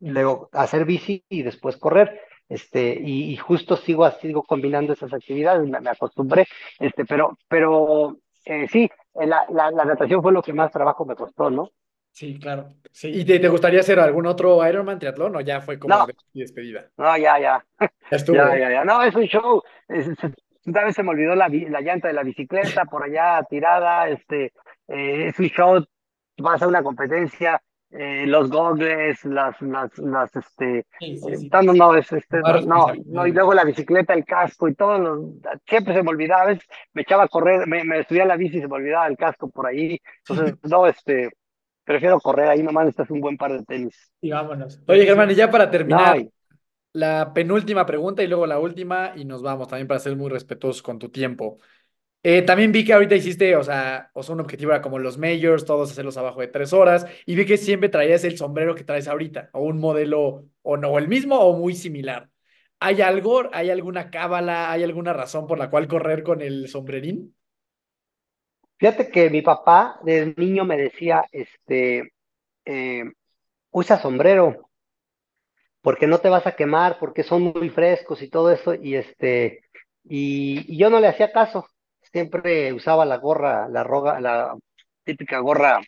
Luego 0.00 0.48
hacer 0.52 0.84
bici 0.84 1.24
y 1.28 1.42
después 1.42 1.76
correr. 1.76 2.20
Este, 2.50 2.98
y, 3.00 3.32
y 3.32 3.36
justo 3.38 3.76
sigo, 3.76 4.04
así, 4.04 4.26
sigo 4.28 4.42
combinando 4.42 4.92
esas 4.92 5.12
actividades, 5.14 5.66
me, 5.66 5.80
me 5.80 5.90
acostumbré. 5.90 6.46
Este, 6.78 7.06
pero, 7.06 7.38
pero 7.48 8.18
eh, 8.44 8.66
sí, 8.68 8.90
la, 9.14 9.46
la, 9.48 9.70
la 9.70 9.84
natación 9.86 10.20
fue 10.20 10.32
lo 10.32 10.42
que 10.42 10.52
más 10.52 10.70
trabajo 10.70 11.06
me 11.06 11.14
costó, 11.14 11.48
¿no? 11.48 11.70
Sí, 12.12 12.38
claro. 12.40 12.68
Sí. 12.90 13.08
¿Y 13.08 13.24
te, 13.24 13.38
te 13.38 13.48
gustaría 13.48 13.78
hacer 13.80 14.00
algún 14.00 14.26
otro 14.26 14.66
Ironman 14.68 14.98
triatlón 14.98 15.36
o 15.36 15.40
ya 15.40 15.60
fue 15.60 15.78
como 15.78 15.94
No. 15.96 16.06
de 16.06 16.14
despedida? 16.34 16.90
No, 16.96 17.16
ya, 17.16 17.38
ya. 17.38 17.64
Ya 17.78 17.88
estuvo. 18.10 18.36
Ya, 18.36 18.58
ya, 18.58 18.70
ya. 18.70 18.84
No, 18.84 19.00
es 19.04 19.14
un 19.14 19.26
show. 19.26 19.62
Es- 19.88 20.08
es- 20.08 20.18
una 20.66 20.84
vez 20.84 20.94
se 20.96 21.02
me 21.04 21.10
olvidó 21.10 21.34
la, 21.36 21.48
la 21.48 21.80
llanta 21.80 22.08
de 22.08 22.14
la 22.14 22.22
bicicleta 22.24 22.84
por 22.84 23.04
allá 23.04 23.42
tirada. 23.48 24.08
Este, 24.08 24.46
eh, 24.88 25.28
es 25.28 25.38
un 25.38 25.46
show. 25.46 25.84
Vas 26.38 26.60
a 26.62 26.66
una 26.68 26.82
competencia, 26.82 27.62
eh, 27.90 28.26
los 28.26 28.50
gogles, 28.50 29.24
las, 29.24 29.60
las, 29.62 29.96
las, 29.98 30.34
este, 30.36 30.86
Sí, 30.98 31.16
sí, 31.16 31.32
eh, 31.32 31.36
sí. 31.36 31.50
no, 31.62 31.94
es, 31.94 32.12
este, 32.12 32.38
no, 32.44 32.92
no, 33.06 33.26
y 33.26 33.32
luego 33.32 33.54
la 33.54 33.64
bicicleta, 33.64 34.14
el 34.14 34.24
casco 34.24 34.68
y 34.68 34.74
todo, 34.74 34.98
los- 34.98 35.30
siempre 35.66 35.94
se 35.94 36.02
me 36.02 36.10
olvidaba, 36.10 36.42
a 36.42 36.46
veces 36.46 36.64
me 36.92 37.02
echaba 37.02 37.24
a 37.24 37.28
correr, 37.28 37.66
me, 37.66 37.84
me 37.84 38.04
subía 38.04 38.22
a 38.24 38.26
la 38.26 38.36
bici 38.36 38.58
y 38.58 38.60
se 38.60 38.68
me 38.68 38.74
olvidaba 38.76 39.06
el 39.08 39.16
casco 39.16 39.50
por 39.50 39.66
ahí. 39.66 40.00
Entonces, 40.28 40.56
no, 40.62 40.86
este, 40.86 41.30
prefiero 41.84 42.20
correr 42.20 42.48
ahí 42.50 42.62
nomás, 42.62 42.88
estás 42.88 43.10
un 43.10 43.20
buen 43.20 43.36
par 43.38 43.52
de 43.52 43.64
tenis. 43.64 43.96
Y 44.20 44.30
vámonos. 44.30 44.80
Oye, 44.86 45.04
Germán, 45.06 45.30
y 45.30 45.34
ya 45.34 45.50
para 45.50 45.70
No, 45.84 45.96
terminar, 45.96 46.16
y- 46.16 46.30
la 46.92 47.32
penúltima 47.34 47.86
pregunta 47.86 48.22
y 48.22 48.28
luego 48.28 48.46
la 48.46 48.58
última 48.60 49.12
y 49.16 49.24
nos 49.26 49.42
vamos 49.42 49.68
también 49.68 49.88
para 49.88 50.00
ser 50.00 50.16
muy 50.16 50.30
respetuosos 50.30 50.82
con 50.82 50.98
tu 50.98 51.10
tiempo. 51.10 51.58
Eh, 52.22 52.42
también 52.42 52.70
vi 52.70 52.84
que 52.84 52.92
ahorita 52.92 53.14
hiciste, 53.14 53.56
o 53.56 53.64
sea, 53.64 54.10
o 54.12 54.22
sea, 54.22 54.34
un 54.34 54.40
objetivo 54.42 54.72
era 54.72 54.82
como 54.82 54.98
los 54.98 55.16
majors, 55.16 55.64
todos 55.64 55.90
hacerlos 55.90 56.18
abajo 56.18 56.40
de 56.40 56.48
tres 56.48 56.72
horas, 56.74 57.06
y 57.24 57.34
vi 57.34 57.46
que 57.46 57.56
siempre 57.56 57.88
traías 57.88 58.24
el 58.24 58.36
sombrero 58.36 58.74
que 58.74 58.84
traes 58.84 59.08
ahorita, 59.08 59.48
o 59.54 59.62
un 59.62 59.78
modelo, 59.80 60.44
o 60.62 60.76
no, 60.76 60.98
el 60.98 61.08
mismo 61.08 61.38
o 61.40 61.56
muy 61.56 61.74
similar. 61.74 62.28
¿Hay 62.78 63.00
algo, 63.00 63.48
hay 63.54 63.70
alguna 63.70 64.10
cábala, 64.10 64.70
hay 64.70 64.84
alguna 64.84 65.12
razón 65.14 65.46
por 65.46 65.58
la 65.58 65.70
cual 65.70 65.88
correr 65.88 66.22
con 66.22 66.42
el 66.42 66.68
sombrerín? 66.68 67.34
Fíjate 68.78 69.10
que 69.10 69.30
mi 69.30 69.42
papá 69.42 69.98
de 70.04 70.34
niño 70.36 70.64
me 70.64 70.76
decía, 70.76 71.24
este, 71.32 72.12
eh, 72.66 73.04
usa 73.70 73.98
sombrero, 73.98 74.70
porque 75.80 76.06
no 76.06 76.18
te 76.18 76.28
vas 76.28 76.46
a 76.46 76.56
quemar, 76.56 76.98
porque 76.98 77.22
son 77.22 77.42
muy 77.54 77.70
frescos 77.70 78.20
y 78.22 78.28
todo 78.28 78.50
eso, 78.50 78.74
y 78.74 78.96
este, 78.96 79.64
y 80.04 80.76
yo 80.76 80.90
no 80.90 81.00
le 81.00 81.08
hacía 81.08 81.32
caso, 81.32 81.66
siempre 82.12 82.72
usaba 82.72 83.04
la 83.04 83.18
gorra, 83.18 83.68
la 83.68 83.84
roga, 83.84 84.20
la 84.20 84.56
típica 85.04 85.38
gorra, 85.40 85.80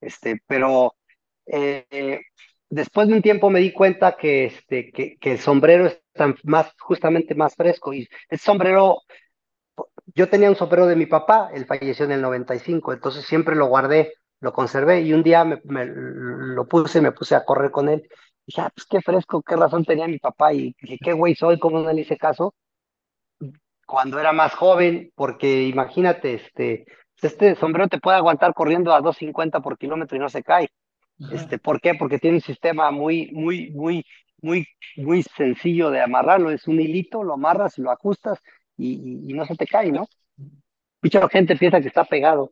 este, 0.00 0.40
pero 0.46 0.94
eh, 1.46 1.86
eh, 1.90 2.20
después 2.70 3.08
de 3.08 3.14
un 3.14 3.22
tiempo 3.22 3.50
me 3.50 3.60
di 3.60 3.72
cuenta 3.72 4.16
que, 4.16 4.46
este, 4.46 4.90
que, 4.92 5.16
que 5.18 5.32
el 5.32 5.38
sombrero 5.38 5.86
es 5.86 6.00
tan 6.12 6.36
más, 6.44 6.72
justamente 6.78 7.34
más 7.34 7.54
fresco, 7.54 7.92
y 7.94 8.08
el 8.28 8.38
sombrero 8.38 9.02
yo 10.14 10.28
tenía 10.28 10.50
un 10.50 10.56
sombrero 10.56 10.86
de 10.86 10.96
mi 10.96 11.06
papá, 11.06 11.50
él 11.54 11.66
falleció 11.66 12.04
en 12.04 12.12
el 12.12 12.22
95, 12.22 12.92
entonces 12.92 13.24
siempre 13.24 13.56
lo 13.56 13.66
guardé, 13.66 14.14
lo 14.40 14.52
conservé 14.52 15.00
y 15.02 15.12
un 15.12 15.22
día 15.22 15.44
me, 15.44 15.60
lo 15.86 16.66
puse, 16.66 17.00
me 17.00 17.12
puse 17.12 17.34
a 17.34 17.44
correr 17.44 17.70
con 17.70 17.88
él. 17.88 18.06
Dije, 18.46 18.60
ah, 18.60 18.70
pues 18.74 18.86
qué 18.86 19.00
fresco, 19.00 19.42
qué 19.42 19.56
razón 19.56 19.84
tenía 19.84 20.06
mi 20.06 20.18
papá 20.18 20.52
y 20.52 20.74
qué 21.02 21.12
güey 21.14 21.34
soy, 21.34 21.58
cómo 21.58 21.80
no 21.80 21.92
le 21.92 22.02
hice 22.02 22.16
caso 22.18 22.54
cuando 23.94 24.18
era 24.18 24.32
más 24.32 24.52
joven, 24.54 25.12
porque 25.14 25.62
imagínate, 25.68 26.34
este, 26.34 26.84
este 27.22 27.54
sombrero 27.54 27.88
te 27.88 28.00
puede 28.00 28.16
aguantar 28.16 28.52
corriendo 28.52 28.92
a 28.92 29.00
250 29.00 29.60
por 29.60 29.78
kilómetro 29.78 30.16
y 30.16 30.20
no 30.20 30.28
se 30.28 30.42
cae. 30.42 30.68
Este, 31.28 31.58
¿por 31.58 31.80
qué? 31.80 31.94
Porque 31.94 32.18
tiene 32.18 32.38
un 32.38 32.42
sistema 32.42 32.90
muy, 32.90 33.30
muy, 33.32 33.70
muy, 33.72 34.04
muy, 34.42 34.66
muy 34.96 35.22
sencillo 35.22 35.90
de 35.90 36.02
amarrarlo. 36.02 36.50
Es 36.50 36.68
un 36.68 36.80
hilito, 36.80 37.22
lo 37.24 37.34
amarras 37.34 37.78
y 37.78 37.82
lo 37.82 37.92
ajustas 37.92 38.40
y, 38.76 38.94
y- 39.28 39.30
y 39.32 39.34
no 39.34 39.46
se 39.46 39.56
te 39.56 39.66
cae, 39.66 39.92
¿no? 39.92 40.08
Mucha 41.02 41.28
gente 41.28 41.56
piensa 41.56 41.80
que 41.80 41.88
está 41.88 42.04
pegado, 42.04 42.50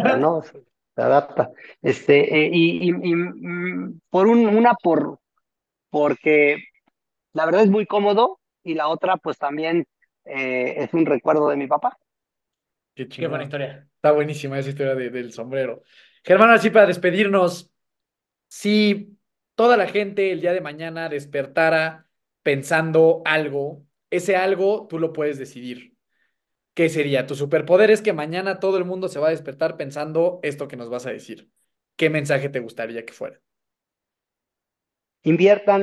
pero 0.00 0.16
no, 0.16 0.42
se, 0.42 0.52
se 0.96 1.02
adapta. 1.02 1.50
Este, 1.82 2.46
eh, 2.46 2.50
y, 2.52 2.88
y- 2.90 2.92
mm, 3.14 4.00
por 4.10 4.26
un, 4.28 4.46
una 4.48 4.74
por, 4.74 5.20
porque 5.90 6.58
la 7.34 7.46
verdad 7.46 7.62
es 7.64 7.70
muy 7.70 7.86
cómodo 7.86 8.40
y 8.64 8.74
la 8.74 8.88
otra, 8.88 9.16
pues 9.18 9.38
también 9.38 9.86
eh, 10.24 10.74
es 10.78 10.94
un 10.94 11.06
recuerdo 11.06 11.48
de 11.48 11.56
mi 11.56 11.66
papá. 11.66 11.98
Qué 12.94 13.08
Qué 13.08 13.26
buena 13.26 13.44
historia. 13.44 13.88
Está 13.96 14.12
buenísima 14.12 14.58
esa 14.58 14.68
historia 14.70 14.94
de- 14.94 15.10
del 15.10 15.32
sombrero. 15.32 15.82
Germán, 16.24 16.50
así 16.50 16.70
para 16.70 16.86
despedirnos, 16.86 17.70
si 18.48 19.18
toda 19.54 19.76
la 19.76 19.88
gente 19.88 20.32
el 20.32 20.40
día 20.42 20.52
de 20.52 20.60
mañana 20.60 21.08
despertara 21.08 22.08
pensando 22.42 23.22
algo, 23.24 23.86
ese 24.10 24.36
algo 24.36 24.86
tú 24.88 24.98
lo 24.98 25.12
puedes 25.12 25.38
decidir. 25.38 25.96
¿Qué 26.74 26.88
sería? 26.88 27.26
Tu 27.26 27.34
superpoder 27.34 27.90
es 27.90 28.02
que 28.02 28.12
mañana 28.14 28.60
todo 28.60 28.78
el 28.78 28.84
mundo 28.84 29.08
se 29.08 29.18
va 29.20 29.28
a 29.28 29.30
despertar 29.30 29.76
pensando 29.76 30.40
esto 30.42 30.68
que 30.68 30.76
nos 30.76 30.90
vas 30.90 31.06
a 31.06 31.12
decir. 31.12 31.50
¿Qué 31.96 32.10
mensaje 32.10 32.48
te 32.48 32.60
gustaría 32.60 33.04
que 33.06 33.12
fuera? 33.12 33.40
Inviertan 35.24 35.82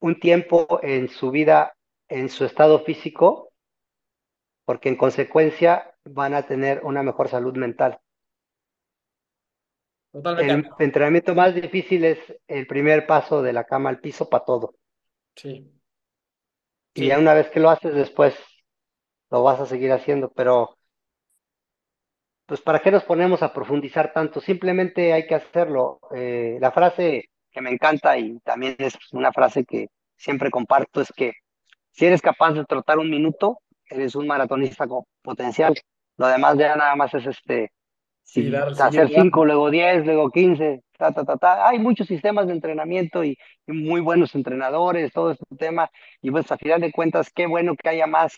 un 0.00 0.20
tiempo 0.20 0.78
en 0.82 1.08
su 1.08 1.30
vida, 1.32 1.76
en 2.08 2.28
su 2.28 2.44
estado 2.44 2.80
físico, 2.84 3.52
porque 4.64 4.88
en 4.88 4.96
consecuencia 4.96 5.94
van 6.04 6.34
a 6.34 6.46
tener 6.46 6.82
una 6.84 7.02
mejor 7.02 7.28
salud 7.28 7.56
mental. 7.56 8.00
Totalmente. 10.12 10.68
El 10.78 10.84
entrenamiento 10.84 11.34
más 11.34 11.54
difícil 11.54 12.04
es 12.04 12.18
el 12.46 12.66
primer 12.66 13.06
paso 13.06 13.42
de 13.42 13.52
la 13.52 13.64
cama 13.64 13.90
al 13.90 14.00
piso 14.00 14.28
para 14.28 14.44
todo. 14.44 14.74
Sí. 15.36 15.70
Y 16.94 17.00
Sí. 17.02 17.06
ya 17.08 17.18
una 17.18 17.34
vez 17.34 17.50
que 17.50 17.60
lo 17.60 17.70
haces, 17.70 17.94
después 17.94 18.36
lo 19.30 19.42
vas 19.42 19.60
a 19.60 19.66
seguir 19.66 19.92
haciendo, 19.92 20.30
pero 20.32 20.76
pues 22.46 22.60
¿para 22.60 22.80
qué 22.80 22.90
nos 22.90 23.04
ponemos 23.04 23.42
a 23.42 23.52
profundizar 23.52 24.12
tanto? 24.12 24.40
Simplemente 24.40 25.12
hay 25.12 25.26
que 25.26 25.34
hacerlo. 25.34 26.00
Eh, 26.14 26.58
la 26.60 26.70
frase 26.72 27.30
que 27.50 27.60
me 27.60 27.70
encanta 27.70 28.16
y 28.18 28.38
también 28.40 28.76
es 28.78 28.94
una 29.12 29.32
frase 29.32 29.64
que 29.64 29.88
siempre 30.16 30.50
comparto 30.50 31.00
es 31.00 31.12
que 31.16 31.32
si 31.94 32.06
eres 32.06 32.22
capaz 32.22 32.52
de 32.54 32.66
trotar 32.66 32.98
un 33.00 33.10
minuto, 33.10 33.60
eres 33.88 34.16
un 34.16 34.26
maratonista 34.28 34.86
con 34.88 35.04
potencial. 35.22 35.74
Lo 36.18 36.28
demás 36.28 36.58
ya 36.58 36.76
nada 36.76 36.96
más 36.96 37.14
es 37.14 37.26
este, 37.26 37.72
Sí, 38.22 38.68
hacer 38.78 39.08
seguir 39.08 39.10
cinco, 39.10 39.44
dando. 39.44 39.44
luego 39.44 39.70
diez, 39.70 40.04
luego 40.04 40.30
quince, 40.30 40.82
ta, 40.98 41.12
ta, 41.12 41.24
ta, 41.24 41.36
ta. 41.36 41.68
Hay 41.68 41.78
muchos 41.78 42.06
sistemas 42.06 42.46
de 42.46 42.52
entrenamiento 42.54 43.24
y, 43.24 43.36
y 43.66 43.72
muy 43.72 44.00
buenos 44.00 44.34
entrenadores, 44.34 45.12
todo 45.12 45.32
este 45.32 45.44
tema. 45.56 45.90
Y 46.22 46.30
pues 46.30 46.50
a 46.52 46.56
final 46.58 46.80
de 46.80 46.92
cuentas, 46.92 47.30
qué 47.34 47.46
bueno 47.46 47.74
que 47.76 47.88
haya 47.88 48.06
más, 48.06 48.36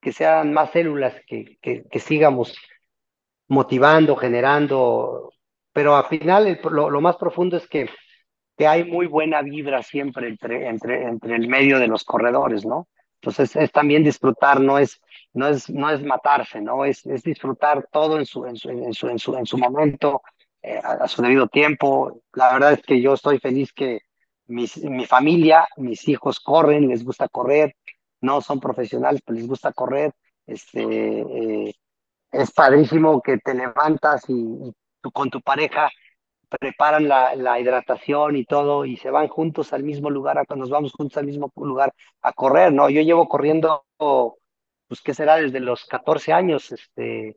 que 0.00 0.12
sean 0.12 0.52
más 0.54 0.72
células, 0.72 1.14
que, 1.26 1.58
que, 1.62 1.84
que 1.90 2.00
sigamos 2.00 2.56
motivando, 3.48 4.16
generando. 4.16 5.32
Pero 5.72 5.96
al 5.96 6.06
final 6.06 6.46
el- 6.48 6.60
lo, 6.70 6.90
lo 6.90 7.00
más 7.00 7.16
profundo 7.16 7.56
es 7.56 7.68
que, 7.68 7.90
que 8.58 8.66
hay 8.66 8.84
muy 8.84 9.06
buena 9.06 9.40
vibra 9.40 9.84
siempre 9.84 10.28
entre, 10.28 10.66
entre, 10.66 11.04
entre 11.04 11.36
el 11.36 11.46
medio 11.48 11.78
de 11.78 11.86
los 11.86 12.02
corredores, 12.02 12.66
¿no? 12.66 12.88
Entonces 13.20 13.54
es 13.54 13.70
también 13.70 14.02
disfrutar, 14.02 14.60
no 14.60 14.78
es, 14.78 15.00
no 15.32 15.46
es, 15.46 15.70
no 15.70 15.88
es 15.90 16.02
matarse, 16.02 16.60
¿no? 16.60 16.84
Es, 16.84 17.06
es 17.06 17.22
disfrutar 17.22 17.88
todo 17.92 18.18
en 18.18 18.26
su, 18.26 18.46
en 18.46 18.56
su, 18.56 18.68
en 18.70 18.92
su, 18.92 19.08
en 19.08 19.18
su, 19.20 19.36
en 19.36 19.46
su 19.46 19.58
momento, 19.58 20.22
eh, 20.60 20.80
a, 20.82 21.04
a 21.04 21.08
su 21.08 21.22
debido 21.22 21.46
tiempo. 21.46 22.20
La 22.32 22.52
verdad 22.52 22.72
es 22.72 22.82
que 22.82 23.00
yo 23.00 23.14
estoy 23.14 23.38
feliz 23.38 23.72
que 23.72 24.00
mis, 24.48 24.76
mi 24.82 25.06
familia, 25.06 25.68
mis 25.76 26.08
hijos 26.08 26.40
corren, 26.40 26.88
les 26.88 27.04
gusta 27.04 27.28
correr, 27.28 27.76
no 28.20 28.40
son 28.40 28.58
profesionales, 28.58 29.20
pero 29.24 29.36
les 29.36 29.46
gusta 29.46 29.72
correr. 29.72 30.12
Este, 30.46 30.82
eh, 30.82 31.74
es 32.32 32.50
padrísimo 32.50 33.22
que 33.22 33.38
te 33.38 33.54
levantas 33.54 34.28
y, 34.28 34.32
y 34.32 34.72
tú 35.00 35.12
con 35.12 35.30
tu 35.30 35.40
pareja 35.40 35.90
preparan 36.48 37.08
la, 37.08 37.34
la 37.36 37.60
hidratación 37.60 38.36
y 38.36 38.44
todo 38.44 38.84
y 38.84 38.96
se 38.96 39.10
van 39.10 39.28
juntos 39.28 39.72
al 39.72 39.84
mismo 39.84 40.10
lugar, 40.10 40.38
a- 40.38 40.54
nos 40.56 40.70
vamos 40.70 40.92
juntos 40.92 41.16
al 41.18 41.26
mismo 41.26 41.52
lugar 41.56 41.92
a 42.22 42.32
correr, 42.32 42.72
¿no? 42.72 42.88
Yo 42.90 43.02
llevo 43.02 43.28
corriendo 43.28 43.84
pues, 44.88 45.00
¿qué 45.02 45.14
será? 45.14 45.36
Desde 45.36 45.60
los 45.60 45.84
14 45.86 46.32
años, 46.32 46.72
este, 46.72 47.36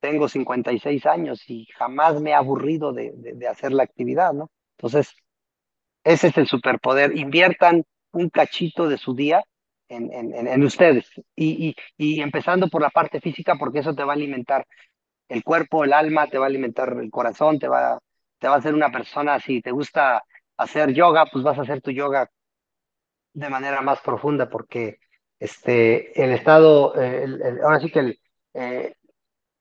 tengo 0.00 0.28
56 0.28 1.06
años 1.06 1.42
y 1.50 1.66
jamás 1.76 2.20
me 2.20 2.30
he 2.30 2.34
aburrido 2.34 2.92
de, 2.92 3.12
de, 3.16 3.48
hacer 3.48 3.72
la 3.72 3.84
actividad, 3.84 4.32
¿no? 4.32 4.50
Entonces, 4.78 5.14
ese 6.04 6.28
es 6.28 6.38
el 6.38 6.46
superpoder. 6.46 7.16
Inviertan 7.16 7.84
un 8.12 8.30
cachito 8.30 8.88
de 8.88 8.98
su 8.98 9.14
día 9.14 9.42
en, 9.88 10.12
en, 10.12 10.48
en 10.48 10.64
ustedes 10.64 11.10
y, 11.36 11.68
y, 11.70 11.76
y 12.18 12.20
empezando 12.22 12.68
por 12.68 12.82
la 12.82 12.90
parte 12.90 13.20
física, 13.20 13.56
porque 13.58 13.80
eso 13.80 13.94
te 13.94 14.04
va 14.04 14.12
a 14.12 14.16
alimentar 14.16 14.66
el 15.28 15.44
cuerpo, 15.44 15.84
el 15.84 15.92
alma, 15.92 16.28
te 16.28 16.38
va 16.38 16.46
a 16.46 16.48
alimentar 16.48 16.96
el 17.00 17.10
corazón, 17.10 17.58
te 17.58 17.68
va, 17.68 17.98
te 18.38 18.48
va 18.48 18.54
a 18.54 18.58
hacer 18.58 18.74
una 18.74 18.90
persona, 18.90 19.40
si 19.40 19.60
te 19.62 19.70
gusta 19.70 20.22
hacer 20.56 20.92
yoga, 20.92 21.26
pues 21.26 21.44
vas 21.44 21.58
a 21.58 21.62
hacer 21.62 21.80
tu 21.80 21.90
yoga 21.90 22.30
de 23.32 23.48
manera 23.50 23.82
más 23.82 24.00
profunda, 24.00 24.48
porque 24.48 24.98
este, 25.38 26.22
el 26.22 26.30
estado, 26.32 26.94
eh, 27.00 27.24
el, 27.24 27.42
el, 27.42 27.60
ahora 27.60 27.80
sí 27.80 27.90
que 27.90 27.98
el, 28.00 28.20
eh, 28.54 28.94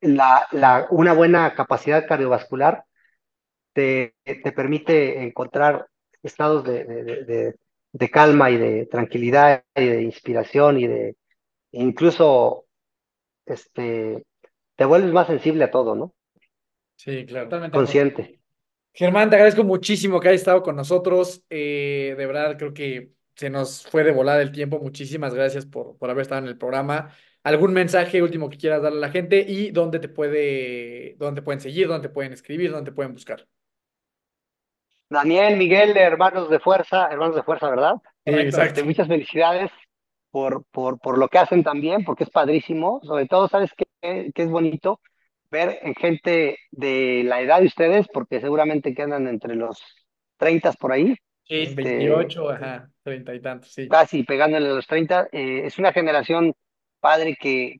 la, 0.01 0.47
la, 0.51 0.87
una 0.91 1.13
buena 1.13 1.53
capacidad 1.55 2.07
cardiovascular 2.07 2.85
te, 3.73 4.15
te 4.23 4.51
permite 4.51 5.23
encontrar 5.23 5.87
estados 6.23 6.63
de, 6.63 6.85
de, 6.85 7.03
de, 7.25 7.55
de, 7.91 8.09
calma 8.09 8.49
y 8.49 8.57
de 8.57 8.85
tranquilidad 8.87 9.63
y 9.75 9.85
de 9.85 10.01
inspiración 10.01 10.79
y 10.79 10.87
de 10.87 11.15
incluso 11.71 12.65
este, 13.45 14.25
te 14.75 14.85
vuelves 14.85 15.11
más 15.11 15.27
sensible 15.27 15.65
a 15.65 15.71
todo, 15.71 15.95
¿no? 15.95 16.13
Sí, 16.95 17.25
claro. 17.25 17.45
Totalmente. 17.45 17.75
Consciente. 17.75 18.39
Germán, 18.97 19.29
te 19.29 19.35
agradezco 19.35 19.65
muchísimo 19.65 20.21
que 20.21 20.29
hayas 20.29 20.39
estado 20.39 20.63
con 20.63 20.77
nosotros. 20.77 21.43
Eh, 21.49 22.15
de 22.17 22.25
verdad, 22.25 22.57
creo 22.57 22.73
que 22.73 23.11
se 23.35 23.49
nos 23.49 23.85
fue 23.85 24.05
de 24.05 24.11
volada 24.11 24.41
el 24.41 24.53
tiempo. 24.53 24.79
Muchísimas 24.79 25.33
gracias 25.33 25.65
por, 25.65 25.97
por 25.97 26.09
haber 26.09 26.21
estado 26.21 26.41
en 26.41 26.47
el 26.47 26.57
programa. 26.57 27.11
¿Algún 27.43 27.73
mensaje 27.73 28.23
último 28.23 28.49
que 28.49 28.57
quieras 28.57 28.81
darle 28.81 28.99
a 28.99 29.01
la 29.01 29.11
gente 29.11 29.45
y 29.45 29.71
dónde 29.71 29.99
te 29.99 30.07
puede, 30.07 31.15
dónde 31.17 31.41
pueden 31.41 31.59
seguir, 31.59 31.89
dónde 31.89 32.07
te 32.07 32.13
pueden 32.13 32.31
escribir, 32.31 32.71
dónde 32.71 32.89
te 32.91 32.95
pueden 32.95 33.13
buscar? 33.13 33.45
Daniel, 35.09 35.57
Miguel, 35.57 35.95
hermanos 35.97 36.49
de 36.49 36.59
fuerza, 36.59 37.09
hermanos 37.11 37.35
de 37.35 37.43
fuerza, 37.43 37.69
¿verdad? 37.69 37.95
Exacto. 38.23 38.83
Muchas 38.85 39.09
felicidades 39.09 39.71
por, 40.31 40.63
por, 40.71 40.99
por 40.99 41.17
lo 41.17 41.27
que 41.27 41.37
hacen 41.37 41.63
también, 41.63 42.05
porque 42.05 42.23
es 42.23 42.29
padrísimo. 42.29 43.01
Sobre 43.03 43.27
todo, 43.27 43.49
¿sabes 43.49 43.71
qué, 43.75 44.31
qué 44.33 44.43
es 44.43 44.49
bonito? 44.49 45.01
Ver 45.55 45.79
en 45.83 45.95
gente 45.95 46.57
de 46.71 47.23
la 47.23 47.39
edad 47.39 47.61
de 47.61 47.67
ustedes, 47.67 48.07
porque 48.09 48.41
seguramente 48.41 48.93
quedan 48.93 49.25
entre 49.25 49.55
los 49.55 49.81
30 50.35 50.73
por 50.73 50.91
ahí. 50.91 51.15
Sí, 51.43 51.61
este, 51.61 51.81
28, 51.81 52.49
ajá, 52.49 52.89
30 53.03 53.35
y 53.35 53.41
tantos, 53.41 53.71
sí. 53.71 53.87
Casi 53.87 54.23
pegándole 54.23 54.67
a 54.67 54.73
los 54.73 54.85
30. 54.85 55.29
Eh, 55.31 55.61
es 55.63 55.79
una 55.79 55.93
generación 55.93 56.53
padre 56.99 57.37
que, 57.39 57.77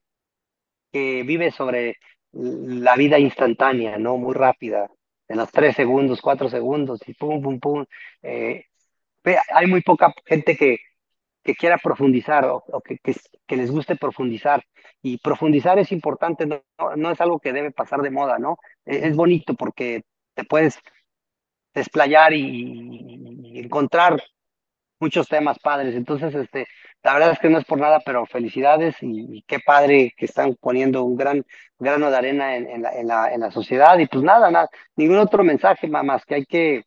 que 0.94 1.24
vive 1.24 1.52
sobre 1.52 1.98
la 2.32 2.96
vida 2.96 3.20
instantánea, 3.20 3.98
¿no? 3.98 4.16
Muy 4.16 4.34
rápida, 4.34 4.90
en 5.28 5.36
los 5.36 5.52
tres 5.52 5.76
segundos, 5.76 6.22
cuatro 6.22 6.48
segundos, 6.48 7.02
y 7.06 7.14
pum, 7.14 7.42
pum, 7.42 7.60
pum. 7.60 7.86
Eh, 8.22 8.64
hay 9.54 9.68
muy 9.68 9.82
poca 9.82 10.14
gente 10.26 10.56
que, 10.56 10.78
que 11.46 11.56
quiera 11.56 11.78
profundizar 11.78 12.44
o, 12.46 12.64
que, 12.82 13.56
les 13.56 13.72
guste 13.72 13.96
profundizar. 13.96 14.64
Y 15.04 15.20
profundizar 15.20 15.78
es 15.78 15.92
importante, 15.92 16.48
no, 16.48 16.62
no 16.98 17.12
es 17.12 17.22
algo 17.22 17.40
que 17.40 17.54
debe 17.54 17.72
pasar 17.72 18.02
de 18.02 18.10
moda, 18.10 18.40
¿no? 18.40 18.58
Es, 18.84 19.04
es 19.04 19.16
bonito 19.16 19.54
porque 19.54 20.02
te 20.34 20.44
puedes 20.44 20.80
desplayar 21.74 22.34
y, 22.34 23.60
encontrar 23.60 24.22
muchos 25.00 25.28
temas 25.28 25.60
padres. 25.60 25.96
Entonces, 25.96 26.34
este, 26.34 26.66
la 27.04 27.14
verdad 27.14 27.32
es 27.34 27.40
que 27.40 27.50
no 27.50 27.60
es 27.60 27.66
por 27.66 27.80
nada, 27.80 28.00
pero 28.04 28.26
felicidades 28.26 28.96
y, 29.02 29.38
y 29.38 29.42
qué 29.44 29.60
padre 29.60 30.14
que 30.18 30.26
están 30.26 30.56
poniendo 30.60 31.04
un 31.04 31.16
gran 31.16 31.46
grano 31.78 32.10
de 32.10 32.18
arena 32.18 32.56
en, 32.58 32.68
en, 32.68 32.82
la, 32.82 32.92
en, 33.00 33.08
la, 33.08 33.34
en 33.34 33.42
la 33.42 33.52
sociedad. 33.52 34.00
Y 34.00 34.08
pues 34.08 34.24
nada, 34.24 34.50
nada, 34.50 34.70
ningún 34.96 35.20
otro 35.20 35.44
mensaje 35.44 35.88
más 35.88 36.26
que 36.26 36.36
hay 36.36 36.46
que, 36.46 36.84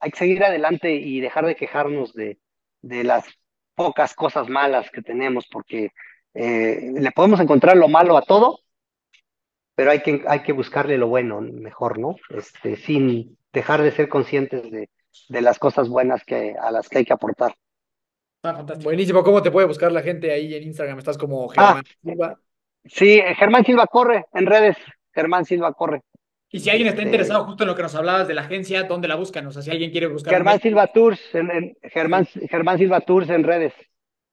hay 0.00 0.10
que 0.10 0.18
seguir 0.18 0.42
adelante 0.42 0.92
y 0.94 1.20
dejar 1.20 1.44
de 1.46 1.56
quejarnos 1.56 2.14
de, 2.14 2.38
de 2.82 3.04
las 3.04 3.39
pocas 3.80 4.12
cosas 4.12 4.46
malas 4.50 4.90
que 4.90 5.00
tenemos, 5.00 5.46
porque 5.46 5.92
eh, 6.34 6.92
le 6.92 7.12
podemos 7.12 7.40
encontrar 7.40 7.78
lo 7.78 7.88
malo 7.88 8.18
a 8.18 8.20
todo, 8.20 8.58
pero 9.74 9.90
hay 9.90 10.02
que, 10.02 10.22
hay 10.28 10.42
que 10.42 10.52
buscarle 10.52 10.98
lo 10.98 11.08
bueno 11.08 11.40
mejor, 11.40 11.98
¿no? 11.98 12.16
Este, 12.28 12.76
sin 12.76 13.38
dejar 13.54 13.80
de 13.80 13.90
ser 13.92 14.10
conscientes 14.10 14.70
de, 14.70 14.90
de 15.30 15.40
las 15.40 15.58
cosas 15.58 15.88
buenas 15.88 16.24
que, 16.24 16.54
a 16.60 16.70
las 16.70 16.90
que 16.90 16.98
hay 16.98 17.04
que 17.06 17.14
aportar. 17.14 17.54
Ah, 18.42 18.54
fantástico. 18.54 18.84
Buenísimo. 18.90 19.24
¿Cómo 19.24 19.40
te 19.40 19.50
puede 19.50 19.66
buscar 19.66 19.90
la 19.92 20.02
gente 20.02 20.30
ahí 20.30 20.54
en 20.54 20.64
Instagram? 20.64 20.98
Estás 20.98 21.16
como 21.16 21.48
Germán 21.48 21.82
ah, 21.86 21.90
Silva. 22.02 22.38
Sí, 22.84 23.18
Germán 23.38 23.64
Silva 23.64 23.86
corre 23.86 24.26
en 24.34 24.44
redes. 24.44 24.76
Germán 25.14 25.46
Silva 25.46 25.72
corre. 25.72 26.02
Y 26.52 26.60
si 26.60 26.68
alguien 26.68 26.88
está 26.88 27.02
interesado 27.02 27.44
justo 27.44 27.62
en 27.62 27.68
lo 27.68 27.76
que 27.76 27.82
nos 27.82 27.94
hablabas 27.94 28.26
de 28.26 28.34
la 28.34 28.42
agencia, 28.42 28.82
¿dónde 28.82 29.06
la 29.06 29.14
buscan? 29.14 29.46
O 29.46 29.52
sea, 29.52 29.62
si 29.62 29.70
alguien 29.70 29.92
quiere 29.92 30.08
buscar. 30.08 30.34
Germán 30.34 30.60
Silva 30.60 30.88
Tours, 30.88 31.20
en, 31.32 31.50
en, 31.50 31.76
Germán, 31.82 32.26
Germán 32.26 32.78
Silva 32.78 33.00
Tours 33.00 33.30
en 33.30 33.44
redes. 33.44 33.72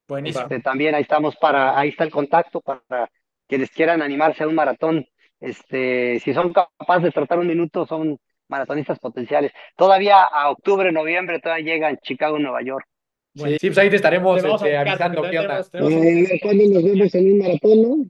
Buenísimo. 0.07 0.43
Este, 0.43 0.59
también 0.61 0.95
ahí 0.95 1.03
estamos 1.03 1.35
para, 1.35 1.77
ahí 1.77 1.89
está 1.89 2.03
el 2.03 2.11
contacto 2.11 2.61
para 2.61 3.09
quienes 3.47 3.69
quieran 3.69 4.01
animarse 4.01 4.43
a 4.43 4.47
un 4.47 4.55
maratón. 4.55 5.05
Este, 5.39 6.19
si 6.21 6.33
son 6.33 6.53
capaces 6.53 7.03
de 7.03 7.11
tratar 7.11 7.37
un 7.37 7.47
minuto, 7.47 7.85
son 7.85 8.19
maratonistas 8.47 8.97
potenciales. 8.97 9.51
Todavía 9.75 10.23
a 10.23 10.49
octubre, 10.49 10.91
noviembre, 10.91 11.39
todavía 11.39 11.73
llegan 11.73 11.97
Chicago, 12.01 12.39
Nueva 12.39 12.63
York. 12.63 12.87
Sí, 13.35 13.57
sí, 13.59 13.67
pues 13.67 13.77
ahí 13.77 13.89
te 13.91 13.97
estaremos 13.97 14.41
te 14.41 14.49
este, 14.49 14.77
avisando 14.77 15.21
qué 15.29 15.39
onda. 15.39 15.59
Eh, 15.59 16.39
¿Cuándo 16.41 16.63
nos 16.73 16.83
vemos 16.83 17.13
en 17.13 17.31
un 17.33 17.37
maratón, 17.37 17.81
no? 17.83 18.05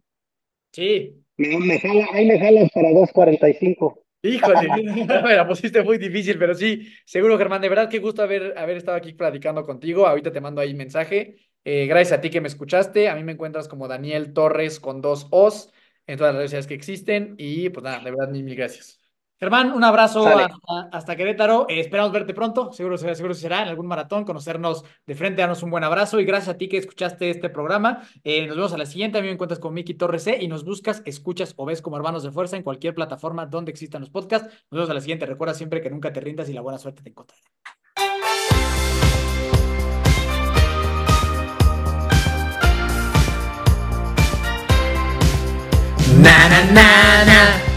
Sí. 0.72 1.27
Me, 1.38 1.58
me 1.60 1.80
jala, 1.80 2.08
ahí 2.14 2.26
me 2.26 2.40
jalas 2.40 2.70
para 2.74 2.90
2.45. 2.92 4.04
Híjole, 4.24 4.68
me 5.24 5.36
la 5.36 5.48
pusiste 5.48 5.84
muy 5.84 5.98
difícil, 5.98 6.38
pero 6.40 6.56
sí, 6.56 6.92
seguro, 7.06 7.38
Germán, 7.38 7.62
de 7.62 7.70
verdad 7.70 7.90
qué 7.90 8.00
gusto 8.00 8.24
haber, 8.24 8.58
haber 8.58 8.78
estado 8.78 8.98
aquí 8.98 9.14
platicando 9.14 9.64
contigo. 9.66 10.08
Ahorita 10.08 10.32
te 10.32 10.42
mando 10.42 10.62
ahí 10.62 10.74
mensaje. 10.74 11.38
Eh, 11.64 11.86
gracias 11.86 12.18
a 12.18 12.22
ti 12.22 12.30
que 12.30 12.42
me 12.42 12.48
escuchaste. 12.48 13.10
A 13.10 13.16
mí 13.16 13.24
me 13.24 13.34
encuentras 13.34 13.68
como 13.68 13.88
Daniel 13.88 14.34
Torres 14.34 14.80
con 14.80 15.02
dos 15.02 15.28
O's 15.32 15.72
en 16.08 16.18
todas 16.18 16.34
las 16.34 16.40
redes 16.40 16.52
sociales 16.52 16.68
que 16.68 16.74
existen. 16.74 17.36
Y 17.38 17.70
pues 17.70 17.84
nada, 17.84 18.00
de 18.04 18.12
verdad, 18.12 18.30
mil, 18.30 18.44
mil 18.44 18.56
gracias. 18.56 19.07
Germán, 19.40 19.72
un 19.72 19.84
abrazo 19.84 20.28
hasta, 20.28 20.90
hasta, 20.92 21.16
Querétaro. 21.16 21.68
Eh, 21.70 21.80
esperamos 21.80 22.12
verte 22.12 22.34
pronto. 22.34 22.74
Seguro, 22.74 22.98
seguro 22.98 23.36
será 23.36 23.62
en 23.62 23.68
algún 23.68 23.86
maratón, 23.86 24.26
conocernos 24.26 24.84
de 25.06 25.14
frente, 25.14 25.42
darnos 25.42 25.62
un 25.62 25.70
buen 25.70 25.84
abrazo. 25.84 26.20
Y 26.20 26.26
gracias 26.26 26.56
a 26.56 26.58
ti 26.58 26.68
que 26.68 26.78
escuchaste 26.78 27.30
este 27.30 27.50
programa. 27.50 28.02
Eh, 28.24 28.48
nos 28.48 28.56
vemos 28.56 28.74
a 28.74 28.78
la 28.80 28.88
siguiente. 28.88 29.20
A 29.20 29.22
mí 29.22 29.28
me 29.28 29.34
encuentras 29.34 29.60
con 29.60 29.76
Miki 29.76 29.94
Torres 29.94 30.24
C 30.24 30.38
y 30.42 30.48
nos 30.48 30.66
buscas, 30.66 31.04
escuchas 31.06 31.54
o 31.56 31.66
ves 31.66 31.84
como 31.84 31.98
hermanos 31.98 32.24
de 32.24 32.32
fuerza 32.32 32.58
en 32.58 32.64
cualquier 32.64 32.96
plataforma 32.96 33.46
donde 33.46 33.72
existan 33.72 34.02
los 34.02 34.10
podcasts. 34.10 34.48
Nos 34.72 34.78
vemos 34.80 34.90
a 34.90 34.96
la 34.96 35.02
siguiente. 35.02 35.28
Recuerda 35.28 35.54
siempre 35.54 35.82
que 35.82 35.92
nunca 35.92 36.12
te 36.12 36.20
rindas 36.20 36.50
y 36.50 36.54
la 36.54 36.62
buena 36.62 36.80
suerte 36.80 37.04
te 37.04 37.10
encontrará. 37.10 37.44
Na, 46.24 46.50
na, 46.50 46.64
na, 46.74 47.26
na. 47.26 47.77